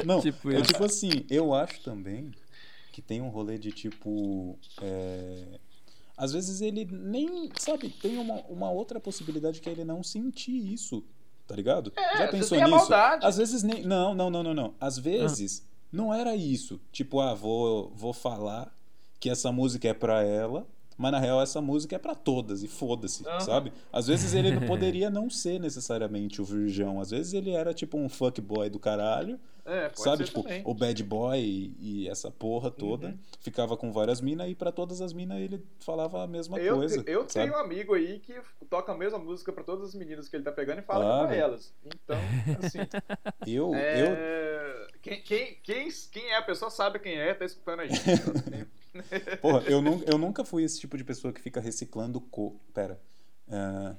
Não, 0.05 0.21
Tipo 0.21 0.51
é 0.51 0.55
isso. 0.55 0.63
tipo 0.71 0.85
assim, 0.85 1.25
eu 1.29 1.53
acho 1.53 1.81
também 1.81 2.31
que 2.91 3.01
tem 3.01 3.21
um 3.21 3.27
rolê 3.29 3.57
de 3.57 3.71
tipo. 3.71 4.57
é, 4.81 5.59
Às 6.15 6.31
vezes 6.31 6.61
ele 6.61 6.85
nem, 6.89 7.49
sabe, 7.59 7.89
tem 7.89 8.17
uma, 8.17 8.35
uma 8.47 8.71
outra 8.71 8.99
possibilidade 8.99 9.59
que 9.59 9.67
é 9.67 9.71
ele 9.73 9.83
não 9.83 10.01
sentir 10.03 10.73
isso, 10.73 11.03
tá 11.47 11.53
ligado? 11.55 11.91
É, 11.97 12.17
Já 12.19 12.27
pensou 12.29 12.57
nisso? 12.57 12.69
maldade. 12.71 13.25
Às 13.25 13.35
vezes 13.37 13.61
nem. 13.61 13.83
Não, 13.83 14.13
não, 14.13 14.29
não, 14.29 14.41
não, 14.43 14.53
não. 14.53 14.73
Às 14.79 14.97
vezes 14.97 15.67
não 15.91 16.13
era 16.13 16.33
isso. 16.35 16.79
Tipo, 16.93 17.19
ah, 17.19 17.33
vou, 17.33 17.91
vou 17.95 18.13
falar 18.13 18.73
que 19.19 19.29
essa 19.29 19.51
música 19.51 19.87
é 19.89 19.93
pra 19.93 20.23
ela. 20.23 20.65
Mas 20.97 21.11
na 21.11 21.19
real 21.19 21.41
essa 21.41 21.59
música 21.61 21.95
é 21.95 21.99
pra 21.99 22.13
todas 22.15 22.63
e 22.63 22.67
foda-se, 22.67 23.27
Aham. 23.27 23.39
sabe? 23.39 23.73
Às 23.91 24.07
vezes 24.07 24.33
ele 24.33 24.51
não 24.51 24.61
poderia 24.67 25.09
não 25.09 25.29
ser 25.29 25.59
necessariamente 25.59 26.41
o 26.41 26.45
virgão. 26.45 26.99
Às 27.01 27.09
vezes 27.11 27.33
ele 27.33 27.51
era 27.51 27.73
tipo 27.73 27.97
um 27.97 28.07
fuckboy 28.07 28.69
do 28.69 28.79
caralho, 28.79 29.39
É, 29.65 29.89
sabe? 29.95 30.25
Tipo, 30.25 30.43
também. 30.43 30.61
o 30.65 30.73
bad 30.73 31.03
boy 31.03 31.39
e, 31.39 31.75
e 31.79 32.07
essa 32.09 32.29
porra 32.29 32.69
toda. 32.69 33.07
Uhum. 33.07 33.17
Ficava 33.39 33.75
com 33.77 33.91
várias 33.91 34.21
minas 34.21 34.49
e 34.49 34.55
pra 34.55 34.71
todas 34.71 35.01
as 35.01 35.13
minas 35.13 35.39
ele 35.39 35.63
falava 35.79 36.23
a 36.23 36.27
mesma 36.27 36.59
Eu, 36.59 36.75
coisa. 36.77 37.03
te- 37.03 37.09
eu 37.11 37.21
sabe? 37.27 37.49
tenho 37.49 37.53
um 37.53 37.63
amigo 37.65 37.93
aí 37.93 38.19
que 38.19 38.35
toca 38.69 38.91
a 38.91 38.97
mesma 38.97 39.17
música 39.19 39.51
pra 39.51 39.63
todas 39.63 39.89
as 39.89 39.95
meninas 39.95 40.27
que 40.29 40.35
ele 40.35 40.43
tá 40.43 40.51
pegando 40.51 40.79
e 40.79 40.83
fala 40.83 41.23
Ah, 41.23 41.27
pra 41.27 41.35
elas. 41.35 41.73
Então, 41.85 42.17
assim. 42.63 42.79
Eu, 43.47 43.71
eu, 43.73 43.73
é... 43.75 44.87
Quem, 45.01 45.21
quem, 45.21 45.57
quem, 45.63 45.89
quem 46.11 46.31
é 46.31 46.37
a 46.37 46.41
pessoa 46.41 46.69
sabe 46.71 46.99
quem 46.99 47.15
é, 47.17 47.33
tá 47.33 47.43
escutando 47.45 47.81
aí. 47.81 47.89
Porra, 49.41 49.61
eu, 49.61 49.81
nu- 49.81 50.03
eu 50.05 50.17
nunca 50.17 50.43
fui 50.45 50.63
esse 50.63 50.79
tipo 50.79 50.97
de 50.97 51.03
pessoa 51.03 51.33
que 51.33 51.41
fica 51.41 51.59
reciclando 51.59 52.21
co. 52.21 52.59
Pera. 52.73 52.99
Ah, 53.49 53.95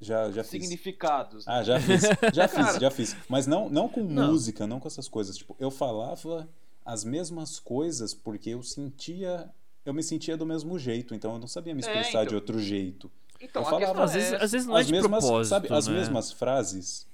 já, 0.00 0.30
já 0.30 0.42
fiz. 0.42 0.62
Significados. 0.62 1.44
né? 1.46 1.52
Ah, 1.54 1.62
já 1.62 1.78
fiz. 1.80 2.02
Já 2.32 2.48
fiz, 2.48 2.66
Cara. 2.66 2.80
já 2.80 2.90
fiz. 2.90 3.16
Mas 3.28 3.46
não, 3.46 3.68
não 3.68 3.88
com 3.88 4.02
Não. 4.02 4.28
música, 4.32 4.66
não 4.66 4.80
com 4.80 4.88
essas 4.88 5.08
coisas. 5.08 5.36
Tipo, 5.36 5.54
eu 5.58 5.70
falava 5.70 6.48
as 6.84 7.04
mesmas 7.04 7.58
coisas 7.60 8.14
porque 8.14 8.50
eu 8.50 8.62
sentia. 8.62 9.50
Eu 9.84 9.94
me 9.94 10.02
sentia 10.02 10.36
do 10.36 10.44
mesmo 10.46 10.78
jeito, 10.78 11.14
então 11.14 11.32
eu 11.32 11.38
não 11.38 11.46
sabia 11.46 11.74
me 11.74 11.80
É, 11.80 11.84
expressar 11.86 12.20
de 12.20 12.26
então. 12.28 12.36
outro 12.36 12.58
jeito. 12.60 13.10
Então, 13.40 13.62
eu 13.62 13.66
falava, 13.66 13.86
questão 13.86 14.02
Às 14.02 14.12
vezes, 14.12 14.32
é, 14.32 14.36
às 14.44 14.52
vezes 14.52 14.66
não 14.66 14.76
é 14.76 14.80
as 14.80 14.86
de 14.86 14.92
mesmas, 14.92 15.24
propósito, 15.24 15.48
sabe, 15.50 15.72
as 15.72 15.86
né? 15.86 15.94
mesmas 15.94 16.30
frases. 16.32 17.06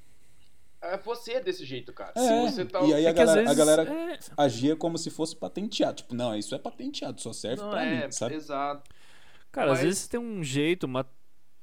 É 0.82 0.96
você 0.98 1.32
é 1.34 1.40
desse 1.40 1.64
jeito, 1.64 1.92
cara. 1.92 2.12
É, 2.14 2.20
Se 2.20 2.52
você 2.52 2.64
tá... 2.64 2.80
e 2.82 2.94
aí 2.94 3.04
É 3.04 3.08
a 3.08 3.10
às 3.10 3.16
galera, 3.16 3.40
a 3.40 3.42
vezes 3.44 3.58
galera 3.58 3.82
é- 3.92 4.18
agia 4.36 4.76
como 4.76 4.96
se 4.98 5.10
fosse 5.10 5.34
patenteado. 5.36 5.96
Tipo, 5.96 6.14
não, 6.14 6.34
isso 6.36 6.54
é 6.54 6.58
patenteado, 6.58 7.20
só 7.20 7.32
serve 7.32 7.62
Não 7.62 7.70
pra 7.70 7.84
é, 7.84 8.04
mim, 8.06 8.12
sabe? 8.12 8.34
exato. 8.34 8.88
Cara, 9.52 9.72
às 9.72 9.78
Mas- 9.78 9.86
vezes 9.86 10.08
tem 10.08 10.20
um 10.20 10.42
jeito, 10.44 10.84
uma 10.84 11.06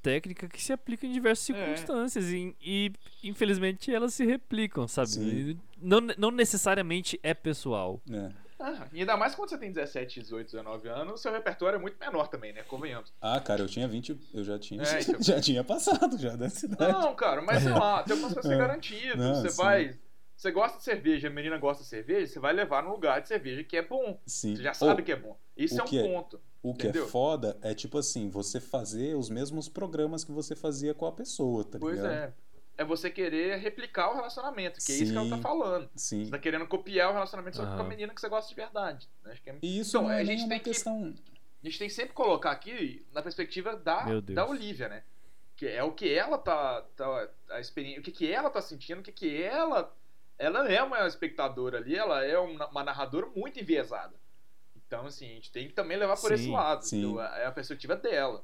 técnica 0.01 0.49
que 0.49 0.61
se 0.61 0.73
aplica 0.73 1.05
em 1.07 1.11
diversas 1.13 1.49
É. 1.49 1.53
circunstâncias 1.53 2.25
e, 2.31 2.53
e, 2.61 2.91
infelizmente 3.23 3.93
elas 3.93 4.13
se 4.13 4.25
replicam, 4.25 4.85
sabe? 4.87 5.57
Não, 5.81 6.01
não 6.17 6.29
necessariamente 6.31 7.17
é 7.23 7.33
pessoal. 7.33 8.01
É. 8.11 8.29
Ah, 8.65 8.87
e 8.93 9.01
ainda 9.01 9.17
mais 9.17 9.35
quando 9.35 9.49
você 9.49 9.57
tem 9.57 9.71
17, 9.73 10.21
18, 10.21 10.45
19 10.51 10.87
anos, 10.87 11.21
seu 11.21 11.33
repertório 11.33 11.75
é 11.75 11.79
muito 11.81 11.99
menor 11.99 12.27
também, 12.29 12.53
né? 12.53 12.63
Convenhamos. 12.63 13.11
Ah, 13.19 13.37
cara, 13.41 13.61
eu 13.61 13.67
tinha 13.67 13.85
20, 13.89 14.17
eu 14.33 14.43
já 14.43 14.57
tinha, 14.57 14.81
É, 14.83 15.01
então. 15.03 15.21
já 15.21 15.41
tinha 15.41 15.63
passado 15.65 16.17
já 16.17 16.35
dessa 16.37 16.65
idade. 16.65 16.93
Não, 16.93 17.13
cara, 17.13 17.41
mas 17.41 17.61
sei 17.61 17.73
lá, 17.73 18.01
tem 18.03 18.13
algumas 18.13 18.33
coisas 18.33 18.51
É. 18.51 18.57
garantidas. 18.57 19.17
Não, 19.17 19.35
você 19.35 19.49
sim. 19.49 19.57
vai. 19.57 19.99
Você 20.37 20.49
gosta 20.51 20.77
de 20.77 20.83
cerveja, 20.85 21.27
a 21.27 21.31
menina 21.31 21.57
gosta 21.57 21.83
de 21.83 21.89
cerveja, 21.89 22.25
você 22.31 22.39
vai 22.39 22.53
levar 22.53 22.83
num 22.83 22.91
lugar 22.91 23.21
de 23.21 23.27
cerveja 23.27 23.63
que 23.65 23.75
é 23.77 23.81
bom. 23.81 24.17
Sim. 24.25 24.55
Você 24.55 24.63
já 24.63 24.73
sabe 24.73 25.01
Ou, 25.01 25.05
que 25.05 25.11
é 25.11 25.15
bom. 25.17 25.37
Isso 25.57 25.79
é 25.79 25.83
um 25.83 25.87
que 25.87 25.99
é- 25.99 26.03
ponto. 26.07 26.41
O 26.61 26.73
que 26.73 26.87
Entendeu? 26.87 27.03
é 27.05 27.07
foda 27.09 27.57
é 27.61 27.73
tipo 27.73 27.97
assim, 27.97 28.29
você 28.29 28.61
fazer 28.61 29.15
os 29.17 29.29
mesmos 29.29 29.67
programas 29.67 30.23
que 30.23 30.31
você 30.31 30.55
fazia 30.55 30.93
com 30.93 31.05
a 31.05 31.11
pessoa, 31.11 31.65
tá 31.65 31.77
Pois 31.77 31.97
ligado? 31.97 32.13
é. 32.13 32.33
É 32.75 32.83
você 32.83 33.09
querer 33.09 33.57
replicar 33.59 34.09
o 34.11 34.15
relacionamento, 34.15 34.79
que 34.83 34.91
é 34.91 34.95
isso 34.95 35.11
que 35.11 35.17
ela 35.17 35.29
tá 35.29 35.35
Sim. 35.35 35.41
falando. 35.41 35.89
Sim. 35.95 36.25
Você 36.25 36.31
tá 36.31 36.39
querendo 36.39 36.65
copiar 36.67 37.09
o 37.11 37.13
relacionamento 37.13 37.57
só 37.57 37.65
com 37.65 37.81
a 37.81 37.83
menina 37.83 38.13
que 38.13 38.19
você 38.19 38.27
gosta 38.27 38.49
de 38.49 38.55
verdade. 38.55 39.07
né? 39.23 39.31
Acho 39.33 39.41
que 39.43 39.49
é- 39.51 39.57
E 39.61 39.79
isso 39.79 39.91
Então, 39.97 40.03
não 40.09 40.09
a 40.09 40.21
é 40.21 40.25
gente 40.25 40.39
uma 40.41 40.49
tem 40.49 40.57
que- 40.59 40.65
questão. 40.65 41.13
A 41.63 41.65
gente 41.67 41.79
tem 41.79 41.87
que 41.87 41.93
sempre 41.93 42.13
colocar 42.13 42.51
aqui 42.51 43.05
na 43.13 43.21
perspectiva 43.21 43.75
da, 43.75 44.19
da 44.19 44.45
Olivia, 44.47 44.89
né? 44.89 45.03
Que 45.55 45.67
é 45.67 45.83
o 45.83 45.91
que 45.91 46.11
ela 46.11 46.37
tá. 46.37 46.81
tá 46.95 47.29
a 47.51 47.59
experiência, 47.59 48.01
o 48.01 48.03
que, 48.03 48.11
que 48.11 48.29
ela 48.31 48.49
tá 48.49 48.59
sentindo, 48.59 48.99
o 48.99 49.03
que, 49.03 49.11
que 49.11 49.41
ela. 49.43 49.95
Ela 50.39 50.67
é 50.67 50.81
uma 50.81 51.05
espectadora 51.07 51.77
ali, 51.77 51.95
ela 51.95 52.25
é 52.25 52.37
uma 52.39 52.67
uma 52.67 52.83
narradora 52.83 53.27
muito 53.35 53.59
enviesada. 53.59 54.15
Então, 54.75 55.05
assim, 55.05 55.25
a 55.29 55.33
gente 55.35 55.51
tem 55.51 55.67
que 55.67 55.73
também 55.73 55.95
levar 55.95 56.17
por 56.19 56.31
esse 56.31 56.45
Sim, 56.45 56.51
lado. 56.51 56.81
sim. 56.83 57.03
entendeu? 57.03 57.21
É 57.21 57.45
a 57.45 57.51
perspectiva 57.51 57.95
dela. 57.95 58.43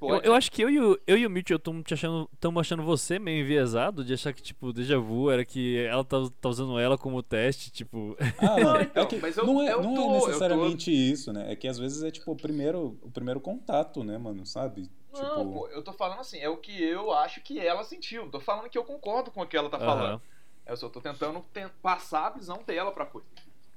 Eu, 0.00 0.08
Pode- 0.08 0.26
eu 0.28 0.34
acho 0.34 0.50
que 0.52 0.62
eu 0.62 0.70
e 0.70 0.78
o, 0.80 0.98
eu 1.06 1.18
e 1.18 1.26
o 1.26 1.30
Mitchell 1.30 1.56
estamos 1.56 1.84
achando, 1.90 2.30
achando 2.60 2.82
você 2.84 3.18
meio 3.18 3.42
enviesado 3.42 4.04
de 4.04 4.14
achar 4.14 4.32
que, 4.32 4.40
tipo, 4.42 4.72
déjà 4.72 4.96
vu 4.98 5.30
era 5.30 5.44
que 5.44 5.76
ela 5.78 6.04
tá, 6.04 6.16
tá 6.40 6.48
usando 6.48 6.78
ela 6.78 6.96
como 6.96 7.22
teste, 7.22 7.70
tipo. 7.70 8.16
Ah, 8.38 8.46
Não, 8.56 8.64
mano, 8.64 8.82
então, 8.82 9.02
é 9.02 9.06
que 9.06 9.16
mas 9.16 9.36
eu- 9.36 9.44
não 9.46 9.60
é, 9.62 9.72
eu 9.72 9.82
não 9.82 9.94
tô- 9.94 10.00
é 10.00 10.04
tô- 10.20 10.26
necessariamente 10.26 10.90
isso, 10.92 11.32
né? 11.32 11.52
É 11.52 11.56
que 11.56 11.66
às 11.66 11.78
vezes 11.78 12.02
é 12.04 12.10
tipo 12.10 12.30
o 12.30 12.36
primeiro, 12.36 12.96
o 13.02 13.10
primeiro 13.10 13.40
contato, 13.40 14.04
né, 14.04 14.16
mano? 14.18 14.46
Sabe? 14.46 14.88
Não, 15.12 15.20
tipo, 15.20 15.52
pô, 15.52 15.68
eu 15.68 15.82
tô 15.82 15.92
falando 15.92 16.20
assim, 16.20 16.38
é 16.38 16.48
o 16.48 16.56
que 16.58 16.80
eu 16.80 17.10
acho 17.12 17.40
que 17.40 17.58
ela 17.58 17.82
sentiu. 17.82 18.30
Tô 18.30 18.38
falando 18.38 18.68
que 18.68 18.78
eu 18.78 18.84
concordo 18.84 19.30
com 19.32 19.40
o 19.42 19.46
que 19.46 19.56
ela 19.56 19.68
tá 19.68 19.78
falando. 19.78 20.22
Eu 20.64 20.76
só 20.76 20.88
tô 20.88 21.00
tentando 21.00 21.44
ten- 21.52 21.68
passar 21.82 22.26
a 22.26 22.30
visão 22.30 22.62
dela 22.64 22.92
pra 22.92 23.06
coisa. 23.06 23.26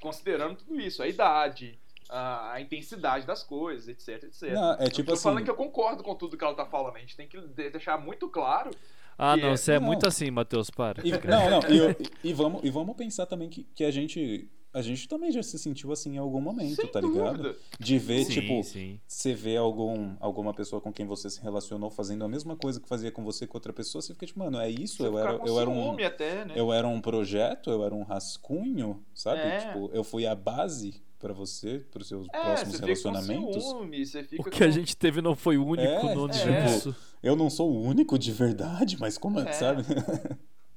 Considerando 0.02 0.58
tudo 0.58 0.80
isso, 0.80 1.02
a 1.02 1.08
idade, 1.08 1.80
a, 2.12 2.54
a 2.54 2.62
intensidade 2.62 3.26
das 3.26 3.42
coisas, 3.44 3.88
etc, 3.88 4.24
etc. 4.26 4.52
não, 4.54 4.74
é 4.74 4.86
Eu 4.86 4.92
tipo 4.92 5.08
tô 5.08 5.14
assim. 5.14 5.24
falando 5.24 5.44
que 5.44 5.50
eu 5.50 5.56
concordo 5.56 6.04
com 6.04 6.14
tudo 6.14 6.38
que 6.38 6.44
ela 6.44 6.54
tá 6.54 6.66
falando. 6.66 6.96
A 6.96 7.00
gente 7.00 7.16
tem 7.16 7.28
que 7.28 7.40
de- 7.40 7.70
deixar 7.70 7.98
muito 7.98 8.28
claro. 8.30 8.70
Ah, 9.18 9.38
não, 9.38 9.50
é- 9.50 9.58
você 9.58 9.74
é 9.74 9.80
Não. 9.80 9.88
muito 9.88 10.06
assim, 10.08 10.30
Matheus, 10.32 10.70
para. 10.70 11.02
E, 11.06 11.12
não, 11.12 11.50
não, 11.50 11.70
e, 11.70 11.78
eu- 11.78 11.96
e 12.24 12.34
vamos, 12.34 12.62
e 12.64 12.70
vamos 12.70 12.96
pensar 12.96 13.26
também 13.26 13.50
que, 13.50 13.64
que 13.76 13.84
a 13.84 13.92
gente 13.92 14.50
a 14.74 14.82
gente 14.82 15.08
também 15.08 15.32
já 15.32 15.44
se 15.44 15.58
sentiu 15.60 15.92
assim 15.92 16.16
em 16.16 16.18
algum 16.18 16.40
momento, 16.42 16.76
Sem 16.82 16.88
tá 16.92 17.00
dúvida. 17.02 17.20
ligado? 17.32 17.56
De 17.80 17.98
ver, 18.00 18.26
Sim, 18.26 18.32
tipo, 18.34 18.64
sim. 18.64 19.00
você 19.08 19.34
vê 19.34 19.58
algum, 19.58 20.16
alguma 20.20 20.54
pessoa 20.54 20.82
com 20.82 20.92
quem 20.94 21.06
você 21.06 21.30
se 21.30 21.42
relacionou 21.42 21.90
fazendo 21.90 22.24
a 22.24 22.28
mesma 22.28 22.56
coisa 22.56 22.80
que 22.80 22.88
fazia 22.88 23.12
com 23.12 23.24
você 23.24 23.46
com 23.46 23.58
outra 23.58 23.74
pessoa, 23.74 24.02
você 24.02 24.14
fica 24.14 24.26
tipo, 24.26 24.40
mano, 24.40 24.60
é 24.60 24.70
isso? 24.70 24.98
Você 24.98 25.04
Eu 25.08 25.18
era, 25.18 25.32
eu 25.46 25.60
era 25.60 25.70
um. 25.70 25.98
até, 26.06 26.46
né? 26.46 26.54
Eu 26.56 26.72
era 26.72 26.88
um 26.88 27.02
projeto, 27.02 27.70
eu 27.70 27.84
era 27.84 27.94
um 27.94 28.04
rascunho, 28.04 29.04
sabe? 29.14 29.42
É. 29.42 29.60
Tipo, 29.60 29.90
eu 29.94 30.04
fui 30.04 30.26
a 30.26 30.34
base 30.36 31.02
pra 31.20 31.34
você, 31.34 31.80
pros 31.92 32.08
seus 32.08 32.26
É, 32.34 32.42
próximos 32.42 32.60
você 32.78 32.78
fica 32.78 32.80
com 32.82 33.10
relacionamentos. 33.12 33.64
ciúme, 33.64 34.06
você 34.06 34.24
fica 34.24 34.42
O 34.42 34.46
que 34.52 34.58
com... 34.60 34.64
a 34.64 34.70
gente 34.70 34.98
teve 34.98 35.22
não 35.22 35.36
foi 35.36 35.58
o 35.58 35.66
único 35.66 35.88
É, 35.88 36.16
no 36.16 36.22
é. 36.22 36.24
universo. 36.34 36.96
Eu 37.22 37.36
não 37.36 37.50
sou 37.50 37.70
o 37.72 37.82
único 37.84 38.18
de 38.18 38.32
verdade, 38.32 38.98
mas 39.00 39.18
como 39.20 39.40
é, 39.40 39.50
É. 39.50 39.52
sabe? 39.54 39.84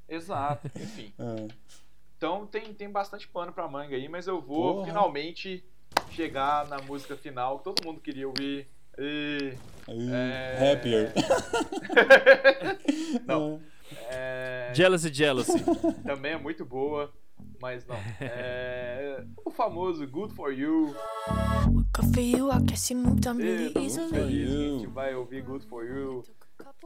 Exato, 0.09 0.71
enfim. 0.77 1.13
É. 1.19 1.47
Então 2.25 2.47
tem, 2.47 2.73
tem 2.73 2.91
bastante 2.91 3.29
pano 3.29 3.53
pra 3.53 3.69
manga 3.69 3.95
aí, 3.95 4.09
mas 4.09 4.27
eu 4.27 4.41
vou 4.41 4.77
Porra. 4.77 4.87
finalmente 4.87 5.63
chegar 6.13 6.67
na 6.69 6.79
música 6.79 7.15
final 7.19 7.59
que 7.59 7.65
todo 7.65 7.85
mundo 7.85 8.01
queria 8.01 8.27
ouvir. 8.27 8.67
E... 8.99 9.53
Aí, 9.87 10.11
É. 10.11 10.73
Happier. 10.73 11.13
Não. 13.29 13.61
É... 14.09 14.73
Jealousy, 14.75 15.13
jealousy. 15.13 15.53
Também 16.03 16.33
é 16.33 16.39
muito 16.39 16.65
boa, 16.65 17.13
mas 17.61 17.87
não. 17.87 17.97
É... 18.19 19.23
O 19.45 19.51
famoso 19.51 20.07
Good 20.07 20.35
For 20.35 20.51
You. 20.51 20.97
Good 21.93 22.15
for 22.15 22.23
you, 22.23 22.51
I 22.51 22.59
guess 22.63 22.91
you 22.91 22.99
moved 22.99 23.29
on 23.29 23.39
E, 23.39 23.43
really 23.43 23.71
tô 23.71 23.81
muito 23.81 23.99
easily. 24.01 24.09
feliz 24.11 24.49
que 24.49 24.55
a 24.55 24.69
gente 24.79 24.87
vai 24.87 25.15
ouvir 25.15 25.43
Good 25.43 25.67
For 25.67 25.85
You. 25.85 26.25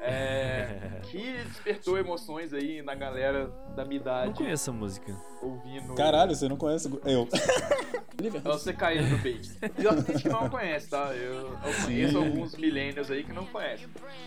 É... 0.01 1.01
Que 1.05 1.43
despertou 1.45 1.99
emoções 1.99 2.53
aí 2.53 2.83
na 2.83 2.95
galera 2.95 3.49
da 3.75 3.85
minha 3.85 4.01
Não 4.01 4.07
idade 4.13 4.35
conheço 4.35 4.63
essa 4.65 4.73
música. 4.73 5.17
ouvindo. 5.43 5.95
Caralho, 5.95 6.35
você 6.35 6.49
não 6.49 6.57
conhece 6.57 6.89
eu. 7.05 7.29
É 8.21 8.31
você 8.41 8.73
cair 8.73 9.01
no 9.09 9.17
bait. 9.19 9.49
Tem 9.61 9.71
gente 10.05 10.23
que 10.25 10.29
não 10.29 10.49
conhece, 10.51 10.89
tá? 10.91 11.15
Eu, 11.15 11.53
eu 11.53 11.85
conheço 11.85 12.19
alguns 12.19 12.57
millennials 12.57 13.13
aí 13.13 13.23
que 13.23 13.33
não 13.33 13.47
conhecem. 13.47 13.87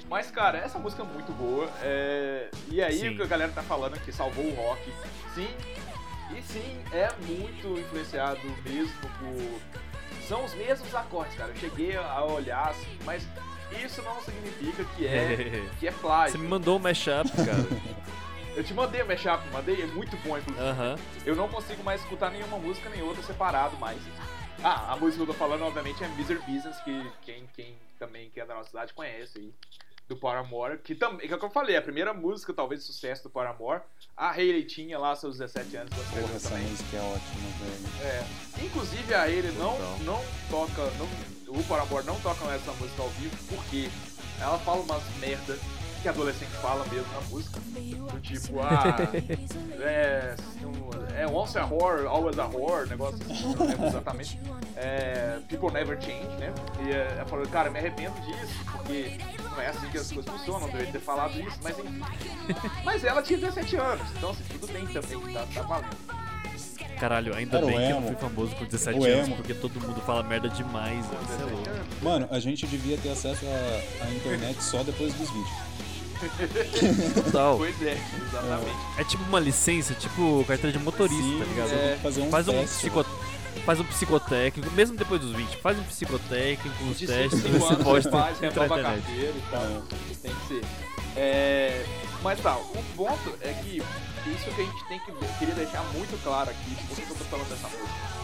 Mas, 0.10 0.31
cara, 0.31 0.60
essa 0.60 0.80
música 0.80 1.03
é 1.03 1.06
muito 1.06 1.34
boa. 1.34 1.69
é, 1.84 2.49
E 2.69 2.81
aí, 2.81 2.99
Sim. 2.99 3.10
o 3.10 3.15
que 3.18 3.23
a 3.23 3.26
galera 3.26 3.52
tá 3.52 3.61
falando 3.61 3.99
que 3.99 4.14
salvou 4.14 4.45
o 4.45 4.56
rock. 4.56 4.81
Sim, 5.35 5.49
e 6.38 6.41
sim, 6.41 6.81
é 6.93 7.10
muito 7.27 7.77
influenciado 7.81 8.39
mesmo 8.64 8.93
por. 9.19 10.22
São 10.26 10.45
os 10.45 10.53
mesmos 10.53 10.95
acordes, 10.95 11.35
cara. 11.35 11.52
Eu 11.52 11.57
cheguei 11.57 11.98
a 11.98 12.23
olhar 12.23 12.69
assim, 12.69 12.98
mas 13.03 13.27
isso 13.84 14.02
não 14.02 14.22
significa 14.22 14.84
que 14.95 15.07
é, 15.07 15.35
que 15.80 15.88
é 15.88 15.91
Você 15.91 15.98
plágio. 15.99 16.39
me 16.39 16.48
mandou 16.48 16.77
um 16.77 16.80
mashup, 16.80 17.30
cara. 17.31 17.68
Eu 18.56 18.64
te 18.65 18.73
mandei 18.73 19.02
o 19.02 19.07
mashup, 19.07 19.48
mandei, 19.53 19.81
é 19.81 19.85
muito 19.88 20.15
bom, 20.18 20.38
inclusive. 20.38 20.61
Aham. 20.61 20.98
Eu 21.26 21.35
não 21.38 21.48
consigo 21.48 21.81
mais 21.84 22.02
escutar 22.02 22.30
nenhuma 22.31 22.57
música 22.57 22.89
nem 22.89 23.02
outra 23.02 23.23
separado 23.23 23.77
mais. 23.77 23.98
Ah, 24.61 24.91
a 24.91 24.95
música 24.98 25.23
que 25.23 25.30
eu 25.30 25.34
tô 25.34 25.39
falando, 25.39 25.64
obviamente, 25.64 26.03
é 26.03 26.07
Misery 26.10 26.39
Business, 26.39 26.77
que 26.81 27.10
quem, 27.22 27.49
quem 27.56 27.77
também 27.98 28.30
que 28.30 28.41
é 28.41 28.45
da 28.45 28.53
nossa 28.53 28.69
cidade 28.69 28.93
conhece 28.93 29.39
aí. 29.39 29.53
Do 30.10 30.18
Paramore, 30.18 30.77
que 30.80 30.93
também, 30.93 31.26
que 31.26 31.34
é 31.34 31.38
o 31.38 31.39
que 31.39 31.45
eu 31.45 31.49
falei, 31.49 31.77
a 31.77 31.81
primeira 31.81 32.14
música, 32.14 32.53
talvez, 32.53 32.81
de 32.81 32.88
sucesso 32.88 33.23
do 33.23 33.30
Paramore. 33.30 33.81
A 34.18 34.31
Hayley 34.31 34.65
tinha 34.65 34.99
lá 34.99 35.15
seus 35.15 35.38
17 35.38 35.77
anos 35.77 35.89
Porra, 35.93 36.35
essa 36.35 36.49
também. 36.49 36.68
música 36.68 36.98
é 36.98 36.99
ótima, 36.99 37.49
velho. 37.61 38.03
É. 38.03 38.65
Inclusive 38.65 39.14
a 39.14 39.22
Hayley 39.23 39.53
não, 39.53 39.80
não 39.99 40.22
toca, 40.49 40.84
não, 40.99 41.07
o 41.53 41.64
Paramore 41.64 42.06
não 42.06 42.15
toca 42.22 42.45
essa 42.53 42.72
música 42.73 43.02
ao 43.02 43.10
vivo 43.10 43.36
porque 43.49 43.90
ela 44.40 44.57
fala 44.60 44.82
umas 44.82 45.03
merda 45.19 45.57
que 46.02 46.10
adolescente 46.10 46.49
fala 46.61 46.84
mesmo 46.86 47.06
na 47.14 47.22
música. 47.30 47.60
Do 47.60 48.19
tipo, 48.22 48.60
ah, 48.60 48.98
é, 49.82 50.36
um- 50.65 51.15
é 51.15 51.28
once 51.28 51.60
a 51.60 51.65
whore, 51.65 52.07
always 52.07 52.40
a 52.40 52.48
whore, 52.48 52.90
negócio 52.90 53.19
assim, 53.22 53.56
não 53.56 53.68
lembro 53.68 53.86
exatamente. 53.86 54.40
É, 54.76 55.40
people 55.48 55.72
never 55.72 56.02
change, 56.02 56.26
né? 56.40 56.52
E 56.88 56.91
é, 56.91 57.15
ela 57.18 57.26
falou, 57.26 57.45
cara, 57.48 57.69
me 57.69 57.78
arrependo 57.78 58.19
disso, 58.22 58.53
porque 58.72 59.19
não 59.44 59.61
é 59.61 59.68
assim 59.68 59.88
que 59.90 59.98
as 59.99 60.11
coisas 60.11 60.34
funcionam, 60.34 60.68
deveria 60.69 60.91
ter 60.94 61.02
falado 61.02 61.40
isso, 61.40 61.60
mas 61.61 61.78
enfim. 61.78 62.02
Mas 62.84 63.03
ela 63.03 63.22
tinha 63.22 63.38
17 63.38 63.76
anos, 63.76 64.07
então 64.18 64.32
assim, 64.32 64.44
tudo 64.60 64.73
bem 64.73 64.88
também, 64.88 65.34
tá, 65.34 65.45
tá 65.53 65.61
valendo. 65.61 66.20
Caralho, 67.02 67.36
ainda 67.36 67.57
Era 67.57 67.65
bem 67.65 67.76
que 67.78 67.84
eu 67.91 67.99
não 67.99 68.07
fui 68.07 68.15
famoso 68.15 68.56
com 68.56 68.64
17 68.65 68.99
O 68.99 69.03
anos, 69.03 69.28
emo. 69.28 69.36
porque 69.36 69.53
todo 69.56 69.73
mundo 69.82 69.99
fala 70.06 70.22
merda 70.22 70.48
demais. 70.49 71.03
velho. 71.07 71.19
Isso 71.23 71.34
é 71.34 71.38
17 71.38 71.52
louco. 71.52 71.69
Mano, 72.03 72.28
a 72.30 72.40
gente 72.40 72.68
devia 72.68 72.95
ter 72.98 73.10
acesso 73.10 73.44
à, 73.45 74.06
à 74.06 74.11
internet 74.11 74.64
só 74.64 74.84
depois 74.84 75.11
dos 75.15 75.28
20. 75.32 75.48
Total. 77.23 77.57
Pois 77.57 77.82
é, 77.82 77.98
exatamente. 78.28 78.78
É 78.99 79.03
tipo 79.03 79.23
uma 79.23 79.40
licença, 79.40 79.94
tipo 79.95 80.45
carteira 80.48 80.78
de 80.78 80.84
motorista, 80.84 81.23
Sim, 81.23 81.40
tá 81.40 81.45
ligado? 81.45 81.69
você 81.69 81.76
É. 81.76 81.99
fazer 82.03 82.22
um 82.22 82.30
Faz 82.30 82.48
um, 82.48 82.52
teste. 82.53 82.78
psico... 82.78 83.06
faz 83.65 83.80
um 83.80 83.84
psicotécnico, 83.86 84.72
mesmo 84.76 84.95
depois 84.95 85.19
dos 85.22 85.32
20, 85.32 85.57
faz 85.57 85.80
um 85.80 85.84
psicotécnico, 85.84 86.84
uns 86.84 86.99
testes, 86.99 87.41
5 87.41 87.57
você 87.57 87.76
pode 87.84 88.03
você 88.03 88.11
faz, 88.11 88.38
renova 88.41 88.61
a 88.76 88.80
internet. 88.80 89.02
carteira 89.03 89.34
e 89.36 89.44
tal. 89.49 89.84
Tem 90.22 90.32
que 90.36 90.48
ser. 90.48 90.61
É, 91.18 91.84
mas 92.22 92.39
tá, 92.39 92.56
o 92.57 92.84
ponto 92.95 93.38
é 93.41 93.53
que 93.53 93.77
isso 93.77 94.56
que 94.56 94.61
a 94.61 94.65
gente 94.65 94.88
tem 94.88 94.99
que 94.99 95.11
ver, 95.11 95.27
queria 95.39 95.56
deixar 95.56 95.84
muito 95.93 96.22
claro 96.23 96.49
aqui, 96.52 96.76
por 96.88 96.95
que 96.95 97.02
eu 97.02 97.18
tô 97.18 97.23
falando 97.26 97.49
dessa 97.49 97.68
música. 97.68 98.22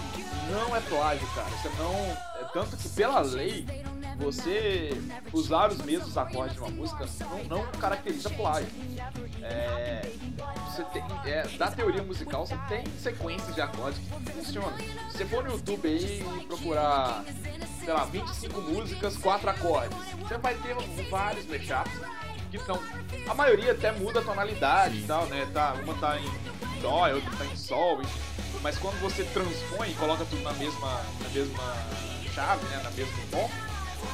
Não 0.49 0.75
é 0.75 0.79
plágio, 0.79 1.27
cara. 1.35 1.49
Você 1.49 1.69
não. 1.77 1.93
É 2.39 2.43
tanto 2.53 2.77
que 2.77 2.87
pela 2.89 3.19
lei, 3.19 3.65
você 4.17 4.91
usar 5.33 5.71
os 5.71 5.79
mesmos 5.79 6.17
acordes 6.17 6.53
de 6.53 6.61
uma 6.61 6.69
música 6.69 7.05
não, 7.19 7.43
não 7.43 7.67
caracteriza 7.73 8.29
plágio. 8.29 8.69
É, 9.41 10.09
você 10.65 10.83
tem, 10.85 11.03
é, 11.25 11.47
da 11.57 11.69
teoria 11.69 12.03
musical, 12.03 12.45
você 12.45 12.57
tem 12.69 12.83
sequências 12.97 13.53
de 13.53 13.61
acordes 13.61 13.99
que 13.99 14.31
funcionam. 14.31 14.77
Se 15.11 15.17
você 15.17 15.25
for 15.25 15.43
no 15.43 15.51
YouTube 15.51 15.87
aí 15.87 16.21
e 16.21 16.45
procurar, 16.45 17.25
sei 17.79 17.93
lá, 17.93 18.05
25 18.05 18.61
músicas, 18.61 19.17
4 19.17 19.49
acordes, 19.49 19.97
você 20.19 20.37
vai 20.37 20.55
ter 20.55 20.75
vários 21.09 21.45
mashups 21.45 21.91
que 22.49 22.57
estão. 22.57 22.79
A 23.27 23.33
maioria 23.33 23.71
até 23.71 23.91
muda 23.91 24.19
a 24.19 24.23
tonalidade 24.23 24.97
e 24.97 25.03
tal, 25.03 25.25
né? 25.27 25.47
Tá, 25.53 25.73
uma 25.83 25.93
tá 25.95 26.19
em 26.19 26.81
dó, 26.81 27.05
a 27.05 27.09
outra 27.09 27.31
tá 27.37 27.45
em 27.45 27.55
sol, 27.55 28.01
mas 28.61 28.77
quando 28.77 28.99
você 28.99 29.23
transpõe 29.25 29.91
e 29.91 29.93
coloca 29.95 30.25
tudo 30.25 30.41
na 30.43 30.53
mesma, 30.53 31.01
na 31.21 31.29
mesma 31.29 31.77
chave, 32.33 32.65
né? 32.67 32.81
Na 32.83 32.91
mesmo 32.91 33.13
tom, 33.31 33.49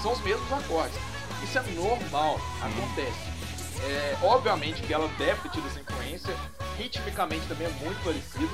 são 0.02 0.14
os 0.14 0.22
mesmos 0.22 0.52
acordes. 0.52 0.98
Isso 1.44 1.58
é 1.58 1.62
normal, 1.74 2.40
acontece. 2.62 3.34
É, 3.86 4.18
obviamente 4.22 4.82
que 4.82 4.94
ela 4.94 5.10
deve 5.18 5.42
ter 5.42 5.50
tido 5.50 5.68
essa 5.68 5.80
influência, 5.80 6.34
ritmicamente 6.78 7.46
também 7.48 7.68
é 7.68 7.70
muito 7.84 8.02
parecido. 8.04 8.50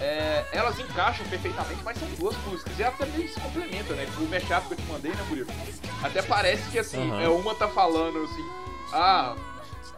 É, 0.00 0.44
elas 0.52 0.78
encaixam 0.78 1.26
perfeitamente, 1.26 1.82
mas 1.84 1.98
são 1.98 2.08
duas 2.18 2.36
músicas. 2.46 2.78
E 2.78 2.84
até 2.84 3.06
meio 3.06 3.28
se 3.28 3.38
complementam, 3.40 3.96
né? 3.96 4.06
O 4.18 4.22
mashup 4.22 4.68
que 4.68 4.72
eu 4.72 4.76
te 4.76 4.82
mandei, 4.84 5.12
né, 5.12 5.22
Murilo? 5.28 5.48
Até 6.02 6.22
parece 6.22 6.70
que 6.70 6.78
assim, 6.78 7.10
Aham. 7.10 7.22
é, 7.22 7.28
uma 7.28 7.54
tá 7.54 7.68
falando 7.68 8.22
assim, 8.24 8.50
ah, 8.92 9.34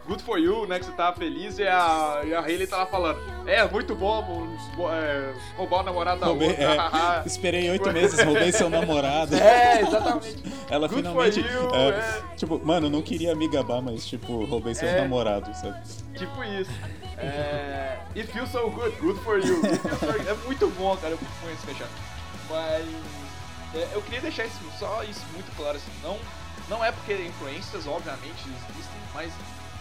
good 0.07 0.21
for 0.23 0.37
you, 0.37 0.65
né? 0.67 0.79
Que 0.79 0.85
você 0.85 0.91
tá 0.91 1.13
feliz, 1.13 1.57
e 1.59 1.63
a, 1.67 2.21
e 2.25 2.33
a 2.33 2.39
Hayley 2.41 2.67
tá 2.67 2.77
lá 2.77 2.85
falando, 2.85 3.19
é, 3.47 3.63
muito 3.67 3.95
bom 3.95 4.21
bo- 4.75 4.89
é, 4.91 5.33
roubar 5.57 5.79
o 5.79 5.83
namorado 5.83 6.19
da 6.19 6.27
Roubei- 6.27 6.49
outra. 6.49 6.63
é, 6.63 6.77
hahaha." 6.77 7.23
esperei 7.27 7.69
oito 7.69 7.91
meses, 7.91 8.21
roubei 8.23 8.51
seu 8.51 8.69
namorado. 8.69 9.35
é, 9.35 9.81
exatamente. 9.81 10.43
Ela 10.69 10.87
Good 10.87 11.01
finalmente. 11.03 11.39
you, 11.39 11.75
é, 11.75 11.89
é. 11.89 12.21
Tipo, 12.35 12.59
mano, 12.65 12.89
não 12.89 13.01
queria 13.01 13.35
me 13.35 13.47
gabar, 13.47 13.81
mas 13.81 14.05
tipo, 14.05 14.43
roubei 14.45 14.73
seu 14.75 14.87
É. 14.87 15.01
namorado, 15.01 15.53
sabe? 15.55 15.79
Tipo 16.17 16.43
isso. 16.43 16.71
É, 17.17 17.97
It 18.15 18.31
feels 18.31 18.49
so 18.49 18.69
good, 18.69 18.91
good 18.99 19.19
for 19.21 19.37
you. 19.39 19.61
So- 19.61 20.29
É 20.29 20.33
muito 20.45 20.67
bom, 20.77 20.95
cara, 20.97 21.13
eu 21.13 21.19
conheço 21.41 21.61
fechado. 21.65 21.89
Mas 22.49 22.85
é, 23.75 23.87
eu 23.93 24.01
queria 24.01 24.21
deixar 24.21 24.45
isso, 24.45 24.59
só 24.77 25.01
isso 25.03 25.21
muito 25.33 25.55
claro. 25.55 25.77
Assim, 25.77 25.91
não, 26.03 26.17
não 26.69 26.83
é 26.83 26.91
porque 26.91 27.13
influências, 27.13 27.85
obviamente, 27.87 28.43
existem, 28.47 29.01
mas 29.13 29.31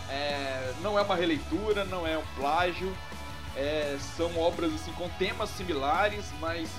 é, 0.09 0.75
não 0.81 0.99
é 0.99 1.03
uma 1.03 1.17
releitura, 1.17 1.85
não 1.85 2.07
é 2.07 2.19
um 2.19 2.27
plágio. 2.37 2.95
é, 3.57 3.99
são 4.17 4.39
obras 4.39 4.73
assim 4.75 4.93
com 4.93 5.09
temas 5.11 5.51
similares, 5.51 6.25
mas 6.41 6.71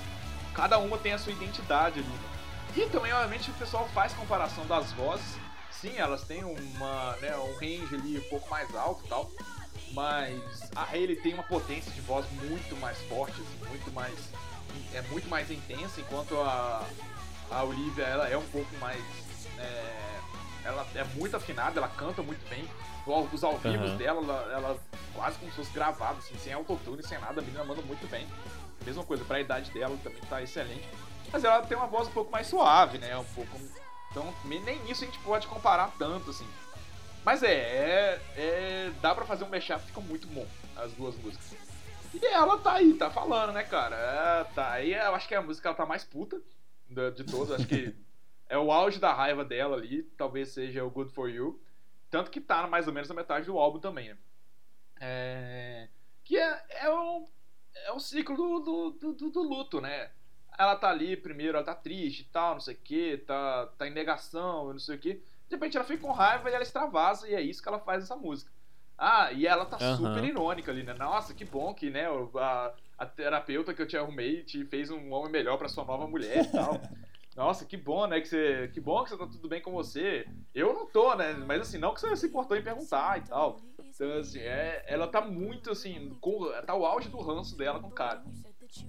cada 0.54 0.78
uma 0.78 0.98
tem 0.98 1.12
a 1.12 1.18
sua 1.18 1.32
identidade 1.32 2.00
ali. 2.00 2.08
né? 2.08 2.28
E 2.76 2.86
também, 2.90 3.12
obviamente, 3.12 3.50
o 3.50 3.54
pessoal 3.54 3.88
faz 3.94 4.12
comparação 4.12 4.66
das 4.66 4.90
vozes. 4.92 5.36
Sim, 5.70 5.96
elas 5.96 6.22
têm 6.24 6.42
uma, 6.44 7.16
né, 7.20 7.36
um 7.36 7.54
range 7.54 7.94
ali 7.94 8.18
um 8.18 8.28
pouco 8.28 8.48
mais 8.50 8.74
alto 8.74 9.02
e 9.04 9.08
tal. 9.08 9.30
Mas 9.92 10.40
a 10.74 10.82
Hayley 10.82 11.14
tem 11.16 11.34
uma 11.34 11.42
potência 11.44 11.92
de 11.92 12.00
voz 12.00 12.26
muito 12.32 12.76
mais 12.80 12.98
forte, 13.02 13.40
assim, 13.40 13.68
muito 13.68 13.92
mais. 13.92 14.14
É 14.92 15.02
muito 15.02 15.28
mais 15.28 15.50
intensa, 15.50 16.00
enquanto 16.00 16.36
a, 16.40 16.84
a 17.50 17.62
Olivia 17.62 18.04
ela 18.04 18.28
é 18.28 18.36
um 18.36 18.46
pouco 18.48 18.74
mais. 18.78 19.00
É, 19.58 20.20
ela 20.64 20.86
é 20.94 21.04
muito 21.16 21.36
afinada, 21.36 21.78
ela 21.78 21.88
canta 21.88 22.22
muito 22.22 22.46
bem. 22.48 22.64
Os 23.06 23.44
ao 23.44 23.58
vivos 23.58 23.90
Aham. 23.90 23.96
dela, 23.98 24.20
ela, 24.22 24.52
ela 24.52 24.80
quase 25.14 25.38
como 25.38 25.50
se 25.50 25.56
fosse 25.58 25.72
gravado, 25.72 26.18
assim, 26.18 26.36
sem 26.38 26.52
autotune, 26.54 27.02
sem 27.02 27.18
nada, 27.18 27.40
a 27.40 27.44
menina 27.44 27.62
manda 27.64 27.82
muito 27.82 28.08
bem. 28.10 28.26
Mesma 28.84 29.04
coisa, 29.04 29.24
pra 29.24 29.40
idade 29.40 29.70
dela 29.72 29.96
também 30.02 30.20
tá 30.22 30.42
excelente. 30.42 30.88
Mas 31.32 31.44
ela 31.44 31.62
tem 31.62 31.76
uma 31.76 31.86
voz 31.86 32.08
um 32.08 32.12
pouco 32.12 32.30
mais 32.30 32.46
suave, 32.46 32.98
né? 32.98 33.16
Um 33.16 33.24
pouco. 33.24 33.60
Então, 34.10 34.32
nem 34.44 34.90
isso 34.90 35.02
a 35.02 35.06
gente 35.06 35.18
pode 35.18 35.46
comparar 35.46 35.90
tanto, 35.98 36.30
assim. 36.30 36.46
Mas 37.24 37.42
é, 37.42 37.52
é, 37.54 38.20
é- 38.36 38.92
dá 39.00 39.14
pra 39.14 39.24
fazer 39.24 39.44
um 39.44 39.48
mashup, 39.48 39.80
fica 39.84 40.00
muito 40.00 40.26
bom, 40.28 40.46
as 40.76 40.92
duas 40.92 41.14
músicas. 41.16 41.54
E 42.14 42.24
ela 42.26 42.58
tá 42.58 42.74
aí, 42.74 42.94
tá 42.94 43.10
falando, 43.10 43.52
né, 43.52 43.64
cara? 43.64 43.96
É, 43.96 44.44
tá 44.54 44.70
aí, 44.72 44.92
eu 44.94 45.14
acho 45.14 45.26
que 45.26 45.34
é 45.34 45.38
a 45.38 45.42
música 45.42 45.62
que 45.62 45.68
ela 45.68 45.76
tá 45.76 45.86
mais 45.86 46.04
puta 46.04 46.40
de 47.16 47.24
todas. 47.24 47.50
Acho 47.50 47.66
que 47.66 47.94
é 48.48 48.58
o 48.58 48.70
auge 48.72 48.98
da 49.00 49.12
raiva 49.12 49.44
dela 49.44 49.76
ali. 49.76 50.02
Talvez 50.16 50.50
seja 50.50 50.84
o 50.84 50.90
Good 50.90 51.12
For 51.12 51.28
You. 51.30 51.60
Tanto 52.10 52.30
que 52.30 52.40
tá 52.40 52.66
mais 52.66 52.86
ou 52.86 52.92
menos 52.92 53.08
na 53.08 53.14
metade 53.14 53.46
do 53.46 53.58
álbum 53.58 53.80
também, 53.80 54.10
né? 54.10 54.18
É, 55.00 55.88
que 56.22 56.36
é, 56.38 56.64
é, 56.70 56.90
um, 56.90 57.24
é 57.86 57.92
um 57.92 57.98
ciclo 57.98 58.36
do, 58.36 58.90
do, 58.90 59.12
do- 59.14 59.30
do- 59.30 59.42
luto, 59.42 59.80
né? 59.80 60.10
Ela 60.56 60.76
tá 60.76 60.88
ali, 60.88 61.16
primeiro, 61.16 61.56
ela 61.56 61.66
tá 61.66 61.74
triste 61.74 62.20
e 62.22 62.24
tal, 62.26 62.54
não 62.54 62.60
sei 62.60 62.74
o 62.74 62.78
que, 62.78 63.18
tá, 63.18 63.66
tá 63.76 63.88
em 63.88 63.90
negação, 63.90 64.72
não 64.72 64.78
sei 64.78 64.96
o 64.96 64.98
que. 65.00 65.14
De 65.14 65.56
repente 65.56 65.76
ela 65.76 65.84
fica 65.86 66.00
com 66.02 66.12
raiva 66.12 66.48
e 66.48 66.54
ela 66.54 66.62
extravasa, 66.62 67.28
e 67.28 67.34
é 67.34 67.40
isso 67.42 67.62
que 67.62 67.68
ela 67.68 67.80
faz 67.80 68.00
nessa 68.02 68.16
música. 68.16 68.50
Ah, 68.96 69.32
e 69.32 69.46
ela 69.46 69.66
tá 69.66 69.78
Aham. 69.80 69.96
super 69.96 70.24
irônica 70.24 70.70
ali, 70.70 70.84
né? 70.84 70.94
Nossa, 70.94 71.34
que 71.34 71.44
bom 71.44 71.74
que, 71.74 71.90
né, 71.90 72.06
a, 72.08 72.74
a 72.98 73.06
terapeuta 73.06 73.74
que 73.74 73.82
eu 73.82 73.86
te 73.88 73.96
arrumei 73.96 74.44
te 74.44 74.64
fez 74.66 74.90
um 74.90 75.12
homem 75.12 75.32
melhor 75.32 75.58
pra 75.58 75.68
sua 75.68 75.84
nova 75.84 76.06
mulher 76.06 76.44
e 76.44 76.48
tal. 76.52 76.80
Nossa, 77.36 77.64
que 77.64 77.76
bom, 77.76 78.06
né? 78.06 78.20
Que, 78.20 78.28
você, 78.28 78.70
que 78.72 78.80
bom 78.80 79.02
que 79.02 79.10
você 79.10 79.18
tá 79.18 79.26
tudo 79.26 79.48
bem 79.48 79.60
com 79.60 79.72
você. 79.72 80.26
Eu 80.54 80.72
não 80.72 80.86
tô, 80.86 81.14
né? 81.16 81.32
Mas 81.32 81.62
assim, 81.62 81.78
não 81.78 81.92
que 81.92 82.00
você 82.00 82.14
se 82.14 82.26
importou 82.26 82.56
em 82.56 82.62
perguntar 82.62 83.18
e 83.18 83.22
tal. 83.22 83.60
Então, 83.78 84.18
assim, 84.18 84.40
é, 84.40 84.84
ela 84.86 85.08
tá 85.08 85.20
muito 85.20 85.70
assim, 85.70 86.16
com, 86.20 86.50
tá 86.64 86.74
o 86.74 86.84
auge 86.84 87.08
do 87.08 87.20
ranço 87.20 87.56
dela 87.56 87.80
com 87.80 87.88
o 87.88 87.92
cara. 87.92 88.24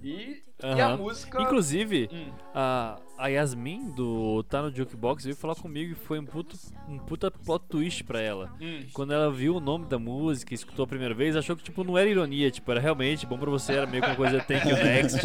E, 0.02 0.42
e 0.62 0.80
a 0.80 0.96
música. 0.96 1.40
Inclusive, 1.42 2.08
Hum, 2.12 2.30
a, 2.54 2.98
a 3.18 3.28
Yasmin 3.28 3.90
do 3.90 4.42
Tá 4.44 4.62
no 4.62 4.74
Jukebox 4.74 5.24
veio 5.24 5.36
falar 5.36 5.54
comigo 5.54 5.92
e 5.92 5.94
foi 5.94 6.18
um 6.18 6.24
puto, 6.24 6.56
um 6.88 6.98
puta 6.98 7.30
plot 7.30 7.64
twist 7.68 8.04
pra 8.04 8.20
ela. 8.20 8.50
hum. 8.60 8.84
Quando 8.92 9.12
ela 9.12 9.30
viu 9.30 9.56
o 9.56 9.60
nome 9.60 9.86
da 9.86 9.98
música 9.98 10.52
e 10.52 10.56
escutou 10.56 10.84
a 10.84 10.88
primeira 10.88 11.14
vez, 11.14 11.36
achou 11.36 11.54
que 11.56 11.62
tipo 11.62 11.84
não 11.84 11.96
era 11.98 12.08
ironia, 12.08 12.50
tipo, 12.50 12.70
era 12.70 12.80
realmente 12.80 13.26
bom 13.26 13.38
pra 13.38 13.50
você, 13.50 13.74
era 13.74 13.86
meio 13.86 14.02
que 14.02 14.08
uma 14.08 14.16
coisa 14.16 14.40
thank 14.44 14.68
you 14.68 14.76
next. 14.76 15.20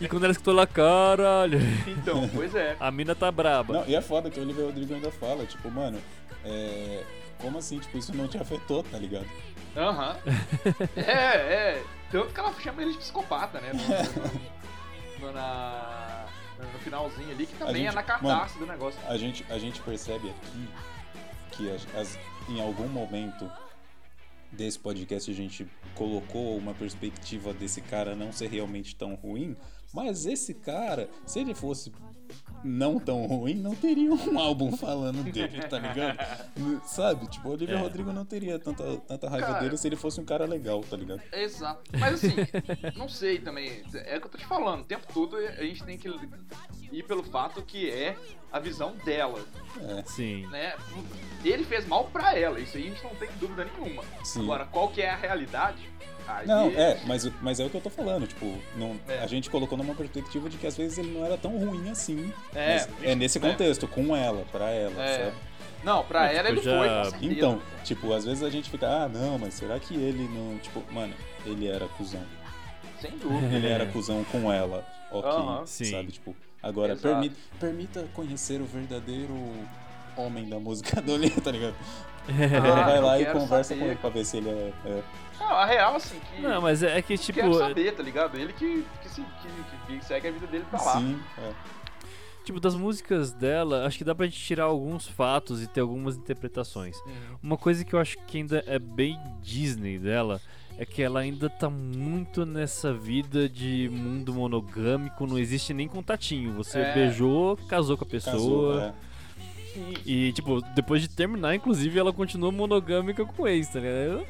E 0.00 0.06
quando 0.08 0.24
ela 0.24 0.32
escutou 0.32 0.54
lá, 0.54 0.66
caralho, 0.66 1.58
Então, 1.88 2.28
pois 2.28 2.54
é. 2.54 2.76
a 2.78 2.90
mina 2.90 3.14
tá 3.14 3.30
braba. 3.32 3.74
Não, 3.74 3.86
e 3.88 3.94
é 3.94 4.00
foda 4.00 4.30
que 4.30 4.38
o 4.38 4.42
Oliver 4.42 4.66
Rodrigo 4.66 4.94
ainda 4.94 5.10
fala, 5.10 5.44
tipo, 5.46 5.70
mano, 5.70 5.98
é. 6.44 7.02
Como 7.44 7.58
assim? 7.58 7.78
Tipo, 7.78 7.98
isso 7.98 8.14
não 8.16 8.26
te 8.26 8.38
afetou, 8.38 8.82
tá 8.82 8.98
ligado? 8.98 9.26
Aham. 9.76 10.16
É, 10.96 11.02
é. 11.80 11.84
Tanto 12.10 12.32
que 12.32 12.40
ela 12.40 12.52
chama 12.60 12.82
ele 12.82 12.92
de 12.92 12.98
psicopata, 12.98 13.60
né? 13.60 13.72
No, 13.72 13.82
no- 13.82 15.26
no- 15.28 15.32
na, 15.32 16.26
no 16.58 16.78
finalzinho 16.80 17.30
ali, 17.30 17.46
que 17.46 17.54
também 17.56 17.82
gente- 17.82 17.88
é 17.88 17.92
na 17.92 18.02
cartaz 18.02 18.52
do 18.54 18.66
negócio. 18.66 19.00
A 19.08 19.16
gente, 19.16 19.44
a 19.50 19.58
gente 19.58 19.80
percebe 19.82 20.30
aqui 20.30 20.68
que 21.52 21.70
as- 21.70 21.86
as- 21.96 22.18
em 22.48 22.60
algum 22.60 22.88
momento 22.88 23.50
desse 24.52 24.78
podcast 24.78 25.30
a 25.30 25.34
gente 25.34 25.66
colocou 25.94 26.56
uma 26.56 26.72
perspectiva 26.74 27.52
desse 27.52 27.80
cara 27.80 28.14
não 28.14 28.30
ser 28.32 28.48
realmente 28.48 28.94
tão 28.94 29.14
ruim, 29.16 29.56
mas 29.92 30.26
esse 30.26 30.54
cara, 30.54 31.08
se 31.26 31.40
ele 31.40 31.54
fosse 31.54 31.92
não 32.64 32.98
tão 32.98 33.26
ruim, 33.26 33.54
não 33.54 33.74
teria 33.74 34.10
um 34.12 34.38
álbum 34.38 34.76
falando 34.76 35.22
dele, 35.30 35.60
tá 35.68 35.78
ligado? 35.78 36.18
Sabe? 36.86 37.26
Tipo, 37.28 37.48
o 37.48 37.52
Olivia 37.52 37.74
É. 37.76 37.78
Rodrigo 37.78 38.12
não 38.12 38.24
teria 38.24 38.58
tanta, 38.58 38.82
tanta 39.06 39.28
raiva 39.28 39.46
Cara. 39.48 39.60
dele 39.60 39.76
se 39.76 39.86
ele 39.86 39.96
fosse 39.96 40.20
um 40.20 40.24
cara 40.24 40.46
legal, 40.46 40.80
tá 40.82 40.96
ligado? 40.96 41.20
Exato. 41.32 41.82
Mas 41.98 42.14
assim, 42.14 42.34
não 42.96 43.08
sei 43.08 43.38
também. 43.38 43.82
É 43.94 44.16
o 44.16 44.20
que 44.20 44.26
eu 44.26 44.30
tô 44.30 44.38
te 44.38 44.46
falando. 44.46 44.80
O 44.80 44.84
tempo 44.84 45.06
todo 45.12 45.36
a 45.36 45.62
gente 45.62 45.84
tem 45.84 45.98
que 45.98 46.08
ir 46.90 47.02
pelo 47.04 47.22
fato 47.22 47.62
que 47.62 47.90
é 47.90 48.16
a 48.54 48.60
visão 48.60 48.94
dela, 49.04 49.40
Sim. 50.06 50.46
né? 50.46 50.74
Ele 51.44 51.64
fez 51.64 51.84
mal 51.88 52.04
pra 52.04 52.38
ela, 52.38 52.60
isso 52.60 52.76
aí 52.76 52.84
a 52.86 52.90
gente 52.90 53.02
não 53.02 53.14
tem 53.16 53.28
dúvida 53.40 53.64
nenhuma. 53.76 54.04
Sim. 54.22 54.42
Agora, 54.44 54.64
qual 54.66 54.88
que 54.88 55.02
é 55.02 55.10
a 55.10 55.16
realidade? 55.16 55.92
Aí, 56.26 56.46
Não, 56.46 56.68
é, 56.68 56.98
mas, 57.04 57.28
mas 57.42 57.58
é 57.60 57.64
o 57.66 57.68
que 57.70 57.76
eu 57.76 57.80
tô 57.80 57.90
falando, 57.90 58.26
tipo, 58.28 58.56
não, 58.76 58.96
É. 59.08 59.18
a 59.18 59.26
gente 59.26 59.50
colocou 59.50 59.76
numa 59.76 59.94
perspectiva 59.94 60.48
de 60.48 60.56
que 60.56 60.66
às 60.68 60.76
vezes 60.76 60.96
ele 60.98 61.10
não 61.10 61.26
era 61.26 61.36
tão 61.36 61.58
ruim 61.58 61.90
assim. 61.90 62.32
É, 62.54 62.74
mas 62.74 62.88
é 63.02 63.14
nesse 63.16 63.38
né? 63.40 63.50
contexto, 63.50 63.86
com 63.88 64.16
ela, 64.16 64.44
pra 64.52 64.70
ela, 64.70 65.02
É. 65.04 65.24
sabe? 65.24 65.36
Não, 65.82 66.02
pra 66.04 66.32
É, 66.32 66.36
ela 66.36 66.48
tipo, 66.48 66.60
ele 66.60 66.62
já- 66.62 66.78
foi, 66.78 66.88
com 66.88 67.04
certeza. 67.10 67.32
Então, 67.34 67.62
tipo, 67.82 68.12
às 68.14 68.24
vezes 68.24 68.42
a 68.42 68.48
gente 68.48 68.70
fica, 68.70 68.86
ah, 68.88 69.08
não, 69.08 69.36
mas 69.38 69.52
será 69.54 69.78
que 69.80 69.94
ele 69.94 70.26
não. 70.32 70.56
Tipo, 70.58 70.82
mano, 70.90 71.12
ele 71.44 71.66
era 71.66 71.86
cuzão. 71.88 72.24
Sem 73.00 73.10
dúvida. 73.18 73.54
Ele 73.54 73.66
era 73.68 73.84
cuzão 73.84 74.24
com 74.24 74.50
ela, 74.50 74.86
ok, 75.10 75.28
Aham. 75.30 75.66
Sim. 75.66 75.90
sabe? 75.90 76.12
Tipo, 76.12 76.34
agora, 76.68 76.92
Exato. 76.94 77.08
permi 77.14 77.32
permita 77.60 78.08
conhecer 78.14 78.60
o 78.60 78.64
verdadeiro 78.64 79.34
homem 80.16 80.48
da 80.48 80.58
música 80.58 81.00
do 81.02 81.12
Olho, 81.12 81.30
tá 81.40 81.50
ligado? 81.50 81.74
Agora 82.56 82.80
Ah, 82.80 82.84
vai 82.84 82.98
eu 82.98 83.02
lá 83.02 83.20
e 83.20 83.26
conversa 83.26 83.74
saber. 83.74 83.80
com 83.80 83.86
ele 83.86 83.96
pra 83.96 84.10
ver 84.10 84.24
se 84.24 84.36
ele 84.38 84.48
é. 84.48 84.72
é. 84.86 85.02
Não, 85.38 85.46
a 85.50 85.66
real, 85.66 85.96
assim, 85.96 86.18
que. 86.20 86.40
Não, 86.40 86.62
mas 86.62 86.82
é 86.82 86.98
é 86.98 87.02
que 87.02 87.18
tipo. 87.18 87.38
quero 87.38 87.54
saber, 87.58 87.92
tá 87.94 88.02
ligado? 88.02 88.38
Ele 88.38 88.52
que, 88.52 88.84
que, 89.02 89.08
se, 89.10 89.20
que, 89.20 89.98
que 89.98 90.04
segue 90.04 90.28
a 90.28 90.30
vida 90.30 90.46
dele 90.46 90.64
pra 90.70 90.80
lá. 90.82 90.92
Sim, 90.98 91.20
é. 91.38 91.52
Tipo, 92.44 92.60
das 92.60 92.74
músicas 92.74 93.32
dela, 93.32 93.86
acho 93.86 93.96
que 93.98 94.04
dá 94.04 94.14
pra 94.14 94.26
gente 94.26 94.38
tirar 94.38 94.64
alguns 94.64 95.06
fatos 95.08 95.62
e 95.62 95.66
ter 95.66 95.80
algumas 95.80 96.14
interpretações. 96.16 96.94
Uhum. 97.06 97.12
Uma 97.42 97.56
coisa 97.56 97.84
que 97.84 97.94
eu 97.94 97.98
acho 97.98 98.16
que 98.26 98.36
ainda 98.38 98.62
é 98.66 98.78
bem 98.78 99.18
Disney 99.40 99.98
dela 99.98 100.40
é 100.78 100.84
que 100.84 101.02
ela 101.02 101.20
ainda 101.20 101.48
tá 101.48 101.70
muito 101.70 102.44
nessa 102.44 102.92
vida 102.92 103.48
de 103.48 103.88
mundo 103.92 104.34
monogâmico, 104.34 105.26
não 105.26 105.38
existe 105.38 105.72
nem 105.72 105.86
contatinho. 105.88 106.52
Você 106.54 106.78
É. 106.78 106.94
beijou, 106.94 107.56
casou 107.68 107.96
com 107.96 108.04
a 108.04 108.08
pessoa. 108.08 108.32
Casou, 108.32 108.80
é. 108.80 108.94
E, 110.06 110.32
tipo, 110.32 110.60
depois 110.74 111.02
de 111.02 111.08
terminar, 111.08 111.54
inclusive, 111.54 111.98
ela 111.98 112.12
continua 112.12 112.52
monogâmica 112.52 113.24
com 113.24 113.42
o 113.42 113.48
ex, 113.48 113.68
tá 113.68 113.80
ligado? 113.80 114.24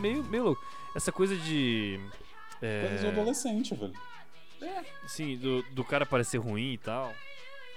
Meio, 0.00 0.24
meio 0.24 0.44
louco. 0.44 0.62
Essa 0.96 1.12
coisa 1.12 1.36
de. 1.36 2.00
É, 2.60 2.86
Coisa 2.88 3.04
de 3.04 3.06
adolescente, 3.20 3.74
velho. 3.74 3.92
Sim, 5.06 5.36
do, 5.38 5.62
do 5.72 5.84
cara 5.84 6.04
parecer 6.04 6.38
ruim 6.38 6.72
e 6.72 6.78
tal. 6.78 7.12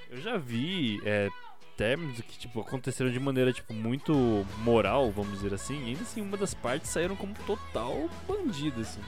Eu 0.09 0.19
já 0.21 0.37
vi 0.37 1.01
é, 1.05 1.29
términos 1.77 2.19
que, 2.21 2.37
tipo, 2.37 2.59
aconteceram 2.61 3.11
de 3.11 3.19
maneira, 3.19 3.51
tipo, 3.53 3.73
muito 3.73 4.13
moral, 4.59 5.11
vamos 5.11 5.33
dizer 5.33 5.53
assim. 5.53 5.81
E 5.83 5.89
ainda 5.89 6.01
assim, 6.03 6.21
uma 6.21 6.37
das 6.37 6.53
partes 6.53 6.89
saíram 6.89 7.15
como 7.15 7.33
total 7.45 8.09
bandida, 8.27 8.81
assim. 8.81 9.01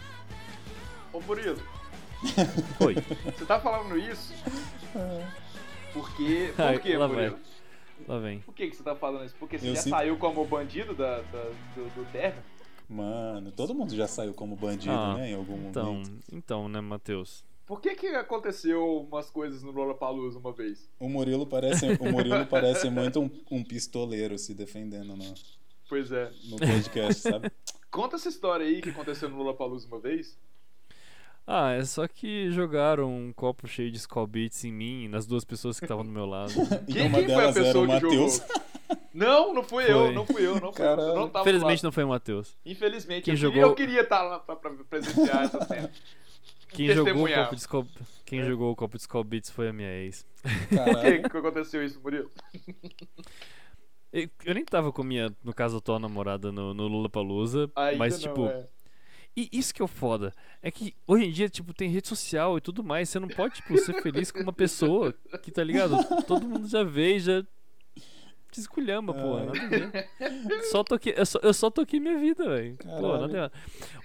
Ô, 1.14 1.20
Murilo, 1.22 1.58
Foi. 2.78 2.96
você 3.38 3.46
tá 3.46 3.60
falando 3.60 3.98
isso 3.98 4.34
porque. 5.94 6.54
Por 6.56 6.62
Ai, 6.66 6.80
quê, 6.80 6.98
lá 6.98 7.08
Murilo? 7.08 7.38
Lá 8.08 8.20
vem. 8.20 8.40
Por 8.40 8.54
que, 8.54 8.68
que 8.70 8.76
você 8.76 8.84
tá 8.84 8.96
falando 8.96 9.26
isso? 9.26 9.36
Porque 9.40 9.58
você 9.58 9.70
Eu 9.70 9.76
já 9.76 9.82
sinto- 9.82 9.94
saiu 9.96 10.18
como 10.18 10.46
bandido 10.46 10.94
da, 10.94 11.18
da- 11.22 11.52
do, 11.76 11.90
do 11.96 12.12
término? 12.12 12.44
Mano, 12.90 13.52
todo 13.52 13.74
mundo 13.74 13.96
já 13.96 14.08
saiu 14.08 14.34
como 14.34 14.56
bandido, 14.56 14.94
Ah, 14.94 15.16
né? 15.16 15.32
Em 15.32 15.36
algum 15.36 15.70
Então, 15.70 15.94
momento. 15.94 16.12
então, 16.32 16.70
né, 16.70 16.82
Matheus? 16.82 17.44
Por 17.66 17.82
que 17.82 17.96
que 17.96 18.08
aconteceu 18.08 19.08
umas 19.10 19.30
coisas 19.32 19.64
no 19.64 19.72
Lollapalooza 19.72 20.38
uma 20.38 20.52
vez? 20.52 20.88
O 21.00 21.10
Murilo 21.10 21.48
parece, 21.48 21.86
o 22.00 22.12
Murilo 22.12 22.46
parece 22.46 22.90
muito 22.90 23.20
um, 23.22 23.30
um 23.50 23.64
pistoleiro 23.64 24.38
se 24.38 24.54
defendendo 24.54 25.16
no, 25.16 25.34
Pois 25.90 26.12
é. 26.12 26.32
no 26.46 26.58
podcast, 26.58 27.22
sabe? 27.24 27.52
Conta 27.90 28.18
essa 28.18 28.30
história 28.30 28.66
aí 28.66 28.82
que 28.82 28.90
aconteceu 28.90 29.30
no 29.30 29.38
Lollapalooza 29.38 29.88
uma 29.88 30.00
vez. 30.00 30.38
Ah, 31.48 31.72
é 31.74 31.86
só 31.86 32.08
que 32.08 32.50
jogaram 32.52 33.08
um 33.12 33.32
copo 33.34 33.68
cheio 33.68 33.92
de 33.92 33.98
Skull 33.98 34.26
Beats 34.28 34.64
em 34.64 34.72
mim 34.72 35.04
e 35.04 35.08
nas 35.08 35.26
duas 35.28 35.44
pessoas 35.46 35.80
que 35.80 35.86
estavam 35.86 36.04
do 36.04 36.12
meu 36.12 36.26
lado. 36.26 36.52
E 36.88 36.94
Quem, 36.94 37.08
uma 37.08 37.20
quem 37.20 37.28
foi 37.28 37.36
a 37.36 37.38
delas 37.52 37.56
era 37.58 37.66
pessoa 37.66 37.84
o 37.84 37.88
que 37.88 37.94
Matheus. 37.94 38.34
jogou? 38.38 38.62
Não, 39.14 39.54
não 39.54 39.64
fui 39.64 39.90
eu, 39.92 40.12
não 40.12 40.26
fui 40.26 40.46
eu, 40.46 40.56
não 40.60 40.74
fui 40.74 40.84
Caralho. 40.86 41.08
eu. 41.10 41.16
Não 41.16 41.30
tava 41.30 41.44
Infelizmente 41.50 41.84
lá. 41.84 41.88
não 41.88 41.92
foi 41.92 42.04
o 42.04 42.08
Matheus. 42.10 42.58
Infelizmente, 42.66 43.24
Quem 43.24 43.34
eu, 43.34 43.38
jogou- 43.38 43.54
queria, 43.54 43.70
eu 43.72 43.76
queria 43.76 44.02
estar 44.02 44.22
lá 44.24 44.40
pra, 44.40 44.56
pra 44.56 44.72
presenciar 44.72 45.44
essa 45.46 45.64
cena. 45.66 45.92
Quem 46.76 46.92
jogou, 46.94 47.26
o 47.26 47.34
copo 47.34 47.56
de 47.56 47.62
Skull... 47.62 47.88
Quem 48.26 48.40
É. 48.42 48.46
jogou 48.46 48.72
o 48.72 48.76
copo 48.76 48.98
de 48.98 49.02
Skull 49.02 49.24
Beats 49.24 49.50
foi 49.50 49.70
a 49.70 49.74
minha 49.74 49.90
ex. 49.90 50.26
Por 50.42 51.30
que, 51.32 51.38
aconteceu 51.38 51.84
isso, 51.84 52.00
Murilo? 52.02 52.30
Eu 54.12 54.30
eu 54.46 54.54
nem 54.54 54.64
tava 54.64 54.92
com 54.94 55.02
a 55.02 55.06
minha, 55.06 55.36
no 55.44 55.54
caso, 55.54 55.78
atual 55.78 56.00
namorada 56.00 56.52
no, 56.52 56.74
no 56.74 56.88
Lollapalooza, 56.88 57.70
Ainda 57.76 57.98
mas 57.98 58.14
não, 58.14 58.20
tipo, 58.22 58.48
é. 58.48 58.66
e 59.36 59.50
isso 59.52 59.74
que 59.74 59.82
é 59.82 59.86
o 59.86 59.90
foda, 59.90 60.34
é 60.62 60.72
que 60.72 60.96
hoje 61.06 61.26
em 61.26 61.32
dia, 61.32 61.50
tipo, 61.50 61.74
tem 61.74 61.90
rede 61.90 62.08
social 62.08 62.58
e 62.58 62.62
tudo 62.62 62.82
mais, 62.84 63.10
você 63.10 63.20
não 63.20 63.28
pode, 63.28 63.56
tipo, 63.56 63.78
ser 63.78 64.02
feliz 64.02 64.32
com 64.32 64.40
uma 64.40 64.54
pessoa 64.54 65.14
que, 65.44 65.52
tá 65.52 65.64
ligado? 65.64 65.98
Todo 66.26 66.48
mundo 66.48 66.66
já 66.68 66.82
vê 66.84 67.16
e 67.18 67.20
já 67.20 67.44
te 68.52 68.60
esculhamba, 68.62 69.14
pô, 69.14 69.36
Ai. 69.36 69.46
nada 69.48 69.60
a 69.62 69.68
ver. 69.68 70.64
Só 70.72 70.82
toquei, 70.82 71.14
eu, 71.18 71.26
só, 71.26 71.40
eu 71.44 71.54
só 71.54 71.70
toquei 71.70 72.00
minha 72.00 72.18
vida, 72.18 72.48
velho. 72.48 72.78
Pô, 72.78 72.86
Caralho. 72.88 73.20
nada 73.28 73.46
a 73.46 73.48
ver. 73.50 73.52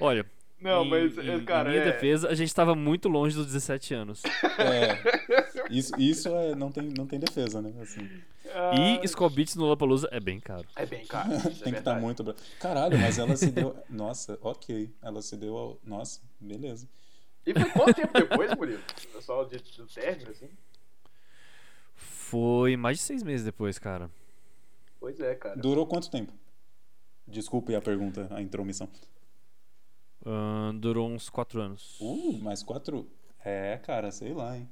Olha, 0.00 0.26
Não, 0.60 0.84
em, 0.84 0.90
mas, 0.90 1.16
em- 1.18 1.30
é, 1.30 1.40
cara, 1.40 1.68
em 1.70 1.72
minha 1.72 1.84
é... 1.84 1.92
defesa, 1.92 2.28
a 2.28 2.34
gente 2.34 2.54
tava 2.54 2.74
muito 2.74 3.08
longe 3.08 3.34
dos 3.34 3.46
17 3.46 3.94
anos. 3.94 4.22
É, 4.58 5.66
isso, 5.70 5.92
isso 5.98 6.28
é, 6.28 6.54
não, 6.54 6.70
tem, 6.70 6.92
não 6.96 7.06
tem 7.06 7.18
defesa, 7.18 7.62
né? 7.62 7.72
Assim, 7.80 8.08
E 8.74 9.04
Skull 9.06 9.30
Beats 9.30 9.54
no 9.56 9.62
Lollapalooza 9.62 10.08
é 10.10 10.20
bem 10.20 10.38
caro. 10.38 10.66
É 10.76 10.84
bem 10.84 11.06
caro. 11.06 11.32
isso 11.48 11.48
é 11.48 11.50
tem 11.64 11.72
que 11.72 11.78
estar 11.78 11.94
verdade. 11.94 12.00
muito. 12.00 12.36
Caralho, 12.60 12.98
mas 12.98 13.18
ela 13.18 13.36
se 13.36 13.50
deu. 13.50 13.74
Nossa, 13.88 14.38
ok. 14.42 14.92
Ela 15.02 15.22
se 15.22 15.36
deu 15.36 15.56
ao. 15.56 15.78
Nossa, 15.84 16.20
beleza. 16.38 16.86
E 17.46 17.54
foi 17.54 17.70
quanto 17.70 17.94
tempo 17.94 18.12
depois, 18.12 18.54
Murilo? 18.54 18.82
Só 19.20 19.44
de, 19.44 19.56
do 19.58 19.86
término, 19.86 20.30
assim? 20.30 20.50
Foi 21.96 22.76
mais 22.76 22.98
de 22.98 23.02
seis 23.04 23.22
meses 23.22 23.44
depois, 23.46 23.78
cara. 23.78 24.10
Pois 24.98 25.18
é, 25.20 25.34
cara. 25.34 25.56
Durou 25.56 25.86
quanto 25.86 26.10
tempo? 26.10 26.32
Desculpe 27.26 27.74
a 27.74 27.80
pergunta, 27.80 28.28
a 28.30 28.42
intromissão. 28.42 28.88
Ahn, 30.24 30.78
durou 30.78 31.08
uns 31.08 31.28
4 31.30 31.60
anos. 31.60 31.98
Uh, 32.00 32.38
mais 32.42 32.62
quatro. 32.62 33.08
É, 33.44 33.78
cara, 33.78 34.10
sei 34.10 34.32
lá, 34.34 34.56
hein? 34.56 34.68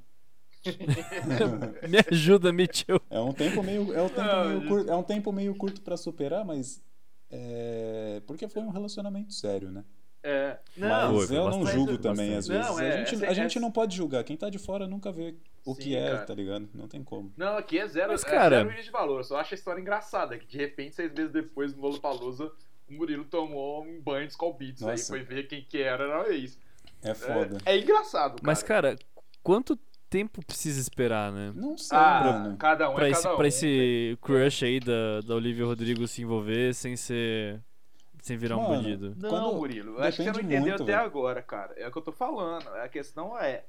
Me 1.89 1.97
ajuda, 2.11 2.51
Mitchell. 2.51 3.01
É 3.09 3.19
um 3.19 3.31
tempo 3.33 3.63
meio, 3.63 3.93
é 3.93 4.01
um 4.01 4.09
tempo 4.09 4.21
Não, 4.27 4.49
meio 4.49 4.67
curto, 4.67 4.91
é 4.91 4.95
um 4.95 5.03
tempo 5.03 5.31
meio 5.31 5.55
curto 5.55 5.81
para 5.81 5.95
superar, 5.97 6.45
mas 6.45 6.83
é 7.31 8.21
porque 8.27 8.47
foi 8.47 8.61
um 8.61 8.69
relacionamento 8.69 9.33
sério, 9.33 9.71
né? 9.71 9.83
É. 10.21 10.59
mas 10.75 11.11
Foi, 11.13 11.27
foi 11.27 11.37
eu 11.37 11.45
não 11.49 11.59
bastante, 11.59 11.73
julgo 11.75 11.91
foi 11.93 11.97
também 11.99 12.35
bastante. 12.35 12.37
às 12.37 12.47
vezes. 12.67 12.67
Não, 12.67 12.79
é, 12.81 12.93
a 12.93 12.97
gente, 12.97 13.15
essa- 13.15 13.27
a 13.27 13.33
gente 13.33 13.59
não 13.59 13.71
pode 13.71 13.95
julgar. 13.95 14.21
Quem 14.25 14.35
tá 14.35 14.49
de 14.49 14.57
fora 14.59 14.85
nunca 14.85 15.13
vê 15.13 15.33
o 15.65 15.73
Sim, 15.73 15.81
que 15.81 15.95
é, 15.95 16.11
cara. 16.11 16.25
tá 16.25 16.33
ligado? 16.35 16.67
Não 16.73 16.89
tem 16.89 17.01
como. 17.03 17.31
Não, 17.37 17.57
aqui 17.57 17.79
é 17.79 17.87
zero, 17.87 18.11
Mas, 18.11 18.23
é 18.25 18.29
cara- 18.29 18.57
zero 18.57 18.69
juízo 18.69 18.83
de 18.83 18.91
valor. 18.91 19.19
Eu 19.19 19.23
só 19.23 19.37
acho 19.37 19.53
a 19.53 19.55
história 19.57 19.79
engraçada. 19.79 20.37
Que 20.37 20.45
de 20.45 20.57
repente, 20.57 20.93
seis 20.95 21.11
meses 21.13 21.31
depois, 21.31 21.73
no 21.73 21.81
Lollapalooza, 21.83 22.51
o 22.89 22.93
Murilo 22.93 23.25
tomou 23.25 23.83
um 23.83 24.01
banho 24.01 24.25
de 24.27 24.31
Skull 24.33 24.53
Beats. 24.53 24.83
Aí 24.83 24.97
foi 24.97 25.21
ver 25.23 25.43
quem 25.47 25.61
que 25.63 25.81
era, 25.81 26.03
era 26.03 26.23
o 26.23 26.31
ex. 26.31 26.59
É 27.01 27.13
foda. 27.13 27.57
É, 27.65 27.75
é 27.75 27.79
engraçado, 27.79 28.31
cara. 28.31 28.41
Mas, 28.43 28.61
cara, 28.63 28.95
quanto 29.41 29.77
tempo 30.09 30.43
precisa 30.45 30.79
esperar, 30.81 31.31
né? 31.31 31.51
Não 31.55 31.77
sei, 31.77 31.97
ah, 31.97 32.21
mano. 32.43 32.57
cada 32.57 32.89
um 32.89 32.95
Pra 32.95 33.07
é 33.07 33.11
esse, 33.11 33.21
cada 33.23 33.33
um. 33.35 33.37
pra 33.37 33.47
esse 33.47 34.17
crush 34.21 34.63
aí 34.65 34.79
da, 34.79 35.21
da 35.25 35.35
Olivia 35.35 35.65
Rodrigo 35.65 36.07
se 36.07 36.21
envolver 36.23 36.73
sem 36.73 36.95
ser. 36.97 37.61
sem 38.21 38.35
virar 38.37 38.57
um 38.57 38.63
Mano, 38.63 38.75
bandido. 38.75 39.15
Não, 39.17 39.29
Quando- 39.29 39.53
Murilo, 39.55 39.95
eu 39.97 40.03
acho 40.03 40.17
que 40.17 40.23
você 40.23 40.31
não 40.31 40.39
entendeu 40.39 40.61
muito, 40.61 40.83
até 40.83 40.93
velho. 40.93 41.05
agora, 41.05 41.41
cara. 41.41 41.73
É 41.77 41.87
o 41.87 41.91
que 41.91 41.97
eu 41.97 42.01
tô 42.01 42.11
falando. 42.11 42.67
A 42.69 42.89
questão 42.89 43.37
é. 43.39 43.63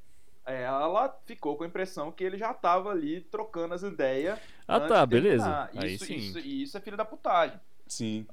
é, 0.47 0.63
Ela 0.63 1.15
ficou 1.27 1.57
com 1.57 1.63
a 1.63 1.67
impressão 1.67 2.11
que 2.11 2.25
ele 2.25 2.37
já 2.39 2.53
tava 2.55 2.91
ali 2.91 3.21
trocando 3.21 3.75
as 3.75 3.83
ideias. 3.83 4.39
Ah, 4.67 4.81
tá, 4.81 5.05
beleza. 5.07 5.45
terminar. 5.45 5.71
Aí 5.77 5.95
Isso, 5.95 6.05
sim. 6.07 6.17
Isso, 6.17 6.39
e 6.41 6.63
isso 6.63 6.77
é 6.77 6.81
filho 6.81 6.97
da 6.97 7.05
putagem. 7.05 7.61
Sim. 7.91 8.25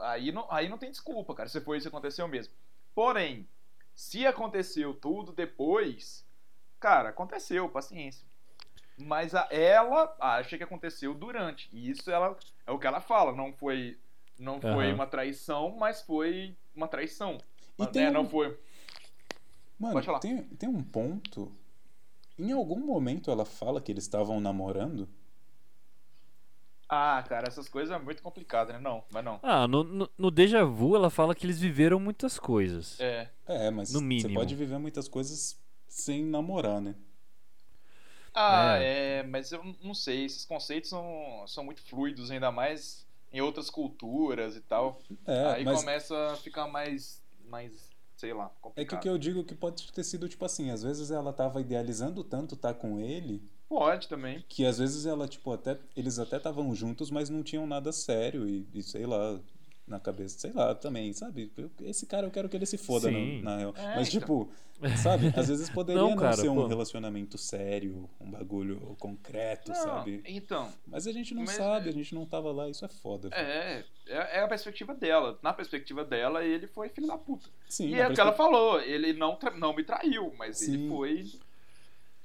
Aí 0.00 0.32
não, 0.32 0.50
aí 0.50 0.68
não 0.68 0.76
tem 0.76 0.90
desculpa, 0.90 1.32
cara, 1.34 1.48
se 1.48 1.60
foi 1.60 1.78
isso 1.78 1.86
aconteceu 1.88 2.26
mesmo. 2.26 2.52
Porém, 2.92 3.46
se 3.94 4.26
aconteceu 4.26 4.92
tudo 4.92 5.32
depois, 5.32 6.26
cara, 6.80 7.10
aconteceu, 7.10 7.68
paciência. 7.68 8.26
Mas 8.98 9.32
a, 9.34 9.46
ela 9.50 10.14
acha 10.20 10.58
que 10.58 10.64
aconteceu 10.64 11.14
durante. 11.14 11.68
E 11.72 11.88
isso 11.90 12.10
ela, 12.10 12.36
é 12.66 12.72
o 12.72 12.78
que 12.78 12.86
ela 12.86 13.00
fala. 13.00 13.32
Não 13.32 13.52
foi, 13.52 13.96
não 14.38 14.60
foi 14.60 14.86
Aham. 14.86 14.94
uma 14.94 15.06
traição, 15.06 15.76
mas 15.78 16.02
foi 16.02 16.56
uma 16.74 16.88
traição. 16.88 17.38
E 17.78 17.86
tem 17.86 18.04
né, 18.04 18.10
um- 18.10 18.12
Não 18.24 18.28
foi. 18.28 18.58
Mano, 19.78 20.18
tem, 20.20 20.42
tem 20.42 20.68
um 20.68 20.82
ponto. 20.82 21.52
Em 22.36 22.50
algum 22.52 22.80
momento 22.80 23.30
ela 23.30 23.44
fala 23.44 23.80
que 23.80 23.92
eles 23.92 24.04
estavam 24.04 24.40
namorando? 24.40 25.08
Ah, 26.96 27.22
cara, 27.28 27.48
essas 27.48 27.68
coisas 27.68 27.94
é 27.94 27.98
muito 27.98 28.22
complicado, 28.22 28.72
né? 28.72 28.78
Não, 28.78 29.02
mas 29.10 29.24
não. 29.24 29.40
Ah, 29.42 29.66
no, 29.66 29.82
no, 29.82 30.08
no 30.16 30.30
Deja 30.30 30.64
Vu 30.64 30.94
ela 30.94 31.10
fala 31.10 31.34
que 31.34 31.44
eles 31.44 31.58
viveram 31.58 31.98
muitas 31.98 32.38
coisas. 32.38 32.98
É. 33.00 33.28
É, 33.46 33.70
mas 33.70 33.92
No 33.92 33.98
você 33.98 34.04
mínimo. 34.04 34.34
pode 34.34 34.54
viver 34.54 34.78
muitas 34.78 35.08
coisas 35.08 35.58
sem 35.88 36.24
namorar, 36.24 36.80
né? 36.80 36.94
Ah, 38.32 38.78
É. 38.78 39.18
é. 39.18 39.22
mas 39.22 39.52
eu 39.52 39.62
não 39.82 39.94
sei, 39.94 40.24
esses 40.24 40.44
conceitos 40.44 40.90
são, 40.90 41.44
são 41.46 41.64
muito 41.64 41.82
fluidos, 41.82 42.30
ainda 42.30 42.50
mais 42.50 43.06
em 43.32 43.40
outras 43.40 43.70
culturas 43.70 44.56
e 44.56 44.60
tal. 44.60 45.00
É, 45.26 45.46
Aí 45.52 45.64
mas 45.64 45.80
começa 45.80 46.32
a 46.32 46.36
ficar 46.36 46.66
mais, 46.68 47.22
mais 47.48 47.90
sei 48.16 48.32
lá, 48.32 48.46
é 48.46 48.48
que 48.48 48.58
o 48.58 48.60
complicado. 48.62 49.00
que 49.02 49.08
eu 49.08 49.18
digo 49.18 49.44
que 49.44 49.54
pode 49.54 49.92
ter 49.92 50.04
sido 50.04 50.28
tipo 50.28 50.44
assim, 50.44 50.70
às 50.70 50.82
vezes 50.82 51.10
ela 51.10 51.32
tava 51.32 51.60
idealizando 51.60 52.22
tanto 52.24 52.54
estar 52.54 52.74
com 52.74 52.98
ele 53.00 53.42
Pode 53.68 54.08
também. 54.08 54.44
que 54.48 54.64
às 54.64 54.78
vezes 54.78 55.06
ela 55.06 55.26
tipo 55.26 55.52
até 55.52 55.78
eles 55.96 56.18
até 56.18 56.36
estavam 56.36 56.74
juntos, 56.74 57.10
mas 57.10 57.28
não 57.30 57.42
tinham 57.42 57.66
nada 57.66 57.90
sério 57.92 58.46
e, 58.48 58.66
e 58.74 58.82
sei 58.82 59.06
lá 59.06 59.38
na 59.86 60.00
cabeça, 60.00 60.38
sei 60.38 60.50
lá, 60.52 60.74
também, 60.74 61.12
sabe? 61.12 61.52
Eu- 61.58 61.70
esse 61.82 62.06
cara 62.06 62.26
eu 62.26 62.30
quero 62.30 62.48
que 62.48 62.56
ele 62.56 62.64
se 62.64 62.78
foda 62.78 63.08
Sim. 63.10 63.42
na, 63.42 63.50
na 63.50 63.56
real. 63.58 63.74
É, 63.76 63.96
Mas 63.96 64.08
então. 64.08 64.20
tipo, 64.20 64.50
sabe? 64.96 65.30
Às 65.36 65.48
vezes 65.48 65.68
poderia 65.70 66.00
Não, 66.00 66.10
não, 66.10 66.16
cara, 66.16 66.36
ser 66.36 66.48
um 66.48 66.54
pô. 66.54 66.66
relacionamento 66.66 67.36
sério, 67.36 68.08
um 68.18 68.30
bagulho 68.30 68.80
concreto, 68.98 69.68
Não, 69.72 69.74
sabe? 69.82 70.22
então, 70.26 70.72
Mas 70.86 71.06
a 71.06 71.12
gente 71.12 71.34
não 71.34 71.42
Mas- 71.42 71.56
sabe, 71.56 71.90
a 71.90 71.92
gente 71.92 72.14
não 72.14 72.24
tava 72.24 72.50
lá, 72.50 72.66
isso 72.70 72.82
é 72.82 72.88
foda. 72.88 73.28
é, 73.32 73.84
é, 74.06 74.38
é 74.38 74.40
a 74.42 74.48
perspectiva 74.48 74.94
dela. 74.94 75.38
Na 75.42 75.52
perspectiva 75.52 76.02
dela, 76.02 76.42
ele 76.42 76.66
foi 76.66 76.88
filho 76.88 77.06
da 77.08 77.18
puta. 77.18 77.46
Sim, 77.68 77.88
e 77.88 77.94
é 77.94 78.08
o 78.08 78.14
que 78.14 78.20
ela 78.20 78.32
falou, 78.32 78.80
ele 78.80 79.12
não, 79.12 79.36
tra- 79.36 79.50
não 79.50 79.74
me 79.74 79.84
traiu, 79.84 80.32
mas 80.38 80.62
ele 80.62 80.78
Sim. 80.78 80.88
foi, 80.88 81.30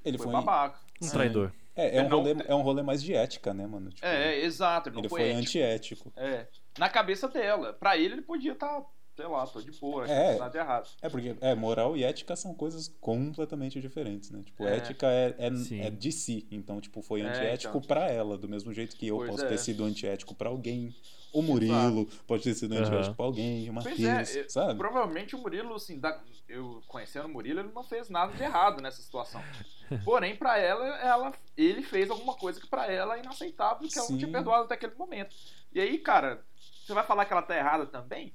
ele 0.02 0.16
foi 0.16 0.24
foi, 0.28 0.32
babaca. 0.32 0.78
Um 1.00 1.06
Sim. 1.06 1.12
traidor. 1.12 1.52
É, 1.76 1.96
é, 1.96 2.00
um 2.00 2.04
Ele 2.04 2.08
não- 2.08 2.18
rolê, 2.18 2.36
é 2.46 2.54
um 2.54 2.60
rolê 2.62 2.82
mais 2.82 3.02
de 3.02 3.14
ética, 3.14 3.54
né, 3.54 3.66
mano? 3.66 3.90
Tipo, 3.90 4.06
É, 4.06 4.40
exato, 4.44 4.88
ele 4.88 4.96
não 4.96 5.02
ele 5.02 5.08
foi, 5.08 5.20
foi 5.20 5.28
ético. 5.30 5.40
antiético. 5.42 6.12
É, 6.16 6.46
na 6.78 6.88
cabeça 6.88 7.28
dela. 7.28 7.72
Pra 7.72 7.96
ele, 7.96 8.14
ele 8.14 8.22
podia 8.22 8.52
estar, 8.52 8.82
sei 9.16 9.26
lá, 9.26 9.46
tô 9.46 9.62
de 9.62 9.70
boa, 9.80 10.04
acho 10.04 10.12
É. 10.12 10.36
nada 10.36 10.50
de 10.50 10.58
errado. 10.58 10.88
É, 11.00 11.08
porque 11.08 11.36
é, 11.40 11.54
moral 11.54 11.96
e 11.96 12.04
ética 12.04 12.36
são 12.36 12.54
coisas 12.54 12.88
completamente 13.00 13.80
diferentes, 13.80 14.30
né? 14.30 14.42
Tipo, 14.44 14.66
É. 14.66 14.76
ética 14.76 15.06
é, 15.06 15.34
é, 15.38 15.86
é 15.86 15.90
de 15.90 16.12
si. 16.12 16.46
Então, 16.50 16.80
tipo, 16.80 17.00
foi 17.00 17.20
É, 17.22 17.24
antiético 17.28 17.78
então. 17.78 17.88
pra 17.88 18.10
ela, 18.10 18.36
do 18.36 18.48
mesmo 18.48 18.74
jeito 18.74 18.94
que 18.96 19.06
eu 19.08 19.18
posso 19.18 19.44
é. 19.44 19.48
ter 19.48 19.58
sido 19.58 19.84
antiético 19.84 20.34
pra 20.34 20.50
alguém. 20.50 20.94
O 21.32 21.42
Murilo 21.42 22.06
pode 22.26 22.42
ter 22.42 22.54
sido 22.54 22.72
antiético 22.74 23.14
pra 23.14 23.24
alguém, 23.24 23.70
o 23.70 23.74
Pois 23.74 23.84
Matheus, 23.98 24.36
é, 24.36 24.48
sabe? 24.48 24.76
provavelmente 24.78 25.36
o 25.36 25.38
Murilo, 25.38 25.74
assim, 25.74 25.98
da- 25.98 26.20
eu 26.48 26.82
conhecendo 26.88 27.26
o 27.26 27.28
Murilo, 27.28 27.60
ele 27.60 27.70
não 27.72 27.84
fez 27.84 28.08
nada 28.10 28.32
de 28.32 28.42
errado 28.42 28.82
nessa 28.82 29.00
situação. 29.00 29.40
Porém, 30.04 30.36
pra 30.36 30.58
ela, 30.58 30.86
ela, 31.00 31.32
ele 31.56 31.82
fez 31.82 32.10
alguma 32.10 32.34
coisa 32.34 32.60
que 32.60 32.66
pra 32.66 32.86
ela 32.90 33.16
é 33.16 33.20
inaceitável, 33.20 33.88
que 33.88 33.98
ela 33.98 34.08
não 34.08 34.18
tinha 34.18 34.30
perdoado 34.30 34.64
até 34.64 34.74
aquele 34.74 34.94
momento. 34.94 35.34
E 35.72 35.80
aí, 35.80 35.98
cara, 35.98 36.44
você 36.84 36.92
vai 36.94 37.04
falar 37.04 37.24
que 37.24 37.32
ela 37.32 37.42
tá 37.42 37.56
errada 37.56 37.86
também? 37.86 38.34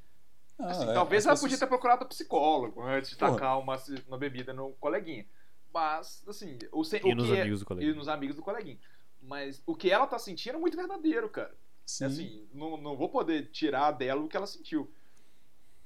Ah, 0.57 0.67
Assim, 0.67 0.89
é, 0.89 0.93
talvez 0.93 1.25
ela 1.25 1.33
pessoas- 1.33 1.41
podia 1.51 1.57
ter 1.57 1.67
procurado 1.67 2.05
um 2.05 2.07
psicólogo 2.07 2.81
antes 2.81 3.09
de 3.09 3.17
Porra. 3.17 3.31
tacar 3.33 3.59
uma, 3.59 3.77
uma 4.07 4.17
bebida 4.17 4.53
no 4.53 4.71
coleguinha. 4.73 5.25
Mas, 5.73 6.23
assim, 6.27 6.57
o, 6.71 6.81
se- 6.85 7.01
E 7.03 7.11
o 7.11 7.15
nos 7.15 7.27
que 7.27 7.35
é- 7.35 7.41
amigos 7.41 7.59
do 7.59 7.65
colega. 7.65 7.85
e 7.85 7.93
nos 7.93 8.07
amigos 8.07 8.35
do 8.37 8.41
coleguinha. 8.41 8.79
Mas 9.21 9.61
o 9.65 9.75
que 9.75 9.91
ela 9.91 10.07
tá 10.07 10.17
sentindo 10.17 10.55
é 10.55 10.59
muito 10.59 10.77
verdadeiro, 10.77 11.27
cara. 11.29 11.53
Sim. 11.85 12.05
Assim, 12.05 12.47
não, 12.53 12.77
não 12.77 12.95
vou 12.97 13.09
poder 13.09 13.49
tirar 13.51 13.91
dela 13.91 14.21
o 14.21 14.27
que 14.27 14.35
ela 14.35 14.47
sentiu. 14.47 14.91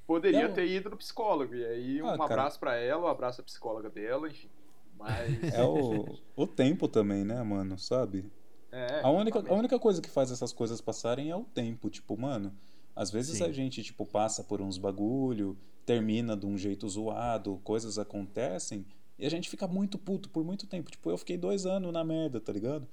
Poderia 0.07 0.47
Não. 0.47 0.55
ter 0.55 0.67
ido 0.67 0.89
no 0.89 0.97
psicólogo. 0.97 1.53
E 1.53 1.63
aí, 1.65 2.01
um 2.01 2.07
Ah, 2.07 2.17
cara. 2.17 2.23
abraço 2.33 2.59
pra 2.59 2.75
ela, 2.75 3.03
um 3.03 3.07
abraço 3.07 3.41
à 3.41 3.43
psicóloga 3.43 3.89
dela, 3.89 4.27
enfim. 4.27 4.49
Mas. 4.97 5.43
É 5.53 5.63
o, 5.63 6.17
o 6.35 6.47
tempo 6.47 6.87
também, 6.87 7.23
né, 7.23 7.41
mano? 7.43 7.77
Sabe? 7.77 8.25
é, 8.71 9.01
A 9.01 9.09
única, 9.09 9.39
a 9.39 9.53
única 9.53 9.77
coisa 9.79 10.01
que 10.01 10.09
faz 10.09 10.31
essas 10.31 10.51
coisas 10.51 10.81
passarem 10.81 11.29
é 11.29 11.35
o 11.35 11.43
tempo. 11.43 11.89
Tipo, 11.89 12.17
mano, 12.17 12.55
às 12.95 13.11
vezes 13.11 13.37
Sim. 13.37 13.43
a 13.43 13.51
gente, 13.51 13.83
tipo, 13.83 14.05
passa 14.05 14.43
por 14.43 14.61
uns 14.61 14.77
bagulho, 14.77 15.55
termina 15.85 16.35
de 16.35 16.45
um 16.45 16.57
jeito 16.57 16.87
zoado, 16.89 17.59
coisas 17.63 17.99
acontecem, 17.99 18.85
e 19.17 19.25
a 19.25 19.29
gente 19.29 19.49
fica 19.49 19.67
muito 19.67 19.97
puto 19.99 20.29
por 20.29 20.43
muito 20.43 20.65
tempo. 20.65 20.89
Tipo, 20.89 21.11
eu 21.11 21.17
fiquei 21.17 21.37
dois 21.37 21.65
anos 21.67 21.93
na 21.93 22.03
merda, 22.03 22.39
tá 22.41 22.51
ligado? 22.51 22.87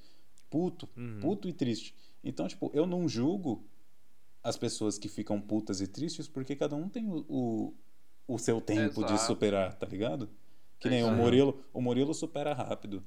Puto, 0.50 0.86
Uhum. 0.96 1.18
puto 1.20 1.48
e 1.48 1.52
triste. 1.52 1.94
Então, 2.28 2.48
tipo, 2.48 2.70
eu 2.74 2.86
não 2.86 3.08
julgo 3.08 3.64
as 4.42 4.56
pessoas 4.56 4.98
que 4.98 5.08
ficam 5.08 5.40
putas 5.40 5.80
e 5.80 5.86
tristes, 5.86 6.28
porque 6.28 6.54
cada 6.54 6.76
um 6.76 6.88
tem 6.88 7.08
o, 7.08 7.24
o, 7.28 7.74
o 8.28 8.38
seu 8.38 8.60
tempo 8.60 9.04
de 9.04 9.12
Exato. 9.12 9.26
superar, 9.26 9.74
tá 9.74 9.86
ligado? 9.86 10.28
Que 10.78 10.88
nem 10.88 11.00
isso 11.00 11.08
o. 11.08 11.14
Murilo, 11.14 11.64
o 11.72 11.80
Murilo 11.80 12.12
supera 12.12 12.52
rápido. 12.52 13.02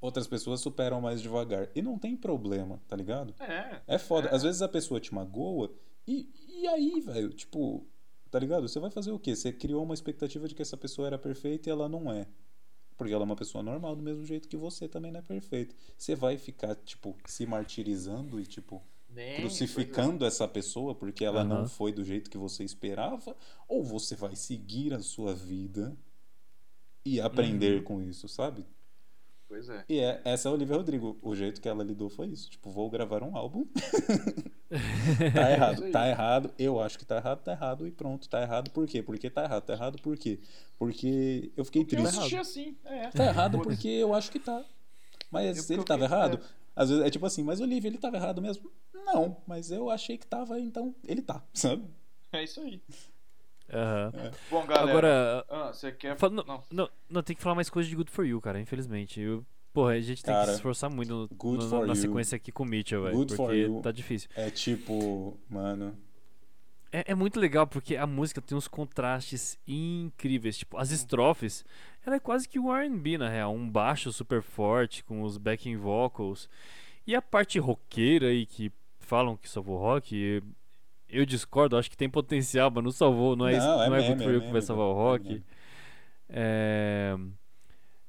Outras 0.00 0.26
pessoas 0.26 0.60
superam 0.60 1.00
mais 1.00 1.20
devagar. 1.20 1.68
E 1.74 1.82
não 1.82 1.98
tem 1.98 2.16
problema, 2.16 2.80
tá 2.88 2.96
ligado? 2.96 3.34
É. 3.38 3.82
É 3.86 3.98
foda. 3.98 4.28
É. 4.28 4.34
Às 4.34 4.42
vezes 4.42 4.62
a 4.62 4.68
pessoa 4.68 4.98
te 4.98 5.14
magoa 5.14 5.72
e, 6.06 6.28
e 6.48 6.66
aí, 6.66 7.00
velho, 7.00 7.30
tipo, 7.30 7.86
tá 8.30 8.38
ligado? 8.38 8.66
Você 8.66 8.80
vai 8.80 8.90
fazer 8.90 9.12
o 9.12 9.18
quê? 9.18 9.36
Você 9.36 9.52
criou 9.52 9.82
uma 9.82 9.94
expectativa 9.94 10.48
de 10.48 10.54
que 10.54 10.62
essa 10.62 10.76
pessoa 10.76 11.06
era 11.06 11.18
perfeita 11.18 11.68
e 11.68 11.72
ela 11.72 11.88
não 11.88 12.10
é. 12.10 12.26
Porque 13.00 13.14
ela 13.14 13.22
é 13.22 13.24
uma 13.24 13.34
pessoa 13.34 13.62
normal, 13.64 13.96
do 13.96 14.02
mesmo 14.02 14.26
jeito 14.26 14.46
que 14.46 14.58
você 14.58 14.86
também 14.86 15.10
não 15.10 15.20
é 15.20 15.22
perfeito. 15.22 15.74
Você 15.96 16.14
vai 16.14 16.36
ficar, 16.36 16.74
tipo, 16.74 17.16
se 17.24 17.46
martirizando 17.46 18.38
e, 18.38 18.44
tipo, 18.44 18.82
Nem, 19.08 19.36
crucificando 19.36 20.26
essa 20.26 20.46
pessoa 20.46 20.94
porque 20.94 21.24
ela 21.24 21.42
não 21.42 21.60
Aham. 21.62 21.66
foi 21.66 21.92
do 21.92 22.04
jeito 22.04 22.28
que 22.28 22.36
você 22.36 22.62
esperava? 22.62 23.34
Ou 23.66 23.82
você 23.82 24.14
vai 24.14 24.36
seguir 24.36 24.92
a 24.92 25.00
sua 25.00 25.34
vida 25.34 25.96
e 27.06 27.20
aprender 27.20 27.78
Uhum. 27.78 27.84
com 27.84 28.02
isso, 28.02 28.28
sabe? 28.28 28.66
Pois 29.50 29.68
é. 29.68 29.84
E 29.88 29.98
é, 29.98 30.20
essa 30.24 30.48
é 30.48 30.50
a 30.50 30.54
Olivia 30.54 30.76
Rodrigo. 30.76 31.18
O 31.20 31.34
jeito 31.34 31.60
que 31.60 31.68
ela 31.68 31.82
lidou 31.82 32.08
foi 32.08 32.28
isso. 32.28 32.48
Tipo, 32.48 32.70
vou 32.70 32.88
gravar 32.88 33.20
um 33.24 33.36
álbum. 33.36 33.66
tá 35.34 35.50
errado, 35.50 35.90
tá 35.90 36.08
errado. 36.08 36.54
Eu 36.56 36.80
acho 36.80 36.96
que 36.96 37.04
tá 37.04 37.16
errado, 37.16 37.42
tá 37.42 37.50
errado 37.50 37.84
e 37.84 37.90
pronto. 37.90 38.28
Tá 38.28 38.40
errado 38.42 38.70
por 38.70 38.86
quê? 38.86 39.02
Porque 39.02 39.28
tá 39.28 39.42
errado, 39.42 39.64
tá 39.64 39.72
errado 39.72 40.00
por 40.00 40.16
quê? 40.16 40.38
Porque 40.78 41.50
eu 41.56 41.64
fiquei 41.64 41.82
Porque 41.82 41.96
eu 41.96 42.00
triste. 42.04 42.18
assisti 42.18 42.36
assim. 42.36 42.76
É. 42.84 43.08
Tá 43.08 43.26
errado 43.26 43.58
porque 43.60 43.88
eu 43.88 44.14
acho 44.14 44.30
que 44.30 44.38
tá. 44.38 44.64
Mas 45.32 45.56
Eu- 45.56 45.62
porque 45.64 45.72
ele 45.72 45.80
eu 45.80 45.84
tava 45.84 46.04
errado? 46.04 46.40
Às 46.76 46.88
vezes 46.88 47.04
é 47.04 47.10
tipo 47.10 47.26
assim, 47.26 47.42
mas 47.42 47.60
Olivia, 47.60 47.88
ele 47.90 47.98
tava 47.98 48.16
errado 48.18 48.40
mesmo? 48.40 48.70
Não, 48.94 49.36
mas 49.48 49.72
eu 49.72 49.90
achei 49.90 50.16
que 50.16 50.28
tava, 50.28 50.60
então 50.60 50.94
ele 51.04 51.22
tá, 51.22 51.42
sabe? 51.52 51.84
É 52.32 52.44
isso 52.44 52.60
aí. 52.60 52.80
Aham. 53.72 54.12
Bom, 54.50 54.66
galera. 54.66 54.90
Agora, 54.90 55.44
Ah, 55.48 55.72
você 55.72 55.92
quer. 55.92 56.16
Fala- 56.16 56.32
não, 56.34 56.44
Não. 56.44 56.62
não, 56.70 56.90
não, 57.08 57.22
tem 57.22 57.36
que 57.36 57.42
falar 57.42 57.54
mais 57.54 57.70
coisa 57.70 57.88
de 57.88 57.94
Good 57.96 58.10
For 58.10 58.26
You, 58.26 58.40
cara, 58.40 58.60
infelizmente. 58.60 59.20
Eu, 59.20 59.44
porra, 59.72 59.92
a 59.92 60.00
gente 60.00 60.22
tem 60.22 60.32
que 60.34 60.40
Cara, 60.40 60.46
se 60.50 60.54
esforçar 60.56 60.90
muito 60.90 61.08
no- 61.14 61.28
Good 61.28 61.64
no- 61.64 61.70
For 61.70 61.80
na 61.86 61.92
You. 61.94 61.96
sequência 61.96 62.36
aqui 62.36 62.50
com 62.50 62.62
o 62.64 62.66
Mitchell, 62.66 63.02
velho. 63.04 63.16
Good 63.16 63.36
For 63.36 63.46
Porque 63.46 63.60
You. 63.60 63.80
tá 63.82 63.92
difícil. 63.92 64.28
É 64.34 64.50
tipo, 64.50 65.38
mano. 65.48 65.96
É, 66.92 67.12
é 67.12 67.14
muito 67.14 67.38
legal 67.38 67.68
porque 67.68 67.96
a 67.96 68.04
música 68.06 68.40
tem 68.42 68.58
uns 68.58 68.66
contrastes 68.66 69.56
incríveis. 69.66 70.58
Tipo, 70.58 70.76
as 70.76 70.90
estrofes, 70.90 71.64
ela 72.04 72.16
é 72.16 72.20
quase 72.20 72.48
que 72.48 72.58
um 72.58 72.74
R&B 72.74 73.16
na 73.16 73.28
real, 73.28 73.54
um 73.54 73.68
baixo 73.70 74.12
super 74.12 74.42
forte 74.42 75.04
com 75.04 75.22
os 75.22 75.38
backing 75.38 75.76
vocals. 75.76 76.48
E 77.06 77.14
a 77.14 77.22
parte 77.22 77.58
roqueira 77.60 78.26
aí 78.26 78.44
que 78.44 78.72
falam 78.98 79.36
que 79.36 79.48
salvou 79.48 79.76
o 79.76 79.80
rock, 79.80 80.42
eu 81.12 81.24
discordo, 81.26 81.76
acho 81.76 81.90
que 81.90 81.96
tem 81.96 82.08
potencial, 82.08 82.70
mas 82.74 82.82
não 82.84 82.90
salvou, 82.90 83.36
não 83.36 83.46
é, 83.48 83.56
isso- 83.56 83.66
Não, 83.66 83.82
é 83.82 83.88
não 83.88 83.96
é 83.96 84.00
meme, 84.00 84.14
Good 84.14 84.24
For 84.24 84.34
é 84.42 84.46
que 84.46 84.52
vai 84.52 84.62
salvar 84.62 84.86
o 84.86 84.90
é 84.90 84.94
rock. 84.94 85.42
É... 86.28 87.16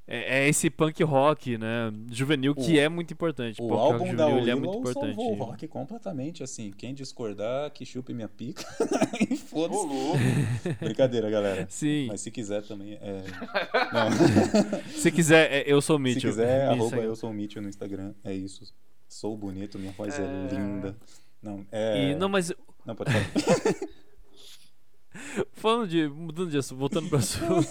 é 0.08 0.42
é 0.44 0.50
esse 0.50 0.70
punk 0.70 1.02
rock, 1.04 1.58
né, 1.58 1.92
juvenil 2.12 2.54
que 2.54 2.74
O- 2.76 2.80
é 2.80 2.90
muito 2.90 3.14
importante. 3.14 3.62
O 3.62 3.68
punk 3.68 3.78
rock 3.80 3.94
álbum 3.94 4.16
da 4.16 4.24
juvenil 4.26 4.38
ele 4.44 4.52
é 4.52 4.56
muito 4.56 4.78
importante. 4.78 5.16
salvou 5.16 5.32
o 5.32 5.36
rock 5.36 5.68
completamente, 5.68 6.44
assim. 6.44 6.72
Quem 6.72 6.94
discordar, 6.94 7.72
que 7.72 7.86
chupe 7.86 8.14
minha 8.14 8.28
pica. 8.28 8.64
E 9.32 9.38
Foda-se. 9.38 9.88
Brincadeira, 10.84 11.30
galera. 11.30 11.66
Sim, 11.70 12.08
Mas 12.08 12.22
se 12.22 12.32
quiser 12.32 12.64
também. 12.64 12.94
É... 13.02 13.22
Não. 13.94 14.90
se 14.90 15.12
quiser, 15.12 15.52
é, 15.52 15.64
eu 15.66 15.80
sou 15.82 15.96
o 15.96 16.00
se 16.00 16.04
Mitchell. 16.04 16.30
quiser, 16.32 16.68
Me 16.68 16.74
arroba 16.74 16.98
eu 16.98 17.16
sou 17.16 17.30
o 17.30 17.34
Mitchell 17.34 17.62
no 17.62 17.70
Instagram. 17.70 18.14
É 18.24 18.34
isso. 18.34 18.74
Sou 19.08 19.38
bonito, 19.38 19.78
minha 19.78 19.92
voz 19.94 20.18
é, 20.20 20.24
É. 20.24 20.54
linda. 20.56 20.96
Não, 21.42 21.66
é. 21.72 22.12
E, 22.12 22.16
não, 22.16 22.28
mas 22.30 22.52
Não, 22.86 22.96
pode 22.96 23.12
falar. 23.12 23.26
Falando 25.54 25.88
de. 25.88 26.08
Mudando 26.08 26.50
de 26.50 26.58
assunto, 26.58 26.80
voltando 26.80 27.10
pro 27.10 27.18
assunto. 27.18 27.68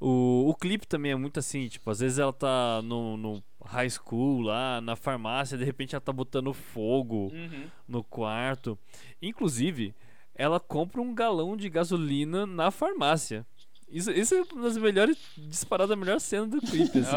o, 0.00 0.48
o 0.50 0.54
clipe 0.54 0.86
também 0.86 1.12
é 1.12 1.16
muito 1.16 1.38
assim, 1.38 1.68
tipo, 1.68 1.90
às 1.90 2.00
vezes 2.00 2.18
ela 2.18 2.32
tá 2.32 2.82
no, 2.82 3.16
no 3.16 3.42
high 3.64 3.88
school 3.88 4.40
lá, 4.40 4.80
na 4.80 4.96
farmácia, 4.96 5.56
de 5.56 5.64
repente 5.64 5.94
ela 5.94 6.00
tá 6.00 6.12
botando 6.12 6.52
fogo 6.52 7.30
Uhum. 7.32 7.66
no 7.88 8.02
quarto. 8.04 8.78
Inclusive, 9.22 9.94
ela 10.34 10.58
compra 10.58 11.00
um 11.00 11.14
galão 11.14 11.56
de 11.56 11.68
gasolina 11.68 12.46
na 12.46 12.70
farmácia. 12.70 13.46
Isso, 13.88 14.10
isso 14.10 14.34
é 14.34 14.42
uma 14.52 14.62
das 14.62 14.76
melhores. 14.76 15.16
disparada 15.36 15.94
a 15.94 15.96
melhor 15.96 16.20
cena 16.20 16.46
do 16.46 16.60
clipe, 16.60 16.98
assim. 16.98 17.16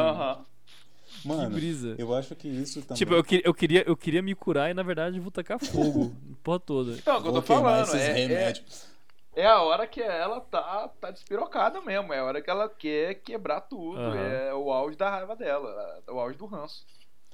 Aham. 1.18 1.22
Que 1.22 1.28
Mano, 1.28 1.50
brisa. 1.56 1.96
eu 1.98 2.14
acho 2.16 2.36
que 2.36 2.48
isso 2.48 2.82
também. 2.82 2.98
Tipo, 2.98 3.14
eu, 3.14 3.24
que- 3.24 3.42
eu, 3.44 3.54
queria, 3.54 3.84
eu 3.88 3.96
queria 3.98 4.22
me 4.22 4.34
curar 4.36 4.70
e 4.70 4.74
na 4.74 4.84
verdade 4.84 5.20
vou 5.20 5.32
tacar 5.32 5.60
fogo. 5.60 6.16
porra 6.44 6.60
toda. 6.60 6.92
Então, 6.94 7.16
é 7.16 7.20
o 7.20 7.22
que 7.22 7.28
eu 7.30 7.34
tô 7.34 7.42
falando. 7.42 7.96
É, 7.96 8.08
é, 8.10 8.14
remédios. 8.14 8.88
é 9.36 9.46
a 9.46 9.62
hora 9.62 9.86
que 9.88 10.02
ela 10.02 10.40
tá, 10.42 10.88
tá 11.00 11.12
despirocada 11.12 11.82
mesmo. 11.82 12.14
É 12.14 12.20
a 12.20 12.24
hora 12.26 12.42
que 12.42 12.50
ela 12.50 12.70
quer 12.70 13.16
quebrar 13.16 13.62
tudo. 13.62 14.00
Aham. 14.00 14.16
É 14.18 14.54
o 14.54 14.72
auge 14.72 14.98
da 14.98 15.10
raiva 15.10 15.36
dela. 15.36 16.02
É 16.08 16.12
o 16.12 16.20
auge 16.20 16.38
do 16.38 16.46
ranço. 16.46 16.86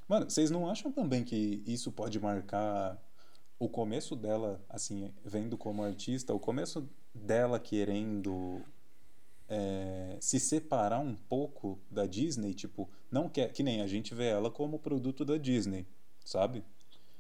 Mano, 0.08 0.30
vocês 0.30 0.52
não 0.52 0.70
acham 0.70 0.92
também 0.92 1.24
que 1.24 1.64
isso 1.66 1.92
pode 1.92 2.20
marcar 2.20 2.98
o 3.58 3.70
começo 3.70 4.16
dela, 4.16 4.60
assim, 4.70 5.14
vendo 5.24 5.58
como 5.58 5.82
artista, 5.84 6.34
o 6.34 6.40
começo 6.40 6.88
dela 7.16 7.58
querendo 7.60 8.62
é, 9.50 10.18
se 10.20 10.40
separar 10.40 11.00
um 11.00 11.16
pouco 11.16 11.80
da 11.92 12.06
Disney, 12.06 12.54
tipo, 12.54 12.90
não 13.12 13.28
quer, 13.30 13.52
que 13.52 13.62
nem 13.64 13.82
a 13.82 13.88
gente 13.88 14.14
vê 14.16 14.28
ela 14.28 14.50
como 14.50 14.80
produto 14.80 15.24
da 15.26 15.38
Disney, 15.38 15.86
sabe? 16.24 16.64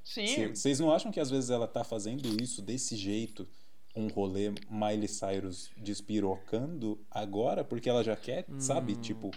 Sim. 0.03 0.53
Vocês 0.53 0.79
não 0.79 0.91
acham 0.93 1.11
que 1.11 1.19
às 1.19 1.29
vezes 1.29 1.49
ela 1.49 1.67
tá 1.67 1.83
fazendo 1.83 2.27
isso 2.41 2.61
desse 2.61 2.95
jeito, 2.95 3.47
um 3.95 4.07
rolê 4.07 4.51
Miley 4.69 5.07
Cyrus 5.07 5.69
despirocando 5.77 6.99
agora, 7.11 7.63
porque 7.63 7.89
ela 7.89 8.03
já 8.03 8.15
quer, 8.15 8.45
sabe, 8.59 8.93
Hum. 8.93 9.01
tipo, 9.01 9.31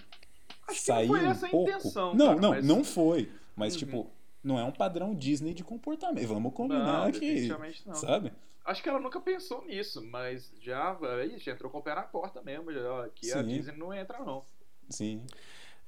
Acho 0.69 0.81
sair 0.83 1.07
não 1.09 1.15
foi 1.15 1.25
um 1.27 1.31
essa 1.31 1.47
a 1.47 1.51
pouco. 1.51 1.71
intenção. 1.71 2.15
não, 2.15 2.27
cara, 2.29 2.41
não, 2.41 2.51
mas- 2.51 2.65
não 2.65 2.85
foi. 2.85 3.31
Mas, 3.55 3.73
Uhum. 3.75 3.79
tipo, 3.79 4.11
não 4.43 4.59
é 4.59 4.65
um 4.65 4.73
padrão 4.73 5.15
Disney 5.15 5.55
de 5.55 5.63
comportamento. 5.65 6.27
Vamos 6.29 6.53
combinar 6.53 7.11
não. 7.87 7.95
Sabe? 7.95 8.33
Acho 8.67 8.83
que 8.83 8.89
ela 8.89 8.99
nunca 9.01 9.21
pensou 9.21 9.65
nisso, 9.65 10.05
mas 10.05 10.53
já, 10.61 10.99
aí, 11.21 11.39
já 11.39 11.53
entrou 11.53 11.71
com 11.71 11.79
o 11.79 11.83
pé 11.83 11.95
na 11.95 12.03
porta 12.03 12.43
mesmo. 12.43 12.73
Já, 12.73 12.81
ó, 12.93 13.03
aqui 13.05 13.31
a 13.33 13.37
Sim. 13.43 13.47
Disney 13.49 13.77
não 13.77 13.95
entra, 13.95 14.19
não. 14.19 14.43
Sim. 14.91 15.25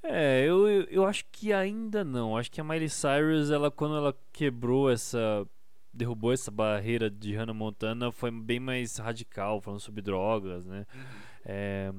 É, 0.03 0.45
eu, 0.47 0.67
eu- 0.69 1.05
acho 1.05 1.25
que 1.33 1.53
ainda 1.53 2.05
não. 2.05 2.37
Acho 2.37 2.51
que 2.51 2.61
a 2.61 2.65
Miley 2.65 2.89
Cyrus, 2.89 3.51
ela, 3.51 3.71
quando 3.71 3.97
ela 3.97 4.17
quebrou 4.33 4.91
essa. 4.91 5.47
derrubou 5.93 6.33
essa 6.33 6.51
barreira 6.53 7.11
de 7.11 7.35
Hannah 7.35 7.53
Montana, 7.55 8.13
foi 8.13 8.31
bem 8.31 8.61
mais 8.61 8.97
radical, 8.99 9.61
falando 9.61 9.81
sobre 9.81 10.01
drogas, 10.01 10.65
né? 10.65 10.87
É, 11.45 11.91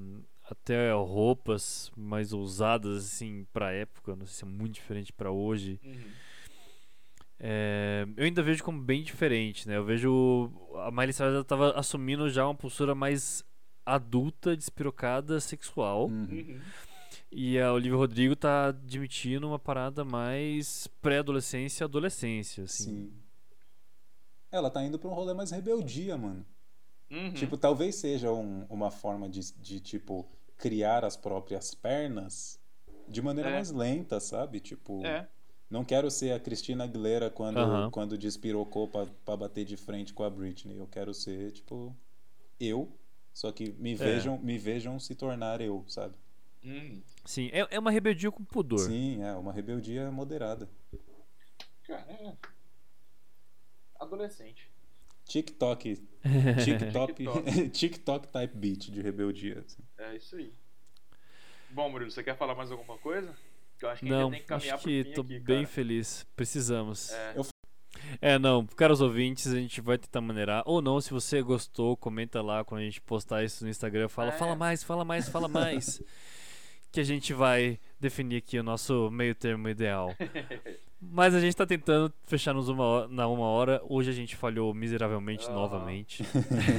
até 0.50 0.94
roupas 0.94 1.92
mais 1.98 2.32
ousadas, 2.32 3.06
assim, 3.06 3.46
pra 3.52 3.74
época. 3.74 4.16
Não 4.16 4.26
sei 4.26 4.36
se 4.36 4.46
é 4.46 4.48
muito 4.48 4.76
diferente 4.76 5.12
pra 5.12 5.30
hoje. 5.32 5.78
Uhum. 5.84 6.12
É, 7.40 8.06
eu 8.18 8.26
ainda 8.26 8.44
vejo 8.44 8.64
como 8.64 8.82
bem 8.82 9.02
diferente, 9.02 9.68
né? 9.68 9.78
Eu 9.78 9.86
vejo 9.86 10.52
a 10.84 10.92
Miley 10.92 11.14
Cyrus 11.14 11.34
ela 11.36 11.44
tava 11.44 11.72
assumindo 11.72 12.30
já 12.30 12.46
uma 12.46 12.56
postura 12.56 12.94
mais 12.94 13.44
adulta, 13.86 14.56
despirocada, 14.58 15.40
sexual. 15.40 16.08
Uhum. 16.08 16.28
Uhum. 16.30 16.60
E 17.32 17.60
a 17.60 17.72
Olivia 17.72 17.96
Rodrigo 17.98 18.36
tá 18.36 18.68
admitindo 18.68 19.48
uma 19.48 19.60
parada 19.60 20.04
mais 20.04 20.88
pré-adolescência, 21.02 21.86
adolescência, 21.86 22.64
assim. 22.66 22.84
Sim. 23.10 23.14
Ela 24.52 24.70
tá 24.70 24.84
indo 24.84 24.98
pra 24.98 25.10
um 25.10 25.14
rolê 25.14 25.34
mais 25.34 25.52
rebeldia, 25.52 26.18
mano. 26.18 26.46
Uhum. 27.12 27.34
Tipo, 27.34 27.56
talvez 27.58 27.96
seja 27.96 28.32
um- 28.32 28.66
uma 28.70 28.90
forma 28.92 29.30
de, 29.30 29.54
de, 29.56 29.80
tipo, 29.80 30.28
criar 30.58 31.06
as 31.06 31.16
próprias 31.16 31.74
pernas 31.74 32.60
de 33.08 33.22
maneira 33.22 33.50
É. 33.50 33.54
mais 33.54 33.72
lenta, 33.72 34.20
sabe? 34.20 34.60
Tipo, 34.60 35.06
É. 35.06 35.28
não 35.70 35.86
quero 35.86 36.10
ser 36.10 36.32
a 36.32 36.40
Cristina 36.40 36.84
Aguilera 36.84 37.30
quando, 37.30 37.60
Aham. 37.60 37.92
quando 37.92 38.18
despirocou 38.18 38.88
pra, 38.88 39.06
pra 39.24 39.38
bater 39.38 39.66
de 39.66 39.78
frente 39.78 40.14
com 40.14 40.24
a 40.24 40.30
Britney. 40.30 40.78
Eu 40.78 40.88
quero 40.88 41.14
ser, 41.14 41.52
tipo, 41.52 41.96
eu, 42.60 42.92
só 43.34 43.52
que 43.52 43.72
me 43.74 43.94
vejam, 43.96 44.38
me 44.40 44.58
vejam 44.58 45.00
se 45.00 45.14
tornar 45.14 45.62
eu, 45.62 45.86
sabe? 45.88 46.16
Uhum. 46.64 47.02
Sim, 47.24 47.50
é, 47.54 47.68
é 47.70 47.80
uma 47.80 47.92
rebeldia 47.92 48.32
com 48.32 48.44
pudor. 48.44 48.80
Sim, 48.80 49.22
é 49.22 49.34
uma 49.34 49.54
rebeldia 49.54 50.10
moderada. 50.12 50.68
Cara, 51.84 52.12
é. 52.12 52.36
Adolescente. 54.00 54.70
TikTok, 55.26 55.96
TikTok, 56.64 57.14
TikTok. 57.14 57.70
TikTok 57.70 58.28
type 58.30 58.58
beat 58.58 58.90
de 58.92 59.02
rebeldia. 59.02 59.60
assim. 59.60 59.84
É 60.00 60.16
isso 60.16 60.36
aí. 60.36 60.52
Bom, 61.70 61.90
Murilo, 61.90 62.10
você 62.10 62.24
quer 62.24 62.36
falar 62.36 62.56
mais 62.56 62.72
alguma 62.72 62.98
coisa? 62.98 63.36
Eu 63.86 63.90
acho 63.90 64.02
que 64.02 64.10
Não, 64.10 64.30
tem 64.32 64.40
que 64.42 64.46
caminhar 64.46 64.76
acho 64.76 64.84
que 64.84 65.04
fim 65.04 65.12
tô 65.14 65.22
aqui, 65.22 65.40
bem 65.40 65.64
cara. 65.64 65.68
feliz. 65.68 66.26
Precisamos. 66.36 67.12
É. 67.12 67.34
Eu- 67.36 67.46
É, 68.22 68.40
não, 68.40 68.66
caros 68.66 69.02
ouvintes, 69.02 69.48
a 69.48 69.56
gente 69.56 69.82
vai 69.82 69.98
tentar 69.98 70.22
maneirar. 70.22 70.64
Ou 70.66 70.82
não, 70.82 71.00
se 71.02 71.12
você 71.12 71.42
gostou, 71.42 71.98
comenta 71.98 72.42
lá 72.42 72.64
quando 72.64 72.82
a 72.82 72.84
gente 72.86 73.02
postar 73.02 73.44
isso 73.44 73.64
no 73.64 73.70
Instagram. 73.70 74.08
Fala, 74.08 74.30
É. 74.30 74.38
fala 74.38 74.56
mais, 74.56 74.84
fala 74.84 75.04
mais, 75.04 75.28
fala 75.30 75.48
mais. 75.48 76.02
que 76.92 77.00
a 77.00 77.04
gente 77.04 77.34
vai 77.34 77.80
definir 78.00 78.38
aqui 78.38 78.58
o 78.58 78.64
nosso 78.64 79.10
meio 79.12 79.36
termo 79.36 79.68
ideal. 79.70 80.16
Mas 81.02 81.34
a 81.34 81.40
gente 81.40 81.56
tá 81.56 81.66
tentando 81.66 82.14
fechar 82.26 82.54
nos 82.54 82.68
uma 82.68 82.84
hora, 82.84 83.08
na 83.08 83.26
uma 83.28 83.46
hora. 83.46 83.82
Hoje 83.88 84.10
a 84.10 84.14
gente 84.14 84.36
falhou 84.36 84.74
miseravelmente 84.74 85.46
Aham. 85.46 85.56
novamente. 85.56 86.24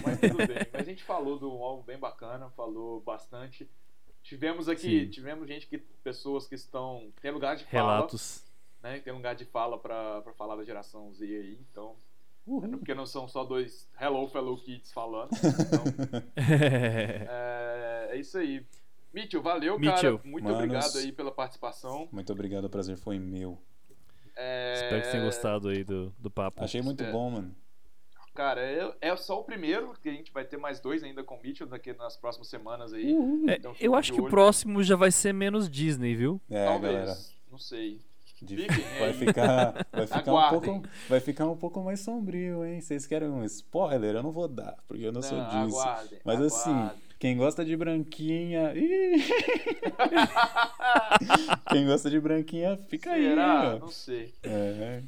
Mas 0.04 0.20
tudo 0.20 0.36
bem. 0.46 0.58
Mas 0.72 0.82
a 0.82 0.84
gente 0.84 1.02
falou 1.02 1.38
de 1.38 1.44
um 1.46 1.62
álbum 1.64 1.82
bem 1.84 1.98
bacana, 1.98 2.50
falou 2.50 3.00
bastante. 3.00 3.66
Tivemos 4.30 4.68
aqui, 4.68 5.06
Sim. 5.06 5.10
tivemos 5.10 5.48
gente 5.48 5.66
que. 5.66 5.76
pessoas 5.76 6.46
que 6.46 6.54
estão. 6.54 7.12
tem 7.20 7.32
lugar 7.32 7.56
de 7.56 7.64
fala. 7.64 7.94
Relatos. 7.94 8.44
Né? 8.80 9.00
Tem 9.00 9.12
lugar 9.12 9.34
de 9.34 9.44
fala 9.44 9.76
pra, 9.76 10.22
pra 10.22 10.32
falar 10.34 10.54
da 10.54 10.62
geração 10.64 11.12
Z 11.12 11.24
aí, 11.24 11.58
então. 11.68 11.96
Uhum. 12.46 12.78
Porque 12.78 12.94
não 12.94 13.04
são 13.06 13.26
só 13.26 13.42
dois 13.44 13.90
Hello 14.00 14.28
Fellow 14.28 14.56
Kids 14.56 14.92
falando. 14.92 15.30
Então, 15.32 15.82
é, 16.36 18.10
é 18.12 18.16
isso 18.18 18.38
aí. 18.38 18.64
Mitchell, 19.12 19.42
valeu, 19.42 19.76
Mitchell. 19.80 20.18
cara. 20.18 20.30
Muito 20.30 20.44
Manos. 20.44 20.58
obrigado 20.60 20.96
aí 20.98 21.10
pela 21.10 21.32
participação. 21.32 22.08
Muito 22.12 22.32
obrigado, 22.32 22.66
o 22.66 22.70
prazer 22.70 22.96
foi 22.96 23.18
meu. 23.18 23.58
É, 24.36 24.74
Espero 24.74 25.00
que 25.00 25.06
você 25.06 25.10
tenha 25.10 25.24
gostado 25.24 25.68
aí 25.70 25.82
do, 25.82 26.14
do 26.20 26.30
papo. 26.30 26.62
Achei 26.62 26.80
muito 26.80 27.02
É. 27.02 27.10
bom, 27.10 27.30
mano. 27.32 27.52
Cara, 28.34 28.60
é, 28.60 28.92
é 29.00 29.16
só 29.16 29.40
o 29.40 29.44
primeiro, 29.44 29.92
que 30.02 30.08
a 30.08 30.12
gente 30.12 30.32
vai 30.32 30.44
ter 30.44 30.56
mais 30.56 30.80
dois 30.80 31.02
ainda 31.02 31.22
com 31.24 31.34
o 31.34 31.42
Mitchell 31.42 31.66
daqui 31.66 31.92
nas 31.92 32.16
próximas 32.16 32.48
semanas 32.48 32.92
aí. 32.92 33.12
É, 33.48 33.56
Então 33.56 33.74
fica 33.74 33.84
eu 33.84 33.94
acho 33.94 34.12
que 34.12 34.20
o 34.20 34.28
próximo 34.28 34.82
já 34.82 34.94
vai 34.96 35.10
ser 35.10 35.32
menos 35.34 35.68
Disney, 35.68 36.14
viu? 36.14 36.40
É, 36.50 36.64
Talvez, 36.64 36.92
galera. 36.94 37.16
não 37.50 37.58
sei. 37.58 38.00
de- 38.40 38.66
vai 38.98 39.08
aí. 39.08 39.12
ficar, 39.14 39.86
vai 39.92 40.06
ficar 40.06 40.32
um 40.32 40.48
pouco, 40.48 40.82
vai 41.08 41.20
ficar 41.20 41.46
um 41.48 41.56
pouco 41.56 41.82
mais 41.82 42.00
sombrio, 42.00 42.64
hein? 42.64 42.80
Vocês 42.80 43.04
querem 43.06 43.28
um 43.28 43.44
spoiler? 43.44 44.14
Eu 44.14 44.22
não 44.22 44.32
vou 44.32 44.48
dar, 44.48 44.76
porque 44.88 45.04
eu 45.04 45.12
não, 45.12 45.20
sou 45.20 45.38
disso. 45.44 45.78
aguardem, 45.78 46.18
Mas 46.24 46.40
assim, 46.40 46.70
aguardem. 46.70 47.02
quem 47.18 47.36
gosta 47.36 47.62
de 47.64 47.76
branquinha, 47.76 48.72
quem 51.70 51.86
gosta 51.86 52.08
de 52.10 52.18
branquinha, 52.20 52.76
fica 52.88 53.12
aí. 53.12 53.24
Será? 53.24 53.74
ó. 53.74 53.78
Não 53.78 53.88
sei. 53.88 54.32
É. 54.42 55.02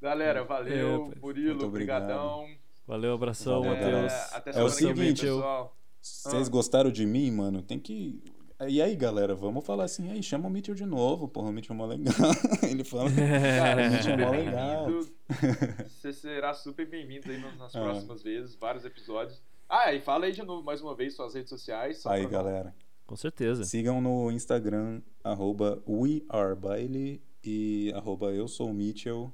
Galera, 0.00 0.44
valeu. 0.44 1.04
rapaz. 1.06 1.20
Murilo, 1.20 1.66
obrigado. 1.66 2.02
brigadão. 2.06 2.48
Valeu, 2.88 3.12
abração, 3.12 3.62
Valeu, 3.62 3.74
Matheus. 3.76 4.12
até 4.32 4.50
É 4.58 4.62
o 4.64 4.68
semana 4.70 4.94
que 4.94 5.00
vem, 5.00 5.14
seguinte, 5.14 5.20
pessoal. 5.26 5.76
Vocês 6.00 6.48
Ah. 6.48 6.50
gostaram 6.50 6.90
de 6.90 7.04
mim, 7.06 7.30
mano? 7.30 7.62
Tem 7.62 7.78
que 7.78 8.20
E 8.60 8.82
aí, 8.82 8.96
galera, 8.96 9.36
vamos 9.36 9.64
falar 9.64 9.84
assim, 9.84 10.10
aí, 10.10 10.20
chama 10.20 10.48
o 10.48 10.50
Mitchell 10.50 10.74
de 10.74 10.84
novo, 10.84 11.28
porra, 11.28 11.50
o 11.50 11.52
Mitchell 11.52 11.74
é 11.74 11.76
mó 11.76 11.86
legal. 11.86 12.12
Ele 12.68 12.82
fala, 12.82 13.08
Cara, 13.08 13.86
o 13.86 13.90
Mitchell 13.92 14.14
é 14.14 14.16
mó 14.16 14.30
legal. 14.32 14.86
Você 15.86 16.12
será 16.12 16.52
super 16.54 16.84
bem-vindo 16.88 17.30
aí 17.30 17.38
nas 17.56 17.72
Ah. 17.76 17.80
próximas 17.82 18.20
vezes, 18.20 18.56
vários 18.56 18.84
episódios. 18.84 19.40
Ah, 19.68 19.92
e 19.92 20.00
fala 20.00 20.24
aí 20.26 20.32
de 20.32 20.42
novo, 20.42 20.64
mais 20.64 20.80
uma 20.82 20.92
vez, 20.96 21.14
suas 21.14 21.34
redes 21.34 21.50
sociais. 21.50 21.98
só 21.98 22.10
Aí, 22.10 22.22
pra- 22.22 22.30
galera, 22.30 22.74
Com 23.06 23.14
certeza. 23.14 23.62
sigam 23.64 24.00
no 24.00 24.28
Instagram, 24.32 25.02
arroba 25.22 25.80
wearebaile 25.86 27.22
e 27.44 27.92
arroba 27.94 28.32
eu 28.32 28.48
sou 28.48 28.70
o 28.70 28.74
Mitchell 28.74 29.32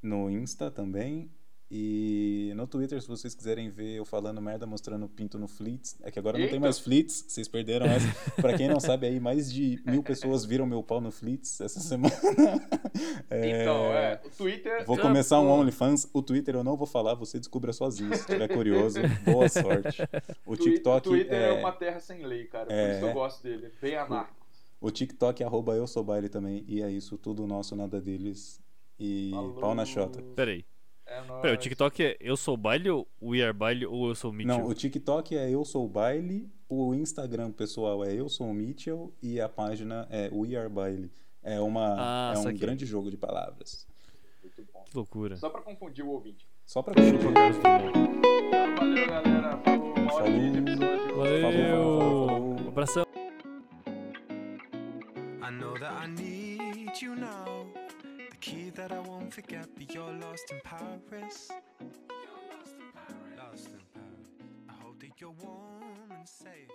no 0.00 0.30
Insta 0.30 0.70
também. 0.70 1.30
E 1.74 2.52
no 2.54 2.66
Twitter, 2.66 3.00
se 3.00 3.08
vocês 3.08 3.34
quiserem 3.34 3.70
ver 3.70 3.96
eu 3.96 4.04
falando 4.04 4.42
merda, 4.42 4.66
mostrando 4.66 5.08
pinto 5.08 5.38
no 5.38 5.48
Fleets. 5.48 5.96
É 6.02 6.10
que 6.10 6.18
agora 6.18 6.36
não 6.36 6.44
tem 6.44 6.56
Eita. 6.56 6.60
mais 6.60 6.78
Fleets, 6.78 7.24
vocês 7.26 7.48
perderam 7.48 7.86
essa. 7.86 8.06
pra 8.42 8.54
quem 8.58 8.68
não 8.68 8.78
sabe 8.78 9.06
aí, 9.06 9.18
mais 9.18 9.50
de 9.50 9.80
mil 9.86 10.02
pessoas 10.02 10.44
viram 10.44 10.66
meu 10.66 10.82
pau 10.82 11.00
no 11.00 11.10
Fleets 11.10 11.62
essa 11.62 11.80
semana. 11.80 12.12
É, 13.30 13.62
Então, 13.62 13.84
é, 13.86 14.20
o 14.22 14.28
Twitter. 14.28 14.84
Vou 14.84 14.98
começar 14.98 15.40
um 15.40 15.48
OnlyFans. 15.48 16.06
O 16.12 16.20
Twitter 16.20 16.56
eu 16.56 16.62
não 16.62 16.76
vou 16.76 16.86
falar, 16.86 17.14
você 17.14 17.38
descubra 17.38 17.72
sozinho. 17.72 18.14
Se 18.14 18.26
tiver 18.26 18.48
curioso, 18.48 18.98
boa 19.24 19.48
sorte. 19.48 20.02
O 20.44 20.56
TikTok 20.56 21.08
O 21.08 21.10
Twitter 21.12 21.32
é... 21.40 21.48
é, 21.56 21.58
uma 21.58 21.72
terra 21.72 22.00
sem 22.00 22.26
lei, 22.26 22.44
cara. 22.44 22.66
Por 22.66 22.74
é- 22.74 22.96
isso 22.98 23.06
eu 23.06 23.12
gosto 23.14 23.42
dele. 23.42 23.72
Bem 23.80 23.96
anarco. 23.96 24.36
o 24.78 24.90
TikTok 24.90 25.42
é 25.42 25.46
arroba 25.46 25.74
eu 25.74 25.86
sou 25.86 26.04
baile 26.04 26.28
também. 26.28 26.64
E 26.68 26.82
é 26.82 26.90
isso, 26.90 27.16
tudo 27.16 27.46
nosso, 27.46 27.74
nada 27.74 27.98
deles. 27.98 28.60
E 29.00 29.30
Falou. 29.32 29.54
pau 29.54 29.74
na 29.74 29.86
chota. 29.86 30.22
Peraí. 30.36 30.66
É 31.06 31.20
nóis. 31.22 31.42
Peraí, 31.42 31.54
o 31.56 31.58
TikTok 31.58 32.02
é 32.04 32.16
eu 32.20 32.36
sou 32.36 32.56
baile 32.56 32.90
ou 32.90 33.06
We 33.22 33.42
Are 33.42 33.52
Baile 33.52 33.86
ou 33.86 34.08
eu 34.08 34.14
sou 34.14 34.32
Mitchell? 34.32 34.58
Não, 34.58 34.66
o 34.66 34.74
TikTok 34.74 35.36
é 35.36 35.50
eu 35.50 35.64
sou 35.64 35.86
baile, 35.88 36.48
o 36.68 36.94
Instagram 36.94 37.50
pessoal 37.52 38.04
é 38.04 38.14
eu 38.14 38.28
sou 38.28 38.48
o 38.48 38.54
Mitchell 38.54 39.12
e 39.22 39.40
a 39.40 39.48
página 39.48 40.06
é 40.10 40.30
We 40.32 40.56
Are 40.56 40.68
Baile. 40.68 41.10
É, 41.42 41.60
uma, 41.60 41.96
Ah, 41.98 42.34
é 42.34 42.38
um 42.38 42.56
grande 42.56 42.86
jogo 42.86 43.10
de 43.10 43.16
palavras. 43.16 43.86
Muito 44.42 44.64
bom. 44.72 44.84
Que 44.84 44.96
loucura. 44.96 45.36
Só 45.36 45.50
pra 45.50 45.60
confundir 45.60 46.04
o 46.04 46.10
ouvinte. 46.10 46.46
Só 46.64 46.82
pra 46.82 46.94
confundir. 46.94 47.32
Carlos 47.32 47.58
Drummond. 47.58 48.18
Então, 48.46 48.76
valeu, 48.76 49.06
galera. 49.08 49.58
Falou. 49.58 49.94
Uma 49.98 50.14
hora 50.14 50.30
de 50.30 50.58
episódio. 50.58 51.16
Valeu. 51.16 51.42
falou, 51.42 52.00
falou, 52.00 52.28
falou. 52.28 52.68
Abração. 52.68 53.04
I 55.42 55.50
know 55.50 55.74
that 55.78 55.92
I 56.04 56.06
need 56.08 57.02
you 57.04 57.16
now. 57.16 57.66
Key 58.42 58.70
that 58.70 58.90
I 58.90 58.98
won't 58.98 59.32
forget, 59.32 59.68
but 59.76 59.94
you're 59.94 60.12
lost 60.14 60.50
in 60.50 60.60
Paris. 60.64 61.48
Lost 61.78 62.74
in 62.74 62.90
Paris. 62.92 63.68
I 64.68 64.72
hope 64.82 64.98
that 64.98 65.20
you're 65.20 65.30
warm 65.30 66.10
and 66.10 66.28
safe. 66.28 66.68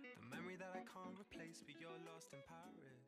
The 0.00 0.34
memory 0.34 0.56
that 0.56 0.70
I 0.72 0.78
can't 0.78 1.14
replace, 1.20 1.62
but 1.66 1.74
you're 1.78 1.90
lost 2.10 2.32
in 2.32 2.38
Paris. 2.48 3.03